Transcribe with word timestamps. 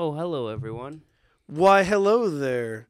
Oh, 0.00 0.12
hello, 0.12 0.46
everyone. 0.46 1.02
Why, 1.48 1.82
hello 1.82 2.30
there. 2.30 2.86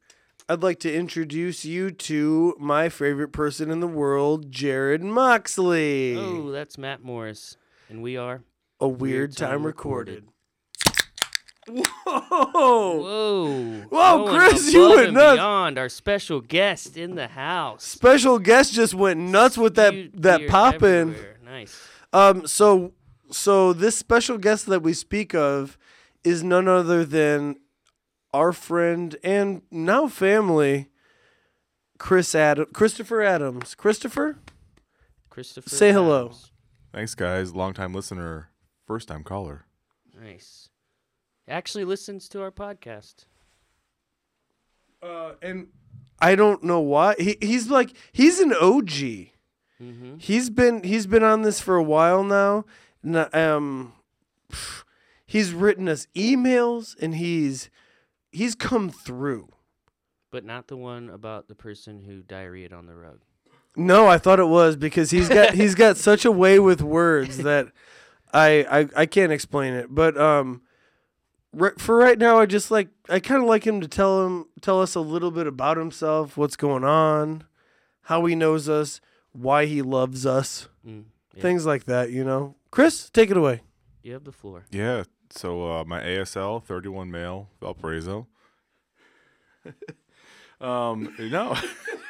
I'd 0.47 0.63
like 0.63 0.79
to 0.81 0.95
introduce 0.95 1.65
you 1.65 1.91
to 1.91 2.55
my 2.59 2.91
favorite 2.91 3.33
person 3.33 3.71
in 3.71 3.81
the 3.81 3.87
world, 3.87 4.51
Jarrod 4.51 5.01
Moxley. 5.01 6.19
Oh, 6.19 6.51
that's 6.51 6.77
Matt 6.77 7.03
Morris. 7.03 7.57
And 7.89 8.03
we 8.03 8.19
are. 8.19 8.43
a 8.79 8.87
weird, 8.87 9.35
time, 9.35 9.65
recorded. 9.65 10.29
Whoa! 11.67 11.83
Whoa. 12.05 13.81
Whoa, 13.89 14.27
Going 14.27 14.39
Chris, 14.39 14.71
you 14.71 14.85
above 14.85 14.97
went 14.97 15.07
and 15.09 15.17
nuts. 15.17 15.37
Beyond 15.37 15.79
our 15.79 15.89
special 15.89 16.43
guest 16.43 16.99
in 16.99 17.15
the 17.15 17.29
house. 17.29 17.85
Special 17.85 18.39
guest 18.39 18.75
just 18.75 18.93
went 18.93 19.19
nuts 19.19 19.57
with 19.57 19.77
that 19.77 19.95
that 20.13 20.41
beer 20.41 20.49
poppin'. 20.51 21.15
everywhere. 21.15 21.39
Nice. 21.43 21.89
Um, 22.13 22.47
so 22.47 22.93
so 23.31 23.73
this 23.73 23.97
special 23.97 24.37
guest 24.37 24.67
that 24.67 24.83
we 24.83 24.93
speak 24.93 25.35
of 25.35 25.79
is 26.29 26.43
none 26.45 26.69
other 26.69 27.05
than 27.05 27.57
our 28.35 28.53
friend 28.53 29.17
and 29.25 29.63
now 29.71 30.07
family, 30.09 30.89
Chris 31.99 32.35
Adam, 32.35 32.67
Christopher 32.73 33.23
Adams. 33.23 33.75
Christopher, 33.75 34.37
Christopher. 35.31 35.69
Say 35.71 35.93
hello. 35.93 36.27
Adams. 36.27 36.53
Thanks, 36.93 37.15
guys. 37.15 37.55
Long 37.55 37.73
time 37.75 37.93
listener, 37.95 38.51
first 38.87 39.09
time 39.09 39.23
caller. 39.25 39.65
Nice. 40.21 40.69
Actually 41.49 41.85
listens 41.85 42.29
to 42.31 42.43
our 42.43 42.51
podcast. 42.51 43.25
uh, 45.03 45.33
and 45.41 45.69
I 46.21 46.35
don't 46.35 46.63
know 46.65 46.81
why 46.81 47.15
he 47.19 47.37
he's 47.41 47.69
like 47.71 47.93
he's 48.13 48.41
an 48.41 48.53
OG. 48.53 48.91
Mm-hmm. 49.81 50.17
He's 50.19 50.51
been 50.51 50.83
he's 50.83 51.07
been 51.07 51.23
on 51.23 51.43
this 51.43 51.61
for 51.61 51.77
a 51.77 51.83
while 51.83 52.25
now. 52.25 52.65
N- 53.05 53.29
Um, 53.33 53.93
he's 55.29 55.53
written 55.53 55.89
us 55.89 56.09
emails 56.17 56.97
and 57.01 57.15
he's 57.15 57.69
he's 58.33 58.55
come 58.57 58.89
through. 58.91 59.51
But 60.33 60.45
not 60.45 60.67
the 60.67 60.77
one 60.77 61.09
about 61.11 61.47
the 61.49 61.55
person 61.55 62.03
who 62.03 62.23
diarrheaed 62.23 62.73
on 62.73 62.87
the 62.87 62.95
rug. 62.97 63.21
No, 63.77 64.09
I 64.09 64.19
thought 64.19 64.41
it 64.41 64.49
was 64.49 64.75
because 64.77 65.11
he's 65.13 65.29
got 65.29 65.55
he's 65.55 65.75
got 65.77 65.97
such 66.09 66.25
a 66.25 66.33
way 66.33 66.59
with 66.59 66.83
words 66.83 67.37
that 67.39 67.69
I 68.33 68.67
I, 68.69 68.89
I 69.03 69.07
can't 69.07 69.31
explain 69.33 69.75
it. 69.75 69.87
But 69.89 70.19
um, 70.21 70.63
ri- 71.53 71.77
for 71.79 71.97
right 71.97 72.19
now, 72.19 72.39
I 72.39 72.47
just 72.47 72.71
like 72.71 72.89
I 73.09 73.21
kind 73.21 73.43
of 73.43 73.49
like 73.49 73.67
him 73.67 73.81
to 73.81 73.89
tell 73.89 74.27
him 74.27 74.47
tell 74.61 74.81
us 74.83 74.95
a 74.95 75.01
little 75.01 75.31
bit 75.31 75.47
about 75.47 75.77
himself, 75.77 76.37
what's 76.37 76.57
going 76.57 76.85
on, 76.85 77.45
how 78.03 78.25
he 78.27 78.35
knows 78.35 78.69
us, 78.69 79.01
why 79.33 79.67
he 79.67 79.81
loves 79.83 80.27
us, 80.27 80.69
Mm. 80.87 81.05
Yeah. 81.35 81.43
things 81.43 81.65
like 81.67 81.85
that. 81.85 82.11
You 82.11 82.25
know, 82.25 82.57
Chris, 82.71 83.09
take 83.11 83.31
it 83.31 83.37
away. 83.37 83.61
You 84.03 84.13
have 84.15 84.25
the 84.25 84.33
floor. 84.33 84.65
Yeah. 84.71 85.05
So 85.31 85.81
uh, 85.81 85.85
my 85.85 86.01
ASL, 86.01 86.63
31 86.63 87.11
male, 87.11 87.49
Valparaiso. 87.61 88.27
um, 90.61 91.15
no. 91.19 91.57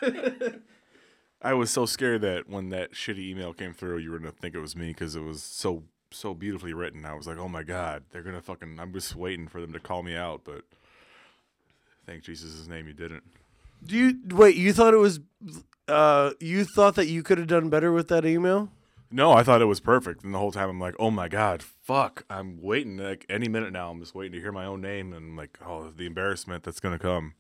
I 1.43 1.55
was 1.55 1.71
so 1.71 1.87
scared 1.87 2.23
that 2.23 2.49
when 2.49 2.71
that 2.71 2.93
shitty 2.93 3.31
email 3.31 3.53
came 3.53 3.73
through, 3.73 3.99
you 3.99 4.11
were 4.11 4.19
gonna 4.19 4.33
think 4.33 4.55
it 4.55 4.61
was 4.61 4.75
me 4.75 4.89
because 4.89 5.15
it 5.15 5.23
was 5.23 5.43
so 5.43 5.85
so 6.11 6.35
beautifully 6.35 6.73
written. 6.73 7.05
I 7.05 7.15
was 7.15 7.27
like, 7.27 7.39
oh 7.39 7.49
my 7.49 7.63
god, 7.63 8.05
they're 8.11 8.23
gonna 8.23 8.43
fucking. 8.43 8.79
I'm 8.81 8.93
just 8.93 9.15
waiting 9.15 9.47
for 9.47 9.61
them 9.61 9.73
to 9.73 9.81
call 9.81 10.03
me 10.03 10.17
out, 10.17 10.43
but 10.45 10.63
thank 12.07 12.25
Jesus' 12.25 12.67
name, 12.67 12.87
you 12.89 12.95
didn't. 12.95 13.23
Do 13.85 13.97
you 13.97 14.19
wait? 14.31 14.57
You 14.57 14.73
thought 14.73 14.95
it 14.95 14.99
was, 14.99 15.21
uh, 15.87 16.33
you 16.41 16.65
thought 16.65 16.97
that 16.97 17.07
you 17.07 17.23
could 17.23 17.39
have 17.39 17.47
done 17.47 17.69
better 17.69 17.93
with 17.93 18.09
that 18.09 18.25
email? 18.25 18.71
No, 19.11 19.33
I 19.33 19.43
thought 19.43 19.63
it 19.63 19.67
was 19.67 19.81
perfect, 19.81 20.23
and 20.25 20.35
the 20.35 20.39
whole 20.39 20.53
time 20.53 20.69
I'm 20.69 20.81
like, 20.81 20.95
"Oh 20.99 21.11
my 21.11 21.29
god, 21.29 21.63
fuck!" 21.63 22.25
I'm 22.29 22.61
waiting 22.61 22.99
like 22.99 23.25
any 23.31 23.49
minute 23.49 23.73
now. 23.73 23.91
I'm 23.91 24.01
just 24.01 24.15
waiting 24.15 24.33
to 24.33 24.41
hear 24.41 24.53
my 24.53 24.67
own 24.67 24.81
name, 24.83 25.13
and 25.13 25.31
I'm 25.31 25.37
like, 25.37 25.59
"Oh, 25.65 25.91
the 25.91 26.07
embarrassment 26.07 26.63
that's 26.65 26.81
gonna 26.81 26.99
come." 26.99 27.35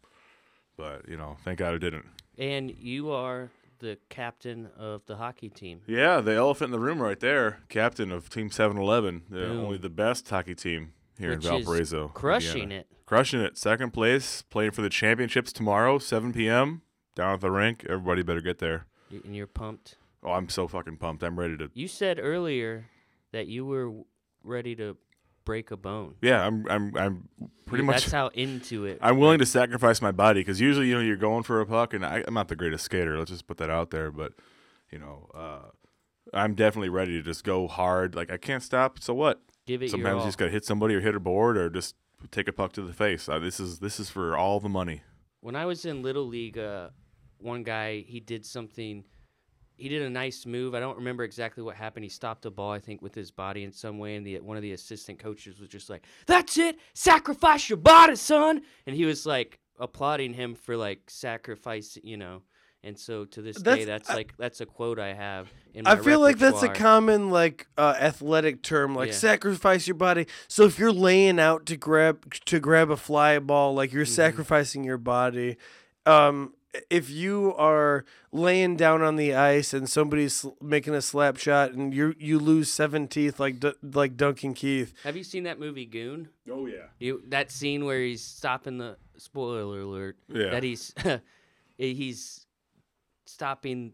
But 0.77 1.09
you 1.09 1.17
know, 1.17 1.37
thank 1.45 1.59
God 1.59 1.75
it 1.75 1.81
didn't. 1.81 2.07
And 2.39 2.71
you 2.71 3.11
are 3.11 3.51
the 3.81 3.99
captain 4.09 4.69
of 4.79 5.05
the 5.07 5.17
hockey 5.17 5.49
team. 5.51 5.81
Yeah, 5.87 6.21
the 6.21 6.35
elephant 6.35 6.69
in 6.69 6.73
the 6.73 6.81
room 6.85 7.01
right 7.03 7.19
there, 7.21 7.61
captain 7.69 8.11
of 8.11 8.29
Team 8.31 8.51
711, 8.51 9.23
the, 9.29 9.37
Boom. 9.47 9.61
only 9.61 9.79
the 9.79 9.89
best 9.91 10.29
hockey 10.29 10.55
team 10.55 10.93
here 11.19 11.31
Which 11.31 11.45
in 11.47 11.55
is 11.55 11.65
Valparaiso, 11.65 12.09
Crushing 12.09 12.63
Indiana. 12.63 12.81
it. 12.81 12.87
crushing 13.07 13.41
it. 13.41 13.57
Second 13.59 13.93
place, 13.93 14.43
playing 14.43 14.71
for 14.73 14.83
the 14.83 14.89
championships 14.89 15.53
tomorrow, 15.53 15.99
7 15.99 16.33
p.m. 16.33 16.83
down 17.15 17.35
at 17.35 17.41
the 17.41 17.51
rink. 17.51 17.85
Everybody 17.89 18.23
better 18.23 18.41
get 18.41 18.59
there. 18.59 18.87
And 19.11 19.35
you're 19.37 19.47
pumped. 19.47 19.97
Oh, 20.29 20.33
I'm 20.33 20.49
so 20.49 20.69
fucking 20.69 20.97
pumped. 20.99 21.23
I'm 21.23 21.39
ready 21.39 21.57
to. 21.57 21.71
You 21.75 21.89
said 21.89 22.19
earlier 22.21 22.87
that 23.33 23.47
you 23.47 23.65
were 23.65 23.93
ready 24.43 24.75
to 24.77 24.97
break 25.45 25.71
a 25.71 25.77
bone. 25.77 26.15
Yeah, 26.21 26.45
I'm. 26.47 26.67
I'm. 26.69 26.97
I'm 26.97 27.29
pretty 27.67 27.85
much. 27.85 28.03
That's 28.03 28.13
how 28.13 28.29
into 28.29 28.85
it. 28.85 28.99
I'm 29.03 29.19
willing 29.19 29.39
to 29.39 29.47
sacrifice 29.47 30.03
my 30.03 30.13
body 30.13 30.41
because 30.41 30.61
usually, 30.61 30.89
you 30.89 30.95
know, 30.95 31.01
you're 31.01 31.17
going 31.17 31.43
for 31.43 31.61
a 31.61 31.67
puck, 31.67 31.95
and 31.95 32.05
I, 32.05 32.23
I'm 32.27 32.35
not 32.35 32.49
the 32.49 32.57
greatest 32.57 32.85
skater. 32.85 33.19
Let's 33.19 33.31
just 33.31 33.47
put 33.47 33.57
that 33.59 33.71
out 33.71 33.91
there. 33.91 34.11
But, 34.11 34.33
you 34.91 34.99
know, 34.99 35.31
uh, 35.35 35.71
I'm 36.35 36.55
definitely 36.55 36.91
ready 36.91 37.13
to 37.13 37.23
just 37.23 37.45
go 37.45 37.67
hard. 37.67 38.15
Like 38.15 38.31
I 38.31 38.37
can't 38.37 38.63
stop. 38.63 39.01
So 39.01 39.15
what? 39.15 39.41
Give 39.67 39.83
it 39.83 39.91
Sometimes 39.91 40.21
you 40.21 40.29
just 40.29 40.39
gotta 40.39 40.51
hit 40.51 40.65
somebody 40.65 40.95
or 40.95 41.01
hit 41.01 41.15
a 41.15 41.21
board 41.21 41.57
or 41.57 41.69
just 41.71 41.95
take 42.31 42.49
a 42.49 42.53
puck 42.53 42.73
to 42.73 42.83
the 42.83 42.93
face. 42.93 43.29
Uh, 43.29 43.39
this 43.39 43.61
is 43.61 43.79
this 43.81 44.01
is 44.01 44.11
for 44.11 44.37
all 44.37 44.61
the 44.61 44.69
money. 44.69 45.03
when 45.41 45.55
I 45.57 45.67
was 45.67 45.85
in 45.85 46.03
little 46.03 46.27
league, 46.27 46.59
uh, 46.59 46.89
one 47.39 47.63
guy 47.63 48.01
he 48.07 48.21
did 48.21 48.45
something. 48.45 49.05
He 49.79 49.89
did 49.89 50.03
a 50.03 50.11
nice 50.11 50.45
move. 50.45 50.75
I 50.75 50.81
don't 50.81 50.97
remember 50.99 51.23
exactly 51.25 51.63
what 51.63 51.77
happened. 51.77 52.05
He 52.05 52.11
stopped 52.11 52.43
the 52.43 52.51
ball, 52.51 52.73
I 52.73 52.81
think, 52.81 53.01
with 53.01 53.15
his 53.15 53.31
body 53.31 53.63
in 53.65 53.73
some 53.73 53.99
way, 53.99 54.17
and 54.17 54.27
the 54.27 54.41
one 54.41 54.57
of 54.57 54.63
the 54.63 54.73
assistant 54.73 55.19
coaches 55.21 55.59
was 55.61 55.69
just 55.71 55.89
like, 55.89 56.05
"That's 56.27 56.59
it, 56.59 56.79
sacrifice 56.95 57.69
your 57.71 57.77
body, 57.79 58.17
son." 58.17 58.63
And 58.87 58.95
he 58.97 59.05
was 59.07 59.25
like 59.25 59.59
applauding 59.79 60.35
him 60.35 60.55
for 60.57 60.77
like 60.77 61.09
sacrifice, 61.09 61.97
you 62.03 62.17
know. 62.17 62.43
And 62.85 62.97
so 62.99 63.25
to 63.27 63.43
this 63.43 63.57
day, 63.57 63.85
That's- 63.85 63.87
that's 63.87 64.11
I- 64.11 64.15
like 64.15 64.35
that's 64.37 64.61
a 64.61 64.67
quote 64.67 64.99
I 65.01 65.13
have. 65.13 65.53
In 65.75 65.85
my 65.85 65.93
I 65.93 65.97
feel 65.97 66.21
like 66.21 66.39
that's 66.39 66.63
a 66.63 66.69
common 66.69 67.29
like 67.31 67.67
uh, 67.77 67.95
athletic 68.01 68.63
term, 68.63 68.95
like 68.95 69.09
Yeah. 69.09 69.15
sacrifice 69.15 69.87
your 69.89 69.97
body. 69.97 70.27
So 70.47 70.65
if 70.65 70.79
you're 70.79 70.93
laying 70.93 71.39
out 71.41 71.67
to 71.67 71.77
grab 71.77 72.35
to 72.47 72.61
grab 72.61 72.91
a 72.91 72.97
fly 72.97 73.39
ball, 73.41 73.75
like 73.75 73.93
you're 73.93 74.05
Mhm. 74.05 74.09
sacrificing 74.09 74.85
your 74.85 74.99
body. 74.99 75.57
Um, 76.07 76.55
if 76.91 77.09
you 77.11 77.55
are 77.57 78.05
laying 78.31 78.77
down 78.77 79.03
on 79.03 79.17
the 79.17 79.35
ice 79.35 79.73
and 79.73 79.89
somebody's 79.89 80.45
making 80.61 80.95
a 80.95 81.01
slap 81.03 81.37
shot 81.37 81.73
and 81.73 81.95
you 81.95 82.15
you 82.19 82.39
lose 82.39 82.71
seven 82.71 83.09
teeth 83.09 83.41
like 83.41 83.59
D- 83.61 83.73
like 83.83 84.17
Duncan 84.17 84.55
Keith, 84.55 84.93
Have 85.05 85.17
you 85.17 85.25
seen 85.25 85.45
that 85.45 85.59
movie 85.59 85.87
Goon? 85.87 86.29
Oh 86.51 86.67
yeah. 86.67 86.87
You 86.99 87.23
that 87.29 87.51
scene 87.51 87.85
where 87.85 88.01
he's 88.01 88.23
stopping 88.23 88.79
the 88.79 88.97
spoiler 89.17 89.81
alert. 89.81 90.17
Yeah. 90.29 90.51
That 90.51 90.63
he's 90.63 90.95
he's 91.79 92.47
stopping 93.25 93.93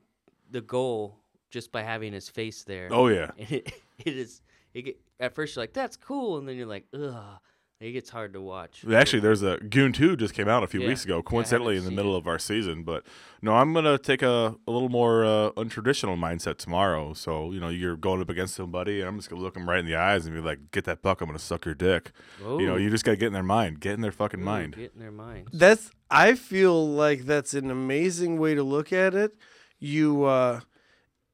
the 0.51 0.61
goal 0.61 1.19
just 1.51 1.71
by 1.73 1.83
having 1.83 2.13
his 2.13 2.29
face 2.29 2.65
there. 2.65 2.89
Oh 2.91 3.09
yeah. 3.09 3.31
And 3.39 3.53
it, 3.53 3.73
it 3.99 4.17
is. 4.17 4.41
It 4.75 4.97
at 5.21 5.35
first 5.35 5.55
you're 5.55 5.63
like 5.63 5.73
that's 5.73 5.97
cool, 5.97 6.39
and 6.39 6.49
then 6.49 6.57
you're 6.57 6.67
like 6.67 6.87
ugh. 6.93 7.39
It 7.85 7.93
gets 7.93 8.09
hard 8.09 8.33
to 8.33 8.41
watch. 8.41 8.83
Actually, 8.91 9.21
there's 9.21 9.43
a 9.43 9.59
Goon 9.59 9.93
2 9.93 10.17
just 10.17 10.33
came 10.33 10.49
out 10.49 10.63
a 10.63 10.67
few 10.67 10.81
Yeah. 10.81 10.89
weeks 10.89 11.05
ago, 11.05 11.17
Yeah, 11.17 11.23
coincidentally 11.23 11.77
in 11.77 11.85
the 11.85 11.91
middle 11.91 12.15
it. 12.15 12.19
of 12.19 12.27
our 12.27 12.39
season. 12.39 12.83
But 12.83 13.05
no, 13.43 13.53
I'm 13.57 13.75
gonna 13.75 13.99
take 13.99 14.23
a, 14.23 14.57
a 14.67 14.71
little 14.71 14.89
more 14.89 15.23
uh, 15.23 15.51
untraditional 15.51 16.17
mindset 16.19 16.57
tomorrow. 16.57 17.13
So 17.13 17.53
you 17.53 17.61
know, 17.61 17.69
you're 17.69 17.97
going 17.97 18.23
up 18.23 18.31
against 18.31 18.55
somebody, 18.55 19.01
and 19.01 19.09
I'm 19.09 19.17
just 19.19 19.29
gonna 19.29 19.43
look 19.43 19.53
them 19.53 19.69
right 19.69 19.81
in 19.81 19.85
the 19.85 19.97
eyes 19.97 20.25
and 20.25 20.35
be 20.35 20.41
like, 20.41 20.71
"Get 20.71 20.85
that 20.85 21.03
buck. 21.03 21.21
I'm 21.21 21.27
gonna 21.29 21.39
suck 21.39 21.67
your 21.67 21.75
dick." 21.75 22.13
You 22.41 22.67
know, 22.67 22.77
you 22.77 22.89
just 22.89 23.05
gotta 23.05 23.19
get 23.19 23.27
in 23.27 23.33
their 23.35 23.43
mind, 23.43 23.81
get 23.81 23.93
in 23.93 24.01
their 24.01 24.13
fucking 24.13 24.41
ooh, 24.41 24.45
mind. 24.45 24.77
Get 24.77 24.93
in 24.95 25.01
their 25.01 25.13
minds. 25.13 25.51
that's 25.53 25.91
I 26.11 26.37
feel 26.37 26.89
like 26.89 27.27
that's 27.27 27.53
an 27.53 27.71
amazing 27.71 28.39
way 28.39 28.55
to 28.55 28.63
look 28.63 28.95
at 28.95 29.15
it. 29.15 29.37
You 29.79 30.25
uh 30.25 30.61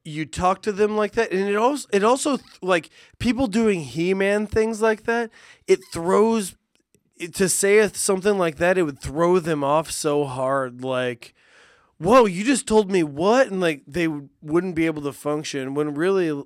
you 0.04 0.24
talk 0.24 0.62
to 0.62 0.72
them 0.72 0.96
like 0.96 1.12
that 1.12 1.30
and 1.30 1.48
it 1.48 1.56
also 1.56 1.88
it 1.92 2.02
also 2.02 2.38
like 2.62 2.88
people 3.18 3.46
doing 3.46 3.82
he-man 3.82 4.46
things 4.46 4.80
like 4.80 5.04
that 5.04 5.30
it 5.66 5.80
throws 5.92 6.56
to 7.34 7.48
say 7.48 7.86
something 7.88 8.38
like 8.38 8.56
that 8.56 8.78
it 8.78 8.84
would 8.84 8.98
throw 8.98 9.38
them 9.38 9.62
off 9.62 9.90
so 9.90 10.24
hard 10.24 10.82
like 10.82 11.34
whoa 12.00 12.24
you 12.24 12.42
just 12.42 12.66
told 12.66 12.90
me 12.90 13.02
what? 13.02 13.48
And 13.48 13.60
like 13.60 13.82
they 13.86 14.08
wouldn't 14.42 14.74
be 14.74 14.86
able 14.86 15.02
to 15.02 15.12
function 15.12 15.74
when 15.74 15.94
really 15.94 16.42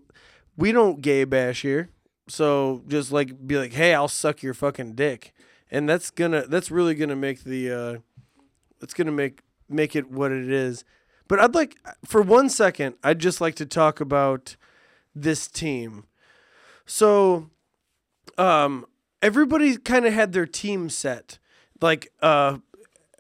we 0.56 0.73
don't 0.73 1.00
gay 1.00 1.25
bash 1.25 1.62
here. 1.62 1.88
So 2.29 2.82
just 2.88 3.12
like 3.12 3.46
be 3.46 3.56
like 3.56 3.73
hey 3.73 3.94
i'll 3.94 4.08
suck 4.08 4.43
your 4.43 4.55
fucking 4.55 4.94
dick. 4.94 5.32
And 5.70 5.88
that's 5.88 6.11
gonna 6.11 6.46
that's 6.46 6.70
really 6.70 6.94
gonna 6.94 7.17
make 7.17 7.44
the 7.44 7.70
uh 7.70 7.99
it's 8.82 8.94
gonna 8.94 9.12
make 9.12 9.40
make 9.69 9.96
it 9.96 10.11
what 10.11 10.32
it 10.32 10.50
is 10.50 10.84
but 11.29 11.38
i'd 11.41 11.55
like 11.55 11.76
for 12.05 12.23
one 12.23 12.49
second 12.49 12.94
i'd 13.03 13.19
just 13.19 13.41
like 13.41 13.55
to 13.55 13.67
talk 13.67 14.00
about 14.00 14.56
this 15.15 15.47
team 15.49 16.05
so 16.87 17.50
um 18.38 18.85
everybody 19.23 19.76
kind 19.76 20.06
of 20.06 20.12
had 20.12 20.32
their 20.32 20.47
team 20.47 20.88
set 20.88 21.38
like 21.81 22.12
uh 22.23 22.59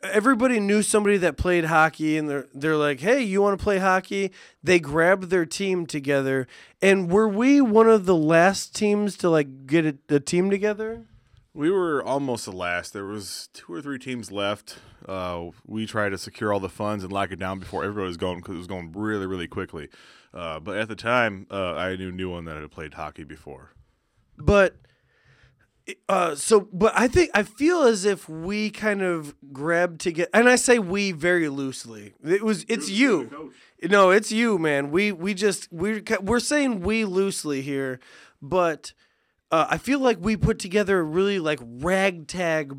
everybody 0.04 0.60
knew 0.60 0.82
somebody 0.82 1.16
that 1.18 1.36
played 1.36 1.64
hockey 1.64 2.16
and 2.16 2.28
they're 2.28 2.46
they're 2.54 2.76
like, 2.76 3.00
"Hey, 3.00 3.22
you 3.22 3.40
want 3.42 3.58
to 3.58 3.62
play 3.62 3.78
hockey?" 3.78 4.32
They 4.62 4.78
grabbed 4.78 5.30
their 5.30 5.46
team 5.46 5.86
together. 5.86 6.46
And 6.82 7.10
were 7.10 7.28
we 7.28 7.60
one 7.60 7.88
of 7.88 8.06
the 8.06 8.14
last 8.14 8.74
teams 8.74 9.16
to 9.18 9.30
like 9.30 9.66
get 9.66 9.86
a, 9.86 10.14
a 10.14 10.20
team 10.20 10.50
together? 10.50 11.06
We 11.56 11.70
were 11.70 12.02
almost 12.02 12.46
the 12.46 12.52
last. 12.52 12.92
There 12.92 13.04
was 13.04 13.48
two 13.52 13.72
or 13.72 13.80
three 13.80 13.98
teams 13.98 14.32
left. 14.32 14.78
Uh, 15.08 15.50
we 15.66 15.86
tried 15.86 16.08
to 16.08 16.18
secure 16.18 16.52
all 16.52 16.58
the 16.58 16.68
funds 16.68 17.04
and 17.04 17.12
lock 17.12 17.30
it 17.30 17.38
down 17.38 17.60
before 17.60 17.84
everybody 17.84 18.08
was 18.08 18.16
going 18.16 18.38
because 18.38 18.56
it 18.56 18.58
was 18.58 18.66
going 18.66 18.90
really, 18.92 19.26
really 19.26 19.46
quickly. 19.46 19.88
Uh, 20.32 20.58
but 20.58 20.76
at 20.76 20.88
the 20.88 20.96
time, 20.96 21.46
uh, 21.52 21.74
I 21.74 21.94
knew 21.94 22.10
no 22.10 22.30
one 22.30 22.44
that 22.46 22.56
had 22.60 22.68
played 22.72 22.94
hockey 22.94 23.22
before. 23.24 23.70
but 24.36 24.76
uh 26.08 26.34
so 26.34 26.66
but 26.72 26.94
i 26.96 27.06
think 27.06 27.28
i 27.34 27.42
feel 27.42 27.82
as 27.82 28.06
if 28.06 28.26
we 28.26 28.70
kind 28.70 29.02
of 29.02 29.34
grabbed 29.52 30.00
together 30.00 30.30
and 30.32 30.48
i 30.48 30.56
say 30.56 30.78
we 30.78 31.12
very 31.12 31.46
loosely 31.50 32.14
it 32.24 32.42
was 32.42 32.64
it's 32.68 32.88
you 32.88 33.52
no 33.82 34.08
it's 34.10 34.32
you 34.32 34.56
man 34.56 34.90
we 34.90 35.12
we 35.12 35.34
just 35.34 35.70
we're 35.70 36.02
we're 36.22 36.40
saying 36.40 36.80
we 36.80 37.04
loosely 37.04 37.60
here 37.60 38.00
but 38.40 38.94
uh, 39.50 39.66
i 39.70 39.78
feel 39.78 39.98
like 39.98 40.18
we 40.20 40.36
put 40.36 40.58
together 40.58 40.98
a 40.98 41.02
really 41.02 41.38
like 41.38 41.60
ragtag 41.62 42.72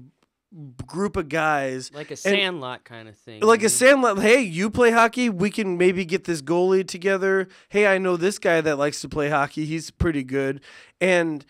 group 0.86 1.18
of 1.18 1.28
guys 1.28 1.92
Like 1.94 2.12
a 2.12 2.16
sandlot 2.16 2.86
kind 2.86 3.10
of 3.10 3.18
thing. 3.18 3.42
like 3.42 3.62
a? 3.62 3.68
Sandlot. 3.68 4.20
Hey, 4.20 4.40
you 4.40 4.70
play 4.70 4.92
hockey. 4.92 5.28
We 5.30 5.50
can 5.50 5.78
maybe 5.78 6.06
get 6.06 6.24
this 6.24 6.42
goalie 6.42 6.88
together. 6.88 7.50
Hey, 7.68 7.88
I 7.88 7.98
know 7.98 8.16
this 8.16 8.40
guy 8.40 8.62
that 8.62 8.78
likes 8.78 9.02
to 9.02 9.10
play 9.10 9.28
hockey. 9.30 9.66
He's 9.66 9.92
pretty 9.92 10.24
good. 10.24 10.62
And 11.02 11.46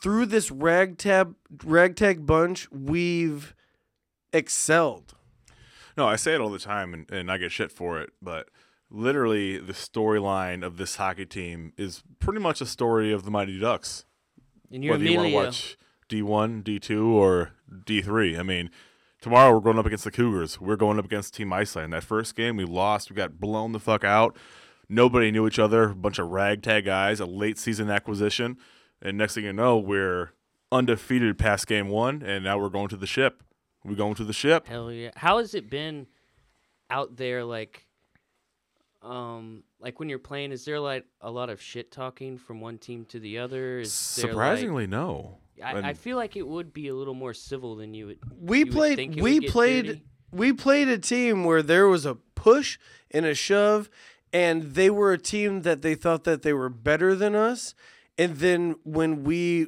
through 0.00 0.26
this 0.26 0.48
ragtag 0.52 1.34
ragtag 1.64 2.24
bunch, 2.24 2.70
we've 2.70 3.52
excelled. 4.32 5.14
No, 5.96 6.06
I 6.06 6.14
say 6.14 6.34
it 6.34 6.40
all 6.40 6.50
the 6.50 6.58
time, 6.60 6.94
and, 6.94 7.10
and 7.10 7.32
I 7.32 7.36
get 7.38 7.50
shit 7.50 7.72
for 7.72 8.00
it. 8.00 8.10
But 8.22 8.48
literally, 8.90 9.58
the 9.58 9.72
storyline 9.72 10.64
of 10.64 10.76
this 10.76 10.96
hockey 10.96 11.26
team 11.26 11.72
is 11.76 12.04
pretty 12.20 12.38
much 12.38 12.60
a 12.60 12.66
story 12.66 13.12
of 13.12 13.24
the 13.24 13.30
Mighty 13.32 13.58
Ducks. 13.58 14.04
And 14.70 14.84
you're 14.84 14.94
whether 14.94 15.04
you 15.04 15.16
want 15.18 15.30
to 15.30 15.34
watch 15.34 15.76
D1, 16.08 16.62
D2, 16.62 17.06
or 17.12 17.52
D3. 17.72 18.38
I 18.38 18.42
mean, 18.42 18.70
tomorrow 19.20 19.52
we're 19.52 19.60
going 19.60 19.78
up 19.78 19.86
against 19.86 20.04
the 20.04 20.10
Cougars. 20.10 20.60
We're 20.60 20.76
going 20.76 20.98
up 20.98 21.04
against 21.04 21.34
Team 21.34 21.52
Iceland. 21.52 21.92
That 21.92 22.04
first 22.04 22.34
game 22.36 22.56
we 22.56 22.64
lost. 22.64 23.10
We 23.10 23.16
got 23.16 23.40
blown 23.40 23.72
the 23.72 23.80
fuck 23.80 24.04
out. 24.04 24.36
Nobody 24.88 25.30
knew 25.30 25.46
each 25.46 25.58
other. 25.58 25.90
A 25.90 25.94
bunch 25.94 26.18
of 26.18 26.28
ragtag 26.28 26.84
guys. 26.84 27.20
A 27.20 27.26
late 27.26 27.58
season 27.58 27.90
acquisition, 27.90 28.58
and 29.00 29.16
next 29.16 29.34
thing 29.34 29.44
you 29.44 29.52
know, 29.52 29.78
we're 29.78 30.32
undefeated 30.72 31.38
past 31.38 31.66
game 31.66 31.88
one, 31.88 32.22
and 32.22 32.44
now 32.44 32.58
we're 32.58 32.68
going 32.68 32.88
to 32.88 32.96
the 32.96 33.06
ship. 33.06 33.42
We're 33.84 33.94
going 33.94 34.14
to 34.16 34.24
the 34.24 34.32
ship. 34.32 34.66
Hell 34.66 34.92
yeah. 34.92 35.10
How 35.16 35.38
has 35.38 35.54
it 35.54 35.70
been 35.70 36.06
out 36.90 37.16
there 37.16 37.44
like 37.44 37.86
um 39.02 39.62
like 39.80 39.98
when 39.98 40.08
you're 40.08 40.18
playing 40.18 40.52
is 40.52 40.64
there 40.64 40.78
like 40.80 41.04
a 41.20 41.30
lot 41.30 41.50
of 41.50 41.60
shit 41.60 41.90
talking 41.90 42.36
from 42.38 42.60
one 42.60 42.78
team 42.78 43.04
to 43.06 43.18
the 43.20 43.38
other? 43.38 43.80
Is 43.80 44.16
there, 44.16 44.26
like- 44.26 44.32
Surprisingly, 44.32 44.86
no. 44.86 45.38
I, 45.62 45.90
I 45.90 45.92
feel 45.92 46.16
like 46.16 46.36
it 46.36 46.46
would 46.48 46.72
be 46.72 46.88
a 46.88 46.94
little 46.94 47.12
more 47.14 47.34
civil 47.34 47.76
than 47.76 47.92
you 47.92 48.06
would. 48.06 48.18
We 48.40 48.60
you 48.60 48.64
would 48.66 48.72
played. 48.74 48.96
think 48.96 49.16
it 49.18 49.22
We 49.22 49.34
would 49.34 49.42
get 49.42 49.50
played. 49.50 49.86
dirty. 49.86 50.02
We 50.32 50.52
played 50.54 50.88
a 50.88 50.96
team 50.98 51.44
where 51.44 51.62
there 51.62 51.86
was 51.86 52.06
a 52.06 52.14
push 52.14 52.78
and 53.10 53.26
a 53.26 53.34
shove, 53.34 53.90
and 54.32 54.74
they 54.74 54.88
were 54.88 55.12
a 55.12 55.18
team 55.18 55.62
that 55.62 55.82
they 55.82 55.94
thought 55.94 56.24
that 56.24 56.40
they 56.42 56.52
were 56.54 56.70
better 56.70 57.14
than 57.14 57.34
us. 57.34 57.74
And 58.16 58.36
then 58.36 58.76
when 58.84 59.22
we 59.24 59.66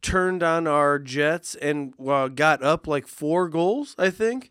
turned 0.00 0.42
on 0.42 0.66
our 0.66 0.98
jets 0.98 1.54
and 1.56 1.92
uh, 2.06 2.28
got 2.28 2.62
up 2.62 2.86
like 2.86 3.06
four 3.06 3.48
goals, 3.48 3.94
I 3.98 4.08
think 4.10 4.50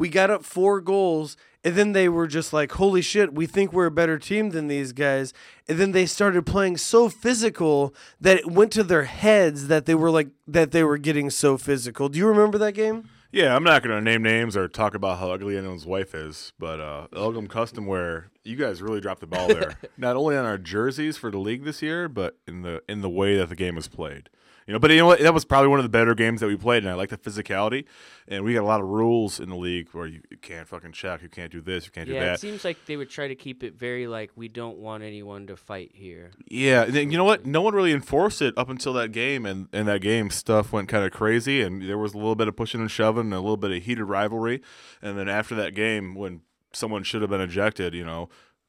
we 0.00 0.08
got 0.08 0.30
up 0.30 0.44
four 0.44 0.80
goals, 0.80 1.36
and 1.62 1.76
then 1.76 1.92
they 1.92 2.08
were 2.08 2.26
just 2.26 2.52
like, 2.52 2.72
"Holy 2.72 3.02
shit, 3.02 3.34
we 3.34 3.46
think 3.46 3.72
we're 3.72 3.86
a 3.86 3.90
better 3.90 4.18
team 4.18 4.50
than 4.50 4.66
these 4.66 4.92
guys." 4.92 5.34
And 5.68 5.78
then 5.78 5.92
they 5.92 6.06
started 6.06 6.46
playing 6.46 6.78
so 6.78 7.08
physical 7.10 7.94
that 8.20 8.38
it 8.38 8.50
went 8.50 8.72
to 8.72 8.82
their 8.82 9.04
heads 9.04 9.68
that 9.68 9.84
they 9.84 9.94
were 9.94 10.10
like 10.10 10.28
that 10.48 10.72
they 10.72 10.82
were 10.82 10.98
getting 10.98 11.28
so 11.28 11.58
physical. 11.58 12.08
Do 12.08 12.18
you 12.18 12.26
remember 12.26 12.56
that 12.58 12.72
game? 12.72 13.08
Yeah, 13.30 13.54
I'm 13.54 13.62
not 13.62 13.82
gonna 13.82 14.00
name 14.00 14.22
names 14.22 14.56
or 14.56 14.66
talk 14.66 14.94
about 14.94 15.18
how 15.18 15.30
ugly 15.30 15.56
anyone's 15.56 15.86
wife 15.86 16.14
is, 16.14 16.52
but 16.58 16.80
uh, 16.80 17.06
Elgum 17.12 17.48
Custom 17.48 17.86
Wear, 17.86 18.30
you 18.42 18.56
guys 18.56 18.82
really 18.82 19.00
dropped 19.00 19.20
the 19.20 19.28
ball 19.28 19.46
there. 19.46 19.74
not 19.98 20.16
only 20.16 20.36
on 20.36 20.46
our 20.46 20.58
jerseys 20.58 21.16
for 21.16 21.30
the 21.30 21.38
league 21.38 21.64
this 21.64 21.82
year, 21.82 22.08
but 22.08 22.38
in 22.48 22.62
the 22.62 22.82
in 22.88 23.02
the 23.02 23.10
way 23.10 23.36
that 23.36 23.50
the 23.50 23.54
game 23.54 23.76
was 23.76 23.86
played. 23.86 24.30
You 24.66 24.74
know, 24.74 24.78
but 24.78 24.90
you 24.90 24.98
know 24.98 25.06
what? 25.06 25.20
That 25.20 25.34
was 25.34 25.44
probably 25.44 25.68
one 25.68 25.78
of 25.78 25.82
the 25.82 25.88
better 25.88 26.14
games 26.14 26.40
that 26.40 26.46
we 26.46 26.56
played, 26.56 26.84
and 26.84 26.90
I 26.90 26.94
like 26.94 27.08
the 27.08 27.16
physicality. 27.18 27.86
And 28.28 28.44
we 28.44 28.54
got 28.54 28.60
a 28.62 28.66
lot 28.66 28.80
of 28.80 28.86
rules 28.86 29.40
in 29.40 29.48
the 29.48 29.56
league 29.56 29.88
where 29.92 30.06
you, 30.06 30.20
you 30.30 30.36
can't 30.36 30.68
fucking 30.68 30.92
check, 30.92 31.22
you 31.22 31.28
can't 31.28 31.50
do 31.50 31.60
this, 31.60 31.86
you 31.86 31.90
can't 31.90 32.06
do 32.06 32.14
Yeah, 32.14 32.26
that. 32.26 32.34
it 32.34 32.40
seems 32.40 32.64
like 32.64 32.76
they 32.86 32.96
would 32.96 33.10
try 33.10 33.26
to 33.26 33.34
keep 33.34 33.64
it 33.64 33.74
very 33.74 34.06
like 34.06 34.30
we 34.36 34.46
don't 34.46 34.78
want 34.78 35.02
anyone 35.02 35.46
to 35.48 35.56
fight 35.56 35.90
here. 35.94 36.30
Yeah, 36.46 36.82
and 36.84 36.94
then, 36.94 37.10
you 37.10 37.18
know 37.18 37.24
what? 37.24 37.46
No 37.46 37.62
one 37.62 37.74
really 37.74 37.92
enforced 37.92 38.40
it 38.42 38.54
up 38.56 38.68
until 38.68 38.92
that 38.92 39.10
game, 39.10 39.44
and 39.46 39.68
and 39.72 39.88
that 39.88 40.00
game 40.02 40.30
stuff 40.30 40.72
went 40.72 40.88
kind 40.88 41.04
of 41.04 41.10
crazy, 41.10 41.60
and 41.62 41.82
there 41.88 41.98
was 41.98 42.14
a 42.14 42.18
little 42.18 42.36
bit 42.36 42.46
of 42.46 42.54
pushing 42.54 42.80
and 42.80 42.90
shoving, 42.90 43.24
and 43.24 43.34
a 43.34 43.40
little 43.40 43.56
bit 43.56 43.72
of 43.72 43.82
heated 43.82 44.04
rivalry, 44.04 44.62
and 45.02 45.18
then 45.18 45.28
after 45.28 45.54
that 45.56 45.74
game, 45.74 46.14
when 46.14 46.42
someone 46.72 47.02
should 47.02 47.22
have 47.22 47.30
been 47.30 47.40
ejected, 47.40 47.94
you 47.94 48.04
know, 48.04 48.28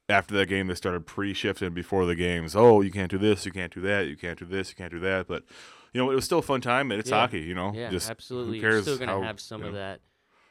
after 0.10 0.34
that 0.36 0.48
game 0.48 0.66
they 0.68 0.74
started 0.76 1.06
pre-shifting 1.06 1.74
before 1.74 2.06
the 2.08 2.16
games. 2.16 2.56
Oh, 2.56 2.82
you 2.82 2.90
can't 2.92 3.12
do 3.12 3.20
this, 3.20 3.46
you 3.46 3.52
can't 3.52 3.72
do 3.74 3.82
that, 3.82 4.08
you 4.08 4.18
can't 4.18 4.40
do 4.40 4.46
this, 4.46 4.70
you 4.70 4.76
can't 4.76 4.92
do 4.92 5.00
that, 5.02 5.28
but 5.28 5.44
you 5.94 6.00
know 6.02 6.10
it 6.12 6.16
was 6.16 6.26
still 6.26 6.40
a 6.40 6.44
fun 6.44 6.62
time, 6.62 6.92
and 6.92 7.00
it's 7.00 7.10
Yeah. 7.10 7.18
hockey, 7.22 7.42
you 7.42 7.54
know. 7.56 7.72
Yeah, 7.74 7.90
Just 7.90 8.10
absolutely. 8.10 8.60
Who 8.60 8.68
You're 8.68 8.82
still 8.82 8.98
gonna 8.98 9.12
how, 9.14 9.22
have 9.22 9.40
some 9.40 9.62
you 9.62 9.68
of 9.68 9.74
that, 9.74 10.00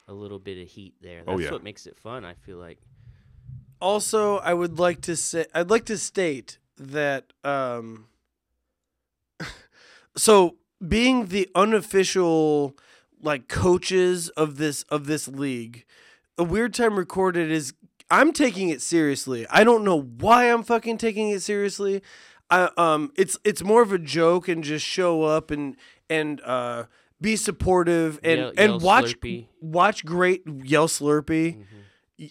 a 0.07 0.13
little 0.13 0.39
bit 0.39 0.61
of 0.61 0.67
heat 0.67 0.95
there. 1.01 1.23
Oh, 1.27 1.31
That's 1.37 1.45
yeah. 1.45 1.51
what 1.51 1.63
makes 1.63 1.85
it 1.87 1.97
fun. 1.97 2.25
I 2.25 2.33
feel 2.33 2.57
like. 2.57 2.79
also 3.79 4.37
i 4.39 4.53
would 4.53 4.77
like 4.77 5.01
to 5.01 5.15
say 5.15 5.43
i'd 5.55 5.71
like 5.71 5.85
to 5.85 5.97
state 5.97 6.59
that 6.77 7.33
um 7.43 8.05
so 10.15 10.57
being 10.87 11.27
the 11.27 11.49
unofficial 11.55 12.75
like 13.21 13.47
coaches 13.47 14.29
of 14.29 14.57
this 14.57 14.83
of 14.83 15.05
this 15.07 15.27
league 15.27 15.85
a 16.37 16.43
weird 16.43 16.73
time 16.73 16.95
recorded 16.97 17.51
is 17.51 17.73
i'm 18.09 18.31
taking 18.31 18.69
it 18.69 18.81
seriously 18.81 19.45
i 19.49 19.63
don't 19.63 19.83
know 19.83 19.99
why 19.99 20.45
i'm 20.51 20.63
fucking 20.63 20.97
taking 20.97 21.29
it 21.29 21.41
seriously 21.41 22.01
i 22.51 22.69
um 22.77 23.11
it's 23.15 23.37
it's 23.43 23.63
more 23.63 23.81
of 23.81 23.91
a 23.91 23.97
joke 23.97 24.47
and 24.47 24.63
just 24.63 24.85
show 24.85 25.23
up 25.23 25.49
and 25.49 25.75
and 26.09 26.39
uh 26.41 26.83
be 27.19 27.35
supportive 27.35 28.19
and 28.23 28.39
Yell- 28.39 28.53
and 28.57 28.69
yell 28.73 28.79
watch 28.79 29.19
Slurpee. 29.19 29.47
watch 29.61 30.05
great 30.05 30.43
yell 30.45 30.87
slurpee 30.87 31.63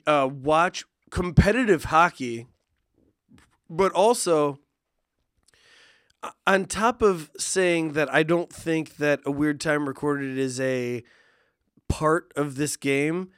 uh, 0.07 0.29
watch 0.33 0.85
competitive 1.11 1.85
hockey, 1.85 2.47
but 3.69 3.91
also 3.93 4.61
on 6.47 6.67
top 6.67 7.03
of 7.03 7.31
saying 7.39 7.93
that 7.95 8.13
I 8.13 8.23
don't 8.23 8.53
think 8.53 8.97
that 8.99 9.21
a 9.25 9.31
weird 9.31 9.61
time 9.61 9.89
recorded 9.89 10.39
is 10.39 10.61
a 10.61 11.03
part 11.89 12.33
of 12.37 12.57
this 12.57 12.77
game. 12.77 13.31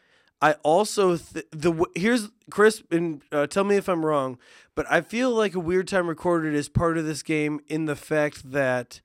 I 0.42 0.54
also 0.64 1.16
th- 1.16 1.46
the 1.52 1.84
here's 1.94 2.28
Chris 2.50 2.82
and 2.90 3.22
uh, 3.30 3.46
tell 3.46 3.62
me 3.62 3.76
if 3.76 3.88
I'm 3.88 4.04
wrong, 4.04 4.38
but 4.74 4.84
I 4.90 5.00
feel 5.00 5.30
like 5.30 5.54
a 5.54 5.60
weird 5.60 5.86
time 5.86 6.08
recorded 6.08 6.52
is 6.52 6.68
part 6.68 6.98
of 6.98 7.04
this 7.06 7.22
game 7.22 7.60
in 7.68 7.86
the 7.86 7.94
fact 7.94 8.50
that 8.50 9.00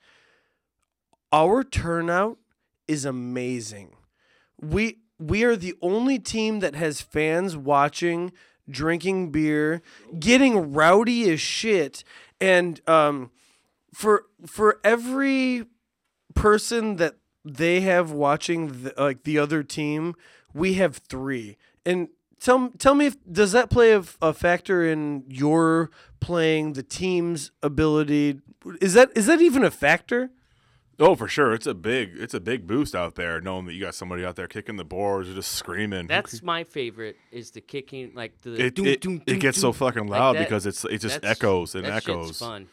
our 1.31 1.63
turnout 1.63 2.39
is 2.87 3.05
amazing. 3.05 3.95
We 4.59 4.97
we 5.19 5.43
are 5.43 5.55
the 5.55 5.75
only 5.79 6.17
team 6.17 6.59
that 6.59 6.73
has 6.73 7.01
fans 7.01 7.55
watching, 7.55 8.31
drinking 8.67 9.31
beer, 9.31 9.83
getting 10.19 10.73
rowdy 10.73 11.29
as 11.29 11.39
shit, 11.39 12.03
and 12.41 12.81
um, 12.89 13.29
for 13.93 14.25
for 14.47 14.79
every 14.83 15.65
person 16.33 16.95
that 16.95 17.15
they 17.45 17.81
have 17.81 18.11
watching 18.11 18.83
the, 18.83 18.93
like 18.97 19.23
the 19.23 19.37
other 19.37 19.61
team, 19.63 20.15
we 20.57 20.73
have 20.75 20.97
three. 20.97 21.57
And 21.85 22.09
tell 22.39 22.69
tell 22.77 22.95
me 22.95 23.05
if 23.07 23.17
does 23.31 23.51
that 23.53 23.69
play 23.69 23.91
a, 23.93 24.03
a 24.21 24.33
factor 24.33 24.85
in 24.85 25.23
your 25.27 25.89
playing 26.19 26.73
the 26.73 26.83
team's 26.83 27.51
ability? 27.63 28.39
Is 28.81 28.93
that 28.93 29.11
is 29.15 29.25
that 29.27 29.41
even 29.41 29.63
a 29.63 29.71
factor? 29.71 30.31
Oh, 30.99 31.13
for 31.15 31.27
sure, 31.27 31.53
it's 31.53 31.67
a 31.67 31.75
big 31.75 32.13
it's 32.17 32.33
a 32.33 32.39
big 32.39 32.65
boost 32.65 32.95
out 32.95 33.13
there, 33.15 33.39
knowing 33.39 33.65
that 33.67 33.73
you 33.73 33.81
got 33.81 33.93
somebody 33.93 34.25
out 34.25 34.35
there 34.35 34.47
kicking 34.47 34.77
the 34.77 34.83
boards 34.83 35.29
or 35.29 35.35
just 35.35 35.51
screaming. 35.53 36.07
That's 36.07 36.41
my 36.41 36.63
favorite. 36.63 37.17
Is 37.31 37.51
the 37.51 37.61
kicking 37.61 38.13
like 38.15 38.41
the 38.41 38.55
it, 38.65 38.73
doom, 38.75 38.87
it, 38.87 39.01
doom, 39.01 39.15
it 39.17 39.25
doom, 39.33 39.39
gets 39.39 39.61
so 39.61 39.67
doom. 39.67 39.73
fucking 39.73 40.07
Like 40.07 40.19
loud 40.19 40.35
that- 40.37 40.45
because 40.49 40.65
it's 40.65 40.83
it 40.85 40.97
just 40.97 41.23
echoes 41.23 41.75
and 41.75 41.85
that 41.85 42.01
shit's 42.03 42.09
echoes. 42.09 42.39
fun. 42.39 42.67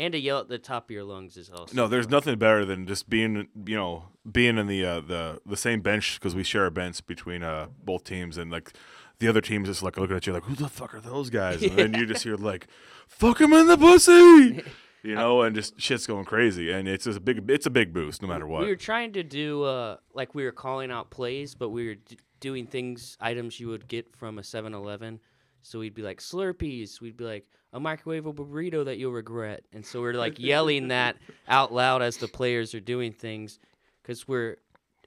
And 0.00 0.12
to 0.12 0.18
yell 0.18 0.38
at 0.38 0.48
the 0.48 0.58
top 0.58 0.86
of 0.86 0.90
your 0.92 1.04
lungs 1.04 1.36
is 1.36 1.50
also 1.50 1.76
No, 1.76 1.86
there's 1.86 2.08
nothing 2.08 2.38
better 2.38 2.64
than 2.64 2.86
just 2.86 3.10
being, 3.10 3.48
you 3.66 3.76
know, 3.76 4.04
being 4.30 4.56
in 4.56 4.66
the 4.66 4.82
uh, 4.82 5.00
the 5.00 5.42
the 5.44 5.58
same 5.58 5.82
bench 5.82 6.18
because 6.18 6.34
we 6.34 6.42
share 6.42 6.64
a 6.64 6.70
bench 6.70 7.06
between 7.06 7.42
uh, 7.42 7.66
both 7.84 8.04
teams, 8.04 8.38
and 8.38 8.50
like 8.50 8.72
the 9.18 9.28
other 9.28 9.42
team's 9.42 9.68
just 9.68 9.82
like 9.82 9.98
looking 9.98 10.16
at 10.16 10.26
you 10.26 10.32
like, 10.32 10.44
who 10.44 10.54
the 10.54 10.70
fuck 10.70 10.94
are 10.94 11.00
those 11.00 11.28
guys? 11.28 11.62
And 11.62 11.76
then 11.78 11.92
you 11.92 12.06
just 12.06 12.24
hear 12.24 12.36
like, 12.36 12.66
fuck 13.08 13.42
him 13.42 13.52
in 13.52 13.66
the 13.66 13.76
pussy, 13.76 14.62
you 15.02 15.14
know, 15.14 15.42
and 15.42 15.54
just 15.54 15.78
shit's 15.78 16.06
going 16.06 16.24
crazy, 16.24 16.70
and 16.70 16.88
it's 16.88 17.04
just 17.04 17.18
a 17.18 17.20
big 17.20 17.50
it's 17.50 17.66
a 17.66 17.70
big 17.70 17.92
boost 17.92 18.22
no 18.22 18.28
matter 18.28 18.46
what. 18.46 18.62
We 18.62 18.68
were 18.68 18.76
trying 18.76 19.12
to 19.12 19.22
do 19.22 19.64
uh, 19.64 19.98
like 20.14 20.34
we 20.34 20.44
were 20.44 20.52
calling 20.52 20.90
out 20.90 21.10
plays, 21.10 21.54
but 21.54 21.68
we 21.68 21.86
were 21.88 21.96
d- 21.96 22.16
doing 22.40 22.66
things, 22.66 23.18
items 23.20 23.60
you 23.60 23.68
would 23.68 23.86
get 23.86 24.16
from 24.16 24.38
a 24.38 24.42
7-Eleven. 24.42 25.20
So 25.62 25.78
we'd 25.78 25.94
be 25.94 26.02
like 26.02 26.20
Slurpees. 26.20 27.00
We'd 27.00 27.16
be 27.16 27.24
like 27.24 27.44
a 27.72 27.80
microwavable 27.80 28.34
burrito 28.34 28.84
that 28.84 28.98
you'll 28.98 29.12
regret. 29.12 29.64
And 29.72 29.84
so 29.84 30.00
we're 30.00 30.14
like 30.14 30.38
yelling 30.38 30.88
that 30.88 31.16
out 31.48 31.72
loud 31.72 32.02
as 32.02 32.16
the 32.16 32.28
players 32.28 32.74
are 32.74 32.80
doing 32.80 33.12
things. 33.12 33.58
because 34.02 34.26
we're 34.26 34.56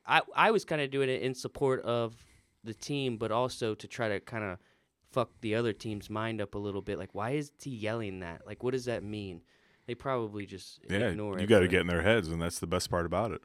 I 0.05 0.21
I 0.35 0.51
was 0.51 0.65
kind 0.65 0.81
of 0.81 0.91
doing 0.91 1.09
it 1.09 1.21
in 1.21 1.33
support 1.33 1.81
of 1.81 2.13
the 2.63 2.73
team, 2.73 3.17
but 3.17 3.31
also 3.31 3.75
to 3.75 3.87
try 3.87 4.09
to 4.09 4.19
kind 4.19 4.43
of 4.43 4.57
fuck 5.11 5.29
the 5.41 5.55
other 5.55 5.73
team's 5.73 6.09
mind 6.09 6.41
up 6.41 6.55
a 6.55 6.57
little 6.57 6.81
bit. 6.81 6.97
Like, 6.97 7.09
why 7.13 7.31
is 7.31 7.51
he 7.61 7.69
yelling 7.71 8.19
that? 8.21 8.47
Like, 8.47 8.63
what 8.63 8.71
does 8.71 8.85
that 8.85 9.03
mean? 9.03 9.41
They 9.85 9.95
probably 9.95 10.45
just 10.45 10.79
Yeah, 10.89 11.09
ignore 11.09 11.39
you 11.39 11.45
got 11.47 11.59
to 11.59 11.67
get 11.67 11.81
in 11.81 11.87
their 11.87 12.01
heads, 12.03 12.29
and 12.29 12.41
that's 12.41 12.59
the 12.59 12.67
best 12.67 12.89
part 12.89 13.05
about 13.05 13.31
it. 13.31 13.41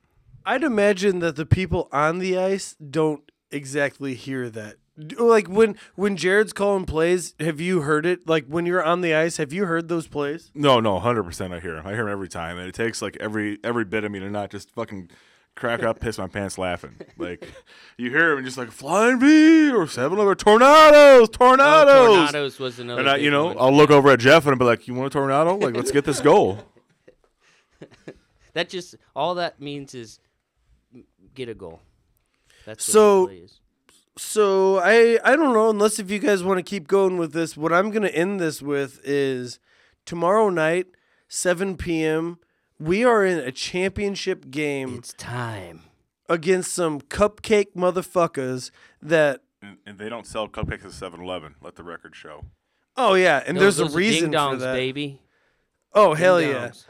I'd 0.47 0.63
imagine 0.63 1.19
that 1.19 1.37
the 1.37 1.45
people 1.45 1.89
on 1.93 2.21
the 2.21 2.39
ice 2.39 2.75
don't 2.75 3.31
exactly 3.51 4.15
hear 4.15 4.49
that. 4.51 4.77
D- 5.07 5.17
Like 5.17 5.47
when 5.49 5.77
when 5.95 6.17
Jarrod's 6.17 6.53
calling 6.53 6.85
plays, 6.85 7.35
have 7.39 7.61
you 7.61 7.83
heard 7.83 8.05
it? 8.07 8.29
Like 8.29 8.47
when 8.47 8.67
you're 8.67 8.83
on 8.83 9.01
the 9.01 9.15
ice, 9.15 9.37
have 9.37 9.53
you 9.53 9.67
heard 9.67 9.89
those 9.89 10.07
plays? 10.09 10.51
No, 10.55 10.81
no, 10.81 10.99
hundred 10.99 11.23
percent. 11.25 11.53
I 11.55 11.61
hear 11.61 11.77
him. 11.77 11.87
I 11.87 11.93
hear 11.93 12.03
him 12.07 12.13
every 12.13 12.29
time, 12.29 12.59
and 12.59 12.67
it 12.69 12.75
takes 12.75 13.01
like 13.01 13.17
every 13.21 13.59
every 13.63 13.85
bit 13.85 14.05
of 14.05 14.11
me 14.11 14.19
to 14.21 14.29
not 14.31 14.51
just 14.51 14.71
fucking 14.73 15.11
crack 15.55 15.83
up, 15.83 15.99
piss 16.01 16.19
my 16.19 16.27
pants 16.29 16.57
laughing. 16.59 16.97
Like 17.17 17.49
you 17.97 18.11
hear 18.11 18.37
him 18.37 18.45
just 18.45 18.59
like 18.59 18.71
flying 18.71 19.21
V 19.21 19.71
or 19.71 19.87
seven 19.87 20.19
or 20.19 20.35
tornadoes, 20.35 21.23
Oh, 21.23 21.27
tornadoes. 21.27 22.17
tornadoes 22.17 22.59
was 22.59 22.79
another. 22.81 23.01
and 23.01 23.11
I, 23.11 23.17
you 23.17 23.31
know, 23.31 23.47
one. 23.47 23.57
I'll 23.59 23.73
look 23.77 23.91
over 23.91 24.11
at 24.11 24.19
Jeff 24.21 24.45
and 24.47 24.53
I'll 24.53 24.59
be 24.59 24.65
like, 24.65 24.89
"You 24.89 24.95
want 24.95 25.07
a 25.07 25.11
tornado? 25.11 25.57
Like, 25.57 25.77
let's 25.77 25.91
get 25.93 26.05
this 26.05 26.21
goal." 26.21 26.59
that 28.55 28.69
just 28.69 28.97
all 29.15 29.37
that 29.37 29.61
means 29.61 29.95
is 29.95 30.19
get 31.35 31.49
a 31.49 31.55
goal. 31.55 31.81
That's 32.67 32.87
what 32.89 32.93
So- 32.93 33.21
the 33.23 33.27
play 33.29 33.37
is. 33.39 33.61
So 34.19 34.79
I 34.79 35.19
I 35.25 35.37
don't 35.37 35.53
know 35.55 35.71
unless 35.71 35.99
if 35.99 36.11
you 36.11 36.19
guys 36.19 36.43
want 36.43 36.59
to 36.59 36.63
keep 36.63 36.89
going 36.89 37.17
with 37.19 37.33
this. 37.33 37.57
What 37.57 37.73
I'm 37.73 37.91
gonna 37.91 38.09
end 38.09 38.41
this 38.41 38.61
with 38.61 39.01
is 39.05 39.59
tomorrow 40.05 40.51
night, 40.51 40.87
7 41.29 41.77
p.m. 41.77 42.39
We 42.81 43.05
are 43.05 43.25
in 43.25 43.39
a 43.39 43.53
championship 43.53 44.51
game 44.51 44.97
it's 44.99 45.13
time. 45.15 45.83
against 46.29 46.73
some 46.73 47.01
cupcake 47.01 47.75
motherfuckers 47.77 48.71
that. 49.03 49.41
And, 49.61 49.79
and 49.87 49.99
they 49.99 50.09
don't 50.09 50.25
sell 50.27 50.47
cupcakes 50.49 50.85
at 50.85 50.93
7-Eleven. 51.13 51.57
Let 51.61 51.75
the 51.75 51.83
record 51.83 52.15
show. 52.15 52.45
Oh 52.97 53.15
yeah, 53.15 53.43
and 53.47 53.57
No, 53.57 53.63
there's 53.63 53.79
those 53.79 53.93
a 53.93 53.95
are 53.95 53.99
reason 53.99 54.31
ding 54.31 54.39
for 54.41 54.47
dongs, 54.57 54.61
that. 54.61 54.73
baby. 54.75 55.21
Oh 55.95 56.15
hell 56.15 56.39
Ding 56.39 56.51
yeah! 56.51 56.69
dongs. 56.69 56.85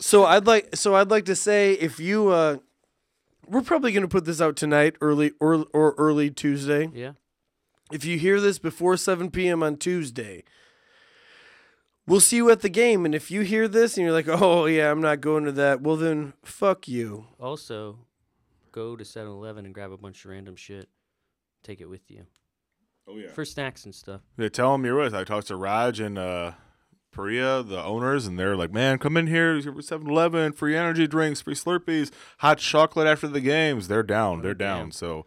So 0.00 0.24
I'd 0.24 0.46
like 0.46 0.74
so 0.76 0.94
I'd 0.96 1.10
like 1.10 1.24
to 1.26 1.36
say 1.36 1.74
if 1.74 1.98
you 2.00 2.28
uh 2.28 2.56
we're 3.48 3.62
probably 3.62 3.92
going 3.92 4.02
to 4.02 4.08
put 4.08 4.24
this 4.24 4.40
out 4.40 4.56
tonight 4.56 4.96
early 5.00 5.32
or 5.40 5.66
or 5.72 5.94
early 5.98 6.30
Tuesday. 6.30 6.90
Yeah. 6.92 7.12
If 7.92 8.04
you 8.04 8.18
hear 8.18 8.40
this 8.40 8.58
before 8.58 8.96
7 8.96 9.30
p.m. 9.30 9.62
on 9.62 9.76
Tuesday, 9.76 10.42
we'll 12.06 12.20
see 12.20 12.36
you 12.36 12.50
at 12.50 12.60
the 12.60 12.68
game 12.68 13.04
and 13.04 13.14
if 13.14 13.30
you 13.30 13.42
hear 13.42 13.68
this 13.68 13.96
and 13.96 14.04
you're 14.04 14.12
like, 14.14 14.28
"Oh 14.28 14.66
yeah, 14.66 14.90
I'm 14.90 15.00
not 15.00 15.20
going 15.20 15.44
to 15.44 15.52
that." 15.52 15.80
Well 15.82 15.96
then 15.96 16.32
fuck 16.44 16.88
you. 16.88 17.26
Also, 17.38 17.98
go 18.72 18.96
to 18.96 19.04
7-Eleven 19.04 19.64
and 19.66 19.74
grab 19.74 19.92
a 19.92 19.98
bunch 19.98 20.24
of 20.24 20.30
random 20.30 20.56
shit. 20.56 20.88
Take 21.62 21.80
it 21.80 21.88
with 21.88 22.10
you 22.10 22.24
Oh 23.06 23.16
yeah. 23.16 23.28
for 23.32 23.44
snacks 23.44 23.84
and 23.84 23.94
stuff. 23.94 24.20
They 24.36 24.48
tell 24.48 24.72
them 24.72 24.84
you're 24.84 24.98
with. 25.00 25.14
I 25.14 25.24
talked 25.24 25.46
to 25.48 25.56
Raj 25.56 26.00
and 26.00 26.18
uh, 26.18 26.52
Priya, 27.14 27.62
the 27.62 27.82
owners, 27.82 28.26
and 28.26 28.38
they're 28.38 28.56
like, 28.56 28.72
"Man, 28.72 28.98
come 28.98 29.16
in 29.16 29.28
here. 29.28 29.58
7-Eleven, 29.60 30.52
free 30.52 30.76
energy 30.76 31.06
drinks, 31.06 31.40
free 31.40 31.54
Slurpees, 31.54 32.10
hot 32.38 32.58
chocolate 32.58 33.06
after 33.06 33.28
the 33.28 33.40
games." 33.40 33.88
They're 33.88 34.02
down. 34.02 34.42
They're 34.42 34.52
down. 34.54 34.90
So 34.92 35.24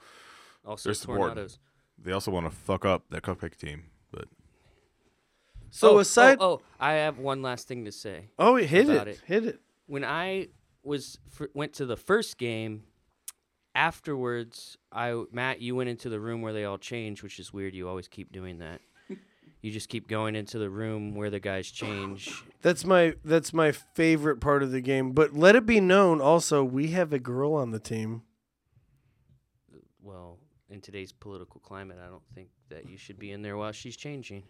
Also, 0.65 0.89
They're 0.89 0.94
supporting. 0.94 1.50
they 1.98 2.12
also 2.12 2.29
want 2.29 2.46
to 2.46 2.51
fuck 2.56 2.84
up 2.86 3.06
that 3.10 3.24
cupcake 3.24 3.56
team. 3.58 3.86
But 4.12 4.25
So 5.70 5.96
oh, 5.96 6.00
aside 6.00 6.38
oh, 6.41 6.46
oh, 6.46 6.62
I 6.79 6.94
have 6.94 7.17
one 7.20 7.41
last 7.41 7.67
thing 7.67 7.86
to 7.86 7.91
say. 7.91 8.32
Oh, 8.38 8.56
hit 8.58 8.89
about 8.89 9.08
it. 9.08 9.12
it. 9.12 9.22
Hit 9.25 9.46
it. 9.46 9.62
when 9.86 10.03
I 10.03 10.50
was 10.84 11.20
f- 11.39 11.48
went 11.53 11.74
to 11.74 11.86
the 11.86 11.96
first 11.98 12.38
game, 12.38 12.84
afterwards, 13.75 14.77
I 14.91 15.24
Matt, 15.32 15.62
you 15.62 15.75
went 15.75 15.89
into 15.89 16.10
the 16.10 16.20
room 16.20 16.41
where 16.41 16.51
they 16.53 16.65
all 16.65 16.77
change, 16.77 17.24
which 17.24 17.39
is 17.39 17.53
weird. 17.53 17.74
You 17.74 17.88
always 17.88 18.08
keep 18.08 18.32
doing 18.32 18.60
that. 18.60 18.82
You 19.61 19.71
just 19.71 19.89
keep 19.89 20.07
going 20.07 20.35
into 20.35 20.59
the 20.59 20.69
room 20.69 21.15
where 21.15 21.29
the 21.29 21.39
guys 21.39 21.69
change. 21.69 22.43
That's 22.61 22.85
my 22.85 23.15
that's 23.23 23.53
my 23.53 23.71
favorite 23.71 24.39
part 24.39 24.63
of 24.63 24.71
the 24.71 24.81
game. 24.81 25.11
But 25.11 25.33
let 25.33 25.55
it 25.55 25.65
be 25.65 25.79
known 25.79 26.21
also 26.21 26.63
we 26.63 26.87
have 26.89 27.13
a 27.13 27.19
girl 27.19 27.53
on 27.53 27.71
the 27.71 27.79
team. 27.79 28.23
Well, 30.01 30.37
in 30.69 30.81
today's 30.81 31.11
political 31.11 31.59
climate, 31.59 31.97
I 32.03 32.07
don't 32.07 32.23
think 32.33 32.49
that 32.69 32.89
you 32.89 32.97
should 32.97 33.19
be 33.19 33.31
in 33.31 33.41
there 33.41 33.57
while 33.57 33.71
she's 33.71 33.97
changing. 33.97 34.43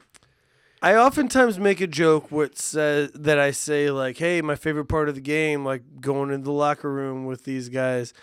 I 0.81 0.95
oftentimes 0.95 1.57
make 1.57 1.81
a 1.81 1.87
joke 1.87 2.31
what 2.31 2.57
says 2.57 3.09
that 3.15 3.39
I 3.39 3.51
say 3.51 3.89
like, 3.89 4.17
"Hey, 4.17 4.41
my 4.41 4.55
favorite 4.55 4.85
part 4.85 5.09
of 5.09 5.15
the 5.15 5.21
game, 5.21 5.65
like 5.65 5.81
going 6.01 6.31
into 6.31 6.45
the 6.45 6.51
locker 6.51 6.91
room 6.91 7.25
with 7.25 7.45
these 7.45 7.69
guys," 7.69 8.13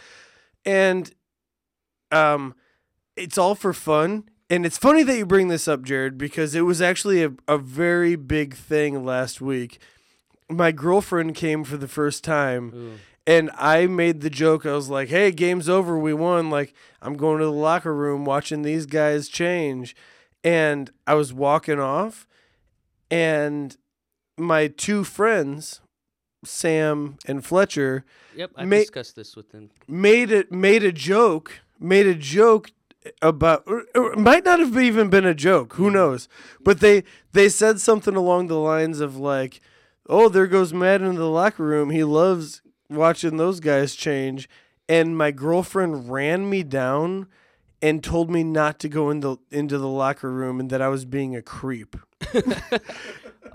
and 0.64 1.12
um, 2.12 2.54
it's 3.16 3.38
all 3.38 3.56
for 3.56 3.72
fun. 3.72 4.28
And 4.50 4.66
it's 4.66 4.78
funny 4.78 5.02
that 5.02 5.16
you 5.16 5.24
bring 5.26 5.48
this 5.48 5.66
up, 5.66 5.82
Jarrod, 5.82 6.18
because 6.18 6.54
it 6.54 6.62
was 6.62 6.82
actually 6.82 7.22
a, 7.24 7.32
a 7.48 7.56
very 7.58 8.14
big 8.14 8.54
thing 8.54 9.04
last 9.04 9.40
week. 9.40 9.78
My 10.50 10.70
girlfriend 10.70 11.34
came 11.34 11.64
for 11.64 11.76
the 11.78 11.88
first 11.88 12.22
time, 12.22 12.72
Ooh. 12.74 12.92
and 13.26 13.50
I 13.56 13.86
made 13.86 14.20
the 14.20 14.28
joke. 14.28 14.66
I 14.66 14.74
was 14.74 14.90
like, 14.90 15.08
"Hey, 15.08 15.30
game's 15.30 15.68
over. 15.68 15.98
We 15.98 16.12
won. 16.12 16.50
Like, 16.50 16.74
I'm 17.00 17.16
going 17.16 17.38
to 17.38 17.46
the 17.46 17.52
locker 17.52 17.94
room 17.94 18.24
watching 18.26 18.62
these 18.62 18.84
guys 18.86 19.28
change." 19.28 19.96
And 20.44 20.90
I 21.06 21.14
was 21.14 21.32
walking 21.32 21.80
off, 21.80 22.26
and 23.10 23.74
my 24.36 24.66
two 24.68 25.04
friends, 25.04 25.80
Sam 26.44 27.16
and 27.26 27.42
Fletcher, 27.42 28.04
Yep, 28.36 28.50
I 28.56 28.64
Ma- 28.66 28.76
discussed 28.76 29.16
this 29.16 29.34
with 29.36 29.50
them. 29.52 29.70
made 29.88 30.30
it 30.30 30.52
made 30.52 30.82
a 30.84 30.92
joke. 30.92 31.60
Made 31.80 32.06
a 32.06 32.14
joke 32.14 32.70
Uh, 33.04 33.10
about 33.22 33.64
or, 33.66 33.84
or 33.94 34.12
it 34.12 34.18
might 34.18 34.44
not 34.44 34.60
have 34.60 34.76
even 34.78 35.08
been 35.08 35.26
a 35.26 35.34
joke 35.34 35.74
who 35.74 35.84
mm-hmm. 35.84 35.94
knows? 35.94 36.28
But 36.62 36.80
they 36.80 37.04
they 37.32 37.48
said 37.48 37.80
something 37.80 38.16
along 38.16 38.46
the 38.46 38.58
lines 38.58 39.00
of 39.00 39.16
like 39.16 39.60
oh 40.08 40.28
there 40.28 40.46
goes 40.46 40.72
matt 40.72 41.02
in 41.02 41.14
the 41.14 41.28
locker 41.28 41.64
room. 41.64 41.90
He 41.90 42.04
loves 42.04 42.62
watching 42.88 43.36
those 43.36 43.60
guys 43.60 43.94
change. 43.94 44.48
And 44.86 45.16
my 45.16 45.30
girlfriend 45.30 46.10
ran 46.10 46.50
me 46.50 46.62
down 46.62 47.26
and 47.80 48.04
told 48.04 48.30
me 48.30 48.44
not 48.44 48.78
to 48.80 48.88
go 48.88 49.08
into 49.10 49.40
into 49.50 49.78
the 49.78 49.88
locker 49.88 50.30
room 50.30 50.60
and 50.60 50.68
that 50.70 50.82
i 50.82 50.88
was 50.88 51.04
being 51.04 51.34
a 51.34 51.42
creep. 51.42 51.96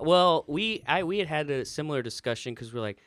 Well, 0.01 0.45
we 0.47 0.83
I 0.87 1.03
we 1.03 1.19
had 1.19 1.27
had 1.27 1.49
a 1.49 1.65
similar 1.65 2.01
discussion 2.01 2.53
because 2.53 2.73
we're 2.73 2.81
like, 2.81 2.99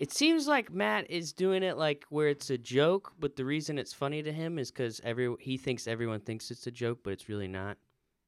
it 0.00 0.10
seems 0.12 0.48
like 0.48 0.72
Matt 0.72 1.08
is 1.10 1.32
doing 1.32 1.62
it 1.62 1.76
like 1.76 2.04
where 2.08 2.28
it's 2.28 2.50
a 2.50 2.58
joke, 2.58 3.12
but 3.20 3.36
the 3.36 3.44
reason 3.44 3.78
it's 3.78 3.92
funny 3.92 4.22
to 4.24 4.32
him 4.32 4.58
is 4.58 4.72
because 4.72 5.00
every 5.04 5.32
he 5.38 5.56
thinks 5.56 5.86
everyone 5.86 6.20
thinks 6.20 6.50
it's 6.50 6.66
a 6.66 6.70
joke, 6.72 6.98
but 7.04 7.12
it's 7.12 7.28
really 7.28 7.46
not. 7.48 7.76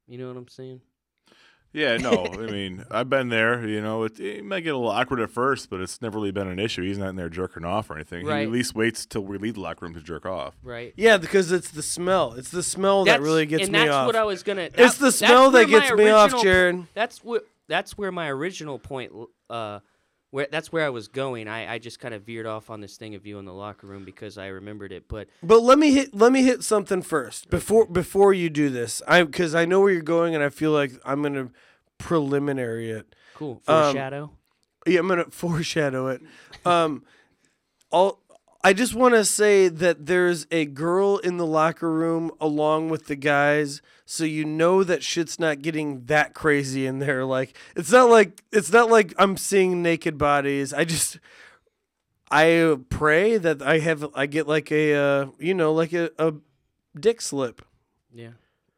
You 0.07 0.19
know 0.19 0.29
what 0.29 0.37
I'm 0.37 0.49
saying? 0.49 0.81
yeah, 1.73 1.97
no, 1.97 2.26
I 2.26 2.37
mean, 2.50 2.85
I've 2.91 3.09
been 3.09 3.31
there. 3.31 3.67
You 3.67 3.81
know, 3.81 4.05
it, 4.05 4.21
it 4.21 4.45
might 4.45 4.61
get 4.61 4.75
a 4.75 4.76
little 4.76 4.91
awkward 4.91 5.21
at 5.21 5.31
first, 5.31 5.71
but 5.71 5.81
it's 5.81 6.02
never 6.02 6.19
really 6.19 6.31
been 6.31 6.47
an 6.49 6.59
issue. 6.59 6.83
He's 6.83 6.99
not 6.99 7.09
in 7.09 7.17
there 7.17 7.31
jerking 7.31 7.64
off 7.64 7.88
or 7.88 7.95
anything. 7.95 8.23
He 8.26 8.29
Right. 8.29 8.43
at 8.47 8.52
least 8.52 8.75
waits 8.75 9.07
till 9.07 9.23
we 9.23 9.38
leave 9.38 9.55
the 9.55 9.61
locker 9.61 9.87
room 9.87 9.95
to 9.95 10.02
jerk 10.02 10.26
off. 10.26 10.55
Right. 10.62 10.93
yeah 10.97 11.17
because 11.17 11.50
it's 11.50 11.71
the 11.71 11.83
smell 11.83 12.35
it's 12.35 12.50
the 12.50 12.62
smell 12.62 13.07
that 13.07 13.23
really 13.23 13.47
gets 13.47 13.61
me. 13.61 13.64
and 13.64 13.73
me 13.73 13.79
that's 13.79 13.91
off 13.93 14.07
what 14.07 14.17
I 14.17 14.25
was 14.25 14.43
gonna. 14.43 14.69
it's 14.75 14.99
the 14.99 15.11
smell 15.11 15.50
that 15.52 15.69
gets 15.69 15.91
me 15.93 16.11
off 16.11 16.35
original- 16.35 16.45
jarrod 16.45 16.87
That's 16.93 17.25
what. 17.25 17.45
That's 17.69 17.97
where 17.97 18.12
my 18.12 18.29
original 18.29 18.79
point. 18.79 19.12
Uh, 19.49 19.79
where 20.32 20.48
that's 20.50 20.72
where 20.72 20.84
I 20.84 20.88
was 20.88 21.06
going. 21.06 21.46
I 21.46 21.74
I 21.74 21.78
just 21.78 22.00
kind 22.00 22.12
of 22.14 22.22
veered 22.22 22.46
off 22.46 22.70
on 22.70 22.80
this 22.80 22.96
thing 22.96 23.14
of 23.14 23.24
you 23.26 23.38
in 23.38 23.44
the 23.44 23.52
locker 23.52 23.86
room 23.86 24.04
because 24.04 24.38
I 24.38 24.48
remembered 24.48 24.90
it, 24.90 25.06
but 25.06 25.28
But 25.42 25.62
let 25.62 25.78
me 25.78 25.92
hit 25.92 26.14
let 26.14 26.32
me 26.32 26.42
hit 26.42 26.64
something 26.64 27.02
first 27.02 27.50
before 27.50 27.86
before 27.86 28.32
you 28.34 28.50
do 28.50 28.70
this. 28.70 29.00
I 29.06 29.22
because 29.22 29.54
I 29.54 29.66
know 29.66 29.80
where 29.80 29.92
you're 29.92 30.02
going 30.02 30.34
and 30.34 30.42
I 30.42 30.48
feel 30.48 30.72
like 30.72 30.92
I'm 31.04 31.22
gonna 31.22 31.50
preliminary 31.98 32.90
it. 32.90 33.14
cool. 33.34 33.62
Um, 33.68 33.84
Foreshadow. 33.84 34.32
Yeah, 34.86 35.00
I'm 35.00 35.08
gonna 35.08 35.26
foreshadow 35.30 36.08
it. 36.08 36.22
Um, 36.64 37.04
all 37.90 38.22
I 38.64 38.73
just 38.73 38.95
want 38.95 39.14
to 39.14 39.25
say 39.25 39.66
that 39.69 40.07
there's 40.07 40.47
a 40.52 40.66
girl 40.66 41.19
in 41.19 41.37
the 41.37 41.47
locker 41.47 41.90
room 41.90 42.31
along 42.40 42.90
with 42.90 43.07
the 43.07 43.16
guys, 43.16 43.83
so 44.04 44.23
you 44.25 44.45
know 44.45 44.85
that 44.85 45.02
shit's 45.02 45.40
not 45.40 45.62
getting 45.62 46.04
that 46.07 46.33
crazy 46.35 46.87
in 46.87 47.00
there. 47.00 47.25
Like 47.25 47.57
it's 47.75 47.90
not 47.90 48.09
like 48.09 48.42
it's 48.52 48.73
not 48.73 48.88
like 48.90 49.14
I'm 49.19 49.37
seeing 49.37 49.83
naked 49.83 50.16
bodies. 50.16 50.73
I 50.73 50.85
just 50.85 51.19
I 52.31 52.76
pray 52.88 53.37
that 53.37 53.62
I 53.62 53.78
have 53.81 54.09
I 54.14 54.26
get 54.26 54.47
like 54.47 54.71
a 54.71 54.95
uh, 54.95 55.26
you 55.38 55.54
know 55.54 55.73
like 55.73 55.92
a, 55.92 56.11
a 56.19 56.35
dick 56.99 57.21
slip, 57.21 57.62
yeah. 58.12 58.31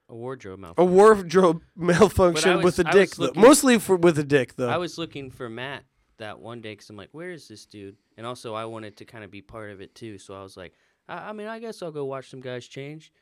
A 0.09 0.15
wardrobe 0.15 0.61
malfunction. 0.61 0.89
a 0.89 0.93
wardrobe 0.97 1.63
malfunction 1.77 2.57
was- 2.57 2.65
with 2.79 2.87
a 2.87 2.89
I 2.89 2.93
dick, 2.93 3.19
looking- 3.19 3.41
mostly 3.43 3.79
for 3.79 3.97
with 3.97 4.19
a 4.19 4.25
dick 4.25 4.57
though. 4.57 4.69
I 4.69 4.77
was 4.79 4.97
looking 4.99 5.31
for 5.31 5.49
Matt 5.49 5.85
that 6.25 6.41
one 6.41 6.61
day 6.61 6.73
because 6.73 6.89
I'm 6.89 6.97
like, 6.97 7.11
where 7.13 7.31
is 7.31 7.47
this 7.49 7.67
dude? 7.67 7.97
And 8.17 8.27
also, 8.27 8.55
I 8.55 8.65
wanted 8.65 8.97
to 8.97 9.05
kind 9.05 9.23
of 9.23 9.31
be 9.31 9.43
part 9.43 9.71
of 9.71 9.81
it 9.81 9.95
too. 9.95 10.19
So 10.19 10.35
I 10.35 10.43
was 10.43 10.57
like, 10.57 10.73
I, 11.09 11.31
I 11.31 11.33
mean, 11.33 11.47
I 11.47 11.59
guess 11.59 11.83
I'll 11.83 11.93
go 11.93 12.07
watch 12.07 12.31
some 12.31 12.41
guys 12.41 12.67
change 12.67 13.13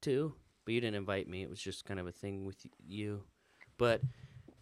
too. 0.00 0.34
But 0.64 0.74
you 0.74 0.80
didn't 0.80 0.96
invite 0.96 1.28
me. 1.28 1.42
It 1.42 1.50
was 1.50 1.60
just 1.60 1.84
kind 1.84 2.00
of 2.00 2.06
a 2.06 2.12
thing 2.12 2.44
with 2.44 2.64
you. 2.86 3.22
But 3.78 4.00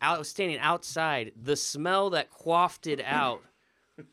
I 0.00 0.19
was 0.19 0.29
standing 0.29 0.59
outside. 0.59 1.33
The 1.41 1.57
smell 1.57 2.11
that 2.11 2.29
it 2.87 3.03
out 3.05 3.43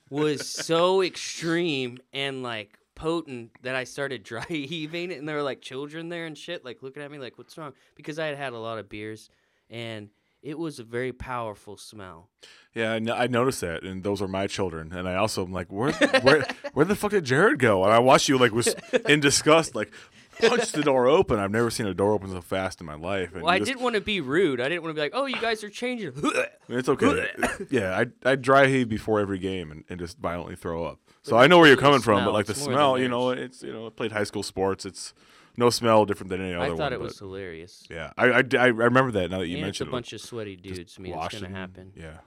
was 0.09 0.47
so 0.47 1.01
extreme 1.01 1.97
and 2.13 2.43
like 2.43 2.77
potent 2.95 3.51
that 3.63 3.75
I 3.75 3.83
started 3.83 4.23
dry 4.23 4.45
heaving, 4.47 5.11
and 5.11 5.27
there 5.27 5.35
were 5.37 5.43
like 5.43 5.61
children 5.61 6.09
there 6.09 6.25
and 6.25 6.37
shit, 6.37 6.63
like 6.63 6.83
looking 6.83 7.03
at 7.03 7.11
me 7.11 7.17
like, 7.17 7.37
"What's 7.37 7.57
wrong?" 7.57 7.73
Because 7.95 8.19
I 8.19 8.27
had 8.27 8.37
had 8.37 8.53
a 8.53 8.59
lot 8.59 8.77
of 8.77 8.89
beers, 8.89 9.29
and 9.69 10.09
it 10.41 10.57
was 10.57 10.79
a 10.79 10.83
very 10.83 11.11
powerful 11.11 11.77
smell. 11.77 12.29
Yeah, 12.73 12.93
I, 12.93 13.27
noticed 13.27 13.61
that, 13.61 13.83
and 13.83 14.03
those 14.03 14.21
are 14.21 14.27
my 14.27 14.47
children. 14.47 14.93
And 14.93 15.07
I 15.07 15.15
also 15.15 15.45
am 15.45 15.51
like, 15.51 15.71
where, 15.71 15.91
where, 16.21 16.45
where 16.73 16.85
the 16.85 16.95
fuck 16.95 17.11
did 17.11 17.25
Jarrod 17.25 17.57
go? 17.57 17.83
And 17.83 17.91
I 17.91 17.99
watched 17.99 18.29
you 18.29 18.37
like 18.37 18.51
was 18.53 18.73
in 19.07 19.19
disgust, 19.19 19.75
like 19.75 19.91
punched 20.39 20.73
the 20.73 20.81
door 20.81 21.07
open. 21.07 21.37
I've 21.37 21.51
never 21.51 21.69
seen 21.69 21.85
a 21.85 21.93
door 21.93 22.13
open 22.13 22.31
so 22.31 22.41
fast 22.41 22.79
in 22.79 22.87
my 22.87 22.95
life. 22.95 23.33
And 23.33 23.43
Well, 23.43 23.51
I 23.53 23.59
just- 23.59 23.69
didn't 23.69 23.81
want 23.81 23.95
to 23.95 24.01
be 24.01 24.21
rude. 24.21 24.61
I 24.61 24.69
didn't 24.69 24.83
want 24.83 24.91
to 24.91 24.95
be 24.95 25.01
like, 25.01 25.11
"Oh, 25.13 25.25
you 25.25 25.39
guys 25.39 25.63
are 25.63 25.69
changing." 25.69 26.13
It's 26.69 26.87
okay. 26.87 27.29
yeah, 27.69 27.99
I 27.99 28.31
I 28.31 28.35
dry 28.37 28.67
heave 28.67 28.87
before 28.87 29.19
every 29.19 29.39
game 29.39 29.71
and, 29.71 29.83
and 29.89 29.99
just 29.99 30.17
violently 30.19 30.55
throw 30.55 30.85
up. 30.85 30.99
So 31.21 31.37
I 31.37 31.47
know 31.47 31.59
where 31.59 31.67
you're 31.67 31.75
coming 31.75 31.99
from, 31.99 32.23
but 32.23 32.33
like 32.33 32.45
the 32.45 32.53
it's 32.53 32.61
smell, 32.61 32.97
you 32.97 33.09
know, 33.09 33.31
it's 33.31 33.61
you 33.61 33.73
know, 33.73 33.87
I 33.87 33.89
played 33.89 34.13
high 34.13 34.23
school 34.23 34.41
sports. 34.41 34.85
It's 34.85 35.13
no 35.61 35.69
smell 35.69 36.05
different 36.05 36.29
than 36.29 36.41
any 36.41 36.53
other 36.53 36.59
one. 36.59 36.65
I 36.65 36.69
one. 36.69 36.77
thought 36.77 36.93
it 36.93 36.99
was 36.99 37.19
hilarious. 37.19 37.83
Yeah, 37.89 38.11
I, 38.17 38.25
I, 38.25 38.43
I 38.57 38.65
remember 38.67 39.11
that 39.11 39.31
now 39.31 39.39
that 39.39 39.47
you 39.47 39.57
and 39.57 39.67
it's 39.67 39.79
a 39.79 39.85
mentioned 39.85 39.91
bunch 39.91 40.13
of 40.13 40.21
sweaty 40.21 40.55
dudes. 40.55 40.95
I 40.97 41.01
mean, 41.01 41.13
it's 41.17 41.39
gonna 41.39 41.55
happen. 41.55 41.93
Yeah. 41.95 42.17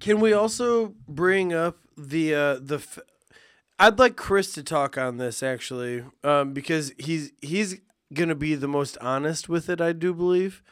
Can 0.00 0.18
we 0.18 0.32
also 0.32 0.94
bring 1.06 1.52
up 1.52 1.78
the 1.96 2.34
uh, 2.34 2.58
the? 2.60 2.76
F- 2.76 2.98
I'd 3.78 3.98
like 3.98 4.16
Chris 4.16 4.52
to 4.54 4.62
talk 4.62 4.96
on 4.96 5.18
this 5.18 5.42
actually, 5.42 6.04
um, 6.24 6.52
because 6.52 6.92
he's 6.98 7.32
he's 7.40 7.80
gonna 8.12 8.34
be 8.34 8.54
the 8.54 8.68
most 8.68 8.98
honest 9.00 9.48
with 9.48 9.68
it. 9.68 9.80
I 9.80 9.92
do 9.92 10.12
believe, 10.14 10.62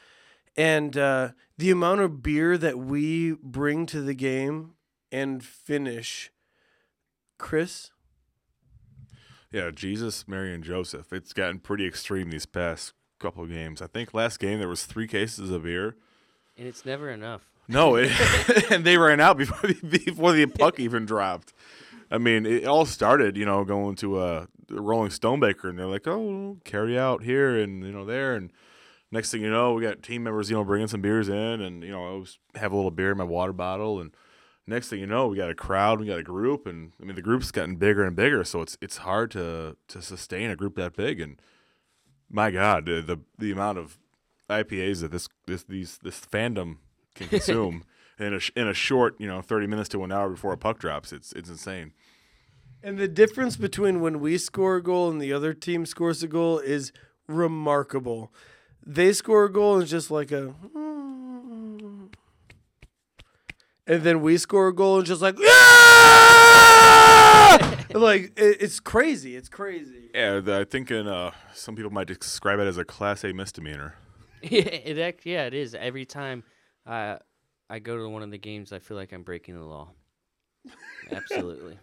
and 0.57 0.97
uh, 0.97 1.29
the 1.59 1.71
amount 1.71 2.01
of 2.01 2.23
beer 2.23 2.57
that 2.57 2.79
we 2.79 3.33
bring 3.43 3.87
to 3.87 4.01
the 4.01 4.15
game 4.15 4.73
and 5.13 5.45
finish. 5.45 6.31
Chris, 7.39 7.91
Yeah, 9.53 9.71
Jesus, 9.75 10.29
Mary, 10.29 10.55
and 10.55 10.63
Joseph. 10.63 11.13
It's 11.13 11.33
gotten 11.33 11.59
pretty 11.59 11.87
extreme 11.87 12.31
these 12.31 12.47
past 12.47 12.93
couple 13.19 13.43
of 13.43 13.51
games. 13.51 13.83
I 13.83 13.87
think 13.87 14.15
last 14.15 14.39
game 14.39 14.59
there 14.59 14.69
was 14.69 14.87
three 14.87 15.09
cases 15.09 15.51
of 15.51 15.65
beer. 15.65 15.97
And 16.57 16.69
it's 16.69 16.85
never 16.85 17.11
enough. 17.11 17.51
No, 17.69 17.97
it, 17.97 18.11
and 18.71 18.85
they 18.85 18.97
ran 18.97 19.21
out 19.21 19.39
before 19.39 19.69
the, 19.69 19.99
before 19.99 20.33
the 20.33 20.47
puck 20.47 20.79
even 20.79 21.05
dropped. 21.05 21.53
I 22.11 22.19
mean, 22.19 22.45
it 22.45 22.65
all 22.65 22.87
started, 22.87 23.37
you 23.37 23.45
know, 23.45 23.65
going 23.65 23.95
to 23.97 24.19
uh, 24.19 24.47
a 24.71 24.81
Rolling 24.81 25.11
Stonebaker, 25.11 25.69
and 25.69 25.79
they're 25.79 25.87
like, 25.87 26.09
"Oh, 26.09 26.59
carry 26.65 26.99
out 26.99 27.23
here 27.23 27.57
and 27.57 27.85
you 27.85 27.93
know 27.93 28.05
there." 28.05 28.35
And 28.35 28.53
next 29.13 29.31
thing 29.31 29.43
you 29.43 29.51
know, 29.51 29.75
we 29.75 29.83
got 29.83 30.03
team 30.03 30.25
members, 30.25 30.51
you 30.51 30.57
know, 30.57 30.65
bringing 30.65 30.89
some 30.89 31.01
beers 31.01 31.29
in, 31.29 31.61
and 31.61 31.85
you 31.85 31.91
know, 31.91 32.05
I 32.05 32.09
always 32.09 32.39
have 32.57 32.73
a 32.73 32.77
little 32.77 32.91
beer 32.91 33.13
in 33.13 33.19
my 33.19 33.25
water 33.25 33.53
bottle, 33.53 34.01
and 34.01 34.13
next 34.71 34.89
thing 34.89 35.01
you 35.01 35.07
know, 35.07 35.27
we 35.27 35.37
got 35.37 35.51
a 35.51 35.55
crowd, 35.55 36.01
we 36.01 36.07
got 36.07 36.19
a 36.19 36.23
group, 36.23 36.67
and 36.67 36.93
I 37.01 37.05
mean, 37.05 37.17
the 37.17 37.23
group's 37.23 37.51
gotten 37.51 37.77
bigger 37.77 38.05
and 38.05 38.17
bigger, 38.17 38.43
so 38.45 38.63
it's 38.63 38.79
it's 38.81 38.99
hard 38.99 39.31
to 39.33 39.77
to 39.89 40.01
sustain 40.01 40.51
a 40.51 40.57
group 40.57 40.77
that 40.77 40.97
big. 40.97 41.21
And 41.21 41.41
my 42.31 42.51
God, 42.51 42.87
the 42.87 43.03
the, 43.03 43.19
the 43.39 43.53
amount 43.53 43.79
of 43.79 43.99
IPAs 44.49 45.01
that 45.03 45.11
this 45.13 45.29
this 45.47 45.63
these 45.65 45.99
this 46.03 46.21
fandom 46.21 46.79
can 47.15 47.29
consume 47.35 47.85
in 48.19 48.35
a 48.35 48.41
in 48.57 48.67
a 48.69 48.75
short, 48.75 49.17
you 49.19 49.27
know, 49.29 49.43
thirty 49.43 49.67
minutes 49.67 49.89
to 49.91 50.05
an 50.05 50.13
hour 50.13 50.31
before 50.31 50.53
a 50.53 50.59
puck 50.59 50.79
drops, 50.79 51.13
it's 51.13 51.33
it's 51.33 51.49
insane. 51.51 51.93
and 52.83 52.99
the 52.99 53.09
difference 53.09 53.57
between 53.57 54.01
when 54.01 54.21
we 54.21 54.39
score 54.39 54.77
a 54.77 54.83
goal 54.83 55.11
and 55.11 55.21
the 55.21 55.33
other 55.33 55.53
team 55.53 55.85
scores 55.85 56.23
a 56.23 56.29
goal 56.29 56.59
is 56.59 56.93
remarkable. 57.29 58.33
They 58.87 59.13
score 59.13 59.45
a 59.45 59.53
goal 59.53 59.75
and 59.75 59.83
it's 59.83 59.91
just 59.91 60.11
like 60.11 60.33
a. 60.33 60.49
Hmm, 60.49 60.90
And 63.91 64.03
then 64.05 64.21
we 64.21 64.39
score 64.39 64.69
a 64.69 64.73
goal 64.73 64.99
and 64.99 65.07
just 65.07 65.21
like, 65.21 65.37
"Ah!" 65.45 65.77
like 67.95 68.39
it, 68.39 68.59
it's 68.61 68.79
crazy. 68.79 69.35
It's 69.35 69.49
crazy. 69.49 70.11
Yeah, 70.15 70.39
the, 70.39 70.61
I 70.61 70.65
think 70.65 70.93
in 70.93 71.09
uh, 71.09 71.33
some 71.55 71.75
people 71.75 71.91
might 71.91 72.07
describe 72.07 72.61
it 72.61 72.69
as 72.69 72.79
a 72.79 72.85
class 72.85 73.25
A 73.25 73.33
misdemeanor. 73.33 73.97
yeah, 74.45 74.61
it 74.61 74.97
act, 74.97 75.27
yeah, 75.27 75.47
it 75.47 75.55
is. 75.55 75.75
Every 75.75 76.05
time 76.05 76.45
uh, 76.87 77.17
I 77.69 77.81
go 77.81 77.97
to 77.97 78.09
one 78.09 78.23
of 78.23 78.31
the 78.31 78.39
games, 78.39 78.73
I 78.73 78.79
feel 78.79 78.97
like 78.97 79.13
I'm 79.13 79.25
breaking 79.25 79.57
the 79.57 79.65
law. 79.65 79.89
Absolutely. 81.11 81.77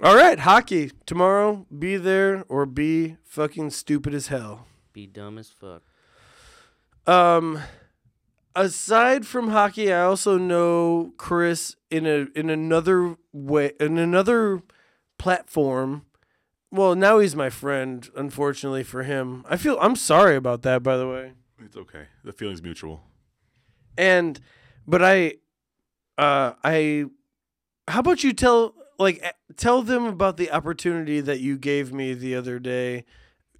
All 0.00 0.14
right, 0.14 0.38
hockey 0.38 0.92
tomorrow. 1.04 1.66
Be 1.76 1.96
there 1.96 2.44
or 2.48 2.64
be 2.64 3.16
fucking 3.24 3.70
stupid 3.70 4.14
as 4.14 4.28
hell. 4.28 4.68
Be 4.92 5.08
dumb 5.08 5.36
as 5.36 5.50
fuck. 5.50 5.82
Um, 7.08 7.60
aside 8.56 9.26
from 9.26 9.50
hockey, 9.50 9.92
I 9.92 10.02
also 10.02 10.38
know 10.38 11.12
Chris 11.16 11.76
in 11.90 12.06
a 12.06 12.26
in 12.34 12.50
another 12.50 13.16
way 13.32 13.72
in 13.78 13.98
another 13.98 14.62
platform. 15.18 16.06
Well, 16.72 16.94
now 16.96 17.20
he's 17.20 17.36
my 17.36 17.50
friend. 17.50 18.08
Unfortunately 18.16 18.82
for 18.82 19.04
him, 19.04 19.44
I 19.48 19.56
feel 19.56 19.78
I'm 19.80 19.94
sorry 19.96 20.34
about 20.34 20.62
that. 20.62 20.82
By 20.82 20.96
the 20.96 21.06
way, 21.08 21.32
It's 21.64 21.76
okay. 21.76 22.06
The 22.24 22.32
feeling's 22.32 22.62
mutual. 22.62 23.02
and 23.96 24.40
but 24.88 25.02
I, 25.02 25.34
uh, 26.16 26.52
I, 26.62 27.06
how 27.88 28.00
about 28.00 28.22
you 28.24 28.32
tell 28.32 28.74
like 28.98 29.20
eh, 29.22 29.32
tell 29.56 29.82
them 29.82 30.04
about 30.06 30.36
the 30.36 30.50
opportunity 30.50 31.20
that 31.20 31.40
you 31.40 31.56
gave 31.58 31.92
me 31.92 32.14
the 32.14 32.34
other 32.34 32.58
day, 32.58 33.04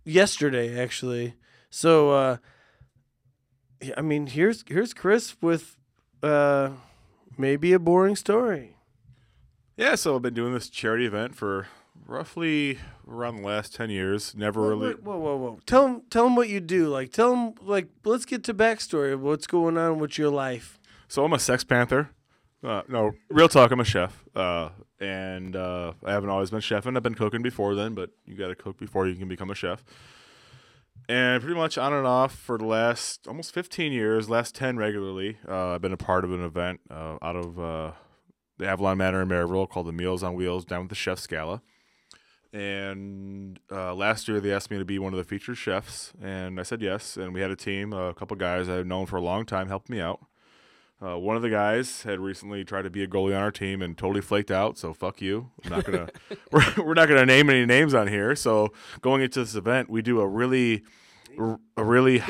yesterday 0.05 0.81
actually. 0.81 1.35
So, 1.71 2.11
uh, 2.11 2.37
I 3.97 4.03
mean, 4.03 4.27
here's 4.27 4.65
here's 4.67 4.95
Chris 4.95 5.37
with, 5.41 5.77
uh, 6.23 6.71
maybe 7.37 7.73
a 7.73 7.79
boring 7.79 8.17
story. 8.17 8.77
Yeah, 9.77 9.95
so 9.95 10.17
I've 10.17 10.23
been 10.23 10.35
doing 10.35 10.55
this 10.55 10.71
charity 10.71 11.05
event 11.07 11.35
for 11.35 11.67
roughly 12.07 12.79
around 13.07 13.37
the 13.37 13.47
last 13.47 13.75
ten 13.75 13.91
years. 13.91 14.35
Never 14.35 14.63
Whoa, 14.63 14.69
really. 14.69 14.95
whoa, 14.95 15.19
whoa, 15.19 15.37
whoa! 15.37 15.59
Tell 15.67 15.87
him, 15.87 16.03
tell 16.09 16.27
him 16.27 16.37
what 16.37 16.49
you 16.49 16.61
do. 16.61 16.89
Like, 16.89 17.13
tell 17.13 17.35
him, 17.35 17.55
like, 17.61 17.89
let's 18.05 18.25
get 18.25 18.43
to 18.45 18.55
backstory 18.55 19.13
of 19.13 19.21
what's 19.21 19.47
going 19.47 19.77
on 19.77 19.99
with 19.99 20.17
your 20.17 20.31
life. 20.31 20.79
So 21.09 21.25
I'm 21.25 21.33
a 21.33 21.39
Sex 21.39 21.63
Panther. 21.65 22.11
Uh, 22.65 22.83
no, 22.89 23.13
real 23.29 23.49
talk. 23.49 23.71
I'm 23.71 23.81
a 23.81 23.85
chef, 23.85 24.25
uh, 24.35 24.71
and 24.99 25.55
uh, 25.55 25.93
I 26.05 26.13
haven't 26.13 26.31
always 26.31 26.51
been 26.51 26.61
chefing. 26.61 26.97
I've 26.97 27.03
been 27.03 27.15
cooking 27.15 27.43
before 27.43 27.75
then, 27.75 27.95
but 27.95 28.11
you 28.25 28.35
got 28.35 28.49
to 28.49 28.55
cook 28.55 28.79
before 28.79 29.07
you 29.07 29.15
can 29.15 29.29
become 29.29 29.51
a 29.51 29.55
chef. 29.55 29.85
And 31.09 31.41
pretty 31.41 31.57
much 31.57 31.79
on 31.79 31.93
and 31.93 32.07
off 32.07 32.35
for 32.35 32.59
the 32.59 32.65
last 32.65 33.29
almost 33.29 33.55
15 33.55 33.93
years, 33.93 34.29
last 34.29 34.57
10 34.57 34.77
regularly, 34.77 35.39
uh, 35.49 35.75
I've 35.75 35.83
been 35.83 35.93
a 35.93 35.97
part 35.97 36.25
of 36.25 36.33
an 36.33 36.45
event 36.45 36.81
uh, 36.91 37.17
out 37.23 37.37
of 37.37 37.61
uh, 37.61 37.93
the 38.59 38.67
Avalon 38.67 38.99
Manor 38.99 39.23
in 39.23 39.29
Merrillville 39.29 39.69
called 39.69 39.87
the 39.87 39.93
Meals 39.93 40.25
on 40.25 40.35
Wheels 40.35 40.65
down 40.65 40.81
with 40.81 40.89
the 40.89 40.97
Chef's 40.97 41.29
Gala. 41.29 41.63
And 42.53 43.61
uh, 43.71 43.95
last 43.95 44.27
year 44.27 44.41
they 44.41 44.53
asked 44.53 44.71
me 44.71 44.79
to 44.79 44.85
be 44.85 44.99
one 44.99 45.13
of 45.13 45.19
the 45.19 45.25
featured 45.25 45.59
chefs, 45.59 46.13
and 46.23 46.59
I 46.59 46.63
said 46.63 46.81
yes. 46.81 47.17
And 47.17 47.35
we 47.35 47.41
had 47.41 47.51
a 47.51 47.57
team, 47.57 47.93
a 47.93 48.15
couple 48.15 48.37
guys 48.37 48.69
I've 48.69 48.87
known 48.87 49.07
for 49.07 49.17
a 49.17 49.23
long 49.23 49.45
time, 49.45 49.69
helped 49.69 49.91
me 49.91 50.01
out. 50.01 50.25
Uh, 51.05 51.19
one 51.19 51.37
of 51.37 51.43
the 51.43 51.51
guys 51.51 52.05
had 52.05 52.21
recently 52.21 52.65
tried 52.65 52.83
to 52.83 52.91
be 52.91 53.03
a 53.03 53.07
goalie 53.07 53.37
on 53.37 53.43
our 53.43 53.51
team 53.51 53.83
and 53.83 53.99
totally 53.99 54.23
flaked 54.23 54.51
out. 54.51 54.79
So 54.79 54.95
fuck 54.95 55.21
you. 55.21 55.51
I'm 55.65 55.71
not 55.71 55.85
gonna. 55.85 56.09
we're, 56.51 56.75
we're 56.79 56.95
not 56.95 57.09
gonna 57.09 57.27
name 57.27 57.51
any 57.51 57.67
names 57.67 57.93
on 57.93 58.09
here. 58.09 58.35
So 58.35 58.73
going 59.03 59.23
into 59.23 59.41
this 59.41 59.55
event, 59.55 59.91
we 59.91 60.01
do 60.01 60.21
a 60.21 60.27
really, 60.27 60.85
a 61.77 61.85
really. 61.85 62.23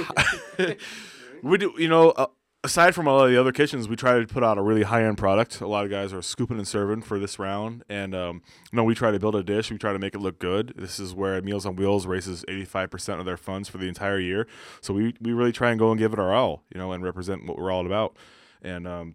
we 1.42 1.59
do 1.59 1.74
you 1.79 1.88
know. 1.88 2.11
Uh, 2.11 2.26
Aside 2.64 2.96
from 2.96 3.07
all 3.07 3.20
of 3.20 3.31
the 3.31 3.38
other 3.38 3.52
kitchens, 3.52 3.88
we 3.88 3.94
try 3.94 4.18
to 4.18 4.26
put 4.26 4.42
out 4.42 4.59
a 4.59 4.62
really 4.62 4.83
high 4.83 5.05
end 5.05 5.18
product. 5.18 5.61
A 5.61 5.68
lot 5.68 5.85
of 5.85 5.90
guys 5.90 6.12
are 6.12 6.20
scooping 6.20 6.57
and 6.57 6.66
serving 6.66 7.02
for 7.02 7.16
this 7.16 7.38
round, 7.38 7.85
and 7.88 8.12
um, 8.12 8.42
no, 8.72 8.83
we 8.83 8.92
try 8.92 9.12
to 9.12 9.20
build 9.20 9.37
a 9.37 9.44
dish. 9.44 9.70
We 9.70 9.79
try 9.79 9.92
to 9.92 10.00
make 10.00 10.16
it 10.16 10.18
look 10.20 10.40
good. 10.40 10.74
This 10.76 10.98
is 10.98 11.14
where 11.14 11.40
Meals 11.42 11.64
on 11.64 11.76
Wheels 11.76 12.09
raises 12.09 12.44
eighty 12.48 12.64
five 12.64 12.90
percent 12.90 13.20
of 13.20 13.26
their 13.26 13.37
funds 13.37 13.68
for 13.68 13.79
the 13.79 13.87
entire 13.87 14.18
year. 14.18 14.48
So 14.81 14.92
we 14.92 15.14
we 15.20 15.33
really 15.33 15.52
try 15.52 15.70
and 15.70 15.79
go 15.79 15.92
and 15.92 15.98
give 15.98 16.12
it 16.12 16.18
our 16.18 16.35
all, 16.35 16.64
you 16.74 16.81
know, 16.81 16.90
and 16.90 17.05
represent 17.05 17.46
what 17.46 17.57
we're 17.57 17.70
all 17.70 17.87
about 17.87 18.16
and 18.62 18.87
um, 18.87 19.14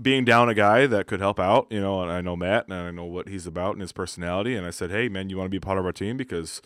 being 0.00 0.24
down 0.24 0.48
a 0.48 0.54
guy 0.54 0.86
that 0.86 1.06
could 1.06 1.20
help 1.20 1.38
out, 1.38 1.66
you 1.70 1.80
know, 1.80 2.02
and 2.02 2.10
I 2.10 2.20
know 2.20 2.36
Matt 2.36 2.66
and 2.68 2.74
I 2.74 2.90
know 2.90 3.04
what 3.04 3.28
he's 3.28 3.46
about 3.46 3.72
and 3.72 3.80
his 3.80 3.92
personality. 3.92 4.54
And 4.54 4.66
I 4.66 4.70
said, 4.70 4.90
hey, 4.90 5.08
man, 5.08 5.30
you 5.30 5.36
want 5.36 5.46
to 5.46 5.50
be 5.50 5.60
part 5.60 5.78
of 5.78 5.84
our 5.84 5.92
team? 5.92 6.16
Because 6.16 6.60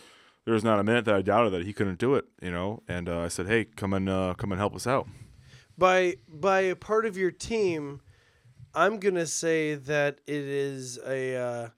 there 0.45 0.55
was 0.55 0.65
not 0.65 0.81
a 0.81 0.85
minute 0.85 1.05
that 1.05 1.15
I 1.15 1.23
doubted 1.23 1.53
that 1.53 1.67
he 1.67 1.73
couldn't 1.73 1.99
do 1.99 2.15
it, 2.15 2.25
you 2.41 2.51
know. 2.51 2.83
And 2.89 3.09
uh, 3.09 3.21
I 3.21 3.29
said, 3.29 3.47
hey, 3.47 3.65
come 3.65 3.93
and 3.93 4.09
uh, 4.09 4.35
come 4.39 4.51
and 4.53 4.59
help 4.59 4.75
us 4.75 4.87
out. 4.87 5.07
by 5.77 6.17
by 6.29 6.61
a 6.61 6.77
part 6.77 7.07
of 7.07 7.17
your 7.17 7.31
team, 7.31 8.01
I'm 8.75 8.99
gonna 8.99 9.27
say 9.27 9.75
that 9.75 10.21
it 10.27 10.45
is 10.45 10.99
a 11.07 11.37
uh, 11.37 11.69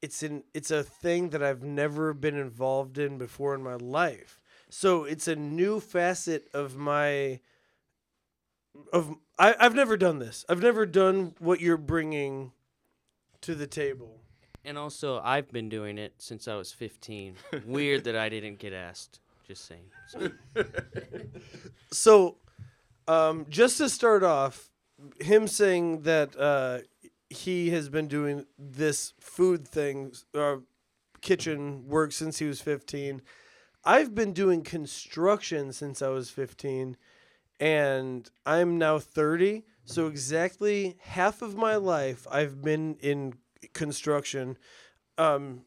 it's 0.00 0.22
an 0.22 0.44
it's 0.54 0.70
a 0.70 0.82
thing 0.82 1.30
that 1.30 1.42
I've 1.42 1.62
never 1.62 2.14
been 2.14 2.36
involved 2.36 2.98
in 2.98 3.18
before 3.18 3.54
in 3.54 3.62
my 3.62 3.74
life. 3.74 4.40
So 4.70 5.04
it's 5.04 5.26
a 5.26 5.36
new 5.36 5.80
facet 5.80 6.48
of 6.52 6.76
my 6.76 7.40
of 8.92 9.14
I, 9.38 9.54
I've 9.58 9.74
never 9.74 9.96
done 9.96 10.18
this. 10.18 10.44
I've 10.48 10.62
never 10.62 10.86
done 10.86 11.34
what 11.38 11.60
you're 11.60 11.76
bringing 11.76 12.52
to 13.42 13.54
the 13.54 13.66
table. 13.66 14.20
And 14.64 14.76
also, 14.76 15.20
I've 15.20 15.50
been 15.50 15.68
doing 15.68 15.98
it 15.98 16.14
since 16.18 16.48
I 16.48 16.56
was 16.56 16.72
15. 16.72 17.36
Weird 17.66 18.04
that 18.04 18.16
I 18.16 18.28
didn't 18.28 18.58
get 18.58 18.72
asked. 18.72 19.20
Just 19.46 19.66
saying. 19.66 19.84
So, 20.08 20.30
So, 21.90 22.36
um, 23.06 23.46
just 23.48 23.78
to 23.78 23.88
start 23.88 24.22
off, 24.22 24.68
him 25.20 25.46
saying 25.48 26.02
that 26.02 26.38
uh, 26.38 26.80
he 27.30 27.70
has 27.70 27.88
been 27.88 28.08
doing 28.08 28.44
this 28.58 29.14
food 29.20 29.66
thing, 29.66 30.12
uh, 30.34 30.56
kitchen 31.20 31.88
work 31.88 32.12
since 32.12 32.38
he 32.38 32.46
was 32.46 32.60
15. 32.60 33.22
I've 33.84 34.14
been 34.14 34.32
doing 34.32 34.62
construction 34.62 35.72
since 35.72 36.02
I 36.02 36.08
was 36.08 36.30
15, 36.30 36.96
and 37.60 38.28
I'm 38.46 38.78
now 38.78 38.98
30. 38.98 39.64
So, 39.84 40.06
exactly 40.06 40.96
half 41.00 41.40
of 41.40 41.56
my 41.56 41.76
life, 41.76 42.26
I've 42.30 42.62
been 42.62 42.96
in 43.00 43.34
construction. 43.72 44.58
Um, 45.16 45.62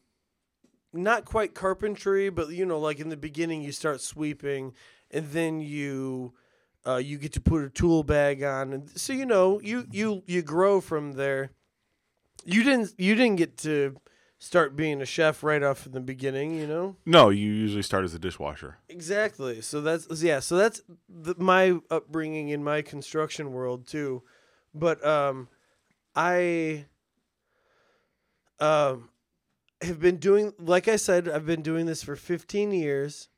not 0.92 1.24
quite 1.24 1.54
carpentry, 1.54 2.30
but 2.30 2.50
you 2.50 2.64
know, 2.64 2.78
like 2.78 3.00
in 3.00 3.08
the 3.08 3.16
beginning, 3.16 3.62
you 3.62 3.72
start 3.72 4.00
sweeping, 4.00 4.74
and 5.10 5.28
then 5.30 5.60
you 5.60 6.34
uh, 6.86 6.96
you 6.96 7.18
get 7.18 7.32
to 7.32 7.40
put 7.40 7.64
a 7.64 7.70
tool 7.70 8.02
bag 8.02 8.42
on, 8.42 8.72
and 8.72 8.90
so 8.98 9.12
you 9.12 9.26
know 9.26 9.60
you 9.60 9.86
you 9.90 10.22
you 10.26 10.42
grow 10.42 10.80
from 10.80 11.12
there. 11.12 11.50
You 12.44 12.62
didn't 12.62 12.94
you 12.98 13.14
didn't 13.14 13.36
get 13.36 13.56
to 13.58 13.96
start 14.42 14.74
being 14.74 15.00
a 15.00 15.06
chef 15.06 15.44
right 15.44 15.62
off 15.62 15.86
in 15.86 15.92
the 15.92 16.00
beginning, 16.00 16.58
you 16.58 16.66
know. 16.66 16.96
No, 17.06 17.30
you 17.30 17.52
usually 17.52 17.82
start 17.82 18.02
as 18.02 18.12
a 18.12 18.18
dishwasher. 18.18 18.78
Exactly. 18.88 19.60
So 19.60 19.80
that's 19.80 20.20
yeah. 20.20 20.40
So 20.40 20.56
that's 20.56 20.82
the, 21.08 21.36
my 21.38 21.78
upbringing 21.90 22.48
in 22.48 22.64
my 22.64 22.82
construction 22.82 23.52
world 23.52 23.86
too, 23.86 24.24
but 24.74 25.04
um, 25.06 25.48
I 26.16 26.86
um 28.58 29.10
have 29.80 30.00
been 30.00 30.16
doing 30.16 30.52
like 30.58 30.88
I 30.88 30.96
said 30.96 31.28
I've 31.28 31.46
been 31.46 31.62
doing 31.62 31.86
this 31.86 32.02
for 32.02 32.16
15 32.16 32.72
years 32.72 33.28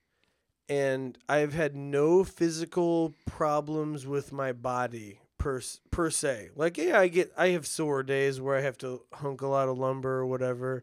and 0.69 1.19
I've 1.29 1.53
had 1.53 1.77
no 1.77 2.25
physical 2.25 3.15
problems 3.27 4.07
with 4.07 4.33
my 4.33 4.53
body 4.53 5.21
per 5.45 5.61
per 5.91 6.09
se. 6.09 6.49
Like 6.57 6.79
yeah, 6.79 6.99
I 6.99 7.09
get 7.09 7.31
I 7.37 7.49
have 7.49 7.67
sore 7.67 8.03
days 8.03 8.41
where 8.41 8.57
I 8.57 8.63
have 8.63 8.79
to 8.79 9.03
hunk 9.13 9.43
a 9.43 9.47
lot 9.47 9.69
of 9.69 9.77
lumber 9.77 10.13
or 10.13 10.27
whatever. 10.27 10.83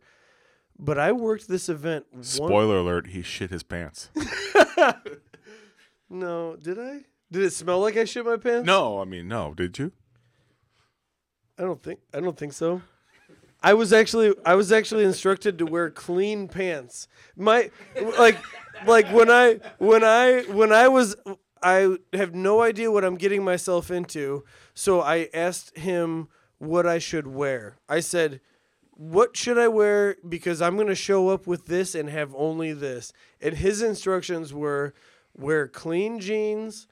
But 0.78 1.00
I 1.00 1.12
worked 1.12 1.48
this 1.48 1.68
event 1.68 2.06
one 2.12 2.24
Spoiler 2.24 2.78
alert: 2.78 3.08
he 3.08 3.24
shit 3.24 3.50
his 3.50 3.64
pants. 3.64 4.10
No, 6.14 6.58
did 6.58 6.78
I? 6.78 7.06
Did 7.32 7.44
it 7.44 7.54
smell 7.54 7.80
like 7.80 7.96
I 7.96 8.04
shit 8.04 8.26
my 8.26 8.36
pants? 8.36 8.66
no, 8.66 9.00
I 9.00 9.06
mean 9.06 9.30
no. 9.30 9.54
Did 9.54 9.80
you? 9.80 9.94
I 11.58 11.64
don't 11.64 11.82
think 11.82 12.02
I 12.14 12.20
don't 12.20 12.38
think 12.38 12.52
so. 12.52 12.82
I 13.64 13.74
was 13.74 13.94
actually 13.94 14.36
I 14.46 14.56
was 14.56 14.74
actually 14.74 15.06
instructed 15.06 15.58
to 15.60 15.66
wear 15.66 15.90
clean 15.90 16.50
pants. 16.50 17.08
My 17.38 17.72
like 18.20 18.38
like 18.86 19.08
when 19.08 19.32
I 19.32 19.60
when 19.78 20.04
I 20.04 20.42
when 20.50 20.74
I 20.74 20.90
was 20.90 21.16
I 21.64 21.98
have 22.14 22.34
no 22.34 22.62
idea 22.62 22.92
what 22.92 23.06
I'm 23.06 23.16
getting 23.16 23.44
myself 23.44 23.92
into, 23.92 24.44
so 24.74 25.02
I 25.02 25.30
asked 25.34 25.78
him 25.78 26.28
what 26.58 26.86
I 26.86 26.98
should 26.98 27.28
wear. 27.28 27.78
I 27.88 28.00
said, 28.00 28.42
"What 28.92 29.36
should 29.38 29.58
I 29.58 29.68
wear 29.68 30.18
because 30.28 30.62
I'm 30.62 30.76
going 30.76 30.88
to 30.88 30.96
show 30.96 31.30
up 31.30 31.46
with 31.48 31.66
this 31.68 31.94
and 31.96 32.10
have 32.10 32.34
only 32.36 32.74
this." 32.74 33.14
And 33.40 33.56
his 33.56 33.82
instructions 33.82 34.54
were 34.54 34.94
wear 35.36 35.68
clean 35.68 36.20
jeans 36.20 36.88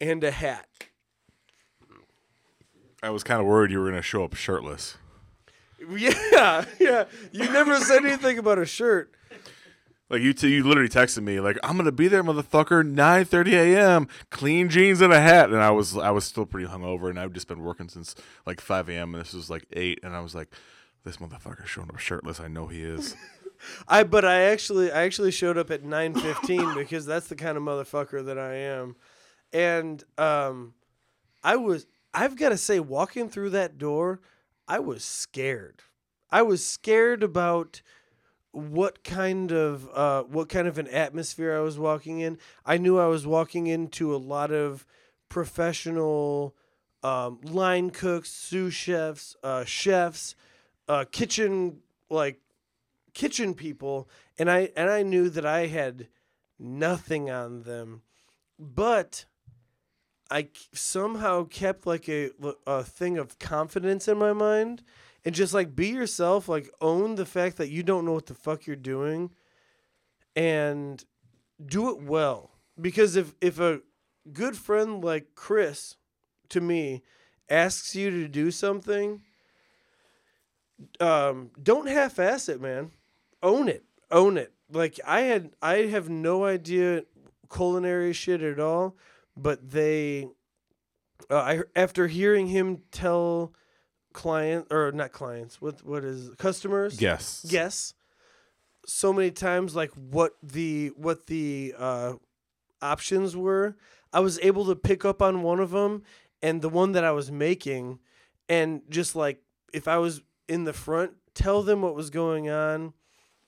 and 0.00 0.22
a 0.24 0.30
hat. 0.30 0.68
I 3.02 3.10
was 3.10 3.22
kind 3.22 3.40
of 3.40 3.46
worried 3.46 3.70
you 3.70 3.80
were 3.80 3.90
gonna 3.90 4.02
show 4.02 4.24
up 4.24 4.34
shirtless. 4.34 4.96
Yeah, 5.86 6.64
yeah. 6.80 7.04
You 7.30 7.44
never 7.52 7.78
said 7.78 8.06
anything 8.06 8.38
about 8.38 8.58
a 8.58 8.64
shirt. 8.64 9.12
Like 10.10 10.20
you, 10.20 10.34
t- 10.34 10.48
you 10.48 10.64
literally 10.64 10.88
texted 10.88 11.22
me 11.22 11.40
like, 11.40 11.58
"I'm 11.62 11.76
gonna 11.76 11.90
be 11.92 12.08
there, 12.08 12.22
motherfucker, 12.22 12.84
9:30 12.84 13.52
a.m. 13.52 14.08
Clean 14.30 14.68
jeans 14.68 15.00
and 15.00 15.12
a 15.12 15.20
hat." 15.20 15.50
And 15.50 15.60
I 15.60 15.70
was, 15.70 15.96
I 15.96 16.10
was 16.10 16.24
still 16.24 16.44
pretty 16.44 16.68
hungover, 16.68 17.08
and 17.08 17.18
I've 17.18 17.32
just 17.32 17.48
been 17.48 17.62
working 17.62 17.88
since 17.88 18.14
like 18.46 18.60
5 18.60 18.90
a.m. 18.90 19.14
and 19.14 19.24
this 19.24 19.32
was 19.32 19.48
like 19.48 19.64
eight, 19.72 20.00
and 20.02 20.14
I 20.14 20.20
was 20.20 20.34
like, 20.34 20.48
"This 21.04 21.16
motherfucker 21.16 21.66
showing 21.66 21.88
up 21.88 21.98
shirtless. 21.98 22.38
I 22.38 22.48
know 22.48 22.66
he 22.66 22.82
is." 22.82 23.16
I 23.88 24.04
but 24.04 24.24
I 24.24 24.42
actually 24.42 24.92
I 24.92 25.04
actually 25.04 25.30
showed 25.30 25.56
up 25.56 25.70
at 25.70 25.84
nine 25.84 26.14
fifteen 26.14 26.74
because 26.76 27.06
that's 27.06 27.28
the 27.28 27.36
kind 27.36 27.56
of 27.56 27.62
motherfucker 27.62 28.24
that 28.26 28.38
I 28.38 28.54
am, 28.54 28.96
and 29.52 30.04
um, 30.18 30.74
I 31.42 31.56
was 31.56 31.86
I've 32.12 32.36
got 32.36 32.50
to 32.50 32.58
say 32.58 32.78
walking 32.78 33.28
through 33.28 33.50
that 33.50 33.78
door, 33.78 34.20
I 34.68 34.78
was 34.78 35.04
scared. 35.04 35.82
I 36.30 36.42
was 36.42 36.66
scared 36.66 37.22
about 37.22 37.82
what 38.54 39.02
kind 39.02 39.52
of 39.52 39.88
uh, 39.94 40.22
what 40.22 40.48
kind 40.48 40.68
of 40.68 40.78
an 40.78 40.88
atmosphere 40.88 41.56
I 41.56 41.60
was 41.60 41.78
walking 41.78 42.20
in. 42.20 42.38
I 42.64 42.78
knew 42.78 42.98
I 42.98 43.06
was 43.06 43.26
walking 43.26 43.66
into 43.66 44.14
a 44.14 44.18
lot 44.18 44.52
of 44.52 44.86
professional 45.28 46.54
um, 47.02 47.40
line 47.42 47.90
cooks, 47.90 48.30
sous 48.30 48.72
chefs, 48.72 49.36
uh, 49.42 49.64
chefs, 49.64 50.36
uh, 50.88 51.04
kitchen 51.10 51.80
like 52.10 52.40
kitchen 53.12 53.54
people 53.54 54.08
and 54.38 54.50
I 54.50 54.70
and 54.76 54.90
I 54.90 55.02
knew 55.02 55.30
that 55.30 55.46
I 55.46 55.66
had 55.66 56.08
nothing 56.58 57.30
on 57.30 57.62
them 57.62 58.02
but 58.58 59.24
I 60.30 60.48
somehow 60.72 61.44
kept 61.44 61.86
like 61.86 62.08
a 62.08 62.30
a 62.66 62.82
thing 62.82 63.18
of 63.18 63.38
confidence 63.38 64.08
in 64.08 64.18
my 64.18 64.32
mind 64.32 64.82
and 65.24 65.34
just 65.34 65.54
like 65.54 65.74
be 65.74 65.88
yourself 65.88 66.48
like 66.48 66.70
own 66.80 67.14
the 67.14 67.26
fact 67.26 67.56
that 67.56 67.70
you 67.70 67.82
don't 67.82 68.04
know 68.04 68.12
what 68.12 68.26
the 68.26 68.34
fuck 68.34 68.66
you're 68.66 68.76
doing 68.76 69.30
and 70.36 71.04
do 71.64 71.90
it 71.90 72.02
well. 72.02 72.50
Because 72.80 73.16
if 73.16 73.34
if 73.40 73.58
a 73.58 73.80
good 74.32 74.56
friend 74.56 75.02
like 75.02 75.34
Chris 75.34 75.96
to 76.50 76.60
me 76.60 77.02
asks 77.48 77.94
you 77.94 78.10
to 78.10 78.28
do 78.28 78.50
something 78.50 79.20
um 81.00 81.50
don't 81.62 81.88
half-ass 81.88 82.48
it 82.48 82.60
man. 82.60 82.90
Own 83.42 83.68
it. 83.68 83.84
Own 84.10 84.36
it. 84.36 84.52
Like 84.70 84.98
i 85.06 85.20
had 85.22 85.50
i 85.62 85.74
have 85.86 86.08
no 86.08 86.44
idea 86.44 87.04
culinary 87.50 88.12
shit 88.12 88.42
at 88.42 88.58
all 88.58 88.96
but 89.36 89.70
they 89.70 90.26
uh, 91.30 91.36
i 91.36 91.60
after 91.76 92.08
hearing 92.08 92.48
him 92.48 92.78
tell 92.90 93.52
client 94.14 94.66
or 94.70 94.90
not 94.92 95.12
clients 95.12 95.60
what 95.60 95.84
what 95.84 96.04
is 96.04 96.30
customers? 96.38 97.00
Yes. 97.00 97.44
guess 97.48 97.92
so 98.86 99.12
many 99.12 99.30
times 99.30 99.76
like 99.76 99.90
what 99.92 100.32
the 100.42 100.92
what 100.96 101.26
the 101.26 101.74
uh 101.78 102.14
options 102.80 103.34
were 103.36 103.76
i 104.12 104.20
was 104.20 104.38
able 104.40 104.66
to 104.66 104.76
pick 104.76 105.04
up 105.04 105.20
on 105.22 105.42
one 105.42 105.58
of 105.58 105.70
them 105.70 106.02
and 106.42 106.62
the 106.62 106.68
one 106.68 106.92
that 106.92 107.04
i 107.04 107.10
was 107.10 107.30
making 107.30 107.98
and 108.48 108.82
just 108.90 109.16
like 109.16 109.42
if 109.72 109.88
i 109.88 109.96
was 109.98 110.22
in 110.48 110.64
the 110.64 110.72
front 110.72 111.12
tell 111.34 111.62
them 111.62 111.82
what 111.82 111.94
was 111.94 112.10
going 112.10 112.48
on. 112.48 112.94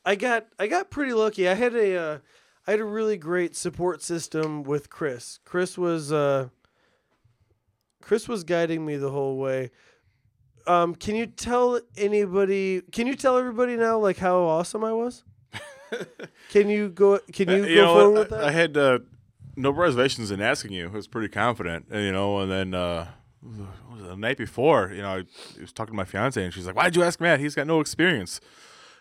I 0.05 0.15
got 0.15 0.47
i 0.59 0.67
got 0.67 0.91
pretty 0.91 1.13
lucky. 1.13 1.49
I 1.49 1.55
had 1.55 1.75
a 1.75 1.97
uh, 1.97 2.19
i 2.67 2.71
had 2.73 2.81
a 2.81 2.85
really 2.85 3.17
great 3.17 3.57
support 3.57 4.03
system 4.03 4.63
with 4.63 4.91
chris. 4.91 5.41
Chris 5.45 5.79
was 5.79 6.13
uh 6.13 6.49
chris 8.03 8.29
was 8.29 8.45
guiding 8.45 8.85
me 8.85 8.97
the 8.97 9.11
whole 9.11 9.37
way 9.37 9.71
um 10.67 10.95
can 10.95 11.15
you 11.15 11.27
tell 11.27 11.81
anybody 11.97 12.83
can 12.93 13.07
you 13.07 13.15
tell 13.15 13.39
everybody 13.39 13.77
now 13.77 13.99
like 13.99 14.17
how 14.19 14.39
awesome 14.39 14.83
i 14.85 14.93
was 14.93 15.23
can 16.51 16.69
you 16.69 16.89
go 16.89 17.19
can 17.33 17.49
you 17.49 17.63
Uh, 17.65 17.67
go 17.67 17.75
know 17.75 17.95
forward 17.95 18.11
what? 18.13 18.19
with 18.19 18.31
that 18.31 18.45
I, 18.45 18.49
I 18.49 18.51
had 18.51 18.77
uh, 18.77 18.99
no 19.57 19.71
reservations 19.71 20.31
in 20.31 20.41
asking 20.41 20.73
you. 20.73 20.87
I 20.89 20.91
was 20.91 21.07
pretty 21.07 21.29
confident, 21.29 21.87
and, 21.91 22.03
you 22.05 22.13
know. 22.13 22.41
And 22.41 22.51
then 22.51 22.75
uh, 22.75 23.07
what 23.41 23.57
was 23.93 24.03
it, 24.03 24.09
the 24.09 24.17
night 24.17 24.37
before, 24.37 24.93
you 24.93 25.01
know, 25.01 25.09
I 25.19 25.25
was 25.61 25.73
talking 25.73 25.93
to 25.95 25.97
my 25.97 26.05
fiance, 26.05 26.43
and 26.43 26.53
she's 26.53 26.67
like, 26.67 26.77
"Why'd 26.77 26.95
you 26.97 27.03
ask 27.05 27.21
Matt? 27.21 27.41
He's 27.41 27.55
got 27.55 27.67
no 27.67 27.81
experience." 27.81 28.41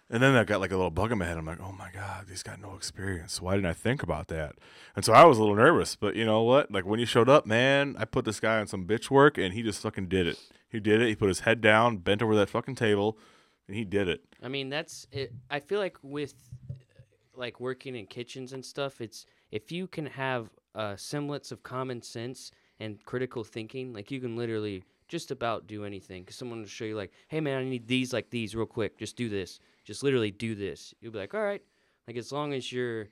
And 0.07 0.21
then 0.21 0.35
I 0.35 0.43
got 0.43 0.59
like 0.59 0.71
a 0.71 0.75
little 0.75 0.91
bug 0.91 1.11
in 1.11 1.17
my 1.17 1.25
head. 1.25 1.37
I'm 1.37 1.47
like, 1.47 1.59
"Oh 1.59 1.71
my 1.71 1.89
god, 1.91 2.27
he's 2.29 2.43
got 2.43 2.61
no 2.61 2.75
experience. 2.75 3.41
Why 3.41 3.55
didn't 3.55 3.65
I 3.65 3.73
think 3.73 4.03
about 4.03 4.27
that?" 4.27 4.53
And 4.95 5.03
so 5.03 5.13
I 5.13 5.25
was 5.25 5.39
a 5.39 5.41
little 5.41 5.55
nervous. 5.55 5.95
But 5.95 6.15
you 6.15 6.25
know 6.25 6.43
what? 6.43 6.71
Like 6.71 6.85
when 6.85 6.99
you 6.99 7.07
showed 7.07 7.27
up, 7.27 7.47
man, 7.47 7.95
I 7.97 8.05
put 8.05 8.23
this 8.23 8.39
guy 8.39 8.59
on 8.59 8.67
some 8.67 8.85
bitch 8.85 9.09
work, 9.09 9.39
and 9.39 9.53
he 9.53 9.63
just 9.63 9.81
fucking 9.81 10.07
did 10.07 10.27
it. 10.27 10.39
He 10.69 10.79
did 10.79 11.01
it. 11.01 11.07
He 11.07 11.15
put 11.15 11.29
his 11.29 11.39
head 11.39 11.59
down, 11.59 11.97
bent 11.97 12.21
over 12.21 12.35
that 12.35 12.49
fucking 12.49 12.75
table, 12.75 13.17
and 13.67 13.75
he 13.75 13.83
did 13.83 14.07
it. 14.07 14.21
I 14.43 14.47
mean, 14.47 14.69
that's 14.69 15.07
it. 15.11 15.33
I 15.49 15.59
feel 15.59 15.79
like 15.79 15.97
with 16.03 16.35
like 17.33 17.59
working 17.59 17.95
in 17.95 18.05
kitchens 18.05 18.53
and 18.53 18.63
stuff, 18.63 19.01
it's 19.01 19.25
if 19.51 19.71
you 19.71 19.87
can 19.87 20.05
have 20.05 20.49
semblance 20.97 21.51
of 21.51 21.63
common 21.63 22.03
sense 22.03 22.51
and 22.79 23.03
critical 23.05 23.43
thinking, 23.43 23.91
like 23.91 24.11
you 24.11 24.21
can 24.21 24.35
literally 24.35 24.83
just 25.07 25.31
about 25.31 25.65
do 25.65 25.83
anything. 25.83 26.21
Because 26.21 26.35
someone 26.35 26.59
will 26.59 26.67
show 26.67 26.85
you, 26.85 26.95
like, 26.95 27.11
hey 27.27 27.39
man, 27.39 27.59
I 27.59 27.63
need 27.63 27.87
these 27.87 28.13
like 28.13 28.29
these 28.29 28.55
real 28.55 28.67
quick. 28.67 28.99
Just 28.99 29.15
do 29.15 29.29
this. 29.29 29.59
Just 29.85 30.03
literally 30.03 30.31
do 30.31 30.55
this. 30.55 30.93
You'll 30.99 31.13
be 31.13 31.19
like, 31.19 31.33
all 31.33 31.43
right. 31.43 31.61
Like 32.07 32.17
as 32.17 32.31
long 32.31 32.53
as 32.53 32.71
you're 32.71 33.07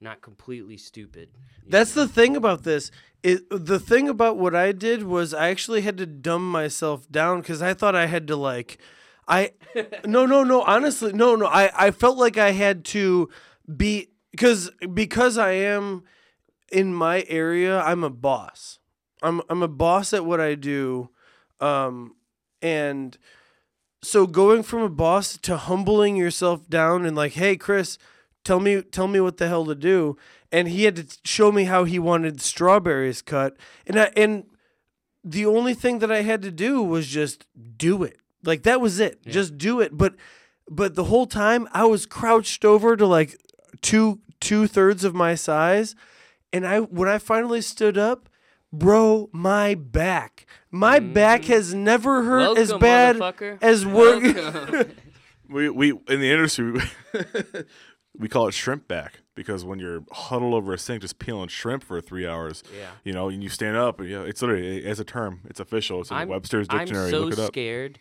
not 0.00 0.20
completely 0.20 0.76
stupid. 0.76 1.30
That's 1.66 1.94
know? 1.94 2.04
the 2.04 2.12
thing 2.12 2.36
about 2.36 2.64
this. 2.64 2.90
It 3.22 3.42
the 3.50 3.78
thing 3.78 4.08
about 4.08 4.36
what 4.36 4.54
I 4.54 4.72
did 4.72 5.04
was 5.04 5.32
I 5.32 5.48
actually 5.48 5.82
had 5.82 5.96
to 5.98 6.06
dumb 6.06 6.50
myself 6.50 7.10
down 7.10 7.40
because 7.40 7.62
I 7.62 7.74
thought 7.74 7.94
I 7.94 8.06
had 8.06 8.26
to 8.28 8.36
like, 8.36 8.78
I, 9.28 9.52
no 10.04 10.26
no 10.26 10.42
no 10.42 10.62
honestly 10.62 11.12
no 11.12 11.36
no 11.36 11.46
I 11.46 11.70
I 11.86 11.90
felt 11.92 12.18
like 12.18 12.36
I 12.36 12.50
had 12.50 12.84
to 12.86 13.28
be 13.76 14.08
because 14.32 14.70
because 14.92 15.38
I 15.38 15.52
am 15.52 16.02
in 16.72 16.92
my 16.92 17.24
area 17.28 17.80
I'm 17.80 18.02
a 18.02 18.10
boss. 18.10 18.80
I'm 19.22 19.40
I'm 19.48 19.62
a 19.62 19.68
boss 19.68 20.12
at 20.12 20.24
what 20.24 20.40
I 20.40 20.56
do, 20.56 21.10
um, 21.60 22.16
and 22.60 23.16
so 24.02 24.26
going 24.26 24.62
from 24.62 24.82
a 24.82 24.88
boss 24.88 25.36
to 25.38 25.56
humbling 25.56 26.16
yourself 26.16 26.68
down 26.68 27.06
and 27.06 27.16
like, 27.16 27.32
hey, 27.32 27.56
Chris, 27.56 27.98
tell 28.44 28.60
me 28.60 28.82
tell 28.82 29.08
me 29.08 29.20
what 29.20 29.36
the 29.36 29.48
hell 29.48 29.64
to 29.66 29.74
do. 29.74 30.16
And 30.50 30.68
he 30.68 30.84
had 30.84 30.96
to 30.96 31.06
show 31.24 31.50
me 31.52 31.64
how 31.64 31.84
he 31.84 31.98
wanted 31.98 32.40
strawberries 32.40 33.22
cut. 33.22 33.56
And 33.86 33.98
I 33.98 34.10
and 34.16 34.44
the 35.24 35.46
only 35.46 35.74
thing 35.74 36.00
that 36.00 36.10
I 36.10 36.22
had 36.22 36.42
to 36.42 36.50
do 36.50 36.82
was 36.82 37.06
just 37.06 37.46
do 37.76 38.02
it. 38.02 38.18
Like 38.42 38.64
that 38.64 38.80
was 38.80 38.98
it. 38.98 39.24
Just 39.24 39.56
do 39.56 39.80
it. 39.80 39.96
But 39.96 40.14
but 40.68 40.94
the 40.94 41.04
whole 41.04 41.26
time 41.26 41.68
I 41.72 41.84
was 41.84 42.06
crouched 42.06 42.64
over 42.64 42.96
to 42.96 43.06
like 43.06 43.40
two 43.82 44.20
two 44.40 44.66
thirds 44.66 45.04
of 45.04 45.14
my 45.14 45.34
size. 45.36 45.94
And 46.52 46.66
I 46.66 46.80
when 46.80 47.08
I 47.08 47.18
finally 47.18 47.62
stood 47.62 47.96
up, 47.96 48.28
bro, 48.72 49.28
my 49.32 49.74
back. 49.74 50.46
My 50.70 51.00
mm-hmm. 51.00 51.12
back 51.12 51.44
has 51.46 51.74
never 51.74 52.24
hurt 52.24 52.58
as 52.58 52.72
bad 52.72 53.20
as 53.60 53.86
work. 53.86 54.22
We 55.48 55.68
we 55.68 55.90
in 55.90 56.20
the 56.20 56.30
industry 56.30 56.80
we 58.18 58.28
call 58.28 58.48
it 58.48 58.52
shrimp 58.54 58.88
back 58.88 59.20
because 59.34 59.64
when 59.64 59.78
you're 59.78 60.04
huddled 60.10 60.54
over 60.54 60.72
a 60.72 60.78
sink 60.78 61.02
just 61.02 61.18
peeling 61.18 61.48
shrimp 61.48 61.84
for 61.84 62.00
three 62.00 62.26
hours, 62.26 62.62
Yeah. 62.74 62.90
you 63.04 63.12
know, 63.12 63.28
and 63.28 63.42
you 63.42 63.48
stand 63.48 63.76
up, 63.76 64.00
and 64.00 64.08
yeah, 64.08 64.22
it's 64.22 64.40
literally 64.42 64.84
as 64.84 65.00
a 65.00 65.04
term, 65.04 65.40
it's 65.44 65.60
official. 65.60 66.00
It's 66.00 66.10
in 66.10 66.16
I'm, 66.16 66.28
Webster's 66.28 66.68
dictionary. 66.68 67.06
I'm 67.06 67.10
so 67.10 67.20
Look 67.20 67.32
it 67.34 67.38
up. 67.38 67.46
scared. 67.48 67.98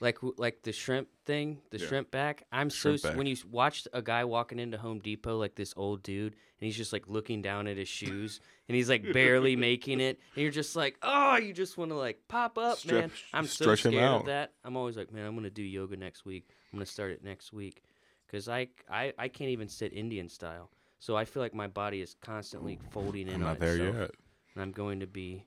Like 0.00 0.18
like 0.36 0.62
the 0.62 0.72
shrimp 0.72 1.08
thing, 1.26 1.58
the 1.70 1.78
Yeah. 1.78 1.86
shrimp 1.88 2.10
back. 2.10 2.44
I'm 2.52 2.70
Shrimp 2.70 3.00
so 3.00 3.08
back. 3.08 3.18
when 3.18 3.26
you 3.26 3.32
s- 3.34 3.44
watch 3.44 3.86
a 3.92 4.00
guy 4.00 4.24
walking 4.24 4.58
into 4.58 4.78
Home 4.78 5.00
Depot 5.00 5.36
like 5.36 5.56
this 5.56 5.74
old 5.76 6.02
dude, 6.02 6.34
and 6.34 6.66
he's 6.66 6.76
just 6.76 6.92
like 6.92 7.08
looking 7.08 7.42
down 7.42 7.66
at 7.66 7.76
his 7.76 7.88
shoes, 7.88 8.40
and 8.68 8.76
he's 8.76 8.88
like 8.88 9.12
barely 9.12 9.56
making 9.70 10.00
it, 10.00 10.20
and 10.34 10.42
you're 10.42 10.52
just 10.52 10.76
like, 10.76 10.96
oh, 11.02 11.36
you 11.36 11.52
just 11.52 11.76
want 11.78 11.90
to 11.90 11.96
like 11.96 12.20
pop 12.28 12.58
up, 12.58 12.78
Stre- 12.78 12.92
man. 12.92 13.10
I'm 13.32 13.46
so 13.46 13.64
stretch 13.64 13.84
him 13.86 13.92
scared 13.92 14.04
out. 14.04 14.20
of 14.20 14.26
that. 14.26 14.52
I'm 14.64 14.76
always 14.76 14.96
like, 14.96 15.12
man, 15.12 15.26
I'm 15.26 15.34
gonna 15.34 15.50
do 15.50 15.62
yoga 15.62 15.96
next 15.96 16.24
week. 16.24 16.48
I'm 16.72 16.78
gonna 16.78 16.86
start 16.86 17.10
it 17.12 17.24
next 17.24 17.52
week, 17.52 17.82
cause 18.30 18.48
I 18.48 18.68
I 18.90 19.12
I 19.18 19.28
can't 19.28 19.50
even 19.50 19.68
sit 19.68 19.92
Indian 19.92 20.28
style, 20.28 20.70
so 20.98 21.16
I 21.16 21.24
feel 21.24 21.42
like 21.42 21.54
my 21.54 21.66
body 21.66 22.00
is 22.00 22.14
constantly 22.20 22.78
folding 22.90 23.28
in 23.28 23.34
I'm 23.36 23.42
on 23.42 23.48
not 23.48 23.58
there 23.60 23.74
itself, 23.76 23.96
yet. 23.96 24.10
and 24.54 24.62
I'm 24.62 24.72
going 24.72 25.00
to 25.00 25.06
be. 25.06 25.44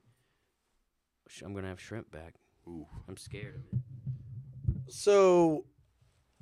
I'm 1.45 1.53
gonna 1.53 1.67
have 1.69 1.79
shrimp 1.79 2.11
back. 2.11 2.35
Ooh. 2.67 2.85
I'm 3.07 3.17
scared 3.17 3.55
of 3.55 3.61
it. 3.79 4.91
So, 4.93 5.65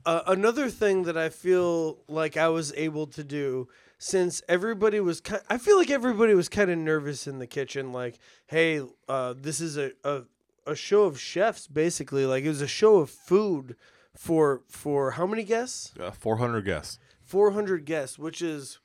uh, 0.06 0.22
another 0.28 0.70
thing 0.70 1.04
that 1.04 1.18
I 1.18 1.30
feel 1.30 2.00
like 2.08 2.38
I 2.38 2.50
was 2.50 2.74
able 2.76 3.08
to 3.08 3.24
do 3.24 3.68
since 3.99 4.41
everybody 4.49 4.99
was, 4.99 5.21
ki- 5.21 5.35
I 5.49 5.59
feel 5.59 5.77
like 5.77 5.91
everybody 5.91 6.33
was 6.33 6.49
kind 6.49 6.71
of 6.71 6.77
nervous 6.79 7.27
in 7.27 7.38
the 7.38 7.45
kitchen. 7.45 7.91
Like, 7.91 8.17
hey, 8.47 8.81
uh, 9.07 9.35
this 9.38 9.62
is 9.62 9.77
a, 9.77 9.91
a 10.03 10.23
a 10.65 10.75
show 10.75 11.03
of 11.03 11.19
chefs, 11.19 11.67
basically. 11.67 12.25
Like, 12.25 12.43
it 12.43 12.47
was 12.47 12.62
a 12.62 12.67
show 12.67 12.97
of 12.97 13.09
food 13.09 13.75
for 14.15 14.63
for 14.67 15.12
how 15.12 15.27
many 15.27 15.43
guests? 15.43 15.93
Uh, 15.99 16.12
400 16.12 16.65
guests. 16.65 16.97
Four 17.23 17.51
hundred 17.51 17.85
guests, 17.85 18.17
which 18.17 18.41
is 18.41 18.79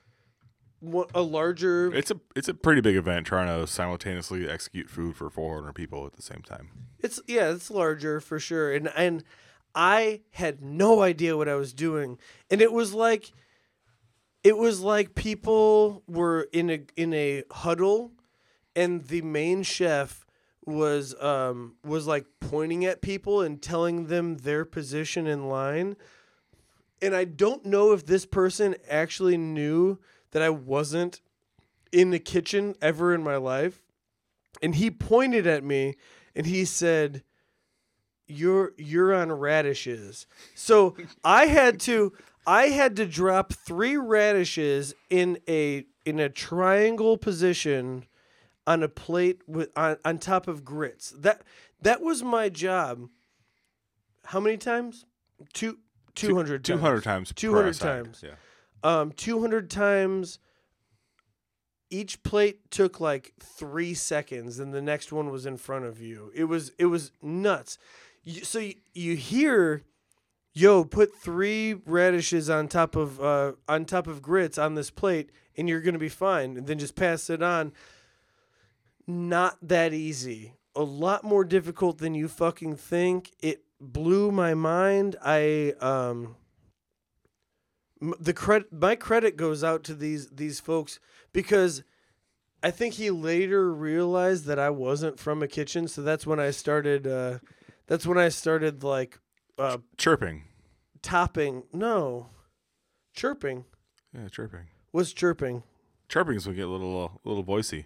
one, 0.81 1.07
a 1.14 1.22
larger. 1.22 1.94
It's 1.94 2.11
a 2.11 2.20
it's 2.37 2.48
a 2.48 2.53
pretty 2.53 2.83
big 2.83 2.94
event 2.94 3.27
trying 3.27 3.46
to 3.48 3.66
simultaneously 3.66 4.46
execute 4.46 4.90
food 4.90 5.16
for 5.16 5.31
400 5.31 5.72
people 5.72 6.05
at 6.05 6.12
the 6.12 6.20
same 6.20 6.42
time. 6.42 6.68
It's 6.98 7.20
yeah, 7.27 7.50
it's 7.53 7.70
larger 7.70 8.20
for 8.20 8.38
sure. 8.38 8.74
And 8.74 8.90
and 8.94 9.24
I 9.74 10.20
had 10.33 10.61
no 10.62 11.00
idea 11.00 11.38
what 11.38 11.48
I 11.48 11.55
was 11.55 11.72
doing. 11.72 12.18
And 12.50 12.61
it 12.61 12.70
was 12.70 12.92
like 12.92 13.33
it 14.45 14.59
was 14.59 14.81
like 14.81 15.15
people 15.15 16.03
were 16.07 16.47
in 16.53 16.71
a 16.71 16.81
in 16.97 17.15
a 17.15 17.43
huddle 17.51 18.13
and 18.77 19.05
the 19.07 19.23
main 19.23 19.63
chef 19.63 20.27
was 20.67 21.21
um 21.21 21.75
was 21.85 22.07
like 22.07 22.27
pointing 22.41 22.85
at 22.85 23.01
people 23.01 23.41
and 23.41 23.61
telling 23.61 24.07
them 24.07 24.37
their 24.37 24.65
position 24.65 25.27
in 25.27 25.49
line. 25.49 25.97
And 27.03 27.17
I 27.17 27.25
don't 27.25 27.65
know 27.67 27.93
if 27.93 28.07
this 28.07 28.25
person 28.25 28.77
actually 28.89 29.37
knew 29.37 29.99
that 30.31 30.43
I 30.43 30.51
wasn't 30.51 31.21
in 31.93 32.11
the 32.11 32.19
kitchen 32.19 32.75
ever 32.81 33.15
in 33.15 33.23
my 33.23 33.37
life. 33.37 33.83
And 34.63 34.75
he 34.75 34.91
pointed 34.91 35.47
at 35.47 35.65
me 35.65 35.97
and 36.35 36.47
he 36.47 36.65
said, 36.65 37.23
"You're 38.27 38.73
you're 38.77 39.15
on 39.15 39.33
radishes." 39.33 40.27
So 40.55 40.97
I 41.25 41.47
had 41.47 41.81
to 41.81 42.13
I 42.47 42.67
had 42.67 42.97
to 42.97 43.07
drop 43.07 43.53
three 43.53 43.97
radishes 43.97 44.95
in 45.11 45.39
a 45.49 45.87
in 46.05 46.21
a 46.21 46.29
triangle 46.29 47.17
position 47.17 48.05
on 48.67 48.83
a 48.83 48.89
plate 48.89 49.43
with 49.47 49.71
on, 49.77 49.97
on 50.05 50.19
top 50.19 50.49
of 50.49 50.65
grits. 50.65 51.11
That 51.17 51.43
that 51.83 52.01
was 52.01 52.23
my 52.23 52.49
job. 52.49 53.09
How 54.25 54.41
many 54.41 54.57
times? 54.57 55.07
Two 55.53 55.79
two 56.15 56.35
hundred. 56.35 56.65
200 56.65 57.03
times. 57.03 57.33
200 57.35 57.75
times. 57.75 58.25
Yeah. 58.25 58.35
Um, 58.83 59.13
200 59.13 59.71
times. 59.71 60.39
Each 61.91 62.23
plate 62.23 62.71
took 62.71 63.01
like 63.01 63.33
three 63.39 63.95
seconds, 63.95 64.59
and 64.59 64.75
the 64.75 64.83
next 64.83 65.13
one 65.13 65.31
was 65.31 65.47
in 65.47 65.57
front 65.57 65.85
of 65.85 66.01
you. 66.01 66.33
It 66.35 66.45
was 66.45 66.73
it 66.79 66.87
was 66.87 67.13
nuts. 67.23 67.79
You, 68.25 68.43
so 68.43 68.59
you, 68.59 68.75
you 68.95 69.17
hear, 69.17 69.83
yo, 70.55 70.85
put 70.85 71.14
three 71.14 71.75
radishes 71.75 72.49
on 72.49 72.69
top 72.69 72.97
of 72.97 73.21
uh, 73.21 73.53
on 73.69 73.85
top 73.85 74.07
of 74.07 74.23
grits 74.23 74.57
on 74.57 74.75
this 74.75 74.90
plate, 74.90 75.31
and 75.57 75.69
you're 75.69 75.81
gonna 75.81 75.99
be 75.99 76.09
fine. 76.09 76.57
And 76.57 76.67
then 76.67 76.79
just 76.79 76.95
pass 76.95 77.29
it 77.29 77.43
on. 77.43 77.73
Not 79.07 79.59
that 79.61 79.93
easy. 79.93 80.55
A 80.75 80.83
lot 80.83 81.25
more 81.25 81.45
difficult 81.45 81.99
than 81.99 82.14
you 82.14 82.29
fucking 82.29 82.77
think. 82.77 83.33
It 83.40 83.64
blew 83.81 84.31
my 84.31 84.55
mind. 84.55 85.17
I 85.23 85.75
um 85.81 86.37
the 88.21 88.33
credit 88.33 88.73
my 88.73 88.97
credit 88.97 89.37
goes 89.37 89.62
out 89.62 89.85
to 89.85 89.95
these 89.95 90.29
these 90.31 90.61
folks 90.61 91.01
because 91.33 91.83
I 92.62 92.71
think 92.71 92.95
he 92.95 93.11
later 93.11 93.73
realized 93.73 94.47
that 94.47 94.59
I 94.59 94.71
wasn't 94.71 95.19
from 95.19 95.43
a 95.43 95.49
kitchen, 95.49 95.87
so 95.87 96.01
that's 96.03 96.27
when 96.27 96.40
I 96.40 96.51
started 96.51 97.07
uh 97.07 97.38
that's 97.87 98.07
when 98.07 98.19
I 98.19 98.31
started 98.31 98.83
like 98.83 99.19
uh 99.59 99.79
Chirping. 99.97 100.45
topping 101.03 101.64
no 101.73 102.29
chirping 103.14 103.64
Yeah, 104.12 104.29
chirping. 104.29 104.67
was 104.93 105.12
chirping. 105.12 105.62
Chirping 106.09 106.37
is 106.37 106.47
when 106.47 106.55
we 106.55 106.57
get 106.61 106.67
a 106.69 106.71
little 106.71 107.05
uh, 107.05 107.19
little 107.29 107.45
voicey. 107.45 107.85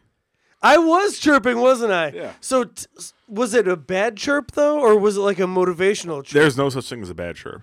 I 0.60 0.76
was 0.78 1.18
chirping, 1.18 1.60
wasn't 1.60 1.92
I? 1.92 2.08
Yeah. 2.10 2.32
So 2.40 2.64
t- 2.64 2.86
s- 2.96 3.12
was 3.28 3.54
it 3.54 3.68
a 3.68 3.76
bad 3.76 4.16
chirp 4.16 4.52
though 4.52 4.80
or 4.80 4.98
was 4.98 5.16
it 5.16 5.20
like 5.20 5.38
a 5.38 5.42
motivational 5.44 6.24
chirp? 6.24 6.32
There's 6.42 6.56
no 6.56 6.68
such 6.68 6.88
thing 6.88 7.00
as 7.02 7.10
a 7.10 7.14
bad 7.14 7.36
chirp. 7.36 7.62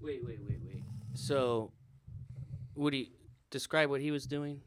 Wait, 0.00 0.24
wait, 0.24 0.40
wait, 0.48 0.58
wait. 0.66 0.82
So, 1.14 1.70
would 2.74 2.92
he 2.92 3.12
describe 3.50 3.88
what 3.90 4.00
he 4.00 4.10
was 4.10 4.26
doing? 4.26 4.60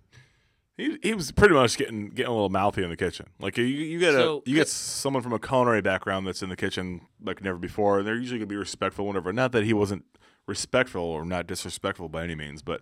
He, 0.77 0.99
he 1.01 1.13
was 1.15 1.31
pretty 1.31 1.55
much 1.55 1.75
getting 1.77 2.09
getting 2.09 2.31
a 2.31 2.33
little 2.33 2.49
mouthy 2.49 2.83
in 2.83 2.89
the 2.89 2.95
kitchen. 2.97 3.25
Like 3.39 3.57
you, 3.57 3.63
you 3.65 3.99
get 3.99 4.13
a 4.13 4.39
you 4.45 4.55
get 4.55 4.67
someone 4.67 5.23
from 5.23 5.33
a 5.33 5.39
culinary 5.39 5.81
background 5.81 6.27
that's 6.27 6.43
in 6.43 6.49
the 6.49 6.55
kitchen 6.55 7.01
like 7.21 7.43
never 7.43 7.57
before, 7.57 7.99
and 7.99 8.07
they're 8.07 8.15
usually 8.15 8.39
gonna 8.39 8.47
be 8.47 8.55
respectful 8.55 9.07
whenever. 9.07 9.33
Not 9.33 9.51
that 9.53 9.63
he 9.63 9.73
wasn't 9.73 10.05
respectful 10.47 11.01
or 11.01 11.25
not 11.25 11.47
disrespectful 11.47 12.09
by 12.09 12.23
any 12.23 12.35
means, 12.35 12.61
but 12.61 12.81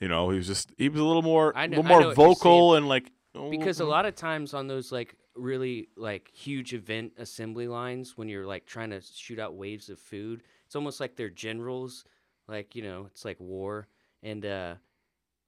you 0.00 0.08
know 0.08 0.30
he 0.30 0.38
was 0.38 0.46
just 0.46 0.72
he 0.78 0.88
was 0.88 1.00
a 1.00 1.04
little 1.04 1.22
more 1.22 1.52
know- 1.54 1.76
little 1.76 1.82
more 1.84 2.14
vocal 2.14 2.74
and 2.76 2.88
like 2.88 3.10
Because 3.50 3.80
a 3.80 3.84
lot 3.84 4.06
of 4.06 4.14
times 4.14 4.54
on 4.54 4.66
those 4.66 4.90
like 4.90 5.14
really 5.36 5.88
like 5.96 6.30
huge 6.32 6.72
event 6.72 7.12
assembly 7.18 7.68
lines, 7.68 8.16
when 8.16 8.28
you're 8.28 8.46
like 8.46 8.64
trying 8.64 8.90
to 8.90 9.02
shoot 9.02 9.38
out 9.38 9.54
waves 9.54 9.90
of 9.90 9.98
food, 9.98 10.42
it's 10.64 10.76
almost 10.76 10.98
like 10.98 11.14
they're 11.14 11.28
generals. 11.28 12.04
Like 12.48 12.74
you 12.74 12.82
know, 12.82 13.04
it's 13.06 13.24
like 13.24 13.38
war, 13.38 13.86
and 14.22 14.46
uh, 14.46 14.74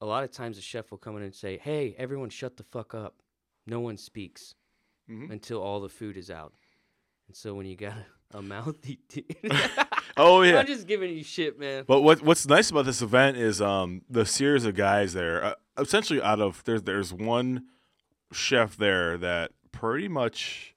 a 0.00 0.06
lot 0.06 0.24
of 0.24 0.30
times 0.30 0.56
the 0.56 0.62
chef 0.62 0.90
will 0.90 0.98
come 0.98 1.16
in 1.16 1.22
and 1.22 1.34
say, 1.34 1.58
"Hey, 1.58 1.94
everyone, 1.98 2.28
shut 2.30 2.56
the 2.56 2.62
fuck 2.64 2.94
up. 2.94 3.16
No 3.66 3.80
one 3.80 3.96
speaks 3.96 4.54
Mhm. 5.10 5.30
until 5.30 5.60
all 5.62 5.80
the 5.80 5.88
food 5.88 6.16
is 6.16 6.30
out." 6.30 6.52
And 7.28 7.36
so 7.36 7.54
when 7.54 7.66
you 7.66 7.76
got 7.76 7.94
a, 7.96 8.06
a 8.38 8.42
mouthy 8.42 8.98
dude, 9.08 9.34
oh 10.16 10.42
yeah. 10.42 10.58
I'm 10.58 10.66
just 10.66 10.86
giving 10.86 11.12
you 11.12 11.22
shit, 11.24 11.58
man. 11.58 11.84
But 11.86 12.02
what 12.02 12.22
what's 12.22 12.46
nice 12.46 12.70
about 12.70 12.84
this 12.86 13.02
event 13.02 13.36
is 13.36 13.60
um 13.62 14.02
the 14.10 14.26
series 14.26 14.64
of 14.64 14.74
guys 14.74 15.12
there. 15.12 15.44
Uh, 15.44 15.54
essentially, 15.78 16.20
out 16.22 16.40
of 16.40 16.62
there's 16.64 16.82
there's 16.82 17.12
one 17.12 17.66
chef 18.32 18.76
there 18.76 19.16
that 19.18 19.52
pretty 19.72 20.08
much, 20.08 20.74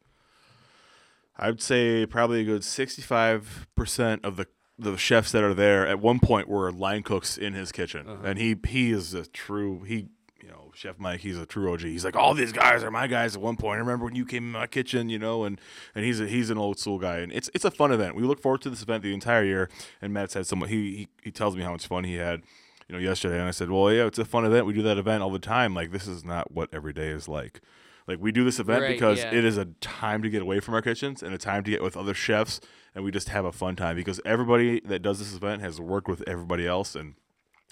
I'd 1.37 1.61
say 1.61 2.05
probably 2.05 2.41
a 2.41 2.45
good 2.45 2.63
sixty 2.63 3.01
five 3.01 3.67
percent 3.75 4.23
of 4.25 4.35
the 4.35 4.47
the 4.79 4.97
chefs 4.97 5.31
that 5.33 5.43
are 5.43 5.53
there 5.53 5.85
at 5.85 5.99
one 5.99 6.19
point 6.19 6.47
were 6.47 6.71
line 6.71 7.03
cooks 7.03 7.37
in 7.37 7.53
his 7.53 7.71
kitchen, 7.71 8.07
Uh-huh. 8.07 8.21
and 8.23 8.39
he 8.39 8.55
he 8.67 8.91
is 8.91 9.13
a 9.13 9.25
true 9.25 9.83
he. 9.83 10.07
You 10.41 10.47
know, 10.55 10.71
Chef 10.73 10.97
Mike, 10.97 11.19
he's 11.19 11.37
a 11.37 11.45
true 11.45 11.71
OG. 11.73 11.81
He's 11.81 12.05
like, 12.05 12.15
all 12.15 12.33
these 12.33 12.53
guys 12.53 12.81
are 12.81 12.89
my 12.89 13.05
guys 13.07 13.35
at 13.35 13.41
one 13.41 13.55
point. 13.57 13.75
I 13.75 13.79
remember 13.79 14.05
when 14.05 14.15
you 14.15 14.25
came 14.25 14.45
in 14.45 14.51
my 14.53 14.65
kitchen, 14.67 15.09
you 15.09 15.19
know, 15.19 15.43
and 15.43 15.59
and 15.93 16.05
he's 16.05 16.19
a, 16.21 16.27
he's 16.27 16.49
an 16.49 16.57
old 16.57 16.79
school 16.79 16.97
guy, 16.97 17.17
and 17.17 17.31
it's 17.31 17.49
it's 17.53 17.65
a 17.65 17.69
fun 17.71 17.91
event. 17.91 18.15
We 18.15 18.23
look 18.23 18.39
forward 18.41 18.61
to 18.61 18.69
this 18.69 18.81
event 18.81 19.03
the 19.03 19.13
entire 19.13 19.43
year. 19.43 19.69
And 20.01 20.13
Matt 20.13 20.31
said 20.31 20.47
somewhat. 20.47 20.69
He, 20.69 20.95
he 20.95 21.07
he 21.25 21.31
tells 21.31 21.55
me 21.57 21.61
how 21.63 21.71
much 21.73 21.85
fun 21.85 22.05
he 22.05 22.15
had, 22.15 22.41
you 22.87 22.95
know, 22.95 22.99
yesterday. 23.01 23.37
And 23.37 23.47
I 23.49 23.51
said, 23.51 23.69
well, 23.69 23.91
yeah, 23.91 24.05
it's 24.05 24.17
a 24.17 24.23
fun 24.25 24.45
event. 24.45 24.65
We 24.65 24.73
do 24.73 24.81
that 24.83 24.97
event 24.97 25.21
all 25.21 25.29
the 25.29 25.39
time. 25.39 25.75
Like 25.75 25.91
this 25.91 26.07
is 26.07 26.23
not 26.23 26.51
what 26.51 26.69
every 26.73 26.93
day 26.93 27.09
is 27.09 27.27
like. 27.27 27.59
Like 28.07 28.19
we 28.19 28.31
do 28.31 28.43
this 28.45 28.59
event 28.59 28.81
Right, 28.83 28.93
because 28.93 29.19
yeah. 29.19 29.35
it 29.35 29.43
is 29.45 29.57
a 29.57 29.65
time 29.81 30.23
to 30.23 30.29
get 30.29 30.41
away 30.41 30.61
from 30.61 30.73
our 30.73 30.81
kitchens 30.81 31.21
and 31.21 31.31
a 31.33 31.37
time 31.37 31.63
to 31.65 31.69
get 31.69 31.83
with 31.83 31.95
other 31.97 32.13
chefs, 32.15 32.59
and 32.99 33.05
we 33.05 33.11
just 33.11 33.29
have 33.29 33.45
a 33.45 33.51
fun 33.53 33.77
time 33.77 33.95
because 33.95 34.19
everybody 34.25 34.81
that 34.81 35.01
does 35.01 35.19
this 35.19 35.33
event 35.33 35.61
has 35.61 35.79
worked 35.79 36.09
with 36.09 36.21
everybody 36.27 36.67
else, 36.67 36.95
and 36.95 37.15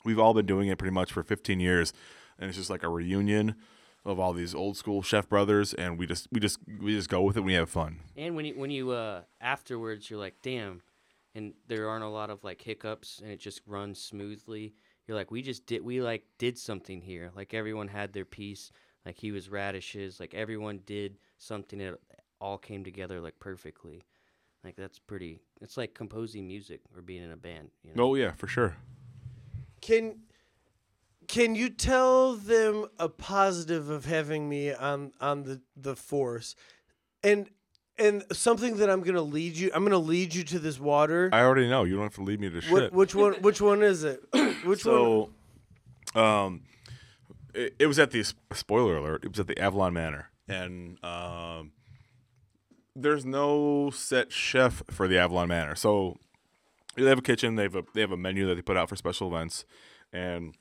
we've 0.06 0.18
all 0.18 0.34
been 0.34 0.46
doing 0.46 0.70
it 0.70 0.78
pretty 0.78 0.94
much 0.94 1.12
for 1.12 1.22
15 1.22 1.60
years, 1.60 1.92
and 2.40 2.48
it's 2.48 2.58
just 2.58 2.70
like 2.70 2.82
a 2.82 2.88
reunion 2.88 3.56
of 4.06 4.22
all 4.22 4.32
these 4.32 4.56
old 4.56 4.78
school 4.78 5.02
chef 5.02 5.28
brothers, 5.28 5.74
and 5.74 6.00
we 6.00 6.08
just 6.08 6.30
we 6.32 6.40
just 6.40 6.60
we 6.82 6.94
just 6.96 7.10
go 7.10 7.24
with 7.24 7.36
it. 7.36 7.40
and 7.42 7.46
We 7.46 7.56
have 7.56 7.70
fun. 7.70 8.00
And 8.16 8.38
when 8.38 8.46
you 8.46 8.54
when 8.58 8.72
you 8.72 8.92
uh 8.92 9.24
afterwards 9.42 10.10
you're 10.10 10.18
like, 10.18 10.36
damn, 10.42 10.82
and 11.36 11.54
there 11.68 11.90
aren't 11.90 12.06
a 12.06 12.10
lot 12.10 12.30
of 12.30 12.46
like 12.46 12.62
hiccups 12.62 13.20
and 13.20 13.30
it 13.30 13.42
just 13.42 13.60
runs 13.68 14.00
smoothly. 14.00 14.76
You're 15.08 15.18
like, 15.18 15.30
we 15.30 15.42
just 15.42 15.66
did 15.66 15.84
we 15.84 16.00
like 16.00 16.24
did 16.38 16.58
something 16.58 17.02
here. 17.02 17.32
Like 17.36 17.54
everyone 17.54 17.90
had 17.90 18.14
their 18.14 18.24
piece. 18.24 18.72
Like 19.06 19.18
he 19.18 19.34
was 19.34 19.50
radishes. 19.50 20.22
Like 20.22 20.34
everyone 20.34 20.80
did 20.86 21.18
something 21.38 21.80
that 21.80 22.00
all 22.40 22.58
came 22.58 22.86
together 22.86 23.20
like 23.20 23.38
perfectly. 23.40 24.04
Like 24.68 24.76
that's 24.76 25.00
pretty. 25.00 25.40
It's 25.62 25.78
like 25.78 25.94
composing 25.94 26.46
music 26.46 26.82
or 26.94 27.02
being 27.02 27.24
in 27.24 27.32
a 27.32 27.38
band. 27.38 27.70
You 27.86 27.92
know? 27.96 28.04
Oh 28.04 28.16
yeah, 28.16 28.34
for 28.34 28.48
sure. 28.48 28.76
Can 29.80 30.18
can 31.30 31.56
you 31.56 31.70
tell 31.70 32.34
them 32.34 32.88
a 33.00 33.08
positive 33.08 33.90
of 33.90 34.04
having 34.04 34.50
me 34.50 34.74
on 34.74 35.14
on 35.22 35.44
the 35.44 35.62
the 35.78 35.96
force, 35.96 36.54
and 37.24 37.50
and 37.98 38.26
something 38.34 38.76
that 38.76 38.90
I'm 38.90 39.04
gonna 39.04 39.22
lead 39.22 39.56
you. 39.56 39.72
I'm 39.74 39.86
gonna 39.86 39.98
lead 39.98 40.36
you 40.36 40.44
to 40.44 40.60
this 40.60 40.82
water. 40.82 41.30
I 41.32 41.44
already 41.44 41.70
know. 41.70 41.86
You 41.86 41.94
don't 41.94 42.04
have 42.04 42.16
to 42.16 42.24
lead 42.24 42.42
me 42.42 42.50
to 42.50 42.60
shit. 42.60 42.70
What, 42.70 42.92
which 42.92 43.16
one? 43.16 43.36
Which 43.36 43.62
one 43.62 43.82
is 43.82 44.04
it? 44.04 44.22
Which 44.66 44.66
one? 44.66 44.80
so, 44.84 45.30
um, 46.14 46.64
it, 47.54 47.74
it 47.80 47.88
was 47.88 48.00
at 48.00 48.12
the 48.12 48.22
spoiler 48.52 48.98
alert. 48.98 49.24
It 49.24 49.30
was 49.30 49.40
at 49.40 49.48
the 49.48 49.58
Avalon 49.58 49.94
Manor, 49.94 50.30
and 50.50 51.02
um, 51.06 51.72
there's 52.98 53.26
no 53.26 53.92
set 53.92 54.32
chef 54.32 54.82
for 54.90 55.08
the 55.08 55.18
Avalon 55.18 55.50
Manor. 55.50 55.76
So 55.76 56.18
they 56.96 57.06
have 57.06 57.20
a 57.20 57.22
kitchen. 57.22 57.56
They 57.56 57.64
have 57.64 57.76
a 57.76 57.84
they 57.94 58.02
have 58.02 58.12
a 58.12 58.18
menu 58.18 58.48
that 58.48 58.56
they 58.56 58.62
put 58.62 58.78
out 58.78 58.90
for 58.90 58.96
special 58.96 59.28
events, 59.34 59.66
and 60.12 60.56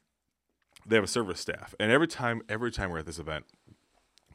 they 0.87 0.97
have 0.97 1.05
a 1.05 1.09
service 1.09 1.41
staff. 1.41 1.75
And 1.81 1.91
every 1.91 2.07
time 2.07 2.43
every 2.49 2.71
time 2.71 2.91
we're 2.91 2.99
at 2.99 3.07
this 3.07 3.19
event, 3.19 3.47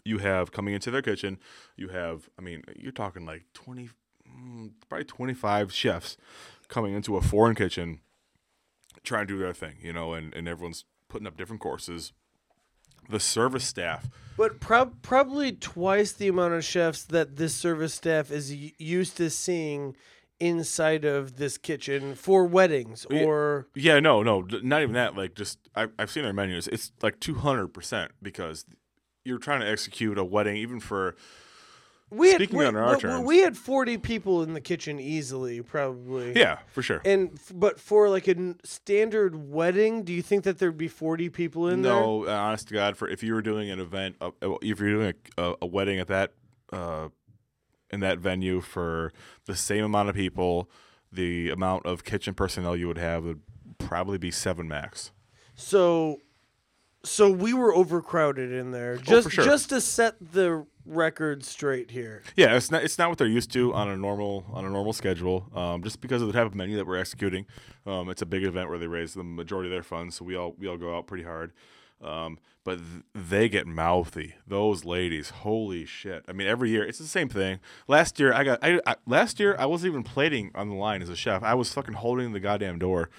you 0.03 0.17
have 0.17 0.51
coming 0.51 0.73
into 0.73 0.89
their 0.89 1.03
kitchen. 1.03 1.39
You 1.77 1.89
have, 1.89 2.29
I 2.39 2.41
mean, 2.41 2.63
you're 2.75 2.91
talking 2.91 3.25
like 3.25 3.45
twenty, 3.53 3.89
mm, 4.27 4.71
probably 4.89 5.05
twenty 5.05 5.33
five 5.35 5.71
chefs 5.71 6.17
coming 6.67 6.93
into 6.93 7.17
a 7.17 7.21
foreign 7.21 7.55
kitchen 7.55 7.99
trying 9.03 9.27
to 9.27 9.33
do 9.33 9.39
their 9.39 9.53
thing, 9.53 9.75
you 9.81 9.93
know, 9.93 10.13
and, 10.13 10.33
and 10.33 10.47
everyone's 10.47 10.85
putting 11.09 11.27
up 11.27 11.37
different 11.37 11.61
courses. 11.61 12.13
The 13.09 13.19
service 13.19 13.65
staff, 13.65 14.07
But 14.37 14.59
prob- 14.59 15.01
probably 15.01 15.51
twice 15.51 16.13
the 16.13 16.27
amount 16.29 16.53
of 16.53 16.63
chefs 16.63 17.03
that 17.05 17.35
this 17.35 17.53
service 17.53 17.93
staff 17.93 18.31
is 18.31 18.51
y- 18.51 18.71
used 18.77 19.17
to 19.17 19.29
seeing 19.29 19.95
inside 20.39 21.03
of 21.05 21.35
this 21.37 21.57
kitchen 21.57 22.15
for 22.15 22.45
weddings 22.45 23.05
or 23.11 23.67
yeah, 23.75 23.99
no, 23.99 24.23
no, 24.23 24.41
not 24.63 24.81
even 24.81 24.93
that. 24.93 25.15
Like, 25.15 25.35
just 25.35 25.59
I, 25.75 25.87
I've 25.99 26.09
seen 26.09 26.23
their 26.23 26.33
menus. 26.33 26.67
It's 26.67 26.91
like 27.01 27.19
two 27.19 27.35
hundred 27.35 27.69
percent 27.69 28.11
because 28.21 28.65
you're 29.25 29.37
trying 29.37 29.59
to 29.59 29.67
execute 29.69 30.17
a 30.17 30.23
wedding, 30.23 30.55
even 30.55 30.79
for 30.79 31.15
we 32.11 32.27
had 32.27 32.35
Speaking 32.35 32.59
we, 32.59 32.65
on 32.65 32.75
our 32.75 32.95
we- 32.95 32.99
terms. 33.01 33.25
we 33.25 33.37
had 33.39 33.55
40 33.57 33.97
people 33.97 34.43
in 34.43 34.53
the 34.53 34.61
kitchen 34.61 34.99
easily 34.99 35.61
probably 35.61 36.33
yeah, 36.35 36.59
for 36.67 36.81
sure. 36.81 37.01
and 37.05 37.39
but 37.53 37.79
for 37.79 38.09
like 38.09 38.27
a 38.27 38.31
n- 38.35 38.59
standard 38.63 39.49
wedding 39.49 40.03
do 40.03 40.11
you 40.13 40.21
think 40.21 40.43
that 40.43 40.59
there'd 40.59 40.77
be 40.77 40.87
40 40.89 41.29
people 41.29 41.67
in 41.69 41.81
there 41.81 41.93
no, 41.93 42.27
uh, 42.27 42.31
honest 42.31 42.67
to 42.67 42.73
God, 42.73 42.97
for 42.97 43.07
if 43.07 43.23
you 43.23 43.33
were 43.33 43.41
doing 43.41 43.69
an 43.71 43.79
event, 43.79 44.17
uh, 44.21 44.31
uh, 44.41 44.55
if 44.61 44.79
you're 44.79 44.91
doing 44.91 45.13
a, 45.37 45.41
a, 45.51 45.55
a 45.61 45.65
wedding 45.65 45.99
at 45.99 46.07
that, 46.07 46.33
uh, 46.73 47.07
in 47.89 47.99
that 48.01 48.19
venue 48.19 48.61
for 48.61 49.11
the 49.45 49.55
same 49.55 49.83
amount 49.83 50.07
of 50.09 50.15
people, 50.15 50.69
the 51.11 51.49
amount 51.49 51.85
of 51.85 52.03
kitchen 52.03 52.33
personnel 52.33 52.75
you 52.75 52.87
would 52.87 52.97
have 52.97 53.23
would 53.25 53.41
probably 53.79 54.17
be 54.17 54.31
seven 54.31 54.67
max. 54.67 55.11
so 55.55 56.19
so 57.03 57.31
we 57.31 57.51
were 57.53 57.73
overcrowded 57.73 58.51
in 58.51 58.69
there 58.71 58.95
just 58.95 59.11
Oh, 59.11 59.21
for 59.23 59.29
sure. 59.31 59.43
just 59.43 59.69
to 59.69 59.81
set 59.81 60.15
the 60.33 60.65
record 60.85 61.43
straight 61.43 61.91
here 61.91 62.23
Yeah, 62.35 62.55
it's 62.55 62.71
not 62.71 62.83
it's 62.83 62.97
not 62.97 63.09
what 63.09 63.17
they're 63.17 63.27
used 63.27 63.51
to 63.53 63.73
on 63.73 63.89
a 63.89 63.97
normal 63.97 64.45
on 64.51 64.65
a 64.65 64.69
normal 64.69 64.93
schedule. 64.93 65.47
Um, 65.55 65.83
just 65.83 66.01
because 66.01 66.21
of 66.21 66.27
the 66.27 66.33
type 66.33 66.45
of 66.45 66.55
menu 66.55 66.77
that 66.77 66.87
we're 66.87 66.97
executing, 66.97 67.45
um, 67.85 68.09
it's 68.09 68.21
a 68.21 68.25
big 68.25 68.43
event 68.43 68.69
where 68.69 68.77
they 68.77 68.87
raise 68.87 69.13
the 69.13 69.23
majority 69.23 69.69
of 69.69 69.71
their 69.71 69.83
funds, 69.83 70.15
so 70.15 70.25
we 70.25 70.35
all 70.35 70.55
we 70.57 70.67
all 70.67 70.77
go 70.77 70.95
out 70.95 71.07
pretty 71.07 71.23
hard. 71.23 71.51
Um, 72.01 72.39
but 72.63 72.77
th- 72.77 73.03
they 73.13 73.49
get 73.49 73.67
mouthy. 73.67 74.35
Those 74.47 74.85
ladies, 74.85 75.29
holy 75.29 75.85
shit! 75.85 76.23
I 76.27 76.33
mean, 76.33 76.47
every 76.47 76.69
year 76.69 76.83
it's 76.83 76.97
the 76.99 77.05
same 77.05 77.29
thing. 77.29 77.59
Last 77.87 78.19
year 78.19 78.33
I 78.33 78.43
got 78.43 78.59
I, 78.63 78.79
I 78.85 78.95
last 79.05 79.39
year 79.39 79.55
I 79.59 79.65
wasn't 79.65 79.91
even 79.91 80.03
plating 80.03 80.51
on 80.55 80.69
the 80.69 80.75
line 80.75 81.01
as 81.01 81.09
a 81.09 81.15
chef. 81.15 81.43
I 81.43 81.53
was 81.53 81.71
fucking 81.73 81.95
holding 81.95 82.33
the 82.33 82.39
goddamn 82.39 82.79
door, 82.79 83.09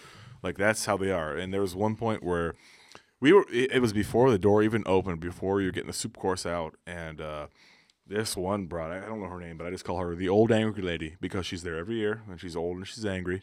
like 0.42 0.57
that's 0.59 0.87
how 0.87 0.96
they 0.96 1.11
are. 1.11 1.37
And 1.37 1.53
there 1.53 1.61
was 1.61 1.75
one 1.75 1.96
point 1.96 2.22
where 2.22 2.55
we 3.22 3.32
were 3.32 3.46
it, 3.50 3.72
it 3.72 3.80
was 3.80 3.94
before 3.94 4.30
the 4.30 4.38
door 4.38 4.62
even 4.62 4.82
opened 4.85 5.20
before 5.20 5.61
you 5.61 5.68
were 5.68 5.72
getting 5.72 5.87
the 5.87 5.94
soup 5.94 6.18
course 6.18 6.44
out 6.44 6.74
and 6.87 7.20
uh 7.20 7.46
this 8.06 8.37
one 8.37 8.66
brought 8.66 8.90
I 8.90 9.00
don't 9.06 9.22
know 9.22 9.28
her 9.28 9.40
name 9.40 9.56
but 9.56 9.66
i 9.66 9.70
just 9.70 9.85
call 9.85 9.96
her 9.98 10.14
the 10.14 10.28
old 10.28 10.52
angry 10.52 10.82
lady 10.82 11.16
because 11.20 11.46
she's 11.46 11.62
there 11.62 11.78
every 11.78 11.94
year 11.94 12.22
and 12.28 12.38
she's 12.38 12.56
old 12.56 12.76
and 12.76 12.87
she's 12.87 13.06
angry. 13.06 13.40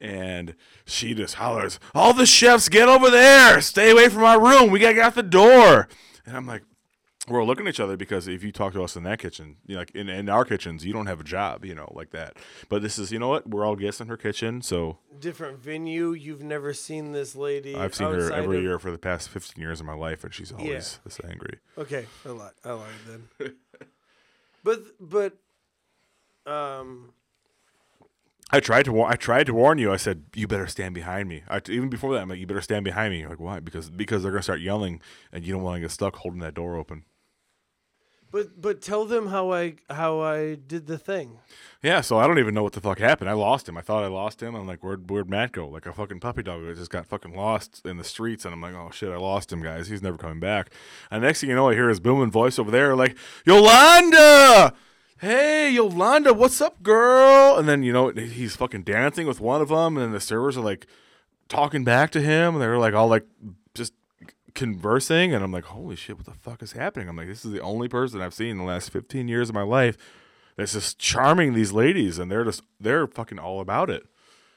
And 0.00 0.54
she 0.84 1.14
just 1.14 1.34
hollers 1.34 1.78
all 1.94 2.12
the 2.12 2.26
chefs 2.26 2.68
get 2.68 2.88
over 2.88 3.10
there! 3.10 3.60
Stay 3.60 3.90
away 3.90 4.08
from 4.08 4.24
our 4.24 4.40
room! 4.40 4.70
We 4.70 4.78
gotta 4.78 4.94
get 4.94 5.04
out 5.04 5.14
the 5.14 5.22
door! 5.22 5.88
And 6.26 6.36
i'm 6.36 6.46
like 6.46 6.62
we're 7.28 7.44
looking 7.44 7.66
at 7.66 7.70
each 7.70 7.80
other 7.80 7.96
because 7.96 8.28
if 8.28 8.44
you 8.44 8.52
talk 8.52 8.74
to 8.74 8.82
us 8.82 8.96
in 8.96 9.02
that 9.04 9.18
kitchen, 9.18 9.56
you 9.66 9.74
know, 9.74 9.80
like 9.80 9.90
in, 9.92 10.08
in 10.08 10.28
our 10.28 10.44
kitchens, 10.44 10.84
you 10.84 10.92
don't 10.92 11.06
have 11.06 11.20
a 11.20 11.24
job, 11.24 11.64
you 11.64 11.74
know, 11.74 11.90
like 11.94 12.10
that. 12.10 12.36
But 12.68 12.82
this 12.82 12.98
is, 12.98 13.10
you 13.12 13.18
know 13.18 13.28
what? 13.28 13.48
We're 13.48 13.64
all 13.64 13.76
guests 13.76 14.00
in 14.00 14.08
her 14.08 14.16
kitchen, 14.16 14.60
so 14.60 14.98
different 15.18 15.58
venue 15.58 16.12
you've 16.12 16.42
never 16.42 16.74
seen 16.74 17.12
this 17.12 17.34
lady 17.34 17.74
I've 17.74 17.94
seen 17.94 18.08
her 18.08 18.30
every 18.32 18.58
of- 18.58 18.62
year 18.62 18.78
for 18.78 18.90
the 18.90 18.98
past 18.98 19.30
15 19.30 19.60
years 19.62 19.80
of 19.80 19.86
my 19.86 19.94
life, 19.94 20.22
and 20.24 20.34
she's 20.34 20.52
always 20.52 21.00
this 21.04 21.20
angry. 21.28 21.58
Okay, 21.78 22.06
I 22.26 22.28
lied. 22.28 22.52
I 22.64 22.72
lied 22.72 22.88
then. 23.08 23.54
but 24.64 24.82
but 25.00 25.36
um 26.46 27.12
I 28.50 28.60
tried 28.60 28.84
to 28.84 28.92
war- 28.92 29.08
I 29.10 29.16
tried 29.16 29.46
to 29.46 29.54
warn 29.54 29.78
you. 29.78 29.92
I 29.92 29.96
said 29.96 30.24
you 30.34 30.46
better 30.46 30.66
stand 30.66 30.94
behind 30.94 31.28
me. 31.28 31.42
I, 31.48 31.60
even 31.68 31.88
before 31.88 32.12
that, 32.14 32.20
I'm 32.20 32.28
like, 32.28 32.38
you 32.38 32.46
better 32.46 32.60
stand 32.60 32.84
behind 32.84 33.12
me. 33.12 33.20
You're 33.20 33.30
like 33.30 33.40
why? 33.40 33.60
Because 33.60 33.88
because 33.88 34.22
they're 34.22 34.30
gonna 34.32 34.42
start 34.42 34.60
yelling, 34.60 35.00
and 35.32 35.44
you 35.44 35.54
don't 35.54 35.62
want 35.62 35.76
to 35.76 35.80
get 35.80 35.90
stuck 35.90 36.16
holding 36.16 36.40
that 36.40 36.54
door 36.54 36.76
open. 36.76 37.04
But 38.34 38.60
but 38.60 38.82
tell 38.82 39.04
them 39.04 39.28
how 39.28 39.52
I 39.52 39.76
how 39.88 40.20
I 40.20 40.56
did 40.56 40.88
the 40.88 40.98
thing. 40.98 41.38
Yeah, 41.84 42.00
so 42.00 42.18
I 42.18 42.26
don't 42.26 42.40
even 42.40 42.52
know 42.52 42.64
what 42.64 42.72
the 42.72 42.80
fuck 42.80 42.98
happened. 42.98 43.30
I 43.30 43.34
lost 43.34 43.68
him. 43.68 43.78
I 43.78 43.80
thought 43.80 44.02
I 44.02 44.08
lost 44.08 44.42
him. 44.42 44.56
I'm 44.56 44.66
like, 44.66 44.82
where'd 44.82 45.08
where'd 45.08 45.30
Matt 45.30 45.52
go? 45.52 45.68
Like 45.68 45.86
a 45.86 45.92
fucking 45.92 46.18
puppy 46.18 46.42
dog 46.42 46.66
that 46.66 46.76
just 46.76 46.90
got 46.90 47.06
fucking 47.06 47.32
lost 47.32 47.82
in 47.84 47.96
the 47.96 48.02
streets. 48.02 48.44
And 48.44 48.52
I'm 48.52 48.60
like, 48.60 48.74
oh 48.74 48.90
shit, 48.92 49.12
I 49.12 49.18
lost 49.18 49.52
him, 49.52 49.62
guys. 49.62 49.86
He's 49.86 50.02
never 50.02 50.18
coming 50.18 50.40
back. 50.40 50.70
And 51.12 51.22
next 51.22 51.42
thing 51.42 51.50
you 51.50 51.54
know, 51.54 51.68
I 51.68 51.74
hear 51.74 51.88
his 51.88 52.00
booming 52.00 52.32
voice 52.32 52.58
over 52.58 52.72
there, 52.72 52.96
like 52.96 53.16
Yolanda. 53.46 54.74
Hey, 55.18 55.70
Yolanda, 55.70 56.34
what's 56.34 56.60
up, 56.60 56.82
girl? 56.82 57.56
And 57.56 57.68
then 57.68 57.84
you 57.84 57.92
know 57.92 58.08
he's 58.08 58.56
fucking 58.56 58.82
dancing 58.82 59.28
with 59.28 59.38
one 59.40 59.62
of 59.62 59.68
them, 59.68 59.96
and 59.96 60.06
then 60.06 60.12
the 60.12 60.20
servers 60.20 60.56
are 60.56 60.60
like 60.64 60.88
talking 61.48 61.84
back 61.84 62.10
to 62.10 62.20
him, 62.20 62.54
and 62.54 62.62
they're 62.62 62.78
like 62.78 62.94
all 62.94 63.06
like 63.06 63.28
conversing, 64.54 65.34
and 65.34 65.42
I'm 65.42 65.52
like, 65.52 65.64
holy 65.64 65.96
shit, 65.96 66.16
what 66.16 66.26
the 66.26 66.32
fuck 66.32 66.62
is 66.62 66.72
happening? 66.72 67.08
I'm 67.08 67.16
like, 67.16 67.28
this 67.28 67.44
is 67.44 67.52
the 67.52 67.60
only 67.60 67.88
person 67.88 68.20
I've 68.20 68.34
seen 68.34 68.50
in 68.50 68.58
the 68.58 68.64
last 68.64 68.90
15 68.90 69.28
years 69.28 69.48
of 69.48 69.54
my 69.54 69.62
life 69.62 69.96
that's 70.56 70.72
just 70.72 70.98
charming 70.98 71.54
these 71.54 71.72
ladies, 71.72 72.18
and 72.18 72.30
they're 72.30 72.44
just 72.44 72.62
they're 72.78 73.06
fucking 73.06 73.38
all 73.38 73.60
about 73.60 73.90
it. 73.90 74.04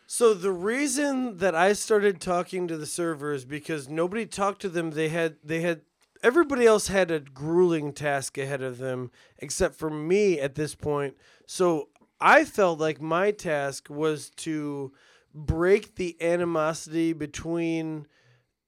So 0.05 0.33
the 0.33 0.51
reason 0.51 1.37
that 1.37 1.55
I 1.55 1.73
started 1.73 2.21
talking 2.21 2.67
to 2.67 2.77
the 2.77 2.85
servers 2.85 3.43
because 3.43 3.89
nobody 3.89 4.25
talked 4.25 4.61
to 4.61 4.69
them, 4.69 4.91
they 4.91 5.09
had 5.09 5.37
they 5.43 5.61
had 5.61 5.81
everybody 6.23 6.65
else 6.65 6.87
had 6.87 7.11
a 7.11 7.19
grueling 7.19 7.93
task 7.93 8.37
ahead 8.37 8.61
of 8.61 8.77
them 8.77 9.11
except 9.39 9.75
for 9.75 9.89
me 9.89 10.39
at 10.39 10.55
this 10.55 10.75
point. 10.75 11.15
So 11.45 11.89
I 12.21 12.45
felt 12.45 12.79
like 12.79 13.01
my 13.01 13.31
task 13.31 13.89
was 13.89 14.29
to 14.37 14.93
break 15.33 15.95
the 15.95 16.15
animosity 16.21 17.13
between 17.13 18.07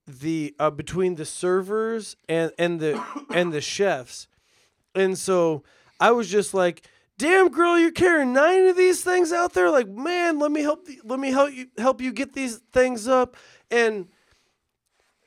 the 0.09 0.55
uh, 0.59 0.69
between 0.69 1.15
the 1.15 1.25
servers 1.25 2.15
and 2.27 2.51
and 2.57 2.79
the 2.79 3.01
and 3.29 3.53
the 3.53 3.61
chefs. 3.61 4.27
And 4.95 5.17
so 5.17 5.63
I 5.99 6.11
was 6.11 6.29
just 6.29 6.53
like, 6.53 6.87
"Damn 7.17 7.49
girl, 7.49 7.77
you're 7.77 7.91
carrying 7.91 8.33
nine 8.33 8.67
of 8.67 8.75
these 8.75 9.03
things 9.03 9.31
out 9.31 9.53
there. 9.53 9.69
Like, 9.69 9.87
man, 9.87 10.39
let 10.39 10.51
me 10.51 10.61
help. 10.61 10.85
The, 10.85 10.99
let 11.03 11.19
me 11.19 11.31
help 11.31 11.53
you 11.53 11.67
help 11.77 12.01
you 12.01 12.11
get 12.11 12.33
these 12.33 12.57
things 12.71 13.07
up." 13.07 13.37
And 13.69 14.07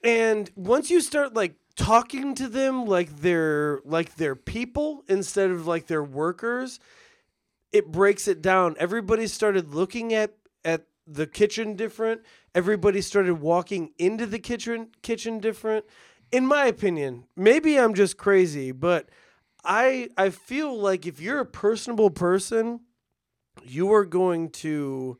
and 0.03 0.51
once 0.57 0.91
you 0.91 1.01
start 1.01 1.35
like 1.35 1.55
talking 1.77 2.35
to 2.35 2.49
them 2.49 2.85
like 2.87 3.21
they're 3.21 3.81
like 3.85 4.17
they're 4.17 4.37
people 4.37 5.05
instead 5.09 5.51
of 5.51 5.67
like 5.67 5.87
they're 5.87 6.03
workers, 6.03 6.81
it 7.73 7.91
breaks 7.91 8.29
it 8.29 8.43
down. 8.43 8.77
Everybody 8.79 9.27
started 9.27 9.75
looking 9.75 10.13
at 10.13 10.35
at 10.65 10.85
the 11.07 11.27
kitchen 11.27 11.75
different. 11.77 12.23
Everybody 12.55 13.01
started 13.01 13.35
walking 13.35 13.93
into 13.99 14.27
the 14.27 14.39
kitchen 14.39 14.89
kitchen 15.03 15.39
different. 15.39 15.87
In 16.31 16.47
my 16.47 16.67
opinion, 16.67 17.25
maybe 17.37 17.79
I'm 17.79 17.95
just 17.95 18.17
crazy, 18.17 18.73
but 18.73 19.09
I 19.65 20.09
I 20.17 20.31
feel 20.31 20.79
like 20.79 21.07
if 21.07 21.21
you're 21.21 21.41
a 21.41 21.47
personable 21.47 22.11
person, 22.11 22.81
you 23.63 23.93
are 23.93 24.05
going 24.05 24.51
to 24.51 25.19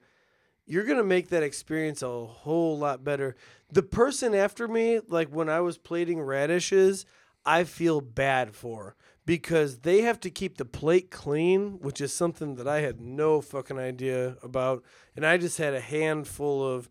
you're 0.67 0.85
going 0.85 0.99
to 0.99 1.05
make 1.05 1.29
that 1.29 1.43
experience 1.43 2.03
a 2.03 2.25
whole 2.25 2.79
lot 2.79 3.03
better. 3.03 3.37
The 3.71 3.83
person 3.83 4.35
after 4.35 4.69
me, 4.69 5.01
like 5.09 5.29
when 5.29 5.49
I 5.49 5.61
was 5.61 5.77
plating 5.77 6.21
radishes, 6.21 7.05
I 7.45 7.65
feel 7.65 8.01
bad 8.01 8.55
for 8.55 8.97
because 9.25 9.81
they 9.81 10.03
have 10.03 10.21
to 10.21 10.31
keep 10.31 10.59
the 10.59 10.65
plate 10.65 11.11
clean, 11.11 11.79
which 11.81 12.01
is 12.01 12.13
something 12.13 12.57
that 12.57 12.69
I 12.69 12.81
had 12.81 13.01
no 13.01 13.41
fucking 13.41 13.79
idea 13.79 14.37
about. 14.43 14.83
And 15.17 15.27
I 15.27 15.37
just 15.37 15.59
had 15.59 15.75
a 15.75 15.81
handful 15.81 16.67
of 16.67 16.89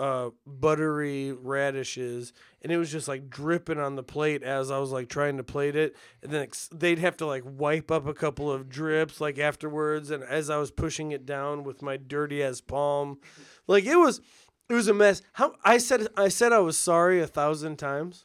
uh, 0.00 0.30
buttery 0.46 1.32
radishes, 1.32 2.32
and 2.62 2.72
it 2.72 2.76
was 2.78 2.90
just 2.90 3.06
like 3.08 3.28
dripping 3.28 3.78
on 3.78 3.96
the 3.96 4.02
plate 4.02 4.42
as 4.42 4.70
I 4.70 4.78
was 4.78 4.90
like 4.90 5.08
trying 5.08 5.36
to 5.36 5.44
plate 5.44 5.76
it. 5.76 5.94
And 6.22 6.32
then 6.32 6.42
ex- 6.42 6.68
they'd 6.72 6.98
have 6.98 7.16
to 7.18 7.26
like 7.26 7.42
wipe 7.44 7.90
up 7.90 8.06
a 8.06 8.14
couple 8.14 8.50
of 8.50 8.68
drips 8.68 9.20
like 9.20 9.38
afterwards. 9.38 10.10
And 10.10 10.22
as 10.24 10.50
I 10.50 10.56
was 10.56 10.70
pushing 10.70 11.12
it 11.12 11.26
down 11.26 11.64
with 11.64 11.82
my 11.82 11.96
dirty 11.96 12.42
ass 12.42 12.60
palm, 12.60 13.18
like 13.66 13.84
it 13.84 13.96
was, 13.96 14.20
it 14.68 14.74
was 14.74 14.88
a 14.88 14.94
mess. 14.94 15.22
How 15.34 15.54
I 15.64 15.78
said 15.78 16.08
I 16.16 16.28
said 16.28 16.52
I 16.52 16.60
was 16.60 16.76
sorry 16.78 17.20
a 17.20 17.26
thousand 17.26 17.76
times, 17.78 18.24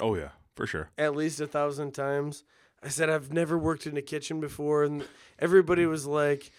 Oh 0.00 0.14
yeah, 0.14 0.30
for 0.54 0.66
sure. 0.66 0.90
at 0.96 1.14
least 1.16 1.40
a 1.40 1.46
thousand 1.46 1.92
times. 1.92 2.44
I 2.82 2.88
said 2.88 3.10
I've 3.10 3.32
never 3.32 3.58
worked 3.58 3.86
in 3.86 3.96
a 3.96 4.02
kitchen 4.02 4.38
before, 4.40 4.84
and 4.84 5.04
everybody 5.38 5.86
was 5.86 6.06
like 6.06 6.52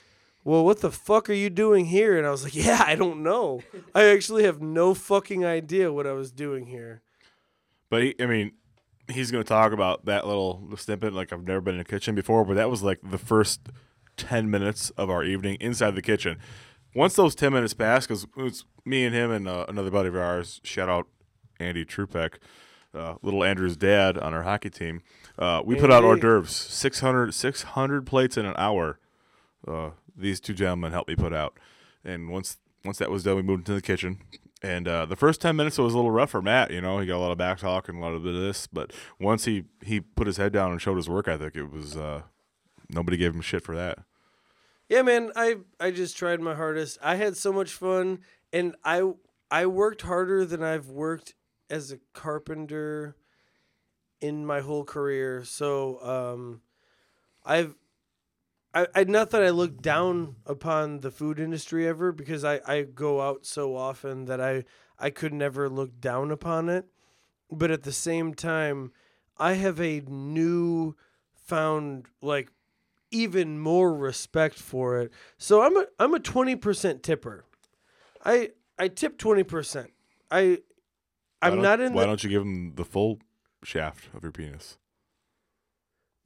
well, 0.48 0.64
what 0.64 0.80
the 0.80 0.92
fuck 0.92 1.30
are 1.30 1.34
you 1.34 1.50
doing 1.50 1.88
here? 1.88 2.18
And 2.18 2.26
I 2.26 2.30
was 2.30 2.46
like, 2.46 2.56
yeah, 2.66 2.82
I 2.88 2.96
don't 2.96 3.22
know. 3.22 3.64
I 3.94 4.06
actually 4.06 4.44
have 4.44 4.62
no 4.62 4.94
fucking 4.94 5.44
idea 5.46 5.92
what 5.92 6.08
I 6.08 6.14
was 6.14 6.32
doing 6.32 6.68
here. 6.68 7.02
But 7.90 8.04
he, 8.04 8.16
I 8.18 8.28
mean, 8.28 8.54
he's 9.12 9.30
going 9.30 9.44
to 9.44 9.48
talk 9.48 9.74
about 9.74 10.06
that 10.06 10.26
little 10.26 10.70
snippet. 10.78 11.12
Like 11.12 11.34
I've 11.34 11.46
never 11.46 11.60
been 11.60 11.76
in 11.76 11.82
a 11.82 11.86
kitchen 11.86 12.16
before, 12.16 12.46
but 12.46 12.54
that 12.54 12.70
was 12.70 12.82
like 12.82 13.00
the 13.04 13.18
first 13.18 13.60
ten 14.16 14.50
minutes 14.50 14.90
of 14.92 15.10
our 15.10 15.22
evening 15.22 15.58
inside 15.60 15.96
the 15.96 16.02
kitchen. 16.02 16.38
Once 16.96 17.16
those 17.16 17.36
ten 17.36 17.52
minutes 17.52 17.74
passed, 17.74 18.08
because 18.08 18.24
it 18.24 18.42
was 18.42 18.64
me 18.86 19.04
and 19.04 19.14
him 19.14 19.32
and 19.32 19.50
uh, 19.50 19.66
another 19.68 19.92
buddy 19.92 20.08
of 20.08 20.16
ours. 20.16 20.62
Shout 20.64 20.88
out 20.88 21.08
Andy 21.60 21.84
Trupek, 21.84 22.36
uh, 22.94 23.16
little 23.22 23.44
Andrew's 23.44 23.76
dad 23.76 24.18
on 24.18 24.34
our 24.34 24.44
hockey 24.44 24.70
team. 24.70 25.02
Uh, 25.38 25.62
we 25.66 25.76
put 25.76 25.92
out 25.92 26.06
hors 26.06 26.20
d'oeuvres, 26.22 26.56
600, 26.56 27.34
600 27.34 28.06
plates 28.06 28.38
in 28.38 28.46
an 28.46 28.56
hour. 28.58 28.98
These 30.18 30.40
two 30.40 30.54
gentlemen 30.54 30.92
helped 30.92 31.10
me 31.10 31.16
put 31.16 31.34
out, 31.34 31.58
and 32.04 32.30
once 32.30 32.58
once 32.84 32.98
that 32.98 33.12
was 33.12 33.24
done, 33.24 33.36
we 33.36 33.42
moved 33.42 33.62
into 33.62 33.74
the 33.74 33.82
kitchen. 33.82 34.20
And 34.64 34.88
uh, 34.88 35.06
the 35.06 35.16
first 35.16 35.40
ten 35.40 35.56
minutes 35.56 35.78
it 35.78 35.84
was 35.84 35.94
a 35.94 35.98
little 35.98 36.12
rough 36.12 36.32
for 36.32 36.42
Matt. 36.42 36.72
You 36.72 36.82
know, 36.82 37.00
he 37.00 37.06
got 37.06 37.18
a 37.18 37.20
lot 37.20 37.32
of 37.32 37.38
back 37.38 37.60
talk 37.60 37.88
and 37.88 38.00
a 38.00 38.02
lot 38.02 38.14
of 38.14 38.24
this. 38.24 38.66
But 38.66 38.92
once 39.20 39.46
he 39.46 39.66
he 39.84 40.00
put 40.02 40.26
his 40.26 40.38
head 40.38 40.52
down 40.52 40.72
and 40.72 40.82
showed 40.82 40.96
his 40.96 41.08
work 41.10 41.28
ethic, 41.28 41.56
it 41.56 41.72
was 41.72 41.96
uh, 41.96 42.24
nobody 42.90 43.18
gave 43.18 43.36
him 43.36 43.42
shit 43.42 43.64
for 43.64 43.76
that. 43.76 44.00
Yeah, 44.90 45.02
man, 45.02 45.32
I 45.36 45.58
I 45.80 45.92
just 45.92 46.18
tried 46.18 46.40
my 46.40 46.56
hardest. 46.56 46.98
I 47.04 47.16
had 47.16 47.38
so 47.38 47.54
much 47.54 47.72
fun, 47.72 48.20
and 48.52 48.76
I 48.84 49.12
I 49.52 49.66
worked 49.68 50.02
harder 50.02 50.46
than 50.46 50.64
I've 50.64 50.90
worked 50.90 51.36
as 51.70 51.92
a 51.92 52.00
carpenter 52.14 53.16
in 54.22 54.46
my 54.46 54.62
whole 54.62 54.84
career. 54.84 55.44
So 55.44 56.02
um, 56.02 56.62
I've 57.46 57.76
I, 58.78 58.88
I 58.94 59.04
not 59.06 59.32
that 59.32 59.42
I 59.44 59.50
look 59.50 59.82
down 59.82 60.36
upon 60.46 61.00
the 61.00 61.10
food 61.10 61.40
industry 61.40 61.88
ever 61.88 62.12
because 62.12 62.44
I, 62.44 62.60
I 62.66 62.84
go 62.84 63.22
out 63.22 63.46
so 63.46 63.76
often 63.76 64.26
that 64.26 64.40
I 64.40 64.66
I 65.00 65.10
could 65.10 65.34
never 65.34 65.68
look 65.70 66.00
down 66.00 66.30
upon 66.32 66.70
it. 66.70 66.86
But 67.52 67.72
at 67.72 67.84
the 67.84 67.92
same 67.92 68.34
time, 68.34 68.92
I 69.38 69.54
have 69.54 69.80
a 69.82 70.02
new 70.02 70.96
found 71.34 72.06
like 72.22 72.52
even 73.10 73.58
more 73.60 73.96
respect 73.96 74.56
for 74.60 75.00
it. 75.00 75.12
So 75.38 75.62
I'm 75.62 75.76
a 75.78 75.86
I'm 75.98 76.14
a 76.14 76.20
twenty 76.20 76.56
percent 76.56 77.02
tipper. 77.02 77.46
I 78.24 78.50
I 78.78 78.90
tip 78.90 79.18
twenty 79.18 79.44
percent. 79.44 79.92
I 80.30 80.60
I'm 81.42 81.62
don't- 81.62 81.82
in 81.82 81.94
Why 81.94 82.02
the 82.02 82.08
don't 82.08 82.24
you 82.24 82.30
give 82.30 82.44
them 82.44 82.74
the 82.76 82.86
full 82.86 83.20
shaft 83.64 84.10
of 84.14 84.22
your 84.24 84.32
penis? 84.32 84.78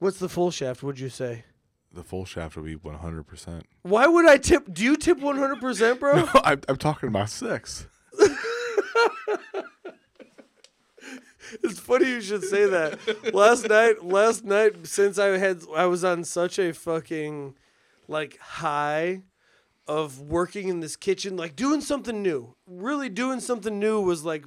what's 0.00 0.18
the 0.18 0.28
full 0.28 0.50
shaft, 0.50 0.82
would 0.82 0.98
you 0.98 1.08
say? 1.08 1.44
The 1.94 2.02
full 2.02 2.24
shaft 2.24 2.56
would 2.56 2.64
be 2.64 2.74
one 2.74 2.96
hundred 2.96 3.24
percent. 3.24 3.66
Why 3.82 4.06
would 4.06 4.26
I 4.26 4.38
tip 4.38 4.72
do 4.72 4.82
you 4.82 4.96
tip 4.96 5.18
one 5.18 5.36
hundred 5.36 5.60
percent, 5.60 6.00
bro? 6.00 6.28
I'm 6.34 6.60
I'm 6.68 6.76
talking 6.76 7.08
about 7.08 7.28
six. 7.28 7.86
It's 11.62 11.78
funny 11.78 12.06
you 12.08 12.20
should 12.20 12.44
say 12.44 12.66
that. 12.66 13.34
Last 13.34 13.68
night, 13.68 14.04
last 14.04 14.44
night, 14.44 14.86
since 14.86 15.18
I 15.18 15.36
had, 15.38 15.62
I 15.74 15.86
was 15.86 16.04
on 16.04 16.24
such 16.24 16.58
a 16.58 16.72
fucking 16.72 17.54
like 18.08 18.38
high 18.38 19.22
of 19.86 20.20
working 20.20 20.68
in 20.68 20.80
this 20.80 20.96
kitchen, 20.96 21.36
like 21.36 21.56
doing 21.56 21.80
something 21.80 22.22
new. 22.22 22.54
Really 22.66 23.08
doing 23.08 23.40
something 23.40 23.78
new 23.78 24.00
was 24.00 24.24
like 24.24 24.46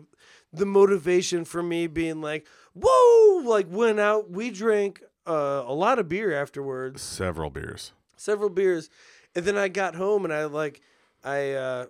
the 0.52 0.66
motivation 0.66 1.46
for 1.46 1.62
me 1.62 1.88
being 1.88 2.22
like, 2.22 2.48
whoa! 2.74 3.42
Like 3.44 3.68
went 3.70 4.00
out, 4.00 4.32
we 4.32 4.50
drank 4.50 5.02
uh, 5.28 5.64
a 5.66 5.74
lot 5.74 6.00
of 6.00 6.08
beer 6.10 6.34
afterwards. 6.34 7.02
Several 7.02 7.50
beers. 7.50 7.92
several 8.18 8.50
beers. 8.50 8.90
And 9.36 9.44
then 9.46 9.58
i 9.58 9.68
got 9.68 9.96
home 9.96 10.24
and 10.24 10.34
i 10.34 10.46
like 10.46 10.82
i 11.24 11.52
uh 11.52 11.86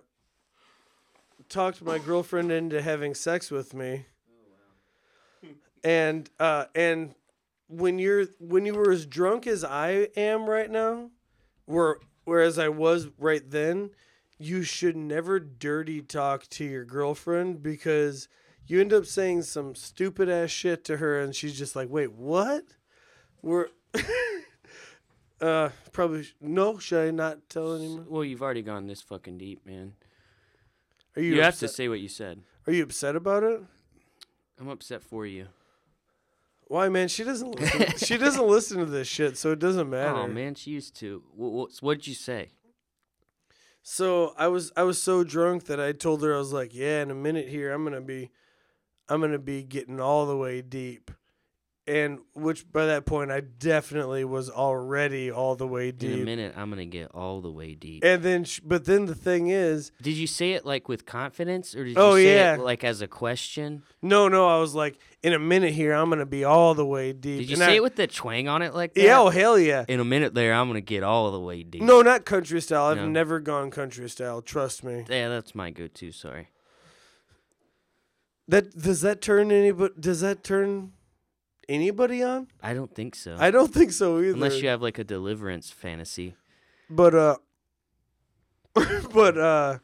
talked 1.48 1.80
my 1.80 1.98
girlfriend 1.98 2.50
into 2.50 2.82
having 2.82 3.14
sex 3.14 3.50
with 3.50 3.72
me. 3.72 4.06
And 5.84 6.28
uh 6.40 6.64
and 6.74 7.14
when 7.68 7.98
you're 7.98 8.26
when 8.40 8.66
you 8.66 8.74
were 8.74 8.90
as 8.90 9.06
drunk 9.06 9.46
as 9.46 9.64
i 9.64 10.08
am 10.16 10.48
right 10.48 10.70
now 10.70 11.10
where 11.64 11.96
whereas 12.24 12.58
i 12.58 12.68
was 12.68 13.08
right 13.18 13.50
then 13.50 13.90
you 14.38 14.62
should 14.62 14.96
never 14.96 15.40
dirty 15.40 16.00
talk 16.00 16.46
to 16.48 16.64
your 16.64 16.84
girlfriend 16.84 17.62
because 17.62 18.28
you 18.66 18.80
end 18.80 18.92
up 18.92 19.04
saying 19.04 19.42
some 19.42 19.74
stupid 19.74 20.28
ass 20.28 20.50
shit 20.50 20.84
to 20.84 20.98
her 20.98 21.20
and 21.20 21.34
she's 21.34 21.58
just 21.58 21.74
like 21.74 21.88
wait 21.90 22.12
what 22.12 22.64
we're 23.46 23.68
uh 25.40 25.68
probably 25.92 26.22
sh- 26.24 26.34
no 26.40 26.78
should 26.78 27.06
i 27.06 27.10
not 27.10 27.48
tell 27.48 27.74
anyone 27.76 28.06
Well, 28.08 28.24
you've 28.24 28.42
already 28.42 28.62
gone 28.62 28.86
this 28.86 29.02
fucking 29.02 29.38
deep, 29.38 29.64
man. 29.66 29.92
are 31.14 31.22
you, 31.22 31.34
You, 31.36 31.42
have 31.42 31.58
to 31.58 31.66
upset? 31.66 31.76
say 31.76 31.88
what 31.88 32.00
you 32.00 32.08
said. 32.08 32.42
are 32.66 32.72
you 32.72 32.82
upset 32.82 33.16
about 33.16 33.42
it 33.44 33.60
I'm 34.58 34.68
upset 34.68 35.02
for 35.02 35.26
you. 35.26 35.48
why 36.68 36.88
man 36.88 37.08
she 37.08 37.22
doesn't 37.24 37.50
listen 37.60 37.98
she 37.98 38.16
doesn't 38.16 38.46
listen 38.46 38.78
to 38.78 38.86
this 38.86 39.06
shit 39.08 39.36
so 39.36 39.52
it 39.52 39.58
doesn't 39.58 39.90
matter 39.90 40.16
Oh 40.16 40.26
man, 40.26 40.54
she 40.54 40.70
used 40.72 40.96
to. 40.96 41.22
What, 41.34 41.70
what 41.80 41.98
did 41.98 42.06
you 42.08 42.14
say? 42.14 42.48
so 43.88 44.34
i 44.36 44.48
was 44.48 44.72
i 44.76 44.82
was 44.82 45.00
so 45.00 45.22
drunk 45.22 45.66
that 45.66 45.78
i 45.80 45.92
told 45.92 46.20
her 46.22 46.34
i 46.34 46.38
was 46.38 46.52
like 46.52 46.74
yeah 46.74 47.02
in 47.02 47.10
a 47.10 47.14
minute 47.14 47.46
here 47.48 47.72
i'm 47.72 47.84
gonna 47.84 48.00
be 48.00 48.30
i'm 49.08 49.20
gonna 49.20 49.38
be 49.38 49.62
getting 49.62 50.00
all 50.00 50.26
the 50.26 50.36
way 50.36 50.60
deep 50.60 51.08
and 51.88 52.18
which 52.34 52.70
by 52.72 52.86
that 52.86 53.06
point 53.06 53.30
i 53.30 53.38
definitely 53.40 54.24
was 54.24 54.50
already 54.50 55.30
all 55.30 55.54
the 55.54 55.66
way 55.66 55.92
deep. 55.92 56.10
In 56.10 56.22
a 56.22 56.24
minute, 56.24 56.54
I'm 56.56 56.68
gonna 56.68 56.84
get 56.84 57.12
all 57.14 57.40
the 57.40 57.50
way 57.50 57.74
deep. 57.74 58.02
and 58.04 58.22
then 58.24 58.42
sh- 58.44 58.58
but 58.64 58.86
then 58.86 59.06
the 59.06 59.14
thing 59.14 59.48
is 59.48 59.92
Did 60.02 60.14
you 60.16 60.26
say 60.26 60.52
it 60.54 60.66
like 60.66 60.88
with 60.88 61.06
confidence, 61.06 61.76
or 61.76 61.84
did 61.84 61.90
you 61.90 61.96
Oh, 61.96 62.16
say 62.16 62.34
yeah. 62.34 62.54
it 62.54 62.60
like 62.60 62.82
as 62.82 63.02
a 63.02 63.06
question? 63.06 63.82
no 64.02 64.26
no 64.28 64.48
i 64.48 64.58
was 64.58 64.74
like 64.74 64.98
in 65.22 65.32
a 65.32 65.38
minute 65.38 65.74
here 65.74 65.92
i'm 65.92 66.08
gonna 66.08 66.26
be 66.26 66.42
all 66.44 66.74
the 66.74 66.84
way 66.84 67.12
deep 67.12 67.38
Did 67.40 67.50
you 67.50 67.54
And 67.54 67.62
say 67.62 67.72
I- 67.72 67.76
it 67.76 67.82
with 67.84 67.94
the 67.96 68.06
twang 68.08 68.48
on 68.48 68.62
it 68.62 68.74
like 68.74 68.94
that? 68.94 69.02
yeah 69.02 69.20
oh 69.20 69.28
hell 69.30 69.56
yeah 69.58 69.84
In 69.88 70.00
a 70.00 70.04
minute 70.04 70.34
there, 70.34 70.52
I'm 70.54 70.66
gonna 70.68 70.80
get 70.80 71.02
all 71.04 71.30
the 71.30 71.40
way 71.40 71.62
deep. 71.62 71.82
no 71.82 72.02
not 72.02 72.24
country 72.24 72.60
style 72.60 72.86
i've 72.86 72.96
No. 72.96 73.08
never 73.08 73.38
gone 73.38 73.70
country 73.70 74.08
style 74.10 74.42
trust 74.42 74.82
me 74.82 75.04
Yeah, 75.08 75.28
that's 75.28 75.54
my 75.54 75.70
go-to. 75.70 76.10
Sorry. 76.10 76.48
that 78.48 78.76
does 78.76 79.00
that 79.02 79.20
turn 79.20 79.50
any? 79.52 79.70
But 79.72 80.00
does 80.00 80.20
that 80.20 80.42
turn 80.44 80.92
anybody 81.68 82.22
on 82.22 82.46
I 82.62 82.74
don't 82.74 82.94
think 82.94 83.14
so. 83.14 83.36
i 83.38 83.50
don't 83.50 83.72
think 83.72 83.92
so 83.92 84.18
either 84.20 84.32
Unless 84.34 84.60
you 84.62 84.68
have 84.68 84.82
like 84.82 84.98
a 84.98 85.04
deliverance 85.04 85.70
fantasy. 85.70 86.34
but 86.88 87.14
uh 87.14 87.36
but 89.12 89.38
uh 89.38 89.78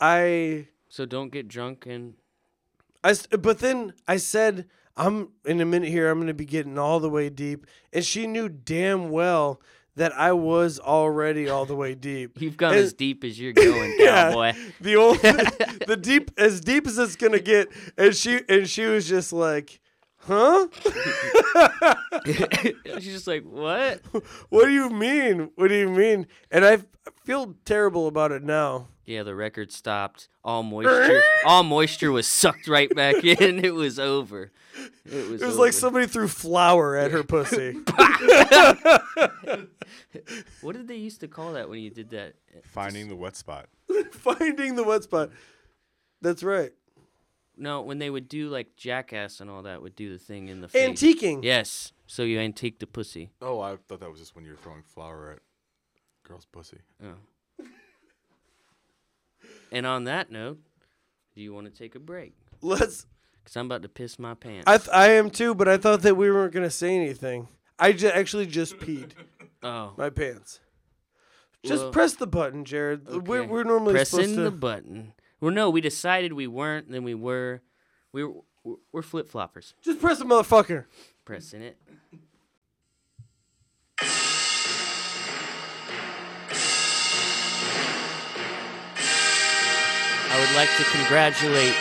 i 0.00 0.66
So 0.88 1.06
don't 1.06 1.30
get 1.32 1.48
drunk 1.48 1.86
and 1.86 2.14
I 3.04 3.14
but 3.38 3.60
then 3.60 3.92
i 4.06 4.16
said 4.16 4.66
i'm 4.96 5.28
in 5.44 5.60
a 5.60 5.64
minute 5.64 5.88
here 5.88 6.10
i'm 6.10 6.18
gonna 6.20 6.34
be 6.34 6.44
getting 6.44 6.78
all 6.78 7.00
the 7.00 7.10
way 7.10 7.30
deep 7.30 7.66
and 7.92 8.04
she 8.04 8.26
knew 8.26 8.48
damn 8.48 9.10
well 9.10 9.60
that 9.96 10.12
i 10.18 10.32
was 10.32 10.78
already 10.80 11.48
all 11.48 11.64
the 11.64 11.76
way 11.76 11.94
deep 11.94 12.36
you've 12.40 12.56
gone 12.56 12.72
And- 12.74 12.82
as 12.82 12.92
deep 12.92 13.24
as 13.24 13.38
you're 13.40 13.52
going, 13.52 13.94
Yeah. 13.98 14.30
cowboy. 14.30 14.52
the 14.80 14.96
old 14.96 15.18
the 15.86 15.96
deep 16.00 16.30
as 16.36 16.60
deep 16.60 16.86
as 16.86 16.98
it's 16.98 17.16
gonna 17.16 17.38
get 17.40 17.68
and 17.96 18.14
she 18.14 18.40
and 18.48 18.68
she 18.68 18.84
was 18.86 19.08
just 19.08 19.32
like 19.32 19.80
huh 20.28 20.68
She's 22.26 23.14
just 23.14 23.26
like, 23.26 23.44
what? 23.44 24.02
what 24.50 24.66
do 24.66 24.70
you 24.70 24.90
mean 24.90 25.50
what 25.54 25.68
do 25.68 25.74
you 25.74 25.88
mean 25.88 26.26
and 26.50 26.64
I 26.64 26.78
feel 27.24 27.54
terrible 27.64 28.06
about 28.06 28.32
it 28.32 28.42
now 28.42 28.88
Yeah, 29.06 29.22
the 29.22 29.34
record 29.34 29.72
stopped. 29.72 30.28
All 30.44 30.62
moisture, 30.62 31.22
all 31.46 31.62
moisture 31.62 32.12
was 32.12 32.26
sucked 32.26 32.68
right 32.68 32.94
back 32.94 33.24
in. 33.24 33.64
It 33.64 33.74
was 33.74 33.98
over. 33.98 34.52
It 35.04 35.30
was. 35.30 35.40
It 35.42 35.46
was 35.46 35.54
over. 35.54 35.62
like 35.64 35.72
somebody 35.72 36.06
threw 36.06 36.28
flour 36.28 36.94
at 36.96 37.10
her 37.10 37.22
pussy. 37.22 37.76
What 40.60 40.76
did 40.76 40.88
they 40.88 40.96
used 40.96 41.20
to 41.20 41.28
call 41.28 41.54
that 41.54 41.68
when 41.68 41.80
you 41.80 41.90
did 41.90 42.10
that? 42.10 42.34
Finding 42.64 43.08
the 43.08 43.16
wet 43.16 43.36
spot. 43.36 43.68
Finding 44.12 44.76
the 44.76 44.84
wet 44.84 45.04
spot. 45.04 45.30
That's 46.20 46.42
right. 46.42 46.72
No, 47.58 47.82
when 47.82 47.98
they 47.98 48.10
would 48.10 48.28
do 48.28 48.48
like 48.48 48.76
jackass 48.76 49.40
and 49.40 49.50
all 49.50 49.62
that, 49.62 49.82
would 49.82 49.96
do 49.96 50.12
the 50.12 50.18
thing 50.18 50.48
in 50.48 50.60
the 50.60 50.68
face. 50.68 50.88
Antiquing. 50.88 51.42
Yes. 51.42 51.92
So 52.06 52.22
you 52.22 52.38
antique 52.38 52.78
the 52.78 52.86
pussy. 52.86 53.30
Oh, 53.42 53.60
I 53.60 53.76
thought 53.88 54.00
that 54.00 54.10
was 54.10 54.20
just 54.20 54.34
when 54.34 54.44
you 54.44 54.52
were 54.52 54.56
throwing 54.56 54.82
flour 54.82 55.32
at 55.32 55.38
girl's 56.22 56.46
pussy. 56.46 56.78
Oh. 57.02 57.64
and 59.72 59.86
on 59.86 60.04
that 60.04 60.30
note, 60.30 60.58
do 61.34 61.42
you 61.42 61.52
want 61.52 61.66
to 61.66 61.72
take 61.72 61.94
a 61.94 62.00
break? 62.00 62.34
Let's. 62.60 63.06
Because 63.42 63.56
I'm 63.56 63.66
about 63.66 63.82
to 63.82 63.88
piss 63.88 64.18
my 64.18 64.34
pants. 64.34 64.64
I 64.66 64.78
th- 64.78 64.90
I 64.92 65.10
am 65.12 65.30
too, 65.30 65.54
but 65.54 65.68
I 65.68 65.76
thought 65.78 66.02
that 66.02 66.16
we 66.16 66.30
weren't 66.30 66.52
gonna 66.52 66.70
say 66.70 66.94
anything. 66.94 67.48
I 67.78 67.92
ju- 67.92 68.08
actually 68.08 68.46
just 68.46 68.76
peed 68.78 69.12
oh. 69.62 69.92
my 69.96 70.10
pants. 70.10 70.60
Just 71.64 71.84
Well, 71.84 71.92
press 71.92 72.14
the 72.14 72.26
button, 72.26 72.64
Jarrod. 72.64 73.26
We're, 73.26 73.40
okay. 73.40 73.48
we're 73.48 73.64
normally 73.64 73.94
pressing 73.94 74.20
supposed 74.20 74.34
to. 74.36 74.42
the 74.42 74.50
button. 74.50 75.12
Well, 75.40 75.52
no, 75.52 75.70
we 75.70 75.80
decided 75.80 76.32
we 76.32 76.46
weren't. 76.46 76.90
Then 76.90 77.04
we 77.04 77.14
were. 77.14 77.60
We 78.12 78.24
were. 78.24 78.34
We're 78.92 79.02
flip 79.02 79.30
floppers. 79.30 79.72
Just 79.80 80.00
press 80.00 80.18
the 80.18 80.24
motherfucker. 80.26 80.84
Pressing 81.24 81.62
it. 81.62 81.78
I 90.30 90.38
would 90.38 90.54
like 90.54 90.68
to 90.76 90.84
congratulate 90.84 91.74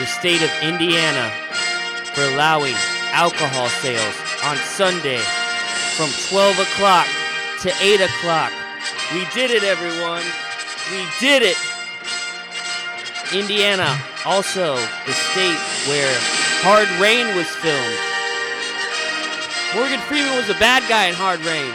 the 0.00 0.06
state 0.06 0.42
of 0.42 0.50
Indiana 0.62 1.30
for 2.14 2.22
allowing 2.22 2.74
alcohol 3.12 3.68
sales 3.68 4.16
on 4.44 4.56
Sunday 4.56 5.20
from 5.96 6.10
12 6.28 6.58
o'clock 6.58 7.06
to 7.62 7.72
8 7.80 8.00
o'clock. 8.00 8.52
We 9.14 9.24
did 9.32 9.50
it, 9.50 9.62
everyone. 9.62 10.22
We 10.90 11.06
did 11.20 11.42
it. 11.42 11.56
Indiana, 13.34 13.90
also 14.24 14.76
the 14.76 15.14
state 15.34 15.58
where 15.90 16.14
Hard 16.62 16.86
Rain 17.02 17.34
was 17.34 17.50
filmed. 17.58 17.98
Morgan 19.74 19.98
Freeman 20.06 20.34
was 20.38 20.46
a 20.48 20.58
bad 20.62 20.86
guy 20.86 21.10
in 21.10 21.14
Hard 21.14 21.42
Rain. 21.42 21.74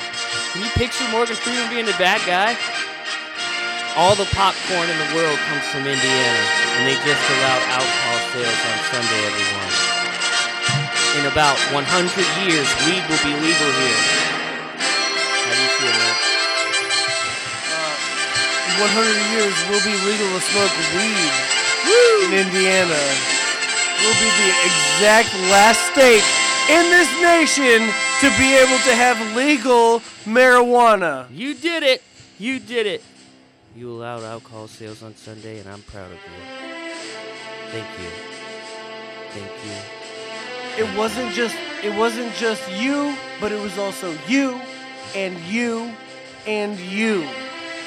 Can 0.55 0.63
you 0.63 0.71
picture 0.79 1.03
Morgan 1.11 1.35
Freeman 1.35 1.67
being 1.67 1.85
the 1.85 1.97
bad 1.99 2.23
guy? 2.23 2.55
All 3.99 4.15
the 4.15 4.27
popcorn 4.31 4.87
in 4.87 4.95
the 4.95 5.11
world 5.11 5.35
comes 5.51 5.67
from 5.75 5.83
Indiana, 5.83 6.43
and 6.79 6.87
they 6.87 6.95
just 7.03 7.19
allowed 7.19 7.63
alcohol 7.67 8.17
sales 8.31 8.61
on 8.71 8.77
Sunday, 8.87 9.21
everyone. 9.27 9.71
In 11.19 11.27
about 11.27 11.59
100 11.75 11.83
years, 12.47 12.67
weed 12.87 13.03
will 13.11 13.23
be 13.27 13.35
legal 13.35 13.71
here. 13.75 14.20
100 18.81 19.37
years 19.37 19.53
will 19.69 19.83
be 19.85 19.93
legal 20.09 20.25
to 20.33 20.41
smoke 20.41 20.73
weed 20.97 21.31
in 22.25 22.33
Indiana. 22.33 22.97
We'll 24.01 24.17
be 24.17 24.31
the 24.41 24.51
exact 24.65 25.29
last 25.53 25.79
state 25.93 26.25
in 26.67 26.89
this 26.89 27.09
nation 27.21 27.93
to 28.21 28.27
be 28.41 28.57
able 28.57 28.81
to 28.89 28.95
have 28.95 29.35
legal 29.35 29.99
marijuana. 30.25 31.27
You 31.31 31.53
did 31.53 31.83
it! 31.83 32.01
You 32.39 32.59
did 32.59 32.87
it! 32.87 33.03
You 33.75 33.91
allowed 33.91 34.23
alcohol 34.23 34.67
sales 34.67 35.03
on 35.03 35.15
Sunday, 35.15 35.59
and 35.59 35.69
I'm 35.69 35.83
proud 35.83 36.11
of 36.11 36.17
you. 36.17 36.97
Thank 37.69 37.87
you. 37.99 38.09
Thank 39.29 39.51
you. 39.63 40.83
It 40.83 40.97
wasn't 40.97 41.33
just 41.33 41.55
it 41.83 41.95
wasn't 41.95 42.33
just 42.33 42.67
you, 42.71 43.15
but 43.39 43.51
it 43.51 43.61
was 43.61 43.77
also 43.77 44.17
you 44.27 44.59
and 45.15 45.37
you 45.41 45.93
and 46.47 46.79
you. 46.79 47.27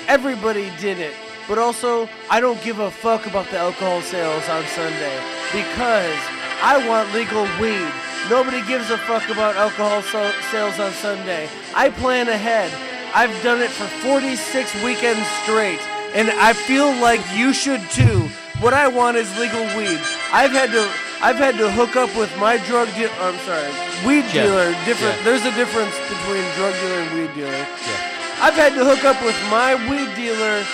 Everybody 0.09 0.71
did 0.81 0.99
it. 0.99 1.15
But 1.49 1.59
also, 1.59 2.09
I 2.31 2.41
don't 2.41 2.63
give 2.63 2.79
a 2.79 2.91
fuck 2.91 3.27
about 3.27 3.51
the 3.51 3.59
alcohol 3.59 4.01
sales 4.01 4.49
on 4.49 4.65
Sunday 4.69 5.17
because 5.53 6.19
I 6.63 6.83
want 6.89 7.13
legal 7.13 7.45
weed. 7.61 7.93
Nobody 8.31 8.65
gives 8.67 8.91
a 8.91 8.97
fuck 8.97 9.29
about 9.29 9.55
alcohol 9.57 10.01
so- 10.03 10.33
sales 10.51 10.79
on 10.81 10.93
Sunday. 10.93 11.49
I 11.75 11.91
plan 11.91 12.29
ahead. 12.29 12.73
I've 13.15 13.35
done 13.43 13.61
it 13.61 13.71
for 13.71 13.85
46 14.01 14.75
weekends 14.83 15.27
straight, 15.43 15.81
and 16.15 16.31
I 16.31 16.55
feel 16.55 16.91
like 16.97 17.21
you 17.35 17.53
should 17.53 17.83
too. 17.91 18.29
What 18.61 18.73
I 18.73 18.89
want 18.89 19.19
is 19.19 19.29
legal 19.39 19.65
weed. 19.77 20.01
I've 20.33 20.53
had 20.53 20.71
to 20.73 20.89
I've 21.21 21.37
had 21.37 21.57
to 21.59 21.71
hook 21.71 21.97
up 21.97 22.15
with 22.17 22.35
my 22.39 22.57
drug 22.67 22.89
dealer. 22.95 23.13
I'm 23.21 23.39
sorry, 23.45 23.69
weed 24.07 24.25
Jeff. 24.33 24.47
dealer. 24.47 24.71
Different. 24.85 25.17
Jeff. 25.17 25.25
There's 25.25 25.45
a 25.45 25.55
difference 25.55 25.95
between 26.09 26.43
drug 26.57 26.73
dealer 26.81 27.01
and 27.05 27.11
weed 27.19 27.35
dealer. 27.35 27.53
Yeah. 27.53 28.14
I've 28.41 28.55
had 28.55 28.75
to 28.75 28.85
hook 28.85 29.05
up 29.05 29.23
with 29.25 29.37
my 29.51 29.75
weed 29.89 30.15
dealer 30.15 30.65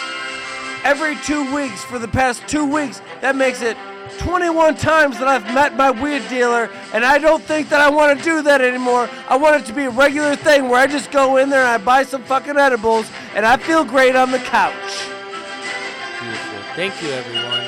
every 0.84 1.16
two 1.24 1.54
weeks 1.54 1.84
for 1.84 1.98
the 1.98 2.08
past 2.08 2.46
two 2.48 2.66
weeks. 2.66 3.00
That 3.20 3.36
makes 3.36 3.62
it 3.62 3.76
21 4.18 4.76
times 4.76 5.18
that 5.18 5.28
I've 5.28 5.44
met 5.54 5.76
my 5.76 5.90
weed 5.90 6.22
dealer, 6.28 6.70
and 6.92 7.04
I 7.04 7.18
don't 7.18 7.42
think 7.42 7.68
that 7.68 7.80
I 7.80 7.88
want 7.90 8.18
to 8.18 8.24
do 8.24 8.42
that 8.42 8.60
anymore. 8.60 9.08
I 9.28 9.36
want 9.36 9.62
it 9.62 9.66
to 9.66 9.72
be 9.72 9.84
a 9.84 9.90
regular 9.90 10.36
thing 10.36 10.68
where 10.68 10.80
I 10.80 10.86
just 10.86 11.10
go 11.10 11.36
in 11.36 11.48
there 11.48 11.60
and 11.60 11.68
I 11.68 11.78
buy 11.78 12.02
some 12.02 12.22
fucking 12.24 12.56
edibles, 12.56 13.10
and 13.34 13.46
I 13.46 13.56
feel 13.56 13.84
great 13.84 14.16
on 14.16 14.30
the 14.30 14.38
couch. 14.38 14.74
Beautiful. 16.20 16.58
Thank 16.74 17.02
you, 17.02 17.10
everyone. 17.10 17.59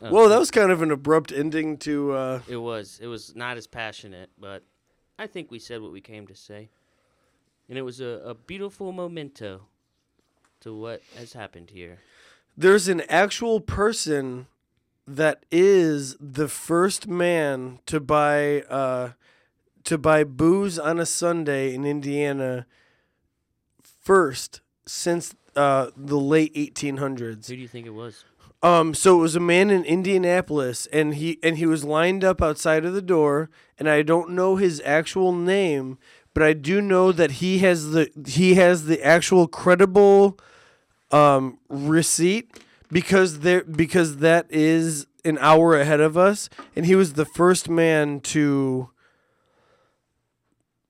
Oh, 0.00 0.10
Whoa, 0.10 0.28
that 0.28 0.38
was 0.38 0.50
kind 0.50 0.70
of 0.70 0.80
an 0.82 0.90
abrupt 0.90 1.32
ending 1.32 1.76
to. 1.78 2.12
Uh, 2.12 2.40
It 2.48 2.56
was. 2.58 2.98
It 3.02 3.06
was 3.08 3.34
not 3.34 3.56
as 3.56 3.66
passionate, 3.66 4.30
but 4.38 4.62
I 5.18 5.26
think 5.26 5.50
we 5.50 5.58
said 5.58 5.80
what 5.82 5.92
we 5.92 6.00
came 6.00 6.26
to 6.28 6.34
say. 6.36 6.68
And 7.68 7.76
it 7.76 7.82
was 7.82 8.00
a, 8.00 8.22
a 8.24 8.34
beautiful 8.34 8.92
memento 8.92 9.62
to 10.60 10.74
what 10.74 11.02
has 11.16 11.32
happened 11.34 11.70
here. 11.70 11.98
there's 12.56 12.88
an 12.88 13.02
actual 13.08 13.60
person 13.60 14.46
that 15.06 15.44
is 15.50 16.16
the 16.20 16.48
first 16.48 17.06
man 17.08 17.78
to 17.86 17.98
buy 18.00 18.60
uh, 18.62 19.10
to 19.84 19.98
buy 19.98 20.22
booze 20.24 20.78
on 20.78 20.98
a 20.98 21.06
Sunday 21.06 21.74
in 21.74 21.84
Indiana 21.84 22.66
first 23.82 24.60
since 24.86 25.34
uh, 25.56 25.90
the 25.96 26.18
late 26.18 26.54
1800s. 26.54 27.46
Who 27.48 27.56
do 27.56 27.62
you 27.62 27.68
think 27.68 27.86
it 27.86 27.94
was? 27.94 28.24
Um, 28.62 28.92
so 28.92 29.18
it 29.18 29.22
was 29.22 29.36
a 29.36 29.40
man 29.40 29.70
in 29.70 29.84
Indianapolis, 29.84 30.86
and 30.92 31.14
he 31.14 31.38
and 31.42 31.58
he 31.58 31.66
was 31.66 31.84
lined 31.84 32.24
up 32.24 32.42
outside 32.42 32.84
of 32.84 32.92
the 32.92 33.02
door, 33.02 33.50
and 33.78 33.88
I 33.88 34.02
don't 34.02 34.30
know 34.30 34.56
his 34.56 34.82
actual 34.84 35.32
name, 35.32 35.96
but 36.34 36.42
I 36.42 36.54
do 36.54 36.80
know 36.80 37.12
that 37.12 37.32
he 37.32 37.60
has 37.60 37.90
the 37.92 38.10
he 38.26 38.54
has 38.54 38.86
the 38.86 39.00
actual 39.04 39.46
credible 39.46 40.38
um, 41.12 41.58
receipt 41.68 42.50
because 42.90 43.40
there 43.40 43.62
because 43.62 44.16
that 44.16 44.46
is 44.50 45.06
an 45.24 45.38
hour 45.40 45.78
ahead 45.78 46.00
of 46.00 46.16
us, 46.16 46.48
and 46.74 46.84
he 46.84 46.96
was 46.96 47.12
the 47.12 47.24
first 47.26 47.68
man 47.68 48.18
to 48.20 48.90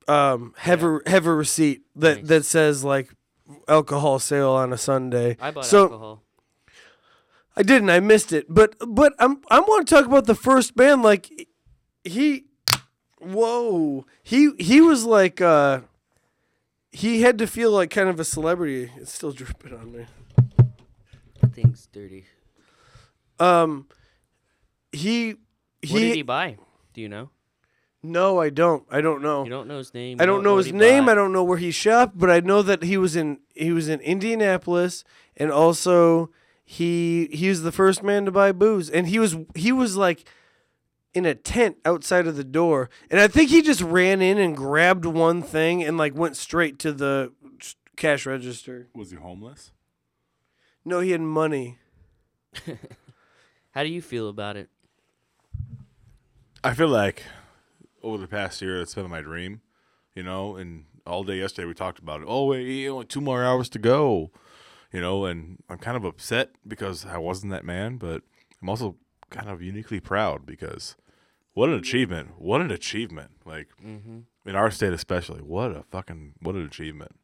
um, 0.07 0.55
have 0.59 0.83
a 0.83 1.01
have 1.07 1.27
a 1.27 1.35
receipt 1.35 1.83
that 1.97 2.19
Nice. 2.19 2.29
that 2.29 2.45
says 2.47 2.83
like 2.85 3.11
alcohol 3.69 4.19
sale 4.19 4.53
on 4.53 4.73
a 4.73 4.79
Sunday. 4.79 5.37
I 5.39 5.51
bought 5.51 5.67
so, 5.67 5.83
alcohol. 5.83 6.23
I 7.59 7.63
didn't. 7.63 7.91
I 7.91 7.99
missed 7.99 8.33
it. 8.33 8.47
But 8.49 8.77
but 8.87 9.15
I'm 9.19 9.41
I 9.51 9.59
want 9.59 9.89
to 9.89 9.95
talk 9.95 10.07
about 10.07 10.27
the 10.27 10.37
first 10.37 10.77
band. 10.77 11.03
Like 11.03 11.49
he, 12.05 12.45
whoa, 13.21 14.07
he 14.23 14.53
he 14.61 14.81
was 14.81 15.05
like 15.05 15.41
uh, 15.41 15.81
he 16.93 17.23
had 17.23 17.37
to 17.39 17.49
feel 17.49 17.73
like 17.73 17.91
kind 17.91 18.09
of 18.09 18.21
a 18.21 18.25
celebrity. 18.25 18.93
It's 18.97 19.13
still 19.13 19.33
dripping 19.33 19.75
on 19.75 19.91
me. 19.91 20.07
That 21.41 21.53
thing's 21.53 21.89
dirty. 21.93 22.27
Um, 23.41 23.89
he 24.93 25.35
he. 25.83 25.93
What 25.93 25.99
did 25.99 26.15
he 26.15 26.23
buy? 26.23 26.59
Do 26.95 27.01
you 27.01 27.09
know? 27.09 27.31
no, 28.05 28.41
I 28.41 28.51
don't. 28.51 28.87
I 28.89 29.01
don't 29.01 29.21
know. 29.21 29.43
You 29.43 29.51
don't 29.51 29.67
know 29.67 29.79
his 29.79 29.93
name. 29.93 30.19
I 30.21 30.23
you 30.23 30.27
don't 30.29 30.45
know 30.45 30.55
what 30.55 30.67
his 30.67 30.73
name. 30.73 31.07
bought. 31.07 31.11
I 31.11 31.15
don't 31.17 31.33
know 31.33 31.43
where 31.43 31.59
he 31.59 31.73
shopped, 31.73 32.17
but 32.17 32.31
I 32.31 32.39
know 32.39 32.63
that 32.63 32.85
he 32.85 32.97
was 32.97 33.17
in 33.17 33.41
he 33.53 33.73
was 33.73 33.89
in 33.89 33.99
Indianapolis, 34.01 35.03
and 35.37 35.51
also 35.51 36.31
he 36.71 37.31
he 37.33 37.49
was 37.49 37.63
the 37.63 37.73
first 37.73 38.03
man 38.03 38.27
to 38.27 38.31
buy 38.31 38.53
booze, 38.53 38.91
and 38.91 39.09
he 39.09 39.19
was 39.19 39.39
he 39.55 39.73
was 39.73 39.97
like 39.97 40.27
in 41.15 41.25
a 41.25 41.35
tent 41.35 41.79
outside 41.87 42.27
of 42.27 42.37
the 42.37 42.45
door, 42.45 42.91
and 43.11 43.19
I 43.19 43.27
think 43.27 43.49
he 43.49 43.63
just 43.63 43.81
ran 43.81 44.21
in 44.21 44.37
and 44.37 44.55
grabbed 44.55 45.07
one 45.07 45.41
thing 45.41 45.83
and 45.83 45.97
like 45.97 46.15
went 46.15 46.37
straight 46.37 46.79
to 46.81 46.93
the 46.93 47.33
cash 47.97 48.27
register. 48.27 48.89
Was 48.95 49.11
he 49.11 49.17
homeless? 49.17 49.73
No, 50.85 51.01
he 51.01 51.13
had 51.13 51.23
money. 51.23 51.79
How 53.71 53.83
do 53.83 53.89
you 53.89 54.03
feel 54.03 54.29
about 54.29 54.59
it? 54.59 54.69
I 56.63 56.75
feel 56.75 56.89
like 56.89 57.23
over 58.03 58.19
the 58.19 58.29
past 58.29 58.61
year, 58.61 58.83
it's 58.83 58.95
been 58.95 59.09
my 59.09 59.23
dream. 59.23 59.63
you 60.15 60.23
know, 60.23 60.57
and 60.57 60.85
all 61.07 61.25
day 61.25 61.39
yesterday 61.39 61.67
we 61.67 61.73
talked 61.73 61.99
about 61.99 62.21
it. 62.21 62.27
Oh, 62.29 62.45
wait, 62.45 62.87
only 62.89 63.07
two 63.07 63.23
more 63.23 63.43
hours 63.43 63.71
to 63.71 63.79
go, 63.79 64.33
you 64.93 65.01
know, 65.01 65.25
and 65.27 65.63
I'm 65.69 65.79
kind 65.79 65.97
of 65.97 66.05
upset 66.05 66.51
because 66.67 67.05
I 67.07 67.19
wasn't 67.19 67.53
that 67.53 67.65
man, 67.65 67.97
but 67.97 68.23
I'm 68.63 68.69
also 68.69 68.97
kind 69.31 69.49
of 69.49 69.61
uniquely 69.63 70.01
proud 70.01 70.47
because 70.47 70.97
what 71.55 71.69
an 71.69 71.75
achievement! 71.75 72.33
What 72.39 72.61
an 72.61 72.71
achievement! 72.71 73.33
Like 73.45 73.69
Mm-hmm. 73.85 74.21
in 74.49 74.55
our 74.57 74.71
state, 74.71 74.93
especially, 74.93 75.41
what 75.41 75.73
a 75.73 75.83
fucking 75.91 76.35
what 76.41 76.55
an 76.55 76.65
achievement! 76.65 77.17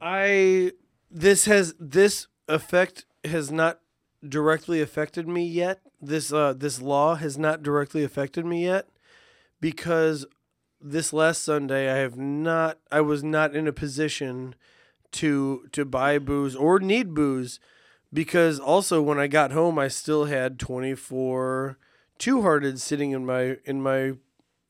I 0.00 0.72
this 1.10 1.46
has 1.46 1.74
this 1.78 2.26
effect 2.48 3.06
has 3.24 3.50
not 3.50 3.80
directly 4.26 4.80
affected 4.80 5.26
me 5.26 5.46
yet. 5.46 5.80
This 6.00 6.32
uh 6.32 6.52
this 6.52 6.80
law 6.80 7.14
has 7.16 7.38
not 7.38 7.62
directly 7.62 8.04
affected 8.04 8.44
me 8.44 8.64
yet 8.64 8.88
because 9.60 10.26
this 10.80 11.12
last 11.12 11.42
Sunday 11.42 11.90
I 11.90 11.96
have 11.98 12.16
not 12.18 12.78
I 12.92 13.00
was 13.00 13.24
not 13.24 13.56
in 13.56 13.66
a 13.66 13.72
position 13.72 14.54
to 15.12 15.68
to 15.72 15.84
buy 15.84 16.18
booze 16.18 16.54
or 16.54 16.78
need 16.78 17.14
booze 17.14 17.60
because 18.12 18.58
also 18.58 19.00
when 19.02 19.18
I 19.18 19.26
got 19.26 19.52
home 19.52 19.78
I 19.78 19.88
still 19.88 20.26
had 20.26 20.58
24 20.58 21.78
two 22.18 22.42
hearted 22.42 22.80
sitting 22.80 23.12
in 23.12 23.26
my 23.26 23.58
in 23.64 23.82
my 23.82 24.14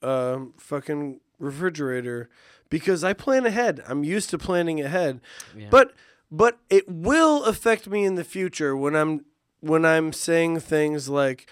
um 0.02 0.54
fucking 0.58 1.20
refrigerator 1.38 2.28
because 2.68 3.04
I 3.04 3.12
plan 3.12 3.46
ahead. 3.46 3.82
I'm 3.86 4.04
used 4.04 4.30
to 4.30 4.38
planning 4.38 4.80
ahead. 4.80 5.20
Yeah. 5.56 5.68
But 5.70 5.92
but 6.30 6.58
it 6.68 6.88
will 6.88 7.44
affect 7.44 7.88
me 7.88 8.04
in 8.04 8.16
the 8.16 8.24
future 8.24 8.76
when 8.76 8.94
I'm 8.96 9.24
when 9.60 9.84
I'm 9.84 10.12
saying 10.12 10.60
things 10.60 11.08
like 11.08 11.50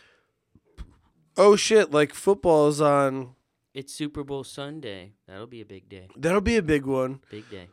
oh 1.37 1.57
shit, 1.57 1.91
like 1.91 2.15
football 2.15 2.69
is 2.69 2.81
on. 2.81 3.35
It's 3.73 3.93
Super 3.93 4.23
Bowl 4.23 4.45
Sunday. 4.45 5.15
That'll 5.27 5.49
be 5.49 5.61
a 5.61 5.67
big 5.67 5.89
day. 5.89 6.09
That'll 6.17 6.41
be 6.41 6.57
a 6.57 6.63
big 6.63 6.87
one. 6.87 7.21
Big 7.31 7.51
day. 7.51 7.69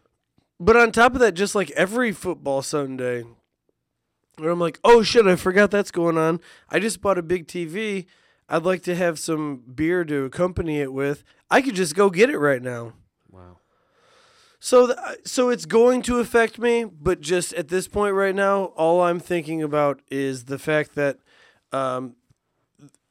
But 0.62 0.78
on 0.78 0.92
top 0.92 1.16
of 1.16 1.20
that, 1.22 1.34
just 1.34 1.56
like 1.56 1.72
every 1.72 2.12
football 2.12 2.62
Sunday, 2.62 3.24
where 4.38 4.52
I'm 4.52 4.60
like, 4.60 4.80
oh 4.84 5.02
shit, 5.02 5.26
I 5.26 5.36
forgot 5.36 5.72
that's 5.72 5.90
going 5.90 6.20
on. 6.20 6.40
I 6.70 6.78
just 6.78 7.02
bought 7.02 7.18
a 7.18 7.24
big 7.24 7.48
TV. 7.48 8.06
I'd 8.48 8.62
like 8.62 8.84
to 8.84 8.96
have 8.96 9.18
some 9.18 9.64
beer 9.74 10.06
to 10.06 10.26
accompany 10.26 10.80
it 10.80 10.94
with. 10.94 11.24
I 11.50 11.64
could 11.64 11.74
just 11.74 11.96
go 11.96 12.12
get 12.12 12.30
it 12.30 12.38
right 12.38 12.62
now. 12.62 12.94
Wow. 13.32 13.58
So, 14.60 14.86
th- 14.86 15.00
so 15.26 15.50
it's 15.50 15.66
going 15.66 16.04
to 16.04 16.20
affect 16.20 16.60
me, 16.60 16.84
but 16.86 17.22
just 17.22 17.54
at 17.56 17.70
this 17.70 17.88
point 17.88 18.14
right 18.14 18.36
now, 18.36 18.66
all 18.66 19.02
I'm 19.02 19.20
thinking 19.20 19.64
about 19.64 20.04
is 20.12 20.46
the 20.46 20.60
fact 20.60 20.94
that 20.94 21.18
um, 21.72 22.16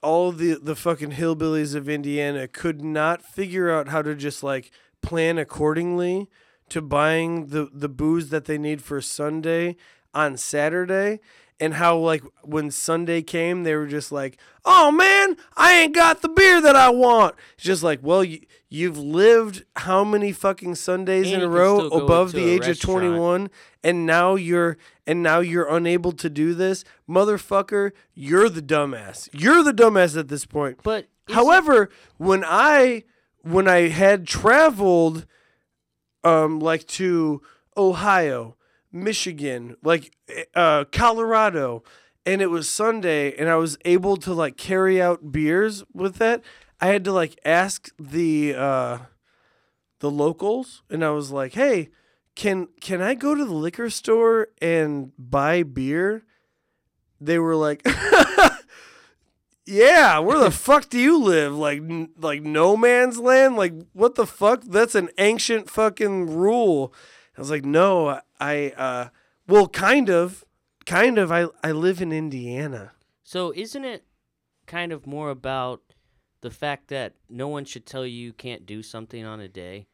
all 0.05 0.31
the 0.31 0.55
the 0.55 0.77
fucking 0.77 1.13
hillbillies 1.13 1.75
of 1.75 1.89
Indiana 1.89 2.47
could 2.47 2.85
not 2.85 3.23
figure 3.23 3.73
out 3.73 3.89
how 3.89 4.03
to 4.03 4.15
just 4.15 4.45
like 4.45 4.71
plan 5.03 5.37
accordingly 5.37 6.29
to 6.71 6.81
buying 6.83 7.47
the 7.47 7.69
the 7.73 7.89
booze 7.89 8.31
that 8.31 8.47
they 8.47 8.59
need 8.59 8.83
for 8.83 9.01
Sunday 9.01 9.77
on 10.15 10.37
Saturday. 10.37 11.21
And 11.63 11.75
how 11.75 11.99
like 11.99 12.23
when 12.43 12.71
Sunday 12.71 13.21
came, 13.21 13.65
they 13.65 13.75
were 13.75 13.87
just 13.87 14.11
like, 14.11 14.39
"Oh 14.65 14.91
man, 14.91 15.37
I 15.59 15.75
ain't 15.75 15.95
got 15.95 16.23
the 16.23 16.29
beer 16.31 16.59
that 16.63 16.75
I 16.75 16.89
want." 16.89 17.35
It's 17.55 17.65
just 17.65 17.83
like, 17.83 18.01
well, 18.03 18.25
you, 18.25 18.41
you've 18.71 18.97
lived 18.97 19.65
how 19.77 20.03
many 20.03 20.33
fucking 20.33 20.77
Sundays 20.77 21.31
And 21.31 21.43
in 21.43 21.49
a 21.49 21.51
row 21.53 21.89
above 21.89 22.33
the 22.33 22.49
age 22.49 22.67
of 22.69 22.81
21 22.81 23.51
and 23.83 24.07
now 24.07 24.37
you're 24.37 24.79
and 25.07 25.23
now 25.23 25.41
you're 25.41 25.69
unable 25.69 26.13
to 26.13 26.31
do 26.31 26.55
this 26.55 26.85
motherfucker 27.09 27.91
you're 28.15 28.49
the 28.49 28.63
dumbass 28.63 29.29
you're 29.33 29.63
the 29.63 29.73
dumbass 29.73 30.17
at 30.19 30.29
this 30.29 30.47
point 30.47 30.79
But 30.83 31.09
however 31.29 31.91
when 32.17 32.45
i 32.47 33.05
when 33.43 33.67
i 33.69 33.89
had 33.89 34.27
traveled 34.27 35.27
um 36.25 36.61
like 36.61 36.87
to 36.87 37.41
ohio 37.77 38.57
michigan 38.93 39.77
like 39.83 40.17
uh 40.55 40.85
colorado. 40.93 41.83
And 42.27 42.43
it 42.43 42.51
was 42.51 42.69
sunday 42.69 43.35
and 43.37 43.49
i 43.49 43.57
was 43.57 43.79
able 43.85 44.17
to 44.19 44.35
like 44.35 44.57
carry 44.57 45.01
out 45.01 45.33
beers 45.33 45.83
with 45.93 46.17
that 46.17 46.43
i 46.81 46.89
had 46.89 47.03
to 47.05 47.13
like 47.13 47.39
ask 47.45 47.89
the 47.99 48.55
uh 48.55 48.99
the 50.01 50.11
locals 50.11 50.83
and 50.91 51.05
i 51.05 51.11
was 51.11 51.31
like 51.31 51.55
hey 51.55 51.89
can 52.37 52.69
can 52.81 53.01
i 53.03 53.15
go 53.15 53.35
to 53.35 53.45
the 53.45 53.55
liquor 53.55 53.91
store 53.91 54.49
and 54.63 55.13
buy 55.19 55.63
beer? 55.63 56.25
They 57.21 57.39
were 57.39 57.57
like 57.57 57.83
yeah 59.71 60.19
where 60.19 60.39
the 60.39 60.51
fuck 60.67 60.89
do 60.89 60.99
you 60.99 61.19
live 61.19 61.55
like 61.57 61.79
n- 61.79 62.11
like 62.19 62.43
no 62.43 62.77
man's 62.77 63.19
land 63.19 63.57
like 63.57 63.73
what 63.93 64.15
the 64.17 64.27
fuck 64.27 64.63
that's 64.65 64.95
an 64.95 65.09
ancient 65.19 65.71
fucking 65.71 66.27
rule 66.35 66.93
i 67.37 67.41
was 67.41 67.51
like 67.51 67.65
no 67.65 68.21
i 68.41 68.71
uh 68.77 69.09
well 69.47 69.69
kind 69.69 70.11
of 70.11 70.45
kind 70.87 71.19
of 71.19 71.31
i 71.31 71.47
i 71.63 71.71
live 71.71 72.01
in 72.03 72.13
indiana 72.13 72.93
So 73.23 73.53
isn't 73.55 73.85
it 73.85 74.05
kind 74.67 74.93
of 74.93 75.07
more 75.07 75.31
about 75.31 75.83
the 76.41 76.51
fact 76.51 76.89
that 76.89 77.15
no 77.29 77.49
one 77.49 77.65
should 77.65 77.87
tell 77.87 78.05
you 78.05 78.17
you 78.27 78.33
can't 78.33 78.67
do 78.67 78.83
something 78.83 79.25
on 79.25 79.41
a 79.41 79.49
day? 79.49 79.87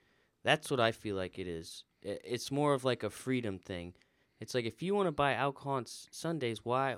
That's 0.45 0.71
what 0.71 0.81
I 0.81 0.93
feel 0.93 1.17
like 1.17 1.39
it 1.39 1.47
is. 1.47 1.85
It's 2.03 2.51
more 2.51 2.73
of 2.73 2.85
like 2.85 3.03
a 3.03 3.11
freedom 3.11 3.59
thing. 3.59 3.95
It's 4.41 4.55
like 4.55 4.65
if 4.65 4.83
you 4.83 4.95
want 4.95 5.09
to 5.09 5.13
buy 5.13 5.35
alcohol 5.35 5.75
on 5.75 5.87
Sundays, 5.87 6.65
why? 6.65 6.97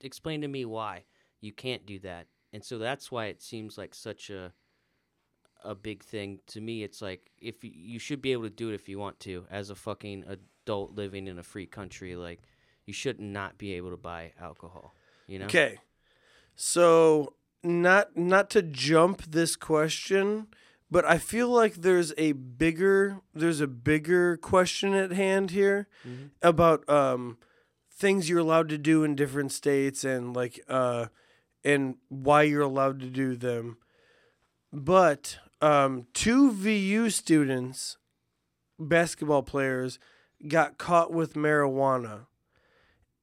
Explain 0.00 0.40
to 0.42 0.48
me 0.48 0.64
why 0.64 1.04
you 1.40 1.52
can't 1.52 1.86
do 1.86 1.98
that. 2.00 2.26
And 2.52 2.64
so 2.64 2.78
that's 2.78 3.10
why 3.12 3.26
it 3.26 3.42
seems 3.42 3.76
like 3.78 3.94
such 3.94 4.30
a 4.30 4.52
a 5.64 5.74
big 5.74 6.02
thing 6.04 6.38
to 6.46 6.60
me. 6.60 6.82
It's 6.84 7.02
like 7.02 7.30
if 7.40 7.62
y- 7.62 7.70
you 7.74 7.98
should 7.98 8.22
be 8.22 8.32
able 8.32 8.44
to 8.44 8.50
do 8.50 8.70
it 8.70 8.74
if 8.74 8.88
you 8.88 8.98
want 8.98 9.18
to, 9.20 9.44
as 9.50 9.70
a 9.70 9.74
fucking 9.74 10.24
adult 10.28 10.94
living 10.94 11.26
in 11.26 11.38
a 11.38 11.42
free 11.42 11.66
country. 11.66 12.14
Like 12.16 12.40
you 12.86 12.92
should 12.92 13.20
not 13.20 13.58
be 13.58 13.74
able 13.74 13.90
to 13.90 13.96
buy 13.96 14.32
alcohol. 14.40 14.94
You 15.26 15.40
know? 15.40 15.46
Okay. 15.46 15.78
So 16.54 17.34
not 17.62 18.16
not 18.16 18.50
to 18.50 18.62
jump 18.62 19.22
this 19.22 19.56
question, 19.56 20.46
but 20.90 21.04
I 21.04 21.18
feel 21.18 21.48
like 21.48 21.74
there's 21.74 22.12
a 22.16 22.32
bigger 22.32 23.20
there's 23.34 23.60
a 23.60 23.66
bigger 23.66 24.36
question 24.36 24.94
at 24.94 25.12
hand 25.12 25.50
here 25.50 25.88
Mhm. 26.06 26.30
about 26.40 26.88
um 26.88 27.36
things 27.90 28.28
you're 28.28 28.38
allowed 28.38 28.68
to 28.68 28.78
do 28.78 29.02
in 29.02 29.16
different 29.16 29.50
states 29.52 30.04
and 30.04 30.34
like 30.34 30.60
uh 30.68 31.06
and 31.64 31.96
why 32.08 32.42
you're 32.42 32.62
allowed 32.62 33.00
to 33.00 33.06
do 33.06 33.36
them. 33.36 33.78
But 34.72 35.38
um 35.60 36.06
two 36.14 36.52
VU 36.52 37.10
students 37.10 37.96
basketball 38.78 39.42
players 39.42 39.98
got 40.46 40.78
caught 40.78 41.12
with 41.12 41.34
marijuana 41.34 42.26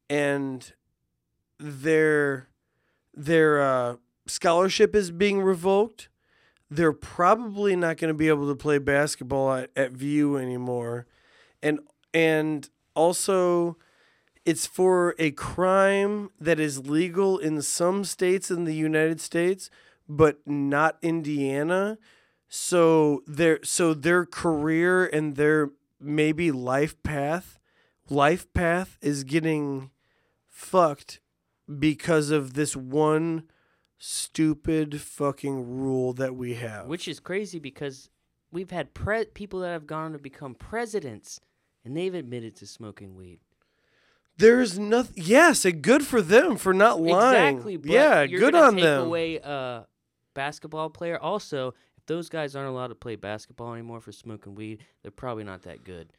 and 0.10 0.74
their 1.60 2.50
their 3.14 3.62
uh, 3.62 3.96
scholarship 4.28 4.96
is 4.96 5.12
being 5.12 5.42
revoked. 5.42 6.10
They're 6.70 6.94
probably 6.94 7.76
not 7.76 7.98
going 7.98 8.10
to 8.10 8.18
be 8.18 8.28
able 8.28 8.48
to 8.50 8.56
play 8.56 8.78
basketball 8.78 9.54
at, 9.54 9.70
at 9.76 9.92
VU 9.92 10.38
anymore, 10.38 11.06
and 11.62 11.80
and 12.14 12.70
also 12.96 13.78
it's 14.46 14.68
for 14.68 15.16
a 15.18 15.32
crime 15.32 16.30
that 16.39 16.60
is 16.60 16.88
legal 16.88 17.39
in 17.39 17.62
some 17.62 18.04
states 18.04 18.52
in 18.52 18.66
the 18.66 18.76
United 18.76 19.20
States, 19.20 19.70
but 20.08 20.39
not 20.46 20.98
Indiana. 21.02 21.98
So 22.48 23.24
their 23.26 23.60
so 23.64 23.93
their 23.93 24.26
career 24.26 25.06
and 25.06 25.36
their 25.36 25.72
maybe 26.00 26.52
life 26.52 27.02
path, 27.02 27.60
life 28.08 28.52
path 28.54 28.98
is 29.02 29.24
getting 29.24 29.89
fucked 30.48 31.20
because 31.80 32.30
of 32.30 32.54
this 32.54 32.76
one 32.76 33.43
stupid 33.98 35.02
fucking 35.02 35.68
rule 35.68 36.14
that 36.14 36.36
we 36.36 36.54
have. 36.54 36.86
Which 36.88 37.08
is 37.08 37.20
crazy 37.20 37.58
because 37.58 38.12
we've 38.52 38.70
had 38.70 38.93
pre- 38.93 39.26
people 39.26 39.62
that 39.62 39.72
have 39.72 39.88
gone 39.88 40.06
on 40.06 40.12
to 40.14 40.20
become 40.20 40.54
presidents 40.54 41.39
and 41.84 41.98
they've 41.98 42.14
admitted 42.14 42.56
to 42.58 42.68
smoking 42.68 43.16
weed. 43.16 43.39
There's 44.38 44.78
nothing. 44.78 45.14
Yes, 45.18 45.64
and 45.66 45.82
good 45.82 46.06
for 46.06 46.22
them 46.22 46.58
for 46.58 46.74
not 46.74 47.02
lying. 47.02 47.56
Exactly. 47.56 47.78
But 47.78 47.90
yeah, 47.92 48.22
you're 48.24 48.40
good 48.40 48.54
gonna 48.54 48.66
on 48.68 48.74
take 48.76 48.84
them. 48.84 49.08
away 49.08 49.38
a 49.38 49.86
basketball 50.34 50.90
player. 50.90 51.18
Also, 51.18 51.70
if 51.98 52.06
those 52.06 52.28
guys 52.30 52.56
aren't 52.56 52.70
allowed 52.70 52.88
to 52.88 52.96
play 52.96 53.16
basketball 53.16 53.74
anymore 53.74 54.02
for 54.02 54.12
smoking 54.12 54.54
weed, 54.56 54.84
they're 55.02 55.12
probably 55.12 55.44
not 55.46 55.64
that 55.64 55.84
good. 55.86 56.10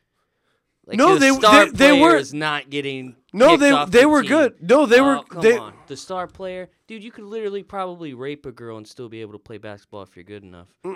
Like 0.87 0.99
No, 0.99 1.15
the 1.15 1.19
they- 1.21 1.31
star 1.33 1.65
they- 1.67 1.71
they 1.73 1.91
player 1.91 2.01
were- 2.13 2.17
is 2.17 2.33
not 2.33 2.71
getting. 2.71 3.17
No, 3.33 3.57
they 3.57 3.71
they 3.87 4.03
the 4.03 4.09
were 4.09 4.23
team. 4.23 4.29
good. 4.29 4.71
No, 4.71 4.87
they 4.87 5.01
oh, 5.01 5.05
were 5.05 5.17
Oh, 5.19 5.23
come 5.25 5.43
they. 5.43 5.59
on. 5.59 5.75
The 5.89 5.97
star 5.97 6.29
player, 6.29 6.71
dude, 6.87 7.03
you 7.03 7.11
could 7.11 7.25
literally 7.25 7.65
probably 7.65 8.15
rape 8.15 8.47
a 8.47 8.53
girl 8.53 8.77
and 8.77 8.87
still 8.87 9.09
be 9.09 9.21
able 9.21 9.33
to 9.33 9.39
play 9.41 9.59
basketball 9.59 10.03
if 10.05 10.15
you're 10.17 10.23
good 10.25 10.45
enough. 10.45 10.69
Dude, 10.85 10.95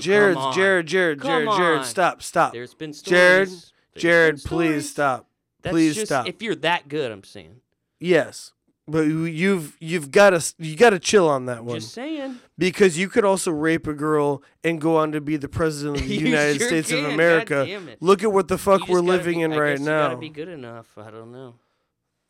Jarrod. 0.00 0.52
Jarrod, 0.54 0.84
Jarrod, 0.86 1.16
Jarrod, 1.18 1.48
Jarrod, 1.58 1.84
stop, 1.84 2.22
stop. 2.22 2.52
There's 2.52 2.72
been 2.72 2.92
stories. 2.92 3.18
Jarrod, 3.18 3.72
There's 4.00 4.02
been 4.04 4.36
Jarrod, 4.36 4.44
please 4.46 4.90
stop. 4.90 5.26
That's 5.62 5.72
please 5.72 5.94
just 5.94 6.06
stop. 6.08 6.26
If 6.28 6.42
you're 6.42 6.54
that 6.56 6.88
good, 6.88 7.10
I'm 7.12 7.24
saying. 7.24 7.60
Yes, 8.00 8.52
but 8.88 9.02
you- 9.06 9.24
you've 9.24 9.76
you've 9.80 10.10
got 10.10 10.30
to 10.30 10.54
you 10.58 10.76
got 10.76 10.90
to 10.90 10.98
chill 10.98 11.28
on 11.28 11.46
that 11.46 11.64
one 11.64 11.76
Just 11.80 11.94
saying. 11.94 12.38
because 12.58 12.98
you 12.98 13.08
could 13.08 13.24
also 13.24 13.52
rape 13.52 13.86
a 13.86 13.94
girl 13.94 14.42
and 14.64 14.80
go 14.80 14.96
on 14.96 15.12
to 15.12 15.20
be 15.20 15.36
the 15.36 15.48
president 15.48 16.00
of 16.00 16.08
the 16.08 16.14
United 16.16 16.58
sure 16.58 16.66
States 16.68 16.88
can, 16.90 17.04
of 17.04 17.12
America. 17.12 17.54
God 17.54 17.66
damn 17.66 17.88
it. 17.88 18.02
Look 18.02 18.22
at 18.24 18.32
what 18.32 18.48
the 18.48 18.58
fuck 18.58 18.88
we're 18.88 19.00
living 19.00 19.38
be- 19.38 19.42
in 19.42 19.52
I 19.52 19.56
right 19.58 19.70
guess 19.72 19.80
You 19.80 19.86
now. 19.86 20.08
gotta 20.08 20.16
be 20.18 20.28
good 20.30 20.48
enough. 20.48 20.98
I 20.98 21.10
don't 21.10 21.30
know. 21.32 21.54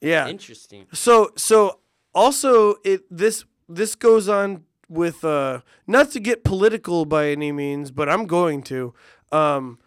yeah. 0.00 0.28
Interesting. 0.28 0.86
So 0.92 1.32
so 1.36 1.80
also 2.14 2.74
it 2.84 3.02
this 3.10 3.44
this 3.68 3.94
goes 3.94 4.28
on 4.28 4.64
with 4.90 5.24
uh 5.24 5.60
not 5.86 6.10
to 6.10 6.20
get 6.20 6.44
political 6.44 7.06
by 7.06 7.28
any 7.30 7.50
means, 7.50 7.90
but 7.90 8.10
I'm 8.10 8.26
going 8.26 8.62
to. 8.64 8.92
Um 9.30 9.78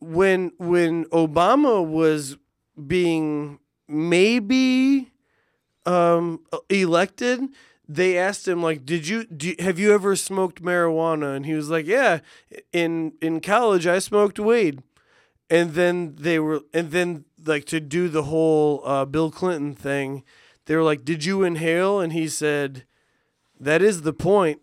when 0.00 0.52
when 0.58 1.06
Obama 1.06 1.82
was 1.82 2.36
being 2.86 3.58
maybe 3.88 5.10
um 5.86 6.40
elected, 6.70 7.40
they 7.88 8.16
asked 8.16 8.48
him 8.48 8.62
like, 8.62 8.86
"Did 8.86 9.06
you 9.06 9.24
do, 9.24 9.54
have 9.58 9.78
you 9.78 9.92
ever 9.92 10.16
smoked 10.16 10.62
marijuana?" 10.62 11.36
And 11.36 11.46
he 11.46 11.54
was 11.54 11.70
like, 11.70 11.86
"Yeah, 11.86 12.20
in 12.72 13.12
in 13.20 13.40
college 13.40 13.86
I 13.86 13.98
smoked 13.98 14.38
weed." 14.38 14.82
And 15.50 15.74
then 15.74 16.16
they 16.16 16.38
were 16.38 16.62
and 16.72 16.90
then 16.90 17.24
like 17.44 17.66
to 17.66 17.80
do 17.80 18.08
the 18.08 18.24
whole 18.24 18.82
uh, 18.86 19.04
Bill 19.04 19.30
Clinton 19.30 19.74
thing, 19.74 20.24
they 20.66 20.76
were 20.76 20.82
like, 20.82 21.04
"Did 21.04 21.24
you 21.24 21.42
inhale?" 21.42 22.00
And 22.00 22.12
he 22.12 22.28
said, 22.28 22.84
"That 23.60 23.82
is 23.82 24.02
the 24.02 24.14
point." 24.14 24.60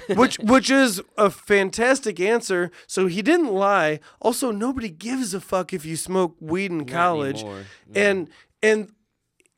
which 0.14 0.38
which 0.38 0.70
is 0.70 1.02
a 1.18 1.30
fantastic 1.30 2.18
answer. 2.20 2.70
So 2.86 3.06
he 3.06 3.22
didn't 3.22 3.52
lie. 3.52 4.00
Also, 4.20 4.50
nobody 4.50 4.88
gives 4.88 5.34
a 5.34 5.40
fuck 5.40 5.72
if 5.72 5.84
you 5.84 5.96
smoke 5.96 6.36
weed 6.40 6.70
in 6.70 6.78
Not 6.78 6.88
college. 6.88 7.44
No. 7.44 7.56
And 7.94 8.30
and 8.62 8.92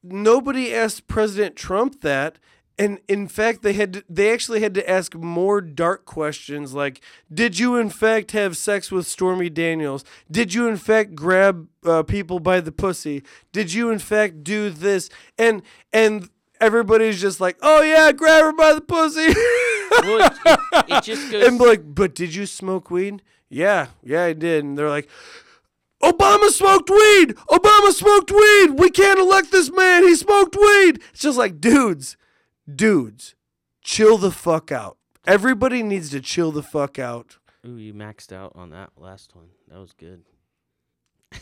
nobody 0.02 0.74
asked 0.74 1.06
President 1.06 1.56
Trump 1.56 2.00
that. 2.02 2.38
And 2.76 2.98
in 3.06 3.28
fact, 3.28 3.62
they 3.62 3.74
had 3.74 3.92
to, 3.92 4.04
they 4.08 4.32
actually 4.32 4.60
had 4.60 4.74
to 4.74 4.90
ask 4.90 5.14
more 5.14 5.60
dark 5.60 6.04
questions 6.06 6.74
like, 6.74 7.00
"Did 7.32 7.56
you 7.56 7.76
in 7.76 7.88
fact 7.88 8.32
have 8.32 8.56
sex 8.56 8.90
with 8.90 9.06
Stormy 9.06 9.48
Daniels? 9.48 10.04
Did 10.28 10.54
you 10.54 10.66
in 10.66 10.76
fact 10.76 11.14
grab 11.14 11.68
uh, 11.84 12.02
people 12.02 12.40
by 12.40 12.60
the 12.60 12.72
pussy? 12.72 13.22
Did 13.52 13.72
you 13.72 13.90
in 13.90 14.00
fact 14.00 14.42
do 14.42 14.70
this?" 14.70 15.08
And 15.38 15.62
and 15.92 16.28
everybody's 16.60 17.20
just 17.20 17.40
like, 17.40 17.56
"Oh 17.62 17.80
yeah, 17.82 18.10
grab 18.10 18.42
her 18.42 18.52
by 18.52 18.74
the 18.74 18.80
pussy." 18.80 19.28
well, 20.02 20.26
it, 20.26 20.32
it, 20.46 20.84
it 20.88 21.02
just 21.04 21.30
goes. 21.30 21.46
and 21.46 21.60
like, 21.60 21.82
but 21.94 22.14
did 22.14 22.34
you 22.34 22.46
smoke 22.46 22.90
weed? 22.90 23.22
Yeah, 23.48 23.88
yeah, 24.02 24.24
I 24.24 24.32
did. 24.32 24.64
And 24.64 24.76
they're 24.76 24.88
like, 24.88 25.08
Obama 26.02 26.48
smoked 26.50 26.90
weed. 26.90 27.34
Obama 27.48 27.92
smoked 27.92 28.30
weed. 28.30 28.70
We 28.78 28.90
can't 28.90 29.18
elect 29.18 29.52
this 29.52 29.70
man. 29.70 30.02
He 30.02 30.14
smoked 30.14 30.56
weed. 30.56 31.00
It's 31.12 31.20
just 31.22 31.38
like, 31.38 31.60
dudes, 31.60 32.16
dudes, 32.72 33.34
chill 33.82 34.18
the 34.18 34.30
fuck 34.30 34.70
out. 34.72 34.96
Everybody 35.26 35.82
needs 35.82 36.10
to 36.10 36.20
chill 36.20 36.52
the 36.52 36.62
fuck 36.62 36.98
out. 36.98 37.38
Ooh, 37.66 37.76
you 37.76 37.94
maxed 37.94 38.32
out 38.32 38.52
on 38.54 38.70
that 38.70 38.90
last 38.96 39.34
one. 39.34 39.46
That 39.68 39.78
was 39.78 39.92
good. 39.92 40.22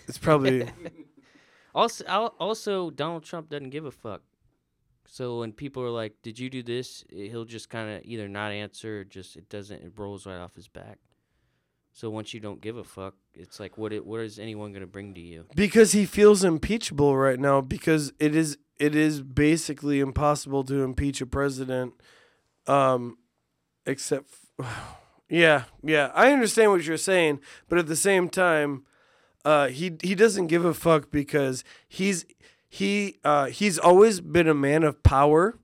It's 0.06 0.18
probably 0.18 0.68
Also, 1.74 2.04
also 2.38 2.90
Donald 2.90 3.24
Trump 3.24 3.48
doesn't 3.48 3.70
give 3.70 3.84
a 3.86 3.90
fuck. 3.90 4.20
So 5.06 5.40
when 5.40 5.52
people 5.52 5.82
are 5.82 5.90
like, 5.90 6.14
"Did 6.22 6.38
you 6.38 6.48
do 6.48 6.62
this?" 6.62 7.04
he'll 7.10 7.44
just 7.44 7.68
kind 7.68 7.90
of 7.90 8.02
either 8.04 8.28
not 8.28 8.52
answer, 8.52 9.00
or 9.00 9.04
just 9.04 9.36
it 9.36 9.48
doesn't. 9.48 9.82
It 9.82 9.92
rolls 9.96 10.26
right 10.26 10.38
off 10.38 10.54
his 10.54 10.68
back. 10.68 10.98
So 11.94 12.08
once 12.08 12.32
you 12.32 12.40
don't 12.40 12.62
give 12.62 12.78
a 12.78 12.84
fuck, 12.84 13.14
it's 13.34 13.60
like, 13.60 13.76
what? 13.76 13.92
It, 13.92 14.06
what 14.06 14.20
is 14.20 14.38
anyone 14.38 14.72
gonna 14.72 14.86
bring 14.86 15.12
to 15.14 15.20
you? 15.20 15.44
because 15.54 15.92
he 15.92 16.06
feels 16.06 16.42
impeachable 16.44 17.16
right 17.16 17.38
now 17.38 17.60
because 17.60 18.12
it 18.18 18.34
is 18.34 18.56
it 18.78 18.94
is 18.96 19.20
basically 19.22 20.00
impossible 20.00 20.64
to 20.64 20.82
impeach 20.82 21.20
a 21.20 21.26
president 21.26 21.92
um 22.66 23.18
except 23.86 24.30
f- 24.58 24.96
yeah 25.28 25.64
yeah 25.82 26.10
i 26.14 26.32
understand 26.32 26.70
what 26.70 26.82
you're 26.84 26.96
saying 26.96 27.38
but 27.68 27.78
at 27.78 27.86
the 27.86 27.96
same 27.96 28.28
time 28.28 28.84
uh 29.44 29.68
he 29.68 29.92
he 30.02 30.14
doesn't 30.14 30.46
give 30.46 30.64
a 30.64 30.72
fuck 30.74 31.10
because 31.10 31.62
he's 31.88 32.24
he 32.72 33.18
uh 33.22 33.46
he's 33.46 33.78
always 33.78 34.22
been 34.22 34.48
a 34.48 34.54
man 34.54 34.82
of 34.82 35.02
power 35.02 35.58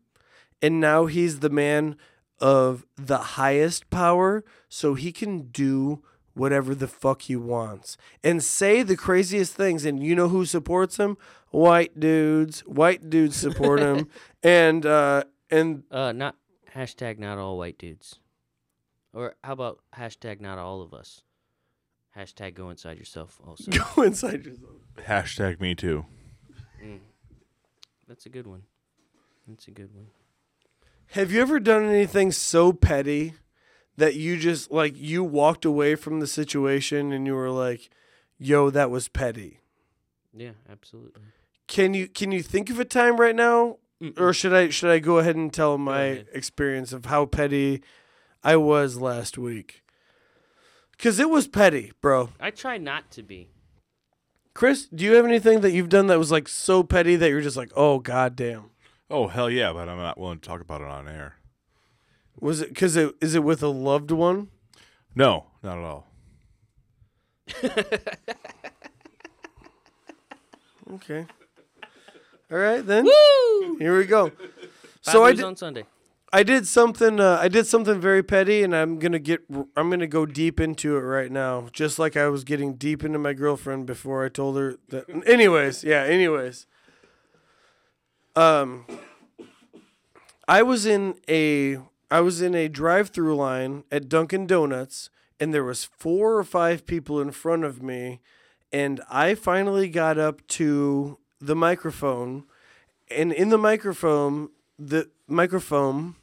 and 0.61 0.78
now 0.78 1.06
he's 1.06 1.40
the 1.40 1.48
man 1.48 1.96
of 2.38 2.84
the 2.96 3.16
highest 3.38 3.88
power 3.88 4.44
so 4.68 4.92
he 4.92 5.11
can 5.11 5.48
do 5.48 6.02
whatever 6.34 6.74
the 6.74 6.86
fuck 6.86 7.22
he 7.22 7.34
wants 7.34 7.96
and 8.22 8.44
say 8.44 8.82
the 8.82 8.94
craziest 8.94 9.54
things 9.54 9.86
and 9.86 10.02
you 10.04 10.14
know 10.14 10.28
who 10.28 10.44
supports 10.44 10.98
him 10.98 11.16
white 11.48 11.98
dudes 11.98 12.61
white 12.66 13.09
dudes 13.09 13.36
support 13.36 13.80
him 13.80 14.06
and 14.42 14.84
uh 14.84 15.24
and 15.50 15.84
Uh, 15.90 16.12
not 16.12 16.36
hashtag 16.76 17.18
not 17.18 17.38
all 17.38 17.56
white 17.56 17.78
dudes, 17.78 18.20
or 19.14 19.34
how 19.42 19.54
about 19.54 19.78
hashtag 19.96 20.42
not 20.42 20.59
all 20.59 20.82
of 20.82 20.92
us? 20.92 21.22
Hashtag 22.14 22.52
go 22.52 22.68
inside 22.68 22.98
yourself. 22.98 23.40
Also, 23.46 23.70
go 23.94 24.02
inside 24.02 24.44
yourself 24.44 24.76
Hashtag 25.09 25.59
me 25.59 25.74
too. 25.74 26.04
That's 28.09 28.26
a 28.26 28.28
good 28.30 28.46
one. 28.46 28.62
That's 29.46 29.68
a 29.68 29.70
good 29.70 29.94
one. 29.94 30.09
have 31.12 31.30
you 31.32 31.40
ever 31.40 31.59
done 31.61 31.84
anything 31.84 32.32
so 32.32 32.72
petty 32.72 33.34
that 33.96 34.14
you 34.14 34.36
just 34.36 34.70
like 34.70 34.94
you 34.96 35.24
walked 35.24 35.64
away 35.64 35.94
from 35.94 36.20
the 36.20 36.26
situation 36.26 37.12
and 37.12 37.26
you 37.26 37.34
were 37.34 37.50
like 37.50 37.88
yo 38.38 38.68
that 38.70 38.90
was 38.90 39.09
petty 39.09 39.61
Yeah, 40.34 40.52
absolutely. 40.70 41.22
can 41.66 41.94
you 41.94 42.09
can 42.09 42.30
you 42.30 42.42
think 42.42 42.68
of 42.70 42.78
a 42.78 42.84
time 42.84 43.16
right 43.18 43.34
now 43.34 43.78
or 44.18 44.32
should 44.34 44.52
I 44.52 44.68
should 44.68 44.90
I 44.90 44.98
go 44.98 45.18
ahead 45.18 45.36
and 45.36 45.52
tell 45.52 45.78
my 45.78 46.24
experience 46.32 46.92
of 46.92 47.06
how 47.06 47.24
petty 47.26 47.82
I 48.44 48.56
was 48.56 48.98
last 49.00 49.36
week? 49.38 49.82
Cuz 50.98 51.18
it 51.18 51.30
was 51.30 51.48
petty, 51.48 51.92
bro. 52.00 52.30
I 52.38 52.50
try 52.50 52.76
not 52.78 53.11
to 53.12 53.22
be. 53.22 53.48
Chris, 54.59 54.86
do 54.86 55.04
you 55.04 55.14
have 55.14 55.24
anything 55.24 55.61
that 55.61 55.70
you've 55.70 55.88
done 55.88 56.09
that 56.09 56.18
was 56.18 56.32
like 56.32 56.48
so 56.48 56.82
petty 56.82 57.14
that 57.14 57.30
you're 57.30 57.40
just 57.40 57.56
like, 57.56 57.70
"Oh 57.76 58.00
god 58.00 58.34
damn." 58.34 58.70
Oh 59.09 59.28
hell 59.28 59.48
yeah, 59.48 59.72
but 59.72 59.88
I'm 59.88 59.98
not 59.98 60.18
willing 60.18 60.40
to 60.40 60.48
talk 60.48 60.61
about 60.61 60.80
it 60.80 60.88
on 60.88 61.06
air. 61.06 61.36
Was 62.40 62.61
it 62.61 62.74
cuz 62.74 62.96
it 62.96 63.14
is 63.20 63.36
it 63.36 63.44
with 63.44 63.62
a 63.62 63.68
loved 63.68 64.11
one? 64.11 64.48
No, 65.14 65.46
not 65.62 65.78
at 65.78 65.84
all. 65.84 66.06
Okay. 70.94 71.26
All 72.50 72.59
right 72.59 72.84
then. 72.84 73.04
Woo! 73.04 73.76
Here 73.76 73.96
we 73.96 74.06
go. 74.06 74.30
Five 74.30 74.40
So 75.02 75.22
I 75.22 75.34
did, 75.34 75.44
on 75.44 75.54
Sunday. 75.54 75.84
I 76.32 76.42
did 76.42 76.66
something. 76.66 77.20
Uh, 77.20 77.38
I 77.40 77.48
did 77.48 77.66
something 77.66 78.00
very 78.00 78.22
petty, 78.22 78.62
and 78.62 78.76
I'm 78.76 78.98
gonna 78.98 79.18
get. 79.18 79.40
I'm 79.76 79.88
gonna 79.88 80.06
go 80.06 80.26
deep 80.26 80.60
into 80.60 80.96
it 80.96 81.00
right 81.00 81.32
now, 81.32 81.68
just 81.72 81.98
like 81.98 82.16
I 82.16 82.28
was 82.28 82.44
getting 82.44 82.74
deep 82.74 83.02
into 83.02 83.18
my 83.18 83.32
girlfriend 83.32 83.86
before 83.86 84.24
I 84.24 84.28
told 84.28 84.56
her 84.56 84.76
that. 84.88 85.08
Anyways, 85.26 85.84
yeah. 85.84 86.02
Anyways, 86.02 86.66
um, 88.36 88.84
I 90.46 90.62
was 90.62 90.84
in 90.84 91.14
a 91.28 91.78
I 92.10 92.20
was 92.20 92.42
in 92.42 92.54
a 92.54 92.68
drive-through 92.68 93.34
line 93.34 93.84
at 93.90 94.08
Dunkin' 94.08 94.46
Donuts, 94.46 95.08
and 95.40 95.54
there 95.54 95.64
was 95.64 95.84
four 95.84 96.36
or 96.36 96.44
five 96.44 96.86
people 96.86 97.20
in 97.20 97.30
front 97.30 97.64
of 97.64 97.82
me, 97.82 98.20
and 98.70 99.00
I 99.10 99.34
finally 99.34 99.88
got 99.88 100.18
up 100.18 100.46
to 100.48 101.18
the 101.40 101.56
microphone, 101.56 102.44
and 103.10 103.32
in 103.32 103.48
the 103.48 103.58
microphone, 103.58 104.50
the 104.78 105.08
microphone, 105.26 106.16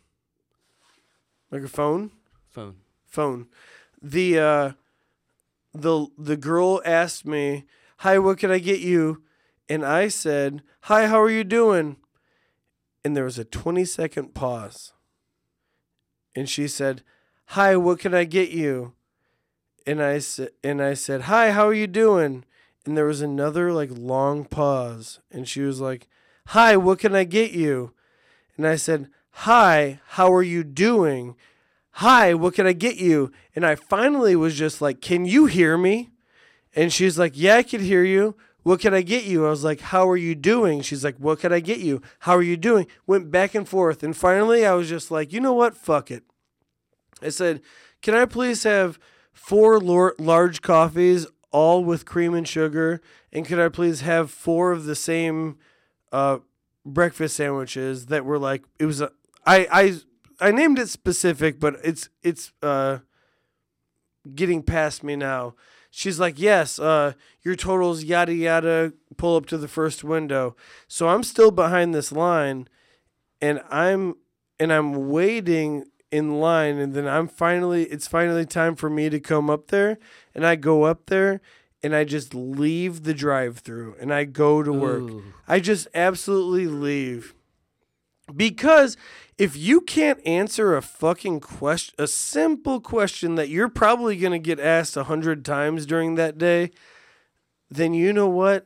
microphone, 1.56 2.12
Phone. 2.50 2.76
phone, 2.76 2.76
Phone. 3.06 3.48
the 4.02 4.38
uh, 4.38 4.72
the 5.74 6.08
the 6.18 6.36
girl 6.36 6.82
asked 6.84 7.26
me, 7.26 7.66
"Hi, 8.00 8.20
what 8.20 8.38
can 8.40 8.52
I 8.52 8.60
get 8.60 8.82
you?" 8.82 9.24
And 9.70 9.86
I 9.86 10.10
said, 10.10 10.62
"Hi, 10.82 11.08
how 11.08 11.22
are 11.22 11.30
you 11.30 11.46
doing?" 11.46 11.96
And 13.04 13.16
there 13.16 13.24
was 13.24 13.40
a 13.40 13.46
20 13.46 13.86
second 13.86 14.34
pause. 14.34 14.92
And 16.36 16.50
she 16.50 16.68
said, 16.68 17.04
"Hi, 17.48 17.78
what 17.78 18.00
can 18.00 18.14
I 18.14 18.26
get 18.26 18.50
you?" 18.50 18.94
And 19.88 20.02
I 20.04 20.20
said 20.20 20.50
and 20.62 20.82
I 20.82 20.94
said, 20.94 21.22
"Hi, 21.22 21.52
how 21.52 21.68
are 21.68 21.74
you 21.74 21.88
doing?" 21.88 22.44
And 22.86 22.98
there 22.98 23.06
was 23.06 23.22
another 23.22 23.72
like 23.72 23.92
long 23.94 24.44
pause, 24.44 25.20
and 25.32 25.48
she 25.48 25.62
was 25.62 25.80
like, 25.80 26.10
"Hi, 26.48 26.76
what 26.76 27.00
can 27.00 27.16
I 27.16 27.24
get 27.24 27.52
you?" 27.52 27.94
And 28.58 28.68
I 28.68 28.76
said, 28.76 29.10
"Hi, 29.40 30.00
how 30.08 30.34
are 30.34 30.44
you 30.44 30.64
doing?" 30.64 31.36
"Hi, 32.00 32.34
what 32.34 32.56
can 32.56 32.66
I 32.66 32.74
get 32.74 32.98
you?" 32.98 33.32
And 33.56 33.66
I 33.66 33.76
finally 33.76 34.36
was 34.36 34.56
just 34.56 34.82
like, 34.82 35.02
"Can 35.02 35.26
you 35.26 35.46
hear 35.46 35.78
me?" 35.78 36.10
And 36.76 36.92
she's 36.92 37.20
like, 37.20 37.34
"Yeah, 37.36 37.58
I 37.58 37.64
can 37.64 37.82
hear 37.82 38.04
you. 38.04 38.36
What 38.64 38.80
can 38.80 38.94
I 38.94 39.02
get 39.02 39.26
you?" 39.26 39.46
I 39.46 39.50
was 39.50 39.64
like, 39.64 39.82
"How 39.82 40.10
are 40.10 40.18
you 40.18 40.36
doing?" 40.36 40.82
She's 40.82 41.04
like, 41.04 41.18
"What 41.18 41.40
can 41.40 41.54
I 41.54 41.60
get 41.60 41.80
you? 41.80 42.02
How 42.20 42.36
are 42.36 42.42
you 42.42 42.58
doing?" 42.58 42.88
Went 43.06 43.30
back 43.30 43.54
and 43.54 43.68
forth, 43.68 44.04
and 44.04 44.18
finally 44.18 44.66
I 44.66 44.74
was 44.74 44.90
just 44.90 45.12
like, 45.12 45.32
"You 45.32 45.40
know 45.40 45.54
what? 45.54 45.78
Fuck 45.78 46.10
it." 46.12 46.24
I 47.22 47.30
said, 47.30 47.62
"Can 48.02 48.16
I 48.16 48.26
please 48.26 48.64
have 48.64 48.98
four 49.32 49.80
large 49.80 50.62
coffees, 50.62 51.28
all 51.52 51.84
with 51.84 52.06
cream 52.06 52.34
and 52.34 52.48
sugar, 52.48 53.00
and 53.32 53.46
could 53.46 53.60
I 53.60 53.70
please 53.70 54.02
have 54.02 54.32
four 54.32 54.72
of 54.72 54.86
the 54.86 54.96
same 54.96 55.58
uh, 56.12 56.40
breakfast 56.86 57.36
sandwiches 57.36 58.08
that 58.08 58.26
were 58.26 58.40
like 58.40 58.64
it 58.80 58.86
was 58.86 59.02
a 59.02 59.12
I 59.46 59.68
I 60.40 60.48
I 60.48 60.52
named 60.52 60.80
it 60.80 60.90
specific, 60.90 61.60
but 61.60 61.76
it's 61.84 62.10
it's 62.24 62.52
uh 62.62 63.00
getting 64.34 64.64
past 64.64 65.04
me 65.04 65.16
now. 65.16 65.56
She's 65.92 66.20
like, 66.20 66.40
"Yes, 66.40 66.80
uh 66.80 67.14
your 67.42 67.56
totals 67.56 68.04
yada 68.04 68.34
yada 68.34 68.94
pull 69.18 69.36
up 69.38 69.46
to 69.48 69.58
the 69.58 69.68
first 69.68 70.04
window." 70.04 70.56
So 70.88 71.08
I'm 71.08 71.24
still 71.24 71.52
behind 71.52 71.94
this 71.94 72.12
line 72.12 72.68
and 73.42 73.62
I'm 73.70 74.16
and 74.60 74.74
I'm 74.74 75.10
waiting 75.10 75.86
in 76.12 76.40
line 76.40 76.78
and 76.78 76.94
then 76.94 77.08
I'm 77.08 77.28
finally 77.28 77.84
it's 77.86 78.08
finally 78.08 78.46
time 78.46 78.76
for 78.76 78.90
me 78.90 79.10
to 79.10 79.20
come 79.20 79.50
up 79.50 79.68
there 79.68 79.98
and 80.34 80.46
I 80.46 80.56
go 80.56 80.84
up 80.84 81.08
there 81.08 81.42
and 81.84 81.96
I 81.96 82.04
just 82.04 82.34
leave 82.34 83.04
the 83.04 83.14
drive-through 83.14 83.96
and 84.00 84.12
I 84.14 84.24
go 84.24 84.64
to 84.64 84.74
work. 84.74 85.04
Ooh. 85.04 85.24
I 85.48 85.60
just 85.60 85.88
absolutely 85.94 86.66
leave. 86.68 87.36
Because 88.36 88.98
if 89.38 89.58
you 89.58 89.82
can't 89.82 90.26
answer 90.26 90.76
a 90.76 90.82
fucking 90.82 91.42
question, 91.42 91.94
a 91.98 92.08
simple 92.08 92.80
question 92.80 93.36
that 93.36 93.50
you're 93.50 93.70
probably 93.70 94.16
going 94.18 94.32
to 94.32 94.40
get 94.40 94.60
asked 94.60 94.96
a 94.96 95.04
hundred 95.06 95.44
times 95.44 95.86
during 95.86 96.16
that 96.16 96.38
day, 96.38 96.72
then 97.70 97.94
you 97.94 98.14
know 98.14 98.30
what? 98.30 98.66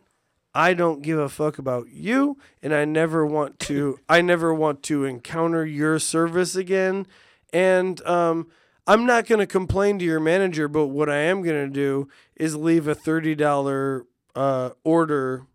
I 0.53 0.73
don't 0.73 1.01
give 1.01 1.19
a 1.19 1.29
fuck 1.29 1.57
about 1.57 1.89
you, 1.89 2.37
and 2.61 2.73
I 2.73 2.85
never 2.85 3.25
want 3.25 3.59
to. 3.61 3.99
I 4.09 4.21
never 4.21 4.53
want 4.53 4.83
to 4.83 5.05
encounter 5.05 5.65
your 5.65 5.99
service 5.99 6.55
again. 6.55 7.05
And 7.53 8.01
um, 8.05 8.47
I'm 8.87 9.05
not 9.05 9.27
going 9.27 9.39
to 9.39 9.47
complain 9.47 9.99
to 9.99 10.05
your 10.05 10.19
manager, 10.19 10.67
but 10.67 10.87
what 10.87 11.09
I 11.09 11.17
am 11.17 11.43
going 11.43 11.67
to 11.67 11.73
do 11.73 12.09
is 12.35 12.55
leave 12.55 12.87
a 12.87 12.95
thirty 12.95 13.35
dollar 13.35 14.05
uh, 14.35 14.71
order 14.83 15.45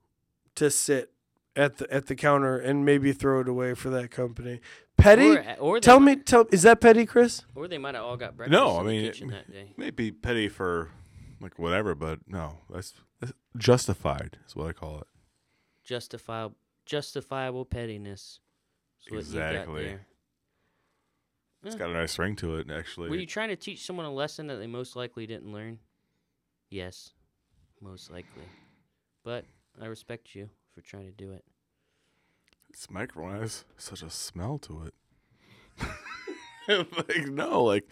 to 0.55 0.71
sit 0.71 1.11
at 1.57 1.79
the 1.79 1.93
at 1.93 2.07
the 2.07 2.15
counter 2.17 2.59
and 2.59 2.85
maybe 2.85 3.13
throw 3.13 3.41
it 3.41 3.49
away 3.49 3.75
for 3.75 3.91
that 3.91 4.11
company. 4.11 4.61
Petty. 4.97 5.37
Or, 5.37 5.57
or 5.59 5.81
tell 5.81 6.01
might- 6.01 6.19
me, 6.19 6.23
tell 6.25 6.47
is 6.53 6.63
that 6.63 6.81
petty, 6.81 7.05
Chris? 7.07 7.45
Or 7.55 7.67
they 7.69 7.79
might 7.79 7.95
have 7.95 8.05
all 8.05 8.17
got 8.17 8.37
breakfast 8.37 8.53
No, 8.53 8.77
I 8.77 8.81
in 8.81 8.87
the 8.87 8.93
mean, 8.93 9.05
kitchen 9.13 9.31
it- 9.31 9.33
that 9.33 9.53
day. 9.53 9.73
Maybe 9.77 10.11
petty 10.13 10.49
for 10.49 10.91
like 11.41 11.59
whatever, 11.59 11.95
but 11.95 12.21
no, 12.27 12.59
that's, 12.71 12.95
that's 13.21 13.33
justified. 13.57 14.39
Is 14.47 14.55
what 14.57 14.69
I 14.69 14.73
call 14.73 14.99
it. 15.01 15.07
Justifiable, 15.85 16.57
justifiable 16.87 17.65
pettiness. 17.65 18.41
is 19.07 19.11
got 19.11 19.19
Exactly. 19.19 19.85
there. 19.85 20.07
It's 21.65 21.75
Yeah. 21.75 21.79
got 21.79 21.91
a 21.91 21.95
nice 21.95 22.19
ring 22.19 22.37
to 22.37 22.57
it, 22.57 22.71
actually. 22.71 23.11
Were 23.11 23.17
you 23.17 23.27
trying 23.27 23.49
to 23.49 23.57
teach 23.57 23.85
someone 23.85 24.07
a 24.07 24.13
lesson 24.13 24.47
that 24.49 24.57
they 24.57 24.67
most 24.67 24.97
likely 24.97 25.27
didn't 25.27 25.53
learn? 25.53 25.79
Yes, 26.71 27.13
most 27.81 28.11
likely. 28.11 28.45
But 29.25 29.45
I 29.81 29.87
respect 29.87 30.35
you 30.35 30.49
for 30.75 30.81
trying 30.81 31.05
to 31.07 31.12
do 31.12 31.33
it. 31.33 31.45
This 32.70 32.91
microphone 32.91 33.41
has 33.41 33.64
such 33.77 34.03
a 34.03 34.11
smell 34.11 34.59
to 34.59 34.83
it. 34.85 34.95
like 36.68 37.27
no, 37.29 37.62
like 37.64 37.87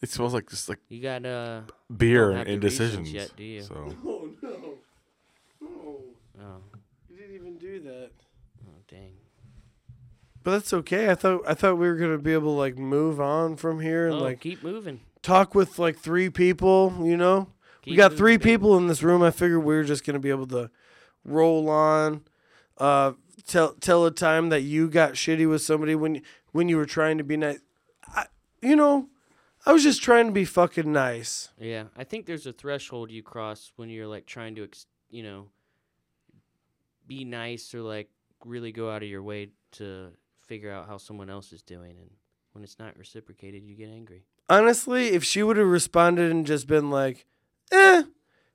it 0.00 0.10
smells 0.10 0.34
like 0.34 0.48
just 0.48 0.68
like 0.68 0.78
You 0.88 1.00
got 1.02 1.24
uh 1.26 1.62
beer 1.94 2.30
and 2.32 2.46
the 2.62 2.66
reasons 2.66 2.94
indecisions. 2.94 3.12
yet, 3.12 3.32
do 3.36 3.44
you? 3.44 3.62
So 3.62 3.94
Oh 4.04 4.28
no, 4.42 4.50
no, 5.60 5.68
oh 6.40 6.56
you 7.08 7.16
didn't 7.16 7.34
even 7.36 7.58
do 7.58 7.80
that. 7.80 8.10
oh 8.66 8.72
dang. 8.88 9.12
But 10.44 10.52
that's 10.52 10.72
okay. 10.72 11.08
I 11.10 11.14
thought 11.14 11.42
I 11.46 11.54
thought 11.54 11.78
we 11.78 11.86
were 11.86 11.96
gonna 11.96 12.18
be 12.18 12.32
able 12.32 12.54
to 12.54 12.58
like 12.58 12.76
move 12.78 13.20
on 13.20 13.56
from 13.56 13.80
here 13.80 14.06
and 14.06 14.16
Oh, 14.16 14.22
like 14.24 14.40
keep 14.40 14.62
moving. 14.64 15.00
talk 15.22 15.54
with 15.54 15.78
like 15.78 15.98
three 15.98 16.30
people. 16.30 16.92
You 17.02 17.16
know, 17.16 17.48
we 17.86 17.94
got 17.94 18.10
moving, 18.12 18.18
three 18.18 18.36
baby. 18.38 18.50
people 18.52 18.76
in 18.78 18.88
this 18.88 19.02
room. 19.04 19.22
I 19.22 19.30
figured 19.30 19.62
we 19.62 19.74
were 19.76 19.84
just 19.84 20.04
gonna 20.04 20.18
be 20.18 20.30
able 20.30 20.48
to 20.48 20.70
roll 21.24 21.68
on. 21.68 22.22
Uh, 22.78 23.12
tell 23.46 23.74
tell 23.74 24.04
a 24.06 24.10
time 24.10 24.48
that 24.48 24.62
you 24.62 24.88
got 24.88 25.12
shitty 25.12 25.48
with 25.48 25.62
somebody 25.62 25.94
when 25.94 26.22
when 26.52 26.68
you 26.68 26.76
were 26.76 26.86
trying 26.86 27.18
to 27.18 27.24
be 27.24 27.36
nice. 27.36 27.58
I, 28.06 28.26
you 28.60 28.76
know, 28.76 29.08
I 29.64 29.72
was 29.72 29.82
just 29.82 30.02
trying 30.02 30.26
to 30.26 30.32
be 30.32 30.44
fucking 30.44 30.90
nice. 30.92 31.50
Yeah, 31.58 31.84
I 31.96 32.04
think 32.04 32.26
there's 32.26 32.46
a 32.46 32.52
threshold 32.52 33.10
you 33.10 33.22
cross 33.22 33.72
when 33.76 33.88
you're 33.88 34.08
like 34.08 34.26
trying 34.26 34.54
to, 34.56 34.64
ex- 34.64 34.86
you 35.10 35.22
know, 35.22 35.48
be 37.06 37.24
nice 37.24 37.74
or 37.74 37.82
like 37.82 38.10
really 38.44 38.72
go 38.72 38.90
out 38.90 39.02
of 39.02 39.08
your 39.08 39.22
way 39.22 39.50
to 39.72 40.10
figure 40.46 40.70
out 40.70 40.88
how 40.88 40.96
someone 40.96 41.30
else 41.30 41.52
is 41.52 41.62
doing, 41.62 41.96
and 41.98 42.10
when 42.52 42.64
it's 42.64 42.78
not 42.78 42.98
reciprocated, 42.98 43.62
you 43.64 43.76
get 43.76 43.88
angry. 43.88 44.24
Honestly, 44.48 45.08
if 45.08 45.22
she 45.24 45.42
would 45.42 45.56
have 45.56 45.68
responded 45.68 46.30
and 46.30 46.44
just 46.44 46.66
been 46.66 46.90
like, 46.90 47.26
"Eh, 47.70 48.02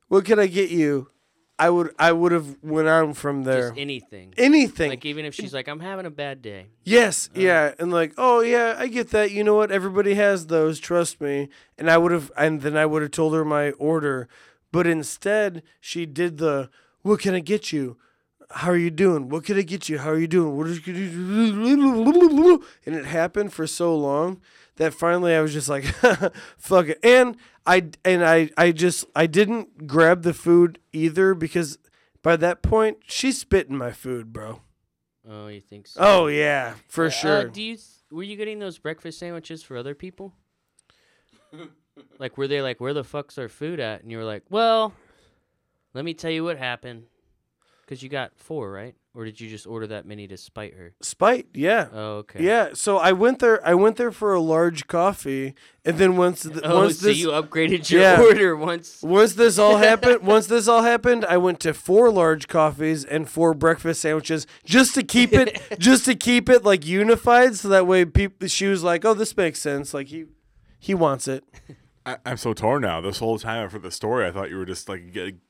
what 0.08 0.24
can 0.24 0.38
I 0.38 0.46
get 0.46 0.70
you?" 0.70 1.10
I 1.58 1.70
would 1.70 1.94
I 1.98 2.12
would 2.12 2.32
have 2.32 2.56
went 2.62 2.88
on 2.88 3.14
from 3.14 3.42
there. 3.42 3.70
Just 3.70 3.80
anything. 3.80 4.32
Anything. 4.36 4.90
Like 4.90 5.04
even 5.04 5.24
if 5.24 5.34
she's 5.34 5.52
like, 5.52 5.68
"I'm 5.68 5.80
having 5.80 6.06
a 6.06 6.10
bad 6.10 6.40
day," 6.40 6.66
Yes, 6.84 7.28
Uh, 7.36 7.40
yeah, 7.40 7.74
and 7.78 7.90
like, 7.90 8.14
oh 8.16 8.40
yeah, 8.40 8.76
I 8.78 8.86
get 8.86 9.10
that. 9.10 9.32
You 9.32 9.42
know 9.42 9.56
what? 9.56 9.72
Everybody 9.72 10.14
has 10.14 10.46
those. 10.46 10.78
Trust 10.78 11.20
me. 11.20 11.48
And 11.76 11.90
I 11.90 11.98
would 11.98 12.12
have, 12.12 12.30
and 12.36 12.60
then 12.60 12.76
I 12.76 12.86
would 12.86 13.02
have 13.02 13.10
told 13.10 13.34
her 13.34 13.44
my 13.44 13.72
order, 13.72 14.28
but 14.70 14.86
instead 14.86 15.62
she 15.80 16.06
did 16.06 16.38
the, 16.38 16.70
"What 17.02 17.20
can 17.20 17.34
I 17.34 17.40
get 17.40 17.72
you? 17.72 17.96
How 18.50 18.70
are 18.70 18.76
you 18.76 18.90
doing? 18.90 19.28
What 19.28 19.44
can 19.44 19.58
I 19.58 19.62
get 19.62 19.88
you? 19.88 19.98
How 19.98 20.10
are 20.10 20.18
you 20.18 20.28
doing? 20.28 20.56
What 20.56 20.68
is?" 20.68 20.80
And 22.86 22.94
it 22.94 23.06
happened 23.06 23.52
for 23.52 23.66
so 23.66 23.96
long 23.96 24.40
that 24.78 24.94
finally 24.94 25.34
I 25.34 25.40
was 25.40 25.52
just 25.52 25.68
like, 25.68 25.84
"Fuck 26.58 26.88
it." 26.88 26.98
And 27.04 27.36
I 27.66 27.88
and 28.04 28.24
I 28.24 28.50
I 28.56 28.72
just 28.72 29.04
I 29.14 29.26
didn't 29.26 29.86
grab 29.86 30.22
the 30.22 30.34
food 30.34 30.78
either 30.92 31.34
because 31.34 31.78
by 32.22 32.36
that 32.36 32.62
point 32.62 32.98
she 33.06 33.30
spit 33.30 33.68
in 33.68 33.76
my 33.76 33.92
food, 33.92 34.32
bro. 34.32 34.60
oh, 35.28 35.48
you 35.48 35.60
think 35.60 35.86
so? 35.86 36.00
Oh 36.02 36.26
yeah, 36.28 36.74
for 36.88 37.06
Uh, 37.06 37.10
sure. 37.10 37.44
do 37.48 37.62
you 37.62 37.76
th- 37.76 37.86
were 38.10 38.22
you 38.22 38.36
getting 38.36 38.58
those 38.58 38.78
breakfast 38.78 39.18
sandwiches 39.18 39.62
for 39.62 39.76
other 39.76 39.94
people? 39.94 40.32
like 42.18 42.36
were 42.38 42.48
they 42.48 42.62
like, 42.62 42.80
"Where 42.80 42.94
the 42.94 43.04
fuck's 43.04 43.38
our 43.38 43.48
food 43.48 43.80
at?" 43.80 44.02
And 44.02 44.10
you 44.10 44.18
were 44.18 44.24
like, 44.24 44.44
"Well, 44.50 44.92
let 45.94 46.04
me 46.04 46.14
tell 46.14 46.30
you 46.30 46.44
what 46.44 46.56
happened." 46.58 47.04
Because 47.88 48.02
you 48.02 48.10
got 48.10 48.32
four, 48.36 48.70
right? 48.70 48.94
Or 49.14 49.24
did 49.24 49.40
you 49.40 49.48
just 49.48 49.66
order 49.66 49.86
that 49.86 50.04
many 50.04 50.28
to 50.28 50.36
spite 50.36 50.74
her? 50.74 50.92
Spite, 51.00 51.46
yeah. 51.54 51.88
Oh, 51.90 52.16
okay. 52.18 52.44
Yeah, 52.44 52.68
so 52.74 52.98
I 52.98 53.12
went 53.12 53.38
there. 53.38 53.66
I 53.66 53.72
went 53.72 53.96
there 53.96 54.12
for 54.12 54.34
a 54.34 54.40
large 54.40 54.86
coffee, 54.88 55.54
and 55.86 55.96
then 55.96 56.18
once 56.18 56.42
the, 56.42 56.60
Oh, 56.64 56.80
once 56.82 57.00
so 57.00 57.06
this 57.06 57.16
you 57.16 57.28
upgraded 57.28 57.88
your 57.90 58.02
Yeah. 58.02 58.20
order 58.22 58.54
once. 58.54 59.00
once 59.02 59.32
this 59.36 59.58
all 59.58 59.76
happened, 59.88 60.20
once 60.22 60.48
this 60.48 60.68
all 60.68 60.82
happened, 60.82 61.24
I 61.24 61.38
went 61.38 61.60
to 61.60 61.72
four 61.72 62.10
large 62.10 62.46
coffees 62.46 63.06
and 63.06 63.26
four 63.26 63.54
breakfast 63.54 64.02
sandwiches 64.02 64.46
just 64.66 64.94
to 64.96 65.02
keep 65.02 65.32
it 65.32 65.58
just 65.78 66.04
to 66.04 66.14
keep 66.14 66.50
it 66.50 66.62
like 66.64 66.84
unified, 66.86 67.56
so 67.56 67.68
that 67.70 67.86
way 67.86 68.04
people. 68.04 68.48
She 68.48 68.66
was 68.66 68.82
like, 68.84 69.06
"Oh, 69.06 69.14
this 69.14 69.34
makes 69.34 69.60
sense." 69.62 69.94
Like 69.94 70.08
he 70.08 70.26
he 70.78 70.92
wants 70.92 71.26
it. 71.26 71.42
I, 72.04 72.18
I'm 72.26 72.36
so 72.36 72.52
torn 72.52 72.82
now. 72.82 73.00
This 73.00 73.18
whole 73.18 73.38
time 73.38 73.70
for 73.70 73.78
the 73.78 73.90
story, 73.90 74.26
I 74.26 74.30
thought 74.30 74.50
you 74.50 74.58
were 74.58 74.66
just 74.66 74.90
like 74.90 75.10
getting 75.10 75.40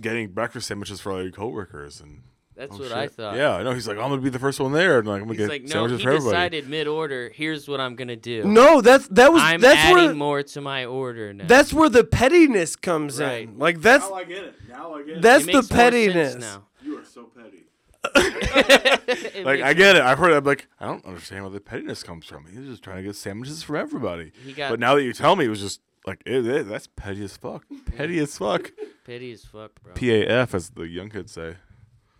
getting 0.00 0.28
breakfast 0.30 0.68
sandwiches 0.68 1.00
for 1.00 1.12
all 1.12 1.22
your 1.22 1.32
coworkers 1.32 2.00
and. 2.00 2.22
That's 2.56 2.74
oh, 2.74 2.78
what 2.78 2.88
shit. 2.88 2.96
I 2.96 3.06
thought. 3.06 3.36
Yeah, 3.36 3.54
I 3.54 3.62
know. 3.62 3.70
He's 3.72 3.86
like, 3.86 3.98
I'm 3.98 4.08
gonna 4.10 4.20
be 4.20 4.30
the 4.30 4.38
first 4.40 4.58
one 4.58 4.72
there, 4.72 4.98
and 4.98 5.06
like, 5.06 5.22
I'm 5.22 5.28
gonna 5.28 5.38
He's 5.38 5.46
get 5.46 5.48
like, 5.48 5.62
no, 5.62 5.68
sandwiches 5.68 5.98
he 6.00 6.02
for 6.02 6.10
everybody. 6.10 6.24
He 6.26 6.30
decided 6.32 6.68
mid-order. 6.68 7.30
Here's 7.32 7.68
what 7.68 7.78
I'm 7.80 7.94
gonna 7.94 8.16
do. 8.16 8.42
No, 8.42 8.80
that's 8.80 9.06
that 9.10 9.32
was 9.32 9.40
I'm 9.44 9.60
that's 9.60 9.78
adding 9.78 9.94
where 10.06 10.14
more 10.14 10.42
to 10.42 10.60
my 10.60 10.84
order 10.84 11.32
now. 11.32 11.44
that's 11.46 11.72
where 11.72 11.88
the 11.88 12.02
pettiness 12.02 12.74
comes 12.74 13.20
Right. 13.20 13.48
in. 13.48 13.58
Like 13.60 13.80
that's 13.80 14.04
I 14.10 14.24
get 14.24 14.42
it. 14.42 14.54
Now 14.68 14.92
I 14.92 15.02
get 15.04 15.18
it. 15.18 15.22
that's 15.22 15.44
It 15.44 15.46
the 15.46 15.52
makes 15.52 15.70
more 15.70 15.78
sense 15.78 15.92
pettiness. 15.92 16.34
now. 16.34 16.64
You 16.82 16.98
are 16.98 17.04
so 17.04 17.22
petty. 17.26 17.66
Like 19.44 19.62
I 19.62 19.72
get 19.72 19.94
it. 19.94 20.02
I've 20.02 20.18
heard. 20.18 20.32
it. 20.32 20.36
I'm 20.36 20.44
like, 20.44 20.66
I 20.80 20.86
don't 20.86 21.04
understand 21.04 21.44
where 21.44 21.52
the 21.52 21.60
pettiness 21.60 22.02
comes 22.02 22.26
from. 22.26 22.44
He's 22.46 22.66
just 22.66 22.82
trying 22.82 22.96
to 22.96 23.02
get 23.04 23.14
sandwiches 23.14 23.62
for 23.62 23.76
everybody. 23.76 24.32
He 24.44 24.52
got 24.52 24.70
But 24.70 24.80
now 24.80 24.96
that 24.96 25.04
you 25.04 25.12
tell 25.12 25.36
me, 25.36 25.44
it 25.44 25.48
was 25.48 25.60
just 25.60 25.80
like 26.08 26.22
it, 26.26 26.46
it- 26.46 26.68
that's 26.68 26.86
petty 26.88 27.22
as 27.24 27.36
fuck. 27.36 27.64
Petty 27.96 28.18
as 28.18 28.36
fuck. 28.36 28.72
petty 29.04 29.32
as 29.32 29.44
fuck, 29.44 29.72
bro. 29.82 29.92
P 29.94 30.12
A 30.12 30.26
F, 30.26 30.54
as 30.54 30.70
the 30.70 30.82
young 30.88 31.08
kids 31.10 31.32
say. 31.32 31.56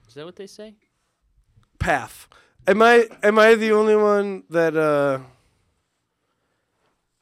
Is 0.08 0.14
that 0.14 0.24
what 0.24 0.36
they 0.36 0.46
say? 0.46 0.74
path. 1.78 2.28
Am 2.66 2.82
I 2.82 3.06
am 3.22 3.38
I 3.38 3.54
the 3.54 3.70
only 3.72 3.94
one 3.96 4.42
that 4.50 4.76
uh 4.76 5.20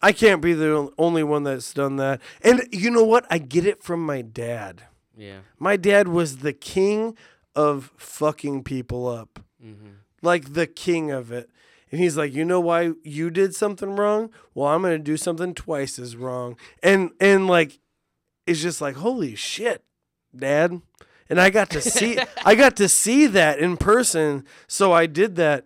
I 0.03 0.13
can't 0.13 0.41
be 0.43 0.53
the 0.55 0.91
only 0.99 1.23
one 1.23 1.43
that's 1.45 1.73
done 1.75 1.97
that. 1.97 2.21
And 2.43 2.63
you 2.73 2.91
know 2.91 3.05
what? 3.05 3.27
I 3.31 3.39
get 3.39 3.67
it 3.67 3.83
from 3.83 4.05
my 4.05 4.23
dad. 4.23 4.83
Yeah. 5.17 5.39
My 5.59 5.77
dad 5.77 6.09
was 6.09 6.39
the 6.39 6.53
king 6.53 7.17
of 7.55 7.93
fucking 7.97 8.63
people 8.65 9.09
up. 9.09 9.41
Mm-hmm. 9.65 9.89
Like 10.23 10.53
the 10.53 10.67
king 10.67 11.11
of 11.11 11.33
it. 11.33 11.51
And 11.91 12.01
he's 12.01 12.17
like, 12.17 12.35
"You 12.35 12.45
know 12.45 12.61
why 12.61 12.93
you 13.05 13.31
did 13.31 13.55
something 13.55 13.97
wrong? 13.97 14.31
Well, 14.55 14.69
I'm 14.69 14.83
going 14.83 14.97
to 14.97 15.03
do 15.03 15.17
something 15.17 15.55
twice 15.55 15.99
as 15.99 16.17
wrong." 16.17 16.57
And 16.83 17.11
and 17.21 17.47
like 17.47 17.79
it's 18.47 18.61
just 18.61 18.81
like, 18.81 18.97
"Holy 18.97 19.35
shit, 19.35 19.85
dad." 20.35 20.81
And 21.29 21.41
I 21.41 21.51
got 21.51 21.71
to 21.71 21.81
see 21.81 22.19
I 22.45 22.55
got 22.55 22.77
to 22.77 22.89
see 22.89 23.27
that 23.27 23.59
in 23.59 23.77
person, 23.77 24.45
so 24.67 24.93
I 24.93 25.07
did 25.07 25.37
that. 25.37 25.65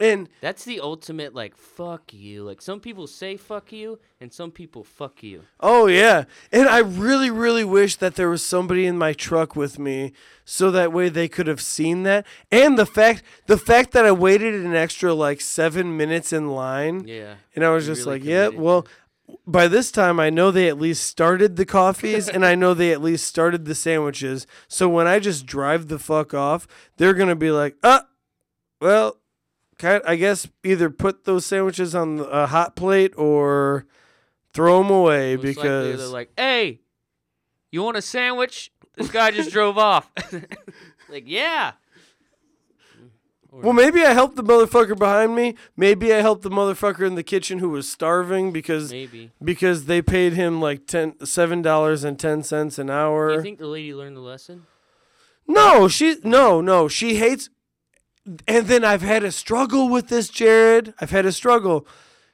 And 0.00 0.28
That's 0.40 0.64
the 0.64 0.80
ultimate 0.80 1.34
like 1.34 1.56
fuck 1.56 2.12
you. 2.14 2.42
Like 2.42 2.62
some 2.62 2.80
people 2.80 3.06
say 3.06 3.36
fuck 3.36 3.70
you 3.70 3.98
and 4.20 4.32
some 4.32 4.50
people 4.50 4.82
fuck 4.82 5.22
you. 5.22 5.42
Oh 5.60 5.86
yeah. 5.86 6.24
And 6.50 6.68
I 6.68 6.78
really 6.78 7.30
really 7.30 7.64
wish 7.64 7.96
that 7.96 8.14
there 8.14 8.30
was 8.30 8.44
somebody 8.44 8.86
in 8.86 8.96
my 8.96 9.12
truck 9.12 9.54
with 9.54 9.78
me 9.78 10.12
so 10.44 10.70
that 10.70 10.92
way 10.92 11.10
they 11.10 11.28
could 11.28 11.46
have 11.46 11.60
seen 11.60 12.02
that. 12.04 12.26
And 12.50 12.78
the 12.78 12.86
fact 12.86 13.22
the 13.46 13.58
fact 13.58 13.92
that 13.92 14.06
I 14.06 14.12
waited 14.12 14.54
an 14.54 14.74
extra 14.74 15.12
like 15.12 15.40
7 15.42 15.96
minutes 15.96 16.32
in 16.32 16.48
line 16.48 17.06
Yeah. 17.06 17.34
and 17.54 17.62
I 17.64 17.68
was 17.70 17.84
just 17.86 18.06
really 18.06 18.20
like, 18.20 18.26
"Yeah, 18.26 18.48
well 18.48 18.86
by 19.46 19.68
this 19.68 19.92
time 19.92 20.18
I 20.18 20.28
know 20.30 20.50
they 20.50 20.66
at 20.68 20.80
least 20.80 21.04
started 21.04 21.56
the 21.56 21.66
coffees 21.66 22.28
and 22.28 22.44
I 22.44 22.54
know 22.54 22.74
they 22.74 22.90
at 22.90 23.02
least 23.02 23.26
started 23.26 23.64
the 23.64 23.74
sandwiches. 23.76 24.46
So 24.66 24.88
when 24.88 25.06
I 25.06 25.18
just 25.20 25.46
drive 25.46 25.86
the 25.88 25.98
fuck 26.00 26.32
off, 26.34 26.66
they're 26.96 27.14
going 27.14 27.28
to 27.28 27.36
be 27.36 27.50
like, 27.52 27.76
"Uh, 27.82 28.00
well, 28.80 29.18
kind 29.80 30.02
I 30.06 30.16
guess 30.16 30.46
either 30.62 30.90
put 30.90 31.24
those 31.24 31.44
sandwiches 31.46 31.94
on 31.94 32.20
a 32.20 32.46
hot 32.46 32.76
plate 32.76 33.12
or 33.16 33.86
throw 34.52 34.82
them 34.82 34.90
away 34.92 35.34
Most 35.36 35.44
because 35.44 35.98
they're 35.98 36.06
like, 36.08 36.30
"Hey, 36.36 36.80
you 37.72 37.82
want 37.82 37.96
a 37.96 38.02
sandwich?" 38.02 38.70
This 38.94 39.10
guy 39.10 39.30
just 39.30 39.50
drove 39.50 39.78
off. 39.78 40.10
like, 41.08 41.24
yeah. 41.26 41.72
Or- 43.52 43.62
Well, 43.62 43.72
maybe 43.72 44.02
I 44.02 44.12
helped 44.12 44.36
the 44.36 44.44
motherfucker 44.44 44.96
behind 44.98 45.34
me. 45.34 45.54
Maybe 45.76 46.12
I 46.14 46.18
helped 46.20 46.42
the 46.42 46.50
motherfucker 46.50 47.06
in 47.06 47.14
the 47.14 47.22
kitchen 47.22 47.58
who 47.58 47.70
was 47.70 47.88
starving 47.90 48.52
because 48.52 48.90
maybe. 48.92 49.30
because 49.42 49.86
they 49.86 50.02
paid 50.02 50.34
him 50.34 50.60
like 50.60 50.86
ten 50.86 51.14
seven 51.24 51.62
dollars 51.62 52.04
and 52.04 52.18
ten 52.18 52.42
cents 52.42 52.78
an 52.78 52.86
Do 52.88 52.92
hour. 52.92 53.32
you 53.32 53.42
think 53.42 53.58
the 53.58 53.66
lady 53.66 53.92
learned 53.94 54.16
the 54.16 54.20
lesson? 54.20 54.66
no, 55.48 55.88
she 55.88 56.16
no 56.22 56.60
no 56.60 56.86
she 56.88 57.16
hates. 57.16 57.50
And 58.46 58.66
then 58.66 58.84
I've 58.84 59.02
had 59.02 59.24
a 59.24 59.32
struggle 59.32 59.88
with 59.88 60.08
this, 60.08 60.30
Jarrod. 60.30 60.94
I've 61.00 61.10
had 61.10 61.26
a 61.26 61.32
struggle. 61.32 61.86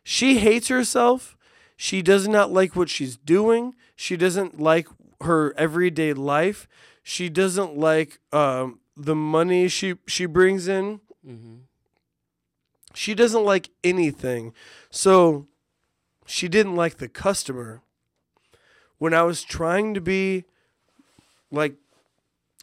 She 0.02 0.38
hates 0.38 0.68
herself. 0.68 1.36
She 1.76 2.02
does 2.02 2.26
not 2.26 2.52
like 2.52 2.74
what 2.74 2.88
she's 2.88 3.16
doing. 3.16 3.74
She 3.94 4.16
doesn't 4.16 4.60
like 4.60 4.88
her 5.22 5.54
everyday 5.56 6.12
life. 6.12 6.68
She 7.02 7.28
doesn't 7.28 7.76
like 7.78 8.18
um, 8.32 8.80
the 8.96 9.14
money 9.14 9.68
she 9.68 9.94
she 10.06 10.26
brings 10.26 10.68
in. 10.68 11.00
Mm-hmm. 11.26 11.56
She 12.94 13.14
doesn't 13.14 13.44
like 13.44 13.70
anything. 13.84 14.54
So 14.90 15.46
she 16.26 16.48
didn't 16.48 16.76
like 16.76 16.96
the 16.96 17.08
customer. 17.08 17.82
When 18.98 19.12
I 19.12 19.22
was 19.22 19.42
trying 19.42 19.92
to 19.94 20.00
be 20.00 20.44
like 21.50 21.74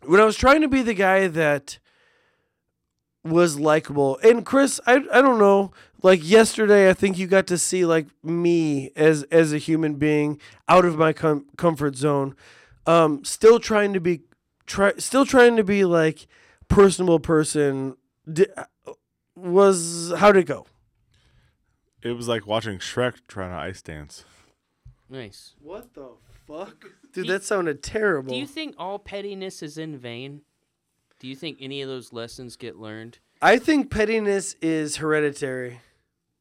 when 0.05 0.19
I 0.19 0.26
was 0.26 0.36
trying 0.36 0.61
to 0.61 0.67
be 0.67 0.82
the 0.82 0.95
guy 0.95 1.28
that 1.28 1.78
was 3.24 3.59
likable. 3.59 4.17
And 4.24 4.45
Chris, 4.45 4.80
I 4.86 4.95
I 5.11 5.21
don't 5.21 5.39
know, 5.39 5.71
like 6.01 6.28
yesterday 6.28 6.89
I 6.89 6.93
think 6.93 7.17
you 7.17 7.28
got 7.28 7.47
to 7.47 7.57
see 7.57 7.86
like 7.86 8.07
me 8.24 8.91
as 8.95 9.24
as 9.32 9.53
a 9.53 9.57
human 9.57 9.95
being 9.95 10.39
out 10.67 10.86
of 10.86 10.97
my 10.97 11.13
com- 11.13 11.45
comfort 11.57 11.95
zone. 11.95 12.36
Um 12.86 13.24
still 13.24 13.59
trying 13.59 13.93
to 13.93 14.01
be 14.01 14.21
try 14.65 14.93
still 14.97 15.26
trying 15.26 15.55
to 15.55 15.63
be 15.63 15.86
like 15.86 16.28
personable 16.67 17.19
person 17.19 17.95
Di- 18.32 18.47
was 19.36 20.13
how'd 20.17 20.38
it 20.38 20.45
go? 20.45 20.65
It 22.01 22.11
was 22.11 22.28
like 22.28 22.45
watching 22.45 22.80
Shrek 22.80 23.15
trying 23.28 23.51
to 23.51 23.57
ice 23.57 23.82
dance. 23.82 24.26
Nice. 25.09 25.53
What 25.61 25.93
the 25.93 26.09
fuck? 26.47 26.86
Dude, 27.13 27.26
you- 27.26 27.32
that 27.32 27.43
sounded 27.43 27.82
terrible. 27.84 28.34
Do 28.34 28.39
you 28.39 28.47
think 28.47 28.76
all 28.78 28.99
pettiness 28.99 29.61
is 29.63 29.78
in 29.78 29.97
vain? 29.97 30.41
Do 31.24 31.30
you 31.30 31.38
think 31.38 31.59
any 31.61 31.82
of 31.82 31.88
those 31.88 32.11
lessons 32.11 32.57
get 32.57 32.78
learned? 32.78 33.19
I 33.41 33.57
think 33.57 33.89
pettiness 33.89 34.57
is 34.61 34.97
hereditary. 34.97 35.80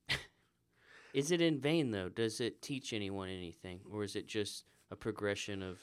Is 1.14 1.30
it 1.30 1.40
in 1.40 1.60
vain 1.60 1.92
though? 1.92 2.08
Does 2.08 2.40
it 2.40 2.60
teach 2.60 2.92
anyone 2.92 3.28
anything, 3.28 3.78
or 3.88 4.02
is 4.02 4.16
it 4.16 4.26
just 4.26 4.64
a 4.90 4.96
progression 4.96 5.62
of? 5.62 5.78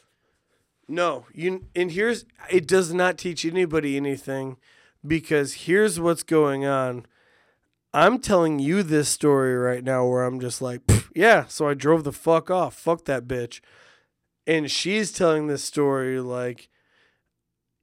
No, 0.90 1.28
you 1.34 1.68
and 1.76 1.92
here's 1.92 2.26
it 2.50 2.68
does 2.68 2.94
not 2.94 3.18
teach 3.18 3.46
anybody 3.46 3.96
anything 3.96 4.58
because 5.08 5.54
here's 5.54 5.98
what's 5.98 6.24
going 6.24 6.66
on. 6.66 7.06
I'm 7.94 8.20
telling 8.20 8.60
you 8.60 8.84
this 8.84 9.08
story 9.08 9.56
right 9.56 9.84
now 9.84 10.06
where 10.06 10.26
I'm 10.26 10.42
just 10.42 10.62
like, 10.62 10.82
yeah, 11.16 11.46
so 11.48 11.70
I 11.70 11.74
drove 11.74 12.04
the 12.04 12.12
fuck 12.12 12.52
off. 12.52 12.76
Fuck 12.76 13.06
that 13.06 13.30
bitch. 13.30 13.62
And 14.46 14.70
she's 14.70 15.14
telling 15.14 15.48
this 15.48 15.64
story 15.64 16.20
like, 16.20 16.68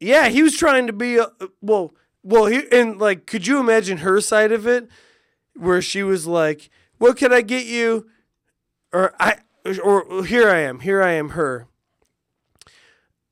yeah, 0.00 0.28
he 0.28 0.42
was 0.42 0.56
trying 0.56 0.86
to 0.86 0.92
be 0.92 1.16
a, 1.16 1.28
well, 1.60 1.94
well, 2.22 2.46
he, 2.46 2.62
and 2.72 2.98
like, 2.98 3.26
could 3.26 3.46
you 3.46 3.58
imagine 3.58 3.98
her 3.98 4.20
side 4.20 4.52
of 4.52 4.66
it 4.66 4.88
where 5.54 5.80
she 5.80 6.02
was 6.02 6.26
like, 6.26 6.70
what 6.98 7.16
can 7.16 7.32
I 7.32 7.40
get 7.40 7.66
you? 7.66 8.08
Or 8.92 9.14
I, 9.20 9.38
or 9.82 10.24
here 10.24 10.48
I 10.48 10.60
am, 10.60 10.80
here 10.80 11.02
I 11.02 11.12
am, 11.12 11.30
her 11.30 11.66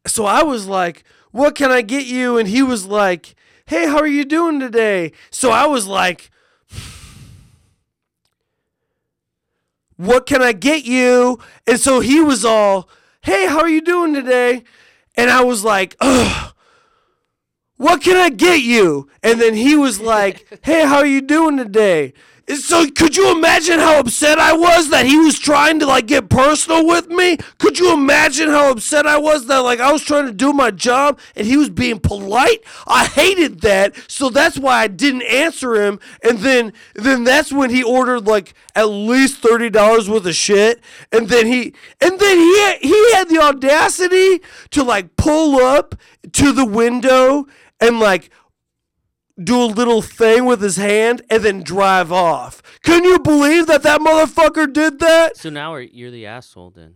so 0.07 0.25
I 0.25 0.43
was 0.43 0.67
like, 0.67 1.05
"What 1.31 1.55
can 1.55 1.71
I 1.71 1.83
get 1.83 2.07
you?" 2.07 2.39
And 2.39 2.49
he 2.49 2.63
was 2.63 2.87
like, 2.87 3.35
"Hey, 3.67 3.87
how 3.87 3.99
are 3.99 4.07
you 4.07 4.25
doing 4.25 4.61
today?" 4.61 5.13
So 5.31 5.51
I 5.51 5.67
was 5.67 5.87
like, 5.87 6.31
"What 9.97 10.27
can 10.27 10.43
I 10.43 10.53
get 10.53 10.85
you?" 10.85 11.39
And 11.67 11.81
so 11.81 12.01
he 12.01 12.21
was 12.21 12.45
all, 12.45 12.89
"Hey, 13.23 13.47
how 13.47 13.61
are 13.61 13.69
you 13.69 13.81
doing 13.81 14.15
today?" 14.15 14.65
And 15.17 15.31
I 15.31 15.43
was 15.43 15.65
like, 15.65 15.97
"Ugh." 16.01 16.54
What 17.77 18.03
can 18.03 18.17
I 18.17 18.31
get 18.31 18.61
you? 18.61 19.09
And 19.23 19.41
then 19.41 19.55
he 19.55 19.77
was 19.77 20.01
like, 20.01 20.47
Hey, 20.65 20.87
how 20.87 20.99
are 20.99 21.07
you 21.07 21.21
doing 21.21 21.57
today? 21.57 22.13
And 22.47 22.59
So 22.59 22.87
could 22.91 23.17
you 23.17 23.35
imagine 23.35 23.79
how 23.79 23.99
upset 23.99 24.39
I 24.39 24.53
was 24.53 24.91
that 24.91 25.07
he 25.07 25.17
was 25.17 25.39
trying 25.39 25.81
to 25.81 25.87
like 25.87 26.07
get 26.07 26.29
personal 26.29 26.87
with 26.87 27.09
me? 27.09 27.39
Could 27.59 27.79
you 27.79 27.95
imagine 27.95 28.51
how 28.51 28.71
upset 28.71 29.07
I 29.07 29.17
was 29.17 29.47
that 29.47 29.59
like 29.59 29.81
I 29.81 29.91
was 29.91 30.03
trying 30.03 30.27
to 30.27 30.33
do 30.33 30.53
my 30.53 30.71
job 30.71 31.19
and 31.35 31.47
he 31.47 31.57
was 31.57 31.71
being 31.71 31.99
polite? 31.99 32.63
I 32.87 33.07
hated 33.07 33.63
that. 33.63 33.97
So 34.09 34.29
that's 34.29 34.59
why 34.59 34.81
I 34.83 34.89
didn't 34.89 35.23
answer 35.23 35.83
him. 35.83 35.99
And 36.23 36.39
then 36.41 36.75
then 36.95 37.25
that's 37.25 37.51
when 37.51 37.71
he 37.71 37.83
ordered 37.83 38.27
like 38.27 38.53
at 38.75 38.85
least 38.85 39.43
$30 39.43 40.09
worth 40.09 40.27
of 40.27 40.35
shit. 40.35 40.81
And 41.13 41.29
then 41.29 41.47
he 41.47 41.75
and 42.03 42.21
then 42.21 42.39
he 42.39 42.89
he 42.89 43.13
had 43.15 43.31
the 43.31 43.39
audacity 43.41 44.43
to 44.71 44.83
like 44.83 45.17
pull 45.17 45.57
up 45.57 45.95
to 46.33 46.53
the 46.53 46.65
window 46.67 47.47
and 47.87 48.01
like 48.01 48.31
do 49.43 49.61
a 49.61 49.67
little 49.67 50.01
thing 50.03 50.45
with 50.47 50.61
his 50.63 50.77
hand 50.77 51.23
and 51.29 51.43
then 51.43 51.63
drive 51.63 52.13
off. 52.13 52.63
Can 52.83 53.05
you 53.05 53.19
believe 53.19 53.67
that 53.67 53.83
that 53.83 54.01
motherfucker 54.01 54.73
did 54.73 54.99
that? 55.01 55.37
So 55.37 55.51
now 55.51 55.75
you're 55.77 56.11
the 56.13 56.27
asshole 56.27 56.71
then. 56.71 56.95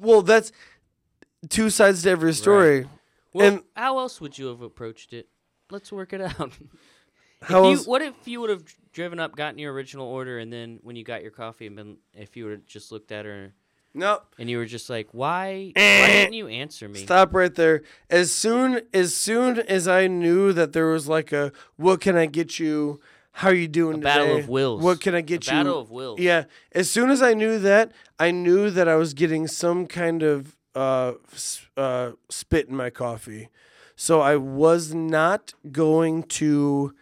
Well, 0.00 0.22
that's 0.22 0.50
two 1.48 1.70
sides 1.70 2.02
to 2.02 2.10
every 2.10 2.34
story. 2.34 2.88
Well, 3.32 3.46
And- 3.46 3.62
how 3.76 3.98
else 3.98 4.20
would 4.20 4.36
you 4.36 4.46
have 4.46 4.62
approached 4.62 5.12
it? 5.12 5.28
Let's 5.70 5.92
work 5.92 6.12
it 6.12 6.20
out. 6.20 6.52
How 7.42 7.60
if 7.60 7.64
you, 7.66 7.76
else- 7.76 7.86
what 7.86 8.02
if 8.02 8.14
you 8.26 8.40
would 8.40 8.50
have 8.50 8.64
driven 8.92 9.20
up, 9.20 9.36
gotten 9.36 9.58
your 9.60 9.72
original 9.72 10.08
order, 10.08 10.38
and 10.40 10.52
then 10.52 10.80
when 10.82 10.96
you 10.96 11.04
got 11.04 11.22
your 11.22 11.30
coffee, 11.30 11.68
and 11.68 11.76
been, 11.76 11.96
if 12.12 12.36
you 12.36 12.44
would 12.46 12.52
have 12.52 12.66
just 12.66 12.90
looked 12.90 13.12
at 13.12 13.24
her 13.26 13.54
No, 13.94 14.20
and 14.38 14.48
you 14.50 14.58
were 14.58 14.66
just 14.66 14.88
like, 14.90 15.08
"Why? 15.12 15.72
why 15.74 16.06
didn't 16.06 16.34
you 16.34 16.46
answer 16.48 16.88
me?" 16.88 17.00
stop 17.00 17.34
right 17.34 17.54
there. 17.54 17.82
As 18.10 18.30
soon 18.30 18.82
as 18.92 19.14
soon 19.14 19.58
as 19.60 19.88
I 19.88 20.06
knew 20.06 20.52
that 20.52 20.72
there 20.72 20.86
was 20.86 21.08
like 21.08 21.32
a 21.32 21.52
what 21.76 22.00
can 22.00 22.16
I 22.16 22.26
get 22.26 22.58
you? 22.58 23.00
How 23.32 23.48
are 23.48 23.54
you 23.54 23.68
doing 23.68 23.96
A 23.96 23.98
battle 23.98 24.36
of 24.36 24.48
wills. 24.48 24.82
What 24.82 25.00
can 25.00 25.14
I 25.14 25.20
get 25.20 25.46
you? 25.46 25.52
battle 25.52 25.78
of 25.78 25.90
wills. 25.90 26.18
Yeah. 26.18 26.44
As 26.72 26.90
soon 26.90 27.08
as 27.08 27.22
I 27.22 27.34
knew 27.34 27.58
that, 27.60 27.92
I 28.18 28.32
knew 28.32 28.68
that 28.70 28.88
I 28.88 28.96
was 28.96 29.14
getting 29.14 29.46
some 29.46 29.86
kind 29.86 30.22
of 30.24 30.56
uh, 30.74 31.12
uh, 31.76 32.12
spit 32.28 32.68
in 32.68 32.74
my 32.76 32.90
coffee. 32.90 33.48
So 33.94 34.20
I 34.20 34.36
was 34.36 34.92
not 34.92 35.54
going 35.70 36.24
to 36.24 36.94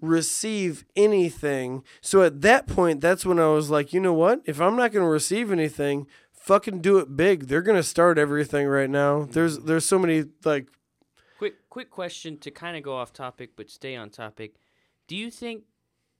receive 0.00 0.84
anything. 0.96 1.82
So 2.00 2.22
at 2.22 2.40
that 2.42 2.66
point, 2.66 3.00
that's 3.00 3.24
when 3.26 3.38
I 3.38 3.48
was 3.48 3.70
like, 3.70 3.92
you 3.92 4.00
know 4.00 4.14
what? 4.14 4.40
If 4.44 4.60
I'm 4.60 4.76
not 4.76 4.92
going 4.92 5.04
to 5.04 5.10
receive 5.10 5.50
anything, 5.52 6.06
fucking 6.32 6.80
do 6.80 6.98
it 6.98 7.16
big. 7.16 7.46
They're 7.48 7.62
going 7.62 7.76
to 7.76 7.82
start 7.82 8.18
everything 8.18 8.66
right 8.66 8.90
now. 8.90 9.22
There's 9.30 9.58
there's 9.60 9.84
so 9.84 9.98
many 9.98 10.24
like 10.44 10.68
Quick, 11.38 11.70
quick 11.70 11.90
question 11.90 12.36
to 12.40 12.50
kind 12.50 12.76
of 12.76 12.82
go 12.82 12.94
off 12.94 13.14
topic 13.14 13.52
but 13.56 13.70
stay 13.70 13.96
on 13.96 14.10
topic. 14.10 14.56
Do 15.08 15.16
you 15.16 15.30
think 15.30 15.64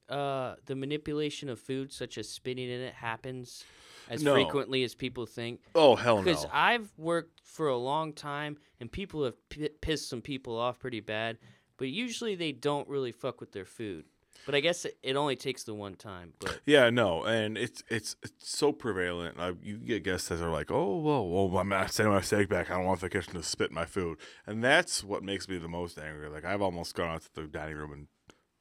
uh, 0.08 0.54
the 0.64 0.74
manipulation 0.74 1.48
of 1.50 1.60
food, 1.60 1.92
such 1.92 2.16
as 2.16 2.26
spinning 2.28 2.70
in 2.70 2.80
it, 2.80 2.94
happens 2.94 3.64
as 4.08 4.22
No. 4.22 4.32
frequently 4.34 4.82
as 4.82 4.94
people 4.94 5.26
think? 5.26 5.60
Oh 5.74 5.94
hell 5.94 6.16
no! 6.16 6.22
Because 6.24 6.46
I've 6.52 6.90
worked 6.96 7.42
for 7.44 7.68
a 7.68 7.76
long 7.76 8.12
time, 8.14 8.56
and 8.80 8.90
people 8.90 9.24
have 9.24 9.34
p- 9.50 9.68
pissed 9.82 10.08
some 10.08 10.22
people 10.22 10.56
off 10.58 10.78
pretty 10.78 11.00
bad. 11.00 11.36
But 11.80 11.88
usually 11.88 12.34
they 12.34 12.52
don't 12.52 12.86
really 12.88 13.10
fuck 13.10 13.40
with 13.40 13.52
their 13.52 13.64
food. 13.64 14.04
But 14.46 14.54
I 14.54 14.60
guess 14.60 14.84
it, 14.84 14.98
it 15.02 15.16
only 15.16 15.34
takes 15.34 15.64
the 15.64 15.72
one 15.74 15.94
time. 15.94 16.34
But 16.38 16.60
Yeah, 16.66 16.90
no, 16.90 17.24
and 17.24 17.56
it's 17.56 17.82
it's 17.88 18.16
it's 18.22 18.48
so 18.50 18.70
prevalent. 18.70 19.40
I, 19.40 19.54
you 19.62 19.78
get 19.78 20.04
guests 20.04 20.28
that 20.28 20.40
are 20.42 20.50
like, 20.50 20.70
"Oh, 20.70 20.98
well, 20.98 21.26
well, 21.26 21.58
I'm 21.58 21.70
not 21.70 21.90
sending 21.90 22.12
my 22.12 22.20
steak 22.20 22.48
back. 22.50 22.70
I 22.70 22.74
don't 22.74 22.84
want 22.84 23.00
the 23.00 23.08
kitchen 23.08 23.32
to 23.34 23.42
spit 23.42 23.72
my 23.72 23.86
food," 23.86 24.18
and 24.46 24.62
that's 24.62 25.02
what 25.02 25.22
makes 25.22 25.48
me 25.48 25.56
the 25.56 25.68
most 25.68 25.98
angry. 25.98 26.28
Like 26.28 26.44
I've 26.44 26.62
almost 26.62 26.94
gone 26.94 27.08
out 27.08 27.22
to 27.22 27.34
the 27.34 27.42
dining 27.48 27.76
room 27.76 27.92
and 27.92 28.06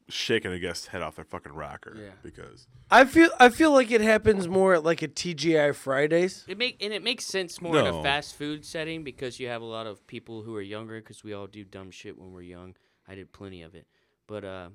shaking 0.09 0.51
a 0.51 0.59
guest's 0.59 0.88
head 0.88 1.01
off 1.01 1.15
their 1.17 1.26
fucking 1.26 1.51
rocker 1.53 1.95
Yeah. 1.95 2.09
because 2.24 2.67
I 2.89 3.05
feel 3.05 3.30
I 3.39 3.49
feel 3.49 3.72
like 3.72 3.91
it 3.91 4.01
happens 4.01 4.47
more 4.47 4.74
at 4.74 4.84
like 4.84 5.01
a 5.01 5.07
TGI 5.07 5.76
Fridays. 5.76 6.45
It 6.47 6.57
make 6.57 6.82
and 6.84 6.93
it 6.93 7.03
makes 7.03 7.26
sense 7.26 7.61
more 7.61 7.78
in 7.78 7.86
a 7.86 8.01
fast 8.01 8.36
food 8.36 8.65
setting 8.65 9.03
because 9.03 9.39
you 9.39 9.47
have 9.49 9.61
a 9.61 9.65
lot 9.65 9.88
of 9.88 10.07
people 10.07 10.41
who 10.43 10.55
are 10.55 10.61
younger 10.61 10.99
because 10.99 11.24
we 11.24 11.34
all 11.34 11.47
do 11.47 11.63
dumb 11.63 11.91
shit 11.91 12.17
when 12.17 12.32
we're 12.32 12.41
young. 12.41 12.76
I 13.10 13.16
did 13.16 13.34
plenty 13.34 13.64
of 13.64 13.74
it, 13.74 13.88
but 14.28 14.45
uh, 14.45 14.70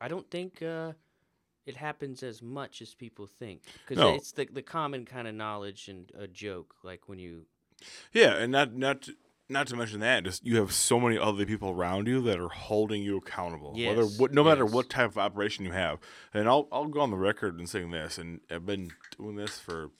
I 0.00 0.08
don't 0.08 0.28
think 0.30 0.62
uh, 0.62 0.92
it 1.66 1.76
happens 1.76 2.22
as 2.22 2.40
much 2.42 2.80
as 2.80 2.94
people 2.94 3.26
think 3.26 3.62
because 3.86 3.98
No. 4.02 4.14
it's 4.14 4.32
the 4.32 4.48
the 4.50 4.62
common 4.62 5.04
kind 5.04 5.28
of 5.28 5.34
knowledge 5.34 5.88
and 5.88 6.10
a 6.18 6.26
joke 6.26 6.74
like 6.82 7.08
when 7.08 7.18
you 7.18 7.44
yeah, 8.12 8.34
and 8.34 8.50
not 8.50 8.74
not 8.74 9.02
to, 9.02 9.14
not 9.48 9.66
to 9.68 9.76
mention 9.76 10.00
that 10.00 10.24
just 10.24 10.44
you 10.44 10.56
have 10.56 10.72
so 10.72 10.98
many 10.98 11.18
other 11.18 11.44
people 11.44 11.70
around 11.70 12.06
you 12.06 12.20
that 12.22 12.38
are 12.38 12.48
holding 12.48 13.02
you 13.02 13.18
accountable. 13.18 13.74
Whether 13.74 14.04
what, 14.04 14.32
no 14.32 14.44
matter 14.44 14.64
yes. 14.64 14.72
what 14.72 14.88
type 14.88 15.10
of 15.10 15.18
operation 15.18 15.64
you 15.64 15.72
have, 15.72 15.98
and 16.32 16.48
I'll 16.48 16.66
I'll 16.72 16.86
go 16.86 17.00
on 17.00 17.10
the 17.10 17.16
record 17.16 17.58
and 17.58 17.68
saying 17.68 17.90
this, 17.90 18.16
and 18.16 18.40
I've 18.50 18.64
been 18.66 18.90
doing 19.18 19.36
this 19.36 19.58
for 19.58 19.90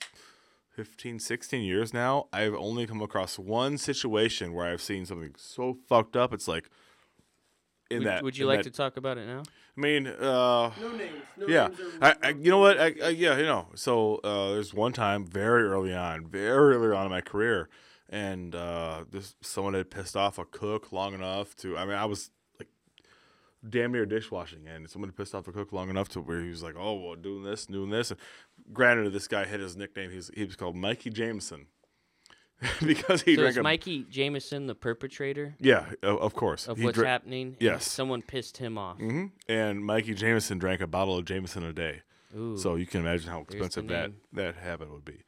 15, 0.75 1.19
16 1.19 1.61
years 1.63 1.93
now. 1.93 2.27
I've 2.31 2.53
only 2.55 2.87
come 2.87 3.01
across 3.01 3.37
one 3.37 3.77
situation 3.77 4.53
where 4.53 4.65
I've 4.67 4.81
seen 4.81 5.05
something 5.05 5.35
so 5.37 5.77
fucked 5.87 6.15
up. 6.15 6.33
It's 6.33 6.47
like 6.47 6.69
in 7.91 7.99
would, 7.99 8.07
that. 8.07 8.23
would 8.23 8.37
you 8.37 8.45
like 8.45 8.63
that- 8.63 8.71
to 8.71 8.77
talk 8.77 8.97
about 8.97 9.17
it 9.17 9.27
now? 9.27 9.43
I 9.77 9.79
mean, 9.81 10.07
uh, 10.07 10.71
No 10.81 10.91
names. 10.97 11.11
No 11.37 11.47
yeah, 11.47 11.69
I, 12.01 12.15
I, 12.21 12.29
you 12.29 12.49
know 12.51 12.57
what? 12.59 12.77
I, 12.79 12.93
I, 13.03 13.09
yeah, 13.09 13.37
you 13.37 13.45
know. 13.45 13.67
So 13.75 14.17
uh, 14.17 14.51
there's 14.53 14.73
one 14.73 14.91
time 14.91 15.25
very 15.25 15.63
early 15.63 15.93
on, 15.93 16.27
very 16.27 16.75
early 16.75 16.95
on 16.95 17.05
in 17.05 17.11
my 17.11 17.21
career, 17.21 17.69
and 18.09 18.53
uh, 18.53 19.05
this 19.09 19.35
someone 19.41 19.73
had 19.73 19.89
pissed 19.89 20.17
off 20.17 20.37
a 20.37 20.45
cook 20.45 20.91
long 20.91 21.13
enough 21.13 21.55
to. 21.57 21.77
I 21.77 21.85
mean, 21.85 21.95
I 21.95 22.05
was 22.05 22.31
like 22.59 22.67
damn 23.67 23.93
near 23.93 24.05
dishwashing, 24.05 24.67
and 24.67 24.89
someone 24.89 25.07
had 25.09 25.15
pissed 25.15 25.33
off 25.33 25.47
a 25.47 25.51
cook 25.53 25.71
long 25.71 25.89
enough 25.89 26.09
to 26.09 26.21
where 26.21 26.41
he 26.41 26.49
was 26.49 26.63
like, 26.63 26.75
"Oh, 26.77 26.95
well, 26.95 27.15
doing 27.15 27.43
this, 27.43 27.65
doing 27.65 27.89
this." 27.91 28.11
And 28.11 28.19
granted, 28.73 29.13
this 29.13 29.29
guy 29.29 29.45
had 29.45 29.61
his 29.61 29.77
nickname. 29.77 30.11
He's 30.11 30.29
he 30.35 30.43
was 30.43 30.57
called 30.57 30.75
Mikey 30.75 31.11
Jameson 31.11 31.67
because 32.85 33.21
he 33.23 33.35
so 33.35 33.41
drank 33.41 33.51
is 33.51 33.57
a. 33.57 33.63
Mikey 33.63 34.03
Jameson 34.09 34.67
the 34.67 34.75
perpetrator 34.75 35.55
yeah, 35.59 35.85
of, 36.03 36.19
of 36.21 36.33
course. 36.33 36.67
of 36.67 36.77
He 36.77 36.85
what's 36.85 36.95
dra- 36.97 37.07
happening? 37.07 37.57
yes. 37.59 37.89
someone 37.89 38.21
pissed 38.21 38.57
him 38.57 38.77
off. 38.77 38.97
hmm 38.97 39.27
And 39.47 39.83
Mikey 39.85 40.13
Jameson 40.13 40.59
drank 40.59 40.81
a 40.81 40.87
bottle 40.87 41.17
of 41.17 41.25
Jameson 41.25 41.63
a 41.63 41.73
day. 41.73 42.01
Ooh, 42.37 42.57
So 42.57 42.75
you 42.75 42.85
can 42.85 43.01
imagine 43.01 43.29
how 43.29 43.41
expensive 43.41 43.87
that 43.87 44.11
that 44.33 44.55
habit 44.55 44.91
would 44.91 45.03
be. 45.05 45.23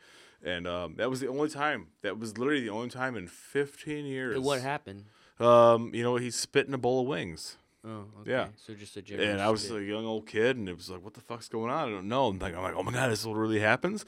And 0.45 0.67
um, 0.67 0.95
that 0.97 1.09
was 1.09 1.19
the 1.21 1.27
only 1.27 1.49
time. 1.49 1.87
That 2.01 2.19
was 2.19 2.37
literally 2.37 2.61
the 2.61 2.69
only 2.69 2.89
time 2.89 3.15
in 3.15 3.27
15 3.27 4.05
years. 4.05 4.37
what 4.39 4.61
happened? 4.61 5.05
Um, 5.39 5.93
you 5.93 6.03
know, 6.03 6.15
he 6.17 6.29
spit 6.31 6.67
in 6.67 6.73
a 6.73 6.77
bowl 6.77 7.01
of 7.01 7.07
wings, 7.07 7.57
Oh, 7.85 8.05
okay. 8.21 8.31
Yeah. 8.31 8.47
So 8.55 8.73
just 8.73 8.95
a 8.95 9.01
general. 9.01 9.27
and 9.27 9.41
I 9.41 9.49
was 9.49 9.63
spit. 9.65 9.81
a 9.81 9.83
young 9.83 10.05
old 10.05 10.25
kid, 10.27 10.55
and 10.55 10.69
it 10.69 10.75
was 10.77 10.89
like, 10.89 11.03
what 11.03 11.13
the 11.15 11.19
fuck's 11.21 11.49
going 11.49 11.69
on? 11.69 11.89
I 11.89 11.91
don't 11.91 12.07
know. 12.07 12.29
And 12.29 12.41
like, 12.41 12.55
I'm 12.55 12.61
like, 12.63 12.75
oh 12.75 12.83
my 12.83 12.93
god, 12.93 13.11
this 13.11 13.21
is 13.21 13.27
really 13.27 13.59
happens. 13.59 14.05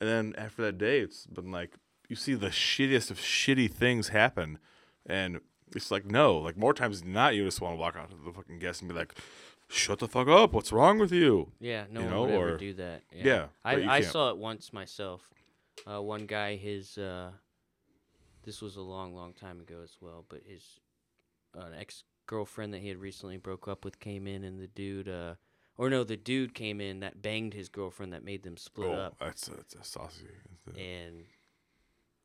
And 0.00 0.08
then 0.08 0.34
after 0.36 0.62
that 0.62 0.78
day, 0.78 0.98
it's 1.00 1.26
been 1.26 1.52
like 1.52 1.76
you 2.12 2.16
see 2.16 2.34
the 2.34 2.48
shittiest 2.48 3.10
of 3.10 3.18
shitty 3.18 3.72
things 3.72 4.08
happen, 4.08 4.58
and 5.06 5.40
it's 5.74 5.90
like 5.90 6.04
no, 6.04 6.36
like 6.36 6.58
more 6.58 6.74
times 6.74 7.00
than 7.00 7.14
not, 7.14 7.34
you 7.34 7.42
just 7.42 7.62
want 7.62 7.74
to 7.74 7.80
walk 7.80 7.96
out 7.96 8.10
to 8.10 8.16
the 8.22 8.32
fucking 8.34 8.58
guest 8.58 8.82
and 8.82 8.90
be 8.90 8.94
like, 8.94 9.14
shut 9.66 9.98
the 9.98 10.06
fuck 10.06 10.28
up, 10.28 10.52
what's 10.52 10.72
wrong 10.72 10.98
with 10.98 11.10
you? 11.10 11.52
Yeah, 11.58 11.84
no 11.90 12.00
you 12.00 12.06
one 12.06 12.14
know, 12.14 12.22
would 12.24 12.30
ever 12.30 12.56
do 12.58 12.74
that. 12.74 13.00
Yeah, 13.10 13.24
Yeah, 13.24 13.46
I, 13.64 13.96
I 13.96 14.00
saw 14.02 14.28
it 14.28 14.36
once 14.36 14.74
myself. 14.74 15.30
Uh, 15.90 16.02
one 16.02 16.26
guy, 16.26 16.56
his 16.56 16.98
uh, 16.98 17.30
this 18.44 18.60
was 18.60 18.76
a 18.76 18.82
long, 18.82 19.14
long 19.14 19.32
time 19.32 19.58
ago 19.58 19.76
as 19.82 19.96
well, 19.98 20.26
but 20.28 20.42
his 20.46 20.80
uh, 21.58 21.70
ex 21.78 22.04
girlfriend 22.26 22.74
that 22.74 22.82
he 22.82 22.88
had 22.88 22.98
recently 22.98 23.38
broke 23.38 23.68
up 23.68 23.86
with 23.86 24.00
came 24.00 24.26
in, 24.26 24.44
and 24.44 24.60
the 24.60 24.66
dude, 24.66 25.08
uh, 25.08 25.36
or 25.78 25.88
no, 25.88 26.04
the 26.04 26.18
dude 26.18 26.52
came 26.52 26.78
in 26.78 27.00
that 27.00 27.22
banged 27.22 27.54
his 27.54 27.70
girlfriend 27.70 28.12
that 28.12 28.22
made 28.22 28.42
them 28.42 28.58
split 28.58 28.90
oh, 28.90 29.00
up, 29.00 29.16
that's 29.18 29.48
a, 29.48 29.52
that's 29.52 29.74
a 29.76 29.82
saucy. 29.82 30.26
and 30.76 31.24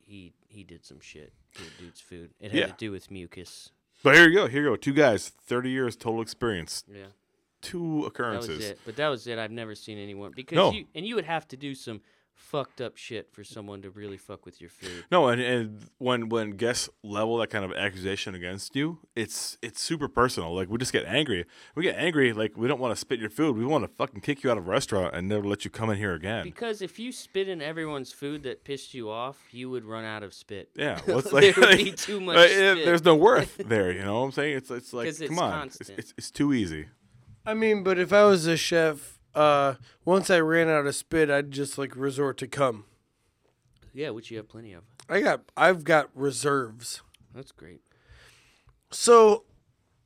he 0.08 0.32
he 0.48 0.64
did 0.64 0.84
some 0.84 1.00
shit 1.00 1.32
to 1.54 1.62
the 1.62 1.70
dude's 1.78 2.00
food. 2.00 2.30
It 2.40 2.50
had 2.52 2.58
Yeah. 2.60 2.66
to 2.68 2.74
do 2.78 2.90
with 2.90 3.10
mucus. 3.10 3.70
But 4.02 4.14
here 4.14 4.28
you 4.28 4.34
go. 4.34 4.46
Here 4.46 4.62
you 4.62 4.68
go. 4.70 4.76
Two 4.76 4.92
guys, 4.94 5.28
30 5.28 5.70
years 5.70 5.96
total 5.96 6.22
experience, 6.22 6.84
Yeah. 6.88 7.06
two 7.60 7.78
That 7.78 7.86
was 7.96 8.06
occurrences. 8.06 8.64
it. 8.70 8.80
But 8.84 8.96
that 8.96 9.08
was 9.08 9.26
it. 9.26 9.38
I've 9.38 9.50
never 9.50 9.74
seen 9.74 9.98
anyone 9.98 10.32
because 10.34 10.56
No. 10.56 10.72
you 10.72 10.86
and 10.94 11.06
you 11.06 11.14
would 11.16 11.24
have 11.26 11.46
to 11.48 11.56
do 11.56 11.74
some 11.74 12.00
fucked 12.38 12.80
up 12.80 12.96
shit 12.96 13.30
for 13.30 13.44
someone 13.44 13.82
to 13.82 13.90
really 13.90 14.16
fuck 14.16 14.46
with 14.46 14.60
your 14.60 14.70
food. 14.70 15.04
No, 15.10 15.28
and, 15.28 15.40
and 15.40 15.82
when 15.98 16.28
when 16.30 16.52
guests 16.52 16.88
level 17.02 17.36
that 17.38 17.50
kind 17.50 17.64
of 17.64 17.72
accusation 17.72 18.34
against 18.34 18.74
you, 18.74 19.00
it's 19.14 19.58
it's 19.60 19.82
super 19.82 20.08
personal. 20.08 20.54
Like 20.54 20.68
we 20.70 20.78
just 20.78 20.92
get 20.92 21.04
angry. 21.04 21.44
We 21.74 21.82
get 21.82 21.96
angry. 21.96 22.32
Like 22.32 22.56
we 22.56 22.66
don't 22.68 22.80
want 22.80 22.92
to 22.92 22.96
spit 23.00 23.20
your 23.20 23.28
food. 23.28 23.56
We 23.58 23.64
want 23.66 23.84
to 23.84 23.88
fucking 23.88 24.20
kick 24.22 24.42
you 24.42 24.50
out 24.50 24.56
of 24.56 24.66
a 24.66 24.70
restaurant 24.70 25.14
and 25.14 25.28
never 25.28 25.46
let 25.46 25.64
you 25.64 25.70
come 25.70 25.90
in 25.90 25.98
here 25.98 26.14
again. 26.14 26.44
Because 26.44 26.80
if 26.80 26.98
you 26.98 27.12
spit 27.12 27.48
in 27.48 27.60
everyone's 27.60 28.12
food 28.12 28.44
that 28.44 28.64
pissed 28.64 28.94
you 28.94 29.10
off, 29.10 29.36
you 29.50 29.68
would 29.68 29.84
run 29.84 30.04
out 30.04 30.22
of 30.22 30.32
spit. 30.32 30.70
yeah, 30.74 31.00
what's 31.06 31.30
There 31.30 31.42
like, 31.52 31.56
would 31.56 31.76
be 31.76 31.90
too 31.92 32.20
much 32.28 32.36
it- 32.38 32.52
eh, 32.52 32.72
spit. 32.74 32.84
there's 32.86 33.04
no 33.04 33.14
worth 33.16 33.56
there. 33.66 33.92
You 33.92 34.04
know 34.04 34.20
what 34.20 34.26
I'm 34.26 34.32
saying? 34.32 34.56
It's 34.56 34.70
it's 34.70 34.92
like 34.94 35.06
'Cause 35.08 35.20
it's 35.20 35.28
come 35.28 35.38
on, 35.40 35.66
it's, 35.66 35.80
it's 35.90 36.14
it's 36.16 36.30
too 36.30 36.54
easy. 36.54 36.86
I 37.44 37.54
mean, 37.54 37.82
but 37.82 37.98
if 37.98 38.12
I 38.12 38.24
was 38.24 38.46
a 38.46 38.56
chef, 38.58 39.17
uh, 39.34 39.74
once 40.04 40.30
I 40.30 40.40
ran 40.40 40.68
out 40.68 40.86
of 40.86 40.94
spit, 40.94 41.30
I'd 41.30 41.50
just 41.50 41.78
like 41.78 41.94
resort 41.96 42.38
to 42.38 42.46
cum. 42.46 42.84
Yeah, 43.92 44.10
which 44.10 44.30
you 44.30 44.36
have 44.36 44.48
plenty 44.48 44.72
of. 44.72 44.84
I 45.08 45.20
got, 45.20 45.42
I've 45.56 45.84
got 45.84 46.10
reserves. 46.14 47.02
That's 47.34 47.52
great. 47.52 47.80
So, 48.90 49.44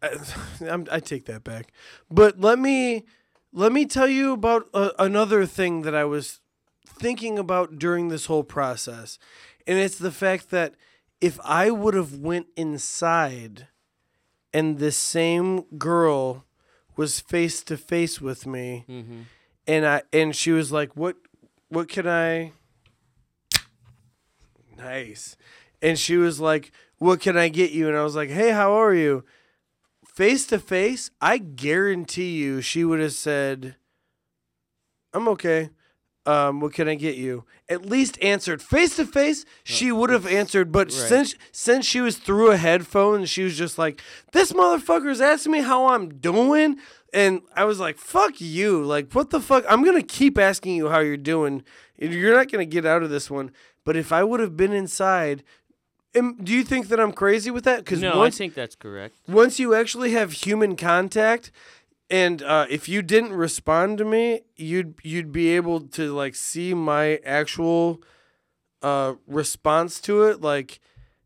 I, 0.03 0.17
I'm, 0.69 0.87
I 0.91 1.01
take 1.01 1.27
that 1.27 1.45
back. 1.45 1.73
But 2.11 2.41
let 2.41 2.59
me, 2.59 3.05
let 3.53 3.73
me 3.73 3.87
tell 3.87 4.09
you 4.09 4.33
about 4.33 4.69
uh, 4.73 4.91
another 4.99 5.47
thing 5.47 5.83
that 5.83 5.95
I 5.95 6.05
was 6.05 6.41
thinking 6.87 7.39
about 7.39 7.79
during 7.79 8.09
this 8.09 8.27
whole 8.27 8.45
process, 8.45 9.19
and 9.67 9.79
it's 9.79 9.99
the 9.99 10.13
fact 10.13 10.51
that 10.51 10.75
if 11.21 11.39
I 11.45 11.71
would 11.71 11.95
have 11.95 12.17
went 12.17 12.47
inside, 12.57 13.69
and 14.53 14.79
this 14.79 14.97
same 14.97 15.63
girl 15.79 16.45
was 16.97 17.21
face 17.21 17.63
to 17.65 17.77
face 17.77 18.21
with 18.21 18.47
me, 18.47 18.85
Mm-hmm. 18.89 19.21
and 19.67 19.87
I 19.87 20.03
and 20.13 20.35
she 20.37 20.51
was 20.53 20.71
like, 20.73 20.97
"What, 20.97 21.17
what 21.69 21.89
can 21.89 22.07
I?" 22.07 22.53
Nice, 24.77 25.37
and 25.81 25.99
she 25.99 26.17
was 26.17 26.41
like, 26.41 26.73
"What 26.99 27.21
can 27.21 27.37
I 27.37 27.49
get 27.49 27.71
you?" 27.73 27.89
And 27.89 27.97
I 27.97 28.03
was 28.03 28.17
like, 28.17 28.31
"Hey, 28.31 28.51
how 28.51 28.73
are 28.73 28.95
you?" 28.95 29.25
Face 30.07 30.47
to 30.49 30.59
face, 30.59 31.11
I 31.21 31.39
guarantee 31.39 32.37
you, 32.37 32.61
she 32.61 32.85
would 32.85 33.01
have 33.01 33.13
said, 33.13 33.77
"I'm 35.15 35.29
okay." 35.29 35.71
Um, 36.25 36.61
what 36.61 36.73
can 36.73 36.87
I 36.89 36.95
get 36.95 37.17
you? 37.17 37.45
At 37.69 37.85
least 37.85 38.17
answered 38.23 38.63
face 38.63 38.95
to 38.97 39.05
face. 39.05 39.45
She 39.65 39.91
would 39.91 40.11
have 40.11 40.27
answered, 40.27 40.71
but 40.71 40.87
right. 40.87 40.93
since 40.93 41.35
since 41.51 41.85
she 41.85 42.01
was 42.01 42.17
through 42.17 42.53
a 42.53 42.57
headphone, 42.57 43.25
she 43.25 43.43
was 43.43 43.59
just 43.59 43.77
like, 43.77 44.01
"This 44.33 44.53
motherfucker's 44.53 45.21
asking 45.21 45.53
me 45.53 45.63
how 45.63 45.89
I'm 45.89 46.21
doing," 46.21 46.77
and 47.13 47.43
I 47.57 47.65
was 47.65 47.81
like, 47.81 47.99
"Fuck 47.99 48.41
you!" 48.41 48.85
Like, 48.85 49.13
what 49.13 49.31
the 49.31 49.41
fuck? 49.41 49.65
I'm 49.69 49.83
gonna 49.85 50.03
keep 50.03 50.39
asking 50.39 50.77
you 50.77 50.91
how 50.91 51.01
you're 51.01 51.17
doing. 51.17 51.65
You're 51.99 52.37
not 52.37 52.53
gonna 52.53 52.67
get 52.67 52.87
out 52.87 53.03
of 53.03 53.11
this 53.11 53.29
one. 53.29 53.51
But 53.85 53.97
if 53.97 54.13
I 54.13 54.23
would 54.23 54.39
have 54.39 54.57
been 54.57 54.73
inside, 54.73 55.43
am, 56.15 56.37
do 56.43 56.53
you 56.53 56.63
think 56.63 56.87
that 56.89 57.01
I'm 57.01 57.13
crazy 57.13 57.51
with 57.51 57.65
that? 57.65 57.79
Because 57.79 58.01
No, 58.01 58.19
once 58.19 58.37
I 58.37 58.39
think 58.39 58.55
that's 58.55 58.77
correct. 58.77 59.17
once 59.27 59.59
you 59.59 59.75
actually 59.75 60.13
have 60.13 60.33
human 60.33 60.77
contact 60.77 61.51
and 62.13 62.43
uh, 62.43 62.67
if 62.69 62.89
you 62.89 63.03
didn't 63.03 63.33
respond 63.33 63.99
to 63.99 64.05
me 64.05 64.43
you'd 64.55 64.95
you'd 65.03 65.33
be 65.33 65.49
able 65.49 65.81
to 65.81 66.13
like 66.13 66.37
see 66.37 66.75
my 66.75 67.19
actual 67.25 68.01
uh, 68.83 69.15
response 69.27 70.01
to 70.01 70.23
it 70.25 70.41
like 70.41 70.79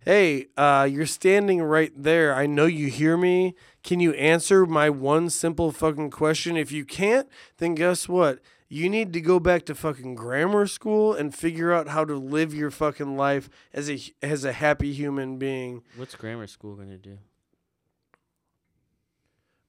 hey 0.05 0.47
uh, 0.57 0.89
you're 0.91 1.05
standing 1.05 1.61
right 1.61 1.93
there. 1.97 2.33
I 2.35 2.47
know 2.47 2.67
you 2.67 2.87
hear 2.87 3.17
me. 3.17 3.55
Can 3.83 3.99
you 4.01 4.13
answer 4.13 4.65
my 4.65 4.89
one 4.89 5.29
simple 5.31 5.73
fucking 5.73 6.11
question? 6.11 6.57
If 6.57 6.71
you 6.71 6.85
can't 6.85 7.29
then 7.59 7.75
guess 7.75 8.09
what? 8.09 8.39
You 8.69 8.89
need 8.89 9.13
to 9.13 9.21
go 9.21 9.39
back 9.39 9.65
to 9.67 9.75
fucking 9.77 10.17
grammar 10.17 10.67
school 10.67 11.15
and 11.15 11.33
figure 11.35 11.73
out 11.73 11.89
how 11.89 12.05
to 12.05 12.17
live 12.17 12.53
your 12.53 12.71
fucking 12.71 13.17
life 13.17 13.49
as 13.73 13.91
a 13.91 13.99
as 14.23 14.45
a 14.45 14.53
happy 14.53 14.93
human 14.93 15.39
being. 15.39 15.83
What's 15.97 16.15
grammar 16.15 16.47
school 16.47 16.77
gonna 16.77 16.99
do? 16.99 17.19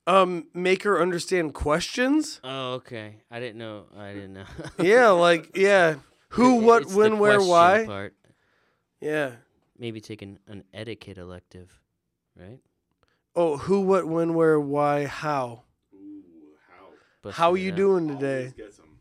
Um 0.07 0.47
make 0.53 0.83
her 0.83 0.99
understand 1.01 1.53
questions 1.53 2.39
Oh, 2.43 2.73
okay. 2.75 3.17
I 3.29 3.39
didn't 3.39 3.57
know. 3.59 3.85
I 3.95 4.13
didn't 4.13 4.33
know. 4.33 4.45
yeah 4.79 5.09
like 5.09 5.55
yeah 5.55 5.95
who 6.29 6.59
It- 6.59 6.63
what 6.63 6.81
it's 6.83 6.91
the 6.93 6.97
when 6.97 7.19
where 7.19 7.35
question 7.37 7.49
why 7.49 7.85
Part. 7.85 8.15
yeah 9.01 9.31
Maybe 9.79 10.01
take 10.01 10.23
an, 10.23 10.39
an 10.47 10.63
etiquette 10.73 11.19
elective, 11.19 11.79
right? 12.35 12.59
oh 13.35 13.57
who 13.57 13.81
what 13.81 14.07
when 14.07 14.33
where 14.33 14.59
why 14.59 15.05
how 15.05 15.63
Busting 17.21 17.37
how 17.37 17.55
it 17.55 17.61
you 17.61 17.71
out. 17.71 17.77
doing 17.77 18.07
today 18.07 18.53
gets 18.57 18.77
them. 18.77 18.97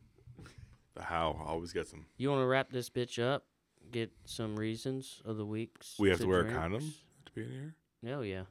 The 0.94 1.02
how 1.02 1.36
always 1.46 1.72
gets 1.72 1.90
them. 1.90 2.06
You 2.16 2.30
want 2.30 2.40
to 2.42 2.46
wrap 2.46 2.70
this 2.70 2.88
bitch 2.90 3.22
up? 3.22 3.44
Get 3.92 4.10
some 4.24 4.56
reasons 4.56 5.20
of 5.24 5.36
the 5.36 5.44
weeks. 5.46 5.94
We 5.98 6.08
have 6.08 6.18
to 6.20 6.26
wear 6.26 6.40
a 6.40 6.42
drinks? 6.42 6.58
condom 6.58 6.94
to 7.26 7.32
be 7.32 7.42
in 7.42 7.50
here. 7.50 7.74
Hell 8.04 8.24
yeah. 8.24 8.42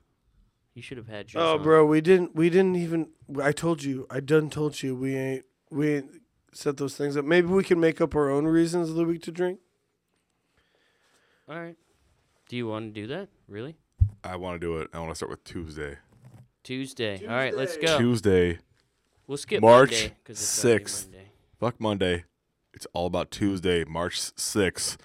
You 0.76 0.82
should 0.82 0.98
have 0.98 1.08
had 1.08 1.34
yours. 1.34 1.42
Oh, 1.44 1.56
on. 1.56 1.64
bro, 1.64 1.86
we 1.86 2.02
didn't. 2.02 2.36
We 2.36 2.50
didn't 2.50 2.76
even. 2.76 3.08
I 3.42 3.54
told 3.54 3.84
you. 3.84 4.06
I 4.10 4.20
done 4.20 4.50
told 4.50 4.84
you. 4.84 4.94
We 4.96 5.16
ain't. 5.16 5.46
We 5.72 5.96
ain't 5.96 6.22
set 6.54 6.78
those 6.78 6.96
things 6.96 7.18
up. 7.18 7.26
Maybe 7.26 7.48
we 7.48 7.64
can 7.64 7.80
make 7.80 8.02
up 8.02 8.14
our 8.14 8.30
own 8.30 8.46
reasons 8.46 8.90
of 8.90 8.96
the 8.96 9.06
week 9.06 9.22
to 9.24 9.32
drink. 9.32 9.60
All 11.50 11.60
right. 11.60 11.76
Do 12.50 12.58
you 12.58 12.68
want 12.68 12.94
to 12.94 13.02
do 13.02 13.08
that? 13.08 13.30
Really? 13.48 13.78
I 14.24 14.36
want 14.36 14.60
to 14.60 14.66
do 14.68 14.78
it. 14.78 14.90
I 14.94 15.00
want 15.00 15.12
to 15.12 15.16
start 15.16 15.30
with 15.30 15.44
Tuesday. 15.44 15.98
Tuesday. 16.64 17.26
All 17.26 17.36
right, 17.36 17.56
let's 17.56 17.78
go. 17.78 17.98
Tuesday. 17.98 18.60
We'll 19.28 19.38
skip 19.38 19.62
March 19.62 19.92
Monday 19.92 20.16
'cause 20.24 20.38
it's 20.38 20.42
6th. 20.42 21.06
Monday. 21.06 21.32
Fuck 21.60 21.80
Monday. 21.80 22.26
It's 22.74 22.88
all 22.94 23.06
about 23.08 23.32
Tuesday, 23.32 23.84
March 23.86 24.20
6th. 24.36 24.98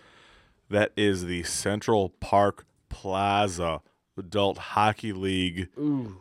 That 0.68 0.92
is 0.96 1.24
the 1.24 1.42
Central 1.44 2.10
Park 2.20 2.66
Plaza 2.88 3.82
Adult 4.20 4.58
Hockey 4.58 5.12
League 5.12 5.68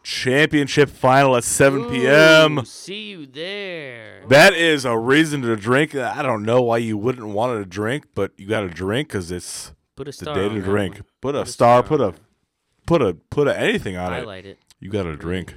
Championship 0.03 0.89
Final 0.89 1.35
at 1.35 1.43
7 1.43 1.89
p.m. 1.89 2.65
See 2.65 3.09
you 3.11 3.25
there. 3.27 4.23
That 4.27 4.53
is 4.53 4.85
a 4.85 4.97
reason 4.97 5.41
to 5.43 5.55
drink. 5.55 5.93
I 5.95 6.21
don't 6.23 6.43
know 6.43 6.61
why 6.61 6.77
you 6.77 6.97
wouldn't 6.97 7.27
want 7.27 7.59
to 7.61 7.65
drink, 7.65 8.05
but 8.15 8.31
you 8.37 8.47
got 8.47 8.61
to 8.61 8.69
drink 8.69 9.09
because 9.09 9.29
it's 9.31 9.73
Put 9.95 10.07
a 10.07 10.11
the 10.25 10.33
day 10.33 10.49
to 10.49 10.61
drink. 10.61 10.95
one. 10.95 11.03
Put 11.21 11.35
a 11.35 11.39
Put 11.39 11.47
a 11.47 11.51
star. 11.51 11.83
star 11.85 11.97
Put 11.97 12.01
a 12.01 12.13
put 12.87 13.01
a 13.01 13.13
put 13.29 13.47
a 13.47 13.59
anything 13.59 13.97
on 13.97 14.13
it. 14.13 14.17
Highlight 14.19 14.45
it. 14.45 14.57
You 14.79 14.89
got 14.89 15.03
to 15.03 15.15
drink. 15.15 15.55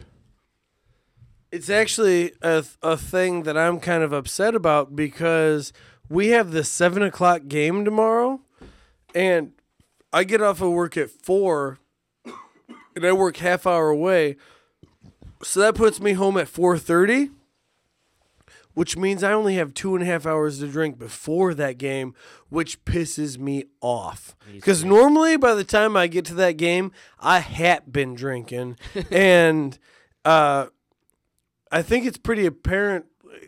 It's 1.51 1.69
actually 1.71 2.33
a 2.43 2.65
a 2.83 2.97
thing 2.97 3.43
that 3.45 3.57
I'm 3.57 3.79
kind 3.81 4.03
of 4.03 4.13
upset 4.13 4.55
about 4.55 4.97
because 4.97 5.73
we 6.09 6.29
have 6.29 6.51
the 6.51 6.65
seven 6.65 7.03
o'clock 7.03 7.43
game 7.49 7.85
tomorrow, 7.85 8.41
and 9.15 9.53
I 10.13 10.25
get 10.25 10.41
off 10.43 10.61
of 10.61 10.71
work 10.73 10.97
at 10.97 11.11
four, 11.11 11.79
and 12.95 13.07
I 13.07 13.13
work 13.13 13.39
half 13.39 13.67
hour 13.67 13.89
away, 13.89 14.37
so 15.43 15.61
that 15.61 15.75
puts 15.75 16.01
me 16.01 16.13
home 16.13 16.37
at 16.37 16.49
four 16.49 16.79
thirty. 16.79 17.31
Which 18.75 18.97
means 18.97 19.23
I 19.23 19.35
only 19.35 19.57
have 19.57 19.75
two 19.75 19.95
and 19.95 20.03
a 20.03 20.07
half 20.07 20.25
hours 20.25 20.61
to 20.61 20.67
drink 20.67 20.99
before 20.99 21.53
that 21.53 21.77
game, 21.77 22.15
which 22.49 22.83
pisses 22.87 23.37
me 23.37 23.65
off. 23.83 24.35
Because 24.51 24.83
normally 24.83 25.37
by 25.37 25.53
the 25.53 25.63
time 25.63 25.95
I 25.95 26.07
get 26.07 26.25
to 26.27 26.35
that 26.37 26.53
game, 26.53 26.91
I 27.21 27.41
had 27.41 27.93
been 27.93 28.15
drinking, 28.15 28.79
and 29.11 29.79
uh, 30.25 30.69
I 31.71 31.83
think 31.83 32.07
it's 32.07 32.19
pretty 32.19 32.47
apparent. 32.47 33.07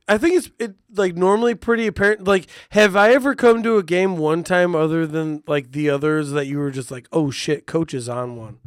I 0.09 0.19
think 0.19 0.35
it's 0.35 0.51
it 0.59 0.75
like 0.95 1.15
normally 1.15 1.55
pretty 1.55 1.87
apparent. 1.87 2.25
Like, 2.25 2.47
have 2.71 2.97
I 2.97 3.13
ever 3.13 3.35
come 3.35 3.63
to 3.63 3.77
a 3.77 3.83
game 3.83 4.17
one 4.17 4.45
time 4.45 4.75
other 4.75 5.07
than 5.07 5.43
like 5.47 5.73
the 5.73 5.89
others 5.91 6.31
that 6.31 6.47
you 6.47 6.59
were 6.59 6.71
just 6.71 6.91
like, 6.91 7.07
oh 7.13 7.31
shit, 7.31 7.67
coach 7.67 7.95
is 7.95 8.09
on 8.09 8.37
one. 8.37 8.59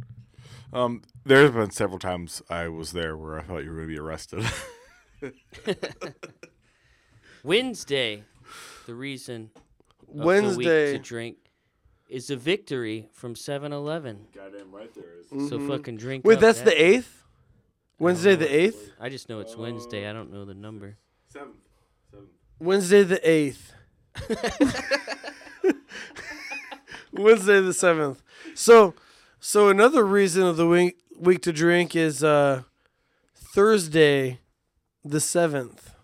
Um, 0.72 1.02
there's 1.24 1.50
been 1.50 1.70
several 1.70 1.98
times 1.98 2.42
I 2.50 2.68
was 2.68 2.92
there 2.92 3.16
where 3.16 3.38
I 3.38 3.42
thought 3.42 3.64
you 3.64 3.70
were 3.70 3.76
going 3.76 3.88
to 3.88 3.94
be 3.94 4.00
arrested. 4.00 4.44
Wednesday. 7.42 8.24
The 8.86 8.94
reason 8.94 9.50
of 10.08 10.24
the 10.24 10.54
week 10.56 10.66
to 10.66 10.98
drink 10.98 11.36
is 12.08 12.30
a 12.30 12.36
victory 12.36 13.08
from 13.12 13.34
7-Eleven. 13.34 14.26
Goddamn 14.34 14.74
right 14.74 14.92
there 14.94 15.18
is. 15.20 15.48
So 15.48 15.60
fucking 15.66 15.96
drink. 15.96 16.24
Wait, 16.24 16.36
up 16.36 16.40
that's 16.40 16.58
that 16.60 16.66
the 16.66 16.82
eighth. 16.82 17.22
Wednesday 17.98 18.36
the 18.36 18.48
eighth. 18.48 18.92
I 19.00 19.08
just 19.08 19.28
know 19.28 19.40
it's 19.40 19.56
Wednesday. 19.56 20.08
I 20.08 20.12
don't 20.12 20.32
know 20.32 20.44
the 20.44 20.54
number. 20.54 20.96
Seventh. 21.28 21.56
Seventh. 22.10 22.30
Wednesday 22.60 23.02
the 23.02 23.28
eighth. 23.28 23.72
Wednesday 27.12 27.60
the 27.60 27.74
seventh. 27.74 28.22
So, 28.54 28.94
so 29.40 29.68
another 29.68 30.04
reason 30.04 30.42
of 30.44 30.56
the 30.56 30.66
week 30.66 30.98
week 31.16 31.42
to 31.42 31.52
drink 31.52 31.94
is 31.96 32.22
uh, 32.22 32.62
Thursday, 33.34 34.40
the 35.04 35.20
seventh, 35.20 35.94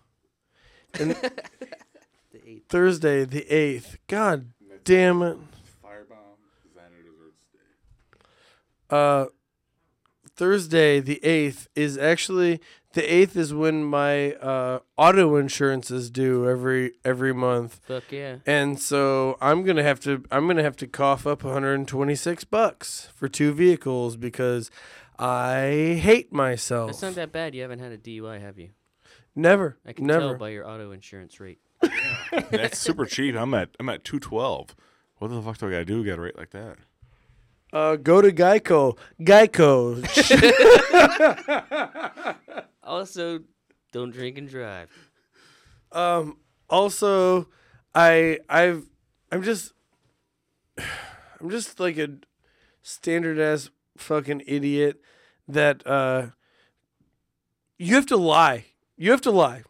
and 0.99 1.11
The 2.31 2.49
eighth. 2.49 2.63
Thursday 2.69 3.25
the 3.25 3.45
eighth. 3.53 3.97
God 4.07 4.51
damn 4.83 5.21
it. 5.21 5.37
Firebomb 5.83 6.37
designer 6.63 7.01
desserts 7.03 7.45
day. 7.53 8.19
Uh, 8.89 9.25
Thursday 10.35 10.99
the 10.99 11.23
eighth 11.23 11.67
is 11.75 11.97
actually 11.97 12.59
the 12.95 13.13
eighth 13.13 13.37
is 13.37 13.53
when 13.53 13.83
my 13.83 14.33
uh, 14.33 14.79
auto 14.97 15.35
insurance 15.35 15.91
is 15.91 16.09
due 16.09 16.49
every 16.49 16.93
every 17.05 17.33
month. 17.33 17.79
Fuck 17.87 18.11
yeah. 18.11 18.37
And 18.45 18.79
so 18.79 19.37
I'm 19.39 19.63
gonna 19.63 19.83
have 19.83 19.99
to 20.01 20.23
I'm 20.31 20.47
gonna 20.47 20.63
have 20.63 20.77
to 20.77 20.87
cough 20.87 21.27
up 21.27 21.43
126 21.43 22.43
bucks 22.45 23.09
for 23.13 23.27
two 23.29 23.53
vehicles 23.53 24.17
because 24.17 24.71
I 25.19 25.99
hate 26.01 26.33
myself. 26.33 26.89
It's 26.89 27.01
not 27.01 27.15
that 27.15 27.31
bad. 27.31 27.53
You 27.53 27.61
haven't 27.61 27.79
had 27.79 27.91
a 27.91 27.97
DUI, 27.97 28.41
have 28.41 28.57
you? 28.57 28.69
never, 29.35 29.77
I 29.85 29.91
can 29.93 30.07
never. 30.07 30.29
tell 30.29 30.35
by 30.37 30.49
your 30.49 30.67
auto 30.67 30.91
insurance 30.91 31.39
rate. 31.39 31.59
That's 32.49 32.79
super 32.79 33.05
cheap. 33.05 33.35
I'm 33.35 33.53
at 33.53 33.69
I'm 33.79 33.89
at 33.89 34.03
two 34.03 34.19
twelve. 34.19 34.75
What 35.17 35.29
the 35.29 35.41
fuck 35.41 35.57
do 35.57 35.67
I 35.67 35.71
gotta 35.71 35.85
do? 35.85 35.99
to 35.99 36.03
Get 36.03 36.17
a 36.17 36.21
rate 36.21 36.37
like 36.37 36.51
that? 36.51 36.77
uh, 37.73 37.97
go 37.97 38.21
to 38.21 38.31
Geico. 38.31 38.97
Geico. 39.21 40.01
Also, 42.85 43.39
don't 43.91 44.11
drink 44.11 44.37
and 44.37 44.47
drive. 44.49 44.89
um. 45.91 46.37
Also, 46.69 47.47
I 47.93 48.39
I've 48.49 48.83
I'm 49.31 49.43
just 49.43 49.73
I'm 51.39 51.49
just 51.49 51.79
like 51.79 51.97
a 51.97 52.09
standard 52.81 53.39
ass 53.39 53.69
fucking 53.97 54.41
idiot 54.47 54.99
that 55.47 55.85
uh 55.87 56.27
you 57.77 57.95
have 57.95 58.05
to 58.07 58.17
lie. 58.17 58.65
You 58.97 59.11
have 59.11 59.21
to 59.21 59.31
lie. 59.31 59.63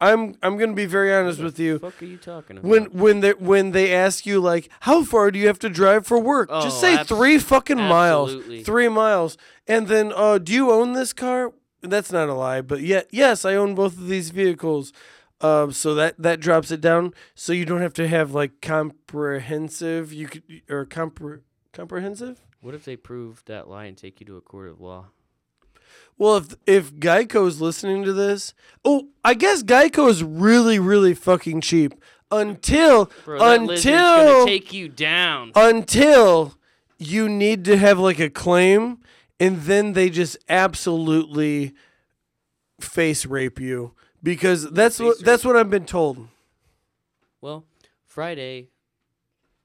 I'm 0.00 0.34
I'm 0.42 0.56
gonna 0.56 0.72
be 0.72 0.86
very 0.86 1.12
honest 1.14 1.40
with 1.40 1.58
you. 1.58 1.78
Fuck 1.78 2.00
are 2.02 2.06
you 2.06 2.16
talking 2.16 2.56
about? 2.56 2.66
When 2.68 2.84
when 2.86 3.20
they 3.20 3.32
when 3.32 3.72
they 3.72 3.92
ask 3.92 4.24
you 4.24 4.40
like 4.40 4.70
how 4.80 5.04
far 5.04 5.30
do 5.30 5.38
you 5.38 5.46
have 5.48 5.58
to 5.58 5.68
drive 5.68 6.06
for 6.06 6.18
work? 6.18 6.48
Just 6.48 6.78
Oh, 6.78 6.80
say 6.80 6.94
abs- 6.96 7.08
three 7.08 7.38
fucking 7.38 7.76
miles. 7.76 8.34
Three 8.64 8.88
miles. 8.88 9.36
And 9.66 9.88
then 9.88 10.10
uh 10.16 10.38
do 10.38 10.54
you 10.54 10.70
own 10.70 10.94
this 10.94 11.12
car? 11.12 11.52
That's 11.82 12.12
not 12.12 12.28
a 12.28 12.34
lie, 12.34 12.60
but 12.60 12.80
yet 12.80 13.08
yes, 13.10 13.44
I 13.44 13.54
own 13.54 13.74
both 13.74 13.94
of 13.96 14.08
these 14.08 14.30
vehicles. 14.30 14.92
Um 15.40 15.72
so 15.72 15.94
that 15.94 16.20
that 16.20 16.40
drops 16.40 16.70
it 16.70 16.80
down 16.80 17.14
so 17.34 17.52
you 17.52 17.64
don't 17.64 17.80
have 17.80 17.94
to 17.94 18.06
have 18.08 18.32
like 18.34 18.60
comprehensive 18.60 20.12
you 20.12 20.28
could 20.28 20.42
or 20.68 20.84
compre 20.86 21.40
comprehensive? 21.72 22.40
what 22.60 22.74
if 22.74 22.84
they 22.84 22.96
prove 22.96 23.42
that 23.46 23.68
lie 23.68 23.86
and 23.86 23.96
take 23.96 24.20
you 24.20 24.26
to 24.26 24.36
a 24.36 24.40
court 24.42 24.68
of 24.68 24.80
law? 24.80 25.06
Well, 26.18 26.36
if 26.36 26.54
if 26.66 26.94
Geico's 26.94 27.60
listening 27.60 28.04
to 28.04 28.12
this, 28.12 28.52
oh, 28.84 29.08
I 29.24 29.32
guess 29.32 29.62
Geico 29.62 30.10
is 30.10 30.22
really 30.22 30.78
really 30.78 31.14
fucking 31.14 31.62
cheap 31.62 31.94
until 32.30 33.10
Bro, 33.24 33.40
until 33.40 34.46
take 34.46 34.72
you 34.72 34.88
down. 34.88 35.52
until 35.54 36.54
you 36.98 37.28
need 37.28 37.64
to 37.64 37.78
have 37.78 37.98
like 37.98 38.20
a 38.20 38.28
claim 38.28 38.98
and 39.40 39.62
then 39.62 39.94
they 39.94 40.10
just 40.10 40.36
absolutely 40.48 41.74
face 42.80 43.26
rape 43.26 43.58
you 43.58 43.94
because 44.22 44.70
that's 44.70 45.00
what 45.00 45.16
Face 45.16 45.24
that's 45.24 45.44
what 45.44 45.56
I've 45.56 45.70
been 45.70 45.86
told. 45.86 46.28
Well, 47.40 47.64
Friday, 48.06 48.68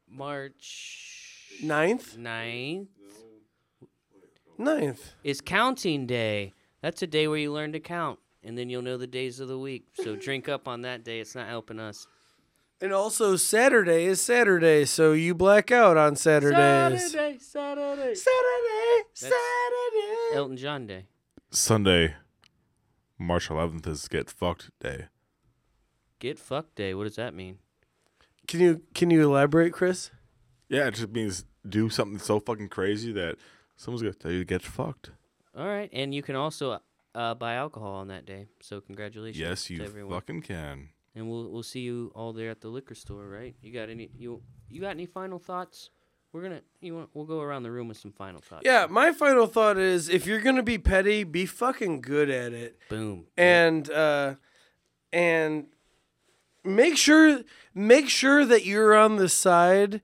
March 0.10 1.60
Ninth? 1.61 2.18
9th 2.18 2.88
Ninth. 4.57 5.14
is 5.23 5.41
counting 5.41 6.06
day. 6.07 6.53
That's 6.81 7.02
a 7.02 7.07
day 7.07 7.27
where 7.27 7.38
you 7.38 7.52
learn 7.52 7.73
to 7.73 7.80
count, 7.80 8.19
and 8.43 8.57
then 8.57 8.69
you'll 8.69 8.81
know 8.81 8.97
the 8.97 9.07
days 9.07 9.39
of 9.39 9.47
the 9.47 9.60
week. 9.60 9.88
So 9.93 10.15
drink 10.15 10.47
up 10.47 10.68
on 10.68 10.81
that 10.81 11.03
day. 11.03 11.19
It's 11.19 11.35
not 11.35 11.47
helping 11.47 11.80
us. 11.80 12.07
And 12.81 12.91
also 12.91 13.35
Saturday 13.38 14.06
is 14.06 14.22
Saturday, 14.22 14.84
so 14.85 15.14
you 15.14 15.34
black 15.34 15.72
out 15.72 15.95
on 15.95 16.15
Saturdays. 16.15 17.11
Saturday, 17.11 17.38
Saturday. 17.39 18.15
Saturday, 18.15 19.03
That's 19.07 19.19
Saturday. 19.22 20.35
Elton 20.35 20.57
John 20.57 20.85
Day. 20.85 21.06
Sunday, 21.52 22.15
March 23.18 23.47
11th 23.47 23.88
is 23.88 24.07
Get 24.10 24.30
Fucked 24.30 24.72
Day. 24.81 25.06
Get 26.19 26.38
fucked 26.39 26.76
day. 26.76 26.93
What 26.93 27.06
does 27.06 27.15
that 27.15 27.34
mean? 27.34 27.60
Can 28.47 28.60
you 28.60 28.81
can 28.93 29.10
you 29.10 29.22
elaborate, 29.23 29.73
Chris? 29.73 30.11
Yeah, 30.69 30.88
it 30.88 30.95
just 30.95 31.10
means 31.11 31.45
do 31.68 31.89
something 31.89 32.19
so 32.19 32.39
fucking 32.39 32.69
crazy 32.69 33.11
that 33.14 33.35
someone's 33.76 34.02
gonna 34.02 34.14
tell 34.14 34.31
you 34.31 34.39
to 34.39 34.45
get 34.45 34.61
fucked. 34.61 35.11
All 35.57 35.68
right, 35.68 35.89
and 35.93 36.14
you 36.14 36.22
can 36.23 36.35
also 36.35 36.80
uh, 37.14 37.34
buy 37.35 37.56
alcohol 37.56 37.93
on 37.95 38.07
that 38.10 38.26
day. 38.26 38.47
So 38.61 38.81
congratulations. 38.81 39.39
Yes, 39.39 39.65
to 39.65 39.76
you 39.76 39.84
everyone. 39.84 40.14
fucking 40.14 40.41
can. 40.41 40.89
And 41.15 41.29
we'll 41.29 41.49
we'll 41.49 41.63
see 41.63 41.79
you 41.81 42.11
all 42.13 42.33
there 42.33 42.49
at 42.49 42.61
the 42.61 42.67
liquor 42.67 42.95
store, 42.95 43.27
right? 43.27 43.55
You 43.61 43.71
got 43.73 43.89
any 43.89 44.09
you 44.17 44.41
you 44.69 44.81
got 44.81 44.89
any 44.91 45.05
final 45.05 45.39
thoughts? 45.39 45.89
We're 46.33 46.41
gonna 46.43 46.61
you 46.81 46.95
want 46.95 47.09
we'll 47.13 47.25
go 47.25 47.39
around 47.39 47.63
the 47.63 47.71
room 47.71 47.87
with 47.87 47.97
some 47.97 48.11
final 48.11 48.41
thoughts. 48.41 48.63
Yeah, 48.65 48.87
my 48.89 49.13
final 49.13 49.47
thought 49.47 49.77
is 49.77 50.09
if 50.09 50.25
you're 50.25 50.41
gonna 50.41 50.63
be 50.63 50.77
petty, 50.77 51.23
be 51.23 51.45
fucking 51.45 52.01
good 52.01 52.29
at 52.29 52.51
it. 52.51 52.77
Boom. 52.89 53.27
and 53.37 53.89
uh, 53.89 54.35
and 55.13 55.67
make 56.65 56.97
sure 56.97 57.39
make 57.73 58.09
sure 58.09 58.43
that 58.45 58.65
you're 58.65 58.93
on 58.93 59.15
the 59.15 59.29
side 59.29 60.01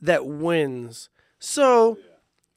that 0.00 0.26
wins. 0.26 1.10
So 1.38 1.98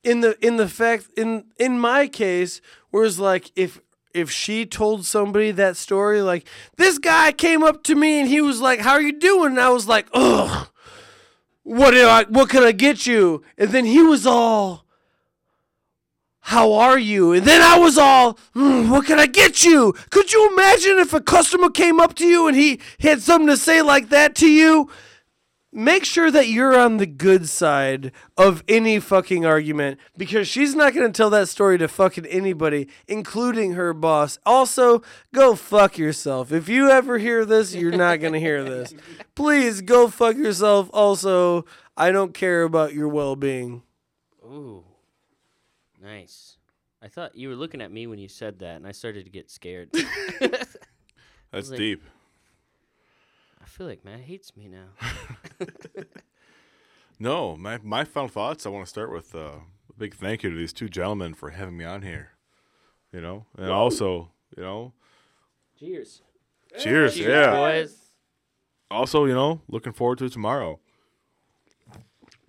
in 0.03 0.21
the 0.21 0.37
in 0.45 0.55
the 0.55 0.69
fact 0.69 1.09
in 1.17 1.45
in 1.57 1.77
my 1.77 2.07
case, 2.07 2.61
whereas 2.91 3.19
like 3.19 3.51
if 3.57 3.81
if 4.17 4.31
she 4.31 4.65
told 4.65 5.05
somebody 5.05 5.51
that 5.51 5.77
story, 5.77 6.21
like 6.21 6.47
this 6.77 6.97
guy 6.97 7.31
came 7.31 7.63
up 7.63 7.83
to 7.83 7.95
me 7.95 8.19
and 8.19 8.27
he 8.27 8.41
was 8.41 8.59
like, 8.61 8.79
"How 8.79 8.93
are 8.93 9.01
you 9.01 9.13
doing?" 9.13 9.51
And 9.51 9.59
I 9.59 9.69
was 9.69 9.87
like, 9.87 10.07
"Ugh, 10.13 10.67
what 11.63 11.91
do 11.91 12.07
I? 12.07 12.23
What 12.23 12.49
can 12.49 12.63
I 12.63 12.71
get 12.71 13.05
you?" 13.05 13.43
And 13.57 13.71
then 13.71 13.85
he 13.85 14.01
was 14.01 14.25
all, 14.25 14.85
"How 16.41 16.73
are 16.73 16.99
you?" 16.99 17.33
And 17.33 17.45
then 17.45 17.61
I 17.61 17.77
was 17.77 17.97
all, 17.97 18.37
"Hmm, 18.53 18.89
"What 18.89 19.05
can 19.05 19.19
I 19.19 19.25
get 19.27 19.63
you?" 19.63 19.93
Could 20.09 20.33
you 20.33 20.51
imagine 20.53 20.99
if 20.99 21.13
a 21.13 21.21
customer 21.21 21.69
came 21.69 21.99
up 21.99 22.15
to 22.15 22.25
you 22.25 22.47
and 22.47 22.57
he 22.57 22.79
had 22.99 23.21
something 23.21 23.47
to 23.47 23.57
say 23.57 23.81
like 23.81 24.09
that 24.09 24.35
to 24.35 24.47
you? 24.47 24.89
Make 25.77 26.03
sure 26.03 26.31
that 26.31 26.47
you're 26.47 26.77
on 26.77 26.97
the 26.97 27.05
good 27.05 27.47
side 27.47 28.11
of 28.35 28.63
any 28.67 28.99
fucking 28.99 29.45
argument 29.45 29.99
because 30.17 30.47
she's 30.47 30.73
not 30.73 30.93
going 30.93 31.05
to 31.05 31.15
tell 31.15 31.29
that 31.29 31.47
story 31.47 31.77
to 31.77 31.87
fucking 31.87 32.25
anybody, 32.25 32.89
including 33.07 33.73
her 33.73 33.93
boss. 33.93 34.39
Also, 34.43 35.03
go 35.33 35.55
fuck 35.55 35.97
yourself. 35.97 36.51
If 36.51 36.67
you 36.67 36.89
ever 36.89 37.19
hear 37.19 37.45
this, 37.45 37.75
you're 37.75 37.91
not 37.95 38.19
going 38.19 38.33
to 38.33 38.39
hear 38.39 38.63
this. 38.63 38.95
Please 39.35 39.81
go 39.81 40.07
fuck 40.07 40.35
yourself. 40.35 40.89
Also, 40.91 41.63
I 41.95 42.11
don't 42.11 42.33
care 42.33 42.63
about 42.63 42.93
your 42.93 43.07
well 43.07 43.35
being. 43.35 43.83
Ooh, 44.43 44.83
nice. 46.01 46.57
I 47.03 47.07
thought 47.07 47.35
you 47.35 47.49
were 47.49 47.55
looking 47.55 47.81
at 47.81 47.91
me 47.91 48.07
when 48.07 48.17
you 48.17 48.27
said 48.27 48.59
that, 48.59 48.77
and 48.77 48.87
I 48.87 48.91
started 48.91 49.25
to 49.25 49.29
get 49.29 49.51
scared. 49.51 49.91
That's 51.51 51.69
like- 51.69 51.77
deep. 51.77 52.03
I 53.77 53.79
feel 53.79 53.87
like 53.87 54.03
Matt 54.03 54.21
hates 54.21 54.57
me 54.57 54.67
now. 54.67 54.87
No, 57.19 57.55
my 57.55 57.79
my 57.83 58.03
final 58.03 58.27
thoughts. 58.27 58.65
I 58.65 58.69
want 58.69 58.85
to 58.85 58.89
start 58.89 59.11
with 59.11 59.33
uh, 59.33 59.39
a 59.39 59.93
big 59.97 60.13
thank 60.15 60.43
you 60.43 60.51
to 60.51 60.55
these 60.55 60.73
two 60.73 60.87
gentlemen 60.87 61.33
for 61.33 61.49
having 61.49 61.75
me 61.77 61.83
on 61.83 62.03
here. 62.03 62.31
You 63.11 63.21
know, 63.21 63.45
and 63.57 63.71
also, 63.71 64.29
you 64.55 64.61
know, 64.61 64.93
Cheers. 65.79 66.21
cheers, 66.77 67.15
Cheers, 67.15 67.27
yeah. 67.27 67.51
boys. 67.55 67.97
Also, 68.91 69.25
you 69.25 69.33
know, 69.33 69.61
looking 69.67 69.93
forward 69.93 70.19
to 70.19 70.29
tomorrow. 70.29 70.79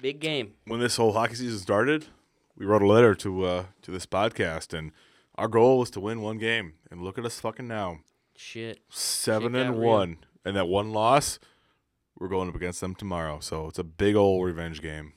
Big 0.01 0.21
game. 0.21 0.53
When 0.67 0.81
this 0.81 0.97
whole 0.97 1.13
hockey 1.13 1.37
season 1.37 1.59
started, 1.59 2.07
we 2.57 2.67
wrote 2.67 2.83
a 2.83 2.87
letter 2.87 3.15
to 3.17 3.45
uh, 3.45 3.65
to 3.83 3.91
this 3.91 4.05
podcast, 4.05 4.77
and 4.77 4.93
our 5.37 5.49
goal 5.49 5.79
was 5.79 5.91
to 5.93 6.01
win 6.01 6.21
one 6.21 6.37
game. 6.37 6.75
And 6.91 7.03
look 7.03 7.17
at 7.17 7.25
us 7.25 7.41
fucking 7.41 7.69
now, 7.69 8.01
Shit. 8.37 8.81
seven 8.91 9.53
Shit 9.53 9.53
got 9.55 9.67
and 9.67 9.81
real. 9.81 9.91
One, 10.43 10.51
and 10.51 10.57
that 10.57 10.69
one 10.69 10.93
loss, 10.93 11.39
we're 12.19 12.29
going 12.29 12.49
up 12.49 12.55
against 12.55 12.81
them 12.81 12.95
tomorrow. 12.95 13.41
So 13.41 13.67
it's 13.69 13.79
a 13.79 13.85
big 13.85 14.17
old 14.17 14.45
revenge 14.45 14.83
game. 14.83 15.15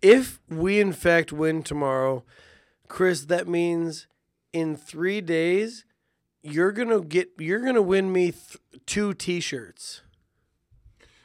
If 0.00 0.40
we 0.48 0.80
in 0.80 0.92
fact 0.92 1.32
win 1.32 1.62
tomorrow, 1.62 2.24
Chris, 2.88 3.26
that 3.26 3.46
means 3.46 4.06
in 4.52 4.76
three 4.76 5.20
days 5.20 5.84
you're 6.42 6.72
gonna 6.72 7.00
get 7.00 7.30
you're 7.38 7.64
gonna 7.64 7.82
win 7.82 8.12
me 8.12 8.32
th- 8.32 8.58
two 8.84 9.14
T-shirts. 9.14 10.02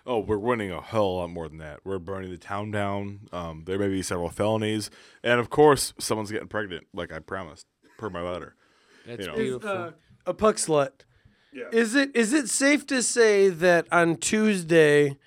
Oh, 0.06 0.20
we're 0.20 0.38
winning 0.38 0.72
a 0.72 0.82
hell 0.82 1.08
of 1.08 1.10
a 1.10 1.18
lot 1.18 1.30
more 1.32 1.50
than 1.50 1.58
that. 1.58 1.82
We're 1.84 2.00
burning 2.00 2.32
the 2.32 2.38
town 2.38 2.72
down. 2.72 3.28
Um, 3.34 3.64
there 3.66 3.78
may 3.78 3.90
be 3.90 4.02
several 4.02 4.30
felonies, 4.30 4.90
and 5.22 5.38
of 5.38 5.50
course, 5.50 5.94
someone's 6.00 6.32
getting 6.32 6.48
pregnant, 6.48 6.88
like 6.94 7.12
I 7.12 7.20
promised, 7.20 7.66
per 7.98 8.10
my 8.10 8.22
letter. 8.22 8.56
That's 9.06 9.26
know. 9.26 9.36
beautiful. 9.36 9.70
uh, 9.70 9.92
a 10.26 10.34
puck 10.34 10.56
slut. 10.56 10.92
Is 11.72 11.96
it 11.96 12.16
is 12.16 12.34
it 12.34 12.50
safe 12.50 12.86
to 12.88 13.02
say 13.04 13.50
that 13.50 13.88
on 13.92 14.18
Tuesday, 14.18 15.18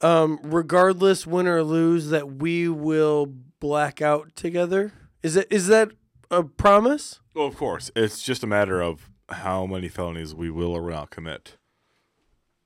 um, 0.00 0.38
regardless 0.42 1.26
win 1.26 1.46
or 1.46 1.62
lose, 1.62 2.08
that 2.10 2.32
we 2.36 2.68
will 2.68 3.26
black 3.60 4.00
out 4.02 4.34
together? 4.36 4.92
Is 5.22 5.36
it 5.36 5.46
is 5.50 5.66
that 5.68 5.90
a 6.30 6.42
promise? 6.42 7.20
Well, 7.34 7.46
of 7.46 7.56
course, 7.56 7.90
it's 7.94 8.22
just 8.22 8.42
a 8.42 8.46
matter 8.46 8.80
of 8.82 9.10
how 9.28 9.66
many 9.66 9.88
felonies 9.88 10.34
we 10.34 10.50
will 10.50 10.72
or 10.72 10.82
will 10.82 10.90
not 10.90 11.10
commit 11.10 11.56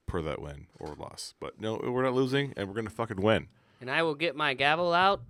per 0.07 0.23
that 0.23 0.40
win 0.40 0.66
or 0.78 0.95
loss. 0.95 1.35
But 1.40 1.61
no, 1.61 1.81
we're 1.82 2.03
not 2.03 2.15
losing, 2.15 2.53
and 2.57 2.69
we're 2.69 2.74
gonna 2.74 2.90
fucking 2.90 3.20
win. 3.20 3.49
and 3.81 3.90
I 3.90 4.03
will 4.03 4.15
get 4.15 4.35
my 4.36 4.55
gavel 4.55 4.93
out 4.93 5.23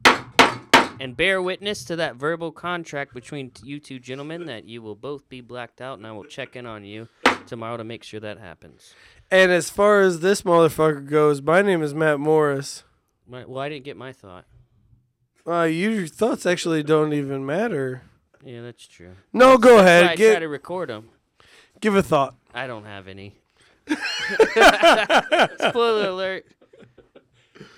and 1.00 1.16
bear 1.16 1.40
witness 1.40 1.84
to 1.84 1.96
that 1.96 2.16
verbal 2.16 2.52
contract 2.52 3.14
between 3.14 3.52
you 3.62 3.80
two 3.80 3.98
gentlemen 3.98 4.46
that 4.46 4.64
you 4.64 4.82
will 4.82 4.94
both 4.94 5.28
be 5.28 5.40
blacked 5.40 5.80
out, 5.80 5.98
and 5.98 6.06
I 6.06 6.12
will 6.12 6.24
check 6.24 6.56
in 6.56 6.66
on 6.66 6.84
you 6.84 7.08
tomorrow 7.46 7.76
to 7.76 7.84
make 7.84 8.02
sure 8.04 8.20
that 8.20 8.38
happens. 8.38 8.94
And 9.30 9.52
as 9.52 9.70
far 9.70 10.00
as 10.00 10.20
this 10.20 10.42
motherfucker 10.42 11.08
goes, 11.08 11.42
my 11.42 11.62
name 11.62 11.82
is 11.82 11.94
Matt 11.94 12.18
Morris. 12.18 12.84
My, 13.26 13.44
well, 13.44 13.60
I 13.60 13.68
didn't 13.68 13.84
get 13.84 13.96
my 13.96 14.12
thought. 14.12 14.44
Uh, 15.46 15.62
your 15.64 16.06
thoughts 16.06 16.44
actually 16.46 16.82
don't 16.82 17.12
even 17.12 17.44
matter. 17.44 18.02
Yeah, 18.44 18.62
that's 18.62 18.86
true. 18.86 19.12
No, 19.32 19.58
go 19.58 19.76
That's 19.76 19.82
ahead. 19.82 20.04
I 20.04 20.16
try 20.16 20.38
to 20.40 20.48
record 20.48 20.90
them. 20.90 21.08
give 21.80 21.94
a 21.96 22.02
thought. 22.02 22.34
I 22.54 22.66
don't 22.66 22.84
have 22.84 23.08
any. 23.08 23.34
Spoiler 25.68 26.08
alert. 26.08 26.46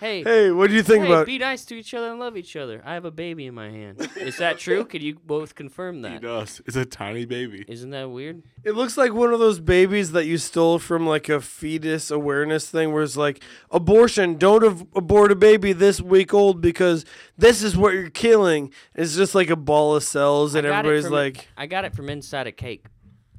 Hey, 0.01 0.23
Hey, 0.23 0.51
what 0.51 0.69
do 0.69 0.75
you 0.77 0.83
think 0.83 1.05
hey, 1.05 1.11
about? 1.11 1.27
be 1.27 1.39
nice 1.39 1.65
to 1.67 1.75
each 1.75 1.95
other 1.95 2.11
and 2.11 2.19
love 2.21 2.37
each 2.37 2.57
other. 2.57 2.83
I 2.85 2.95
have 2.95 3.05
a 3.05 3.11
baby 3.11 3.47
in 3.47 3.55
my 3.55 3.71
hand. 3.71 4.09
Is 4.17 4.39
that 4.39 4.59
true? 4.65 4.85
Could 4.85 5.03
you 5.03 5.17
both 5.25 5.55
confirm 5.55 5.97
He 5.97 6.03
that? 6.03 6.23
does. 6.23 6.61
It's 6.67 6.77
a 6.77 6.85
tiny 6.85 7.25
baby. 7.25 7.65
Isn't 7.69 7.91
that 7.91 8.11
weird? 8.11 8.43
It 8.65 8.73
looks 8.75 8.97
like 8.97 9.13
one 9.13 9.33
of 9.33 9.39
those 9.41 9.61
babies 9.61 10.13
that 10.13 10.27
you 10.27 10.39
stole 10.39 10.79
from 10.79 11.07
like 11.07 11.29
a 11.29 11.41
fetus 11.41 12.11
awareness 12.11 12.69
thing, 12.71 12.93
where 12.93 13.03
it's 13.03 13.17
like 13.17 13.43
abortion. 13.71 14.37
Don't 14.37 14.65
ab- 14.65 14.89
abort 14.95 15.33
a 15.33 15.37
baby 15.37 15.73
this 15.73 16.01
week 16.01 16.33
old 16.35 16.61
because 16.61 17.05
this 17.39 17.63
is 17.63 17.77
what 17.77 17.95
you're 17.95 18.11
killing. 18.11 18.73
It's 18.95 19.17
just 19.17 19.35
like 19.35 19.51
a 19.51 19.57
ball 19.57 19.97
of 19.97 20.03
cells, 20.03 20.55
and 20.55 20.67
I 20.67 20.71
got 20.71 20.77
it 20.77 20.79
everybody's 20.89 21.05
from- 21.05 21.13
like, 21.15 21.49
I 21.57 21.67
got 21.67 21.85
it 21.85 21.95
from 21.95 22.09
inside 22.09 22.47
a 22.47 22.53
cake. 22.53 22.87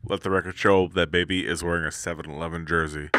Let 0.04 0.22
the 0.22 0.32
record 0.32 0.58
show 0.58 0.88
that 0.96 1.12
baby 1.12 1.46
is 1.46 1.64
wearing 1.64 1.86
a 1.86 1.90
7-Eleven 1.90 2.66
jersey. 2.66 3.10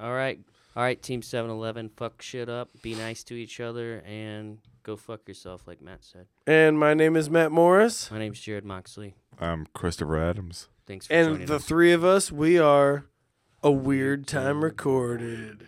All 0.00 0.14
right, 0.14 0.40
all 0.76 0.82
right, 0.82 1.00
Team 1.02 1.20
7-Eleven, 1.22 1.90
fuck 1.96 2.22
shit 2.22 2.48
up, 2.48 2.68
be 2.82 2.94
nice 2.94 3.22
to 3.24 3.34
each 3.34 3.60
other, 3.60 4.02
and 4.06 4.58
go 4.82 4.96
fuck 4.96 5.26
yourself, 5.28 5.66
like 5.66 5.80
Matt 5.82 6.04
said. 6.04 6.26
and 6.46 6.78
my 6.78 6.94
name 6.94 7.16
is 7.16 7.28
Matt 7.28 7.50
Morris, 7.52 8.10
My 8.10 8.18
name's 8.18 8.40
Jarrod 8.40 8.64
Moxley. 8.64 9.14
I'm 9.38 9.66
Christopher 9.74 10.18
Adams. 10.18 10.68
Thanks 10.86 11.06
for 11.06 11.12
and 11.14 11.28
joining 11.28 11.46
the 11.46 11.56
us. 11.56 11.64
three 11.64 11.92
of 11.92 12.04
us, 12.04 12.30
we 12.32 12.58
are 12.58 13.06
a 13.62 13.70
weird 13.70 14.26
time 14.26 14.62
recorded. 14.64 15.66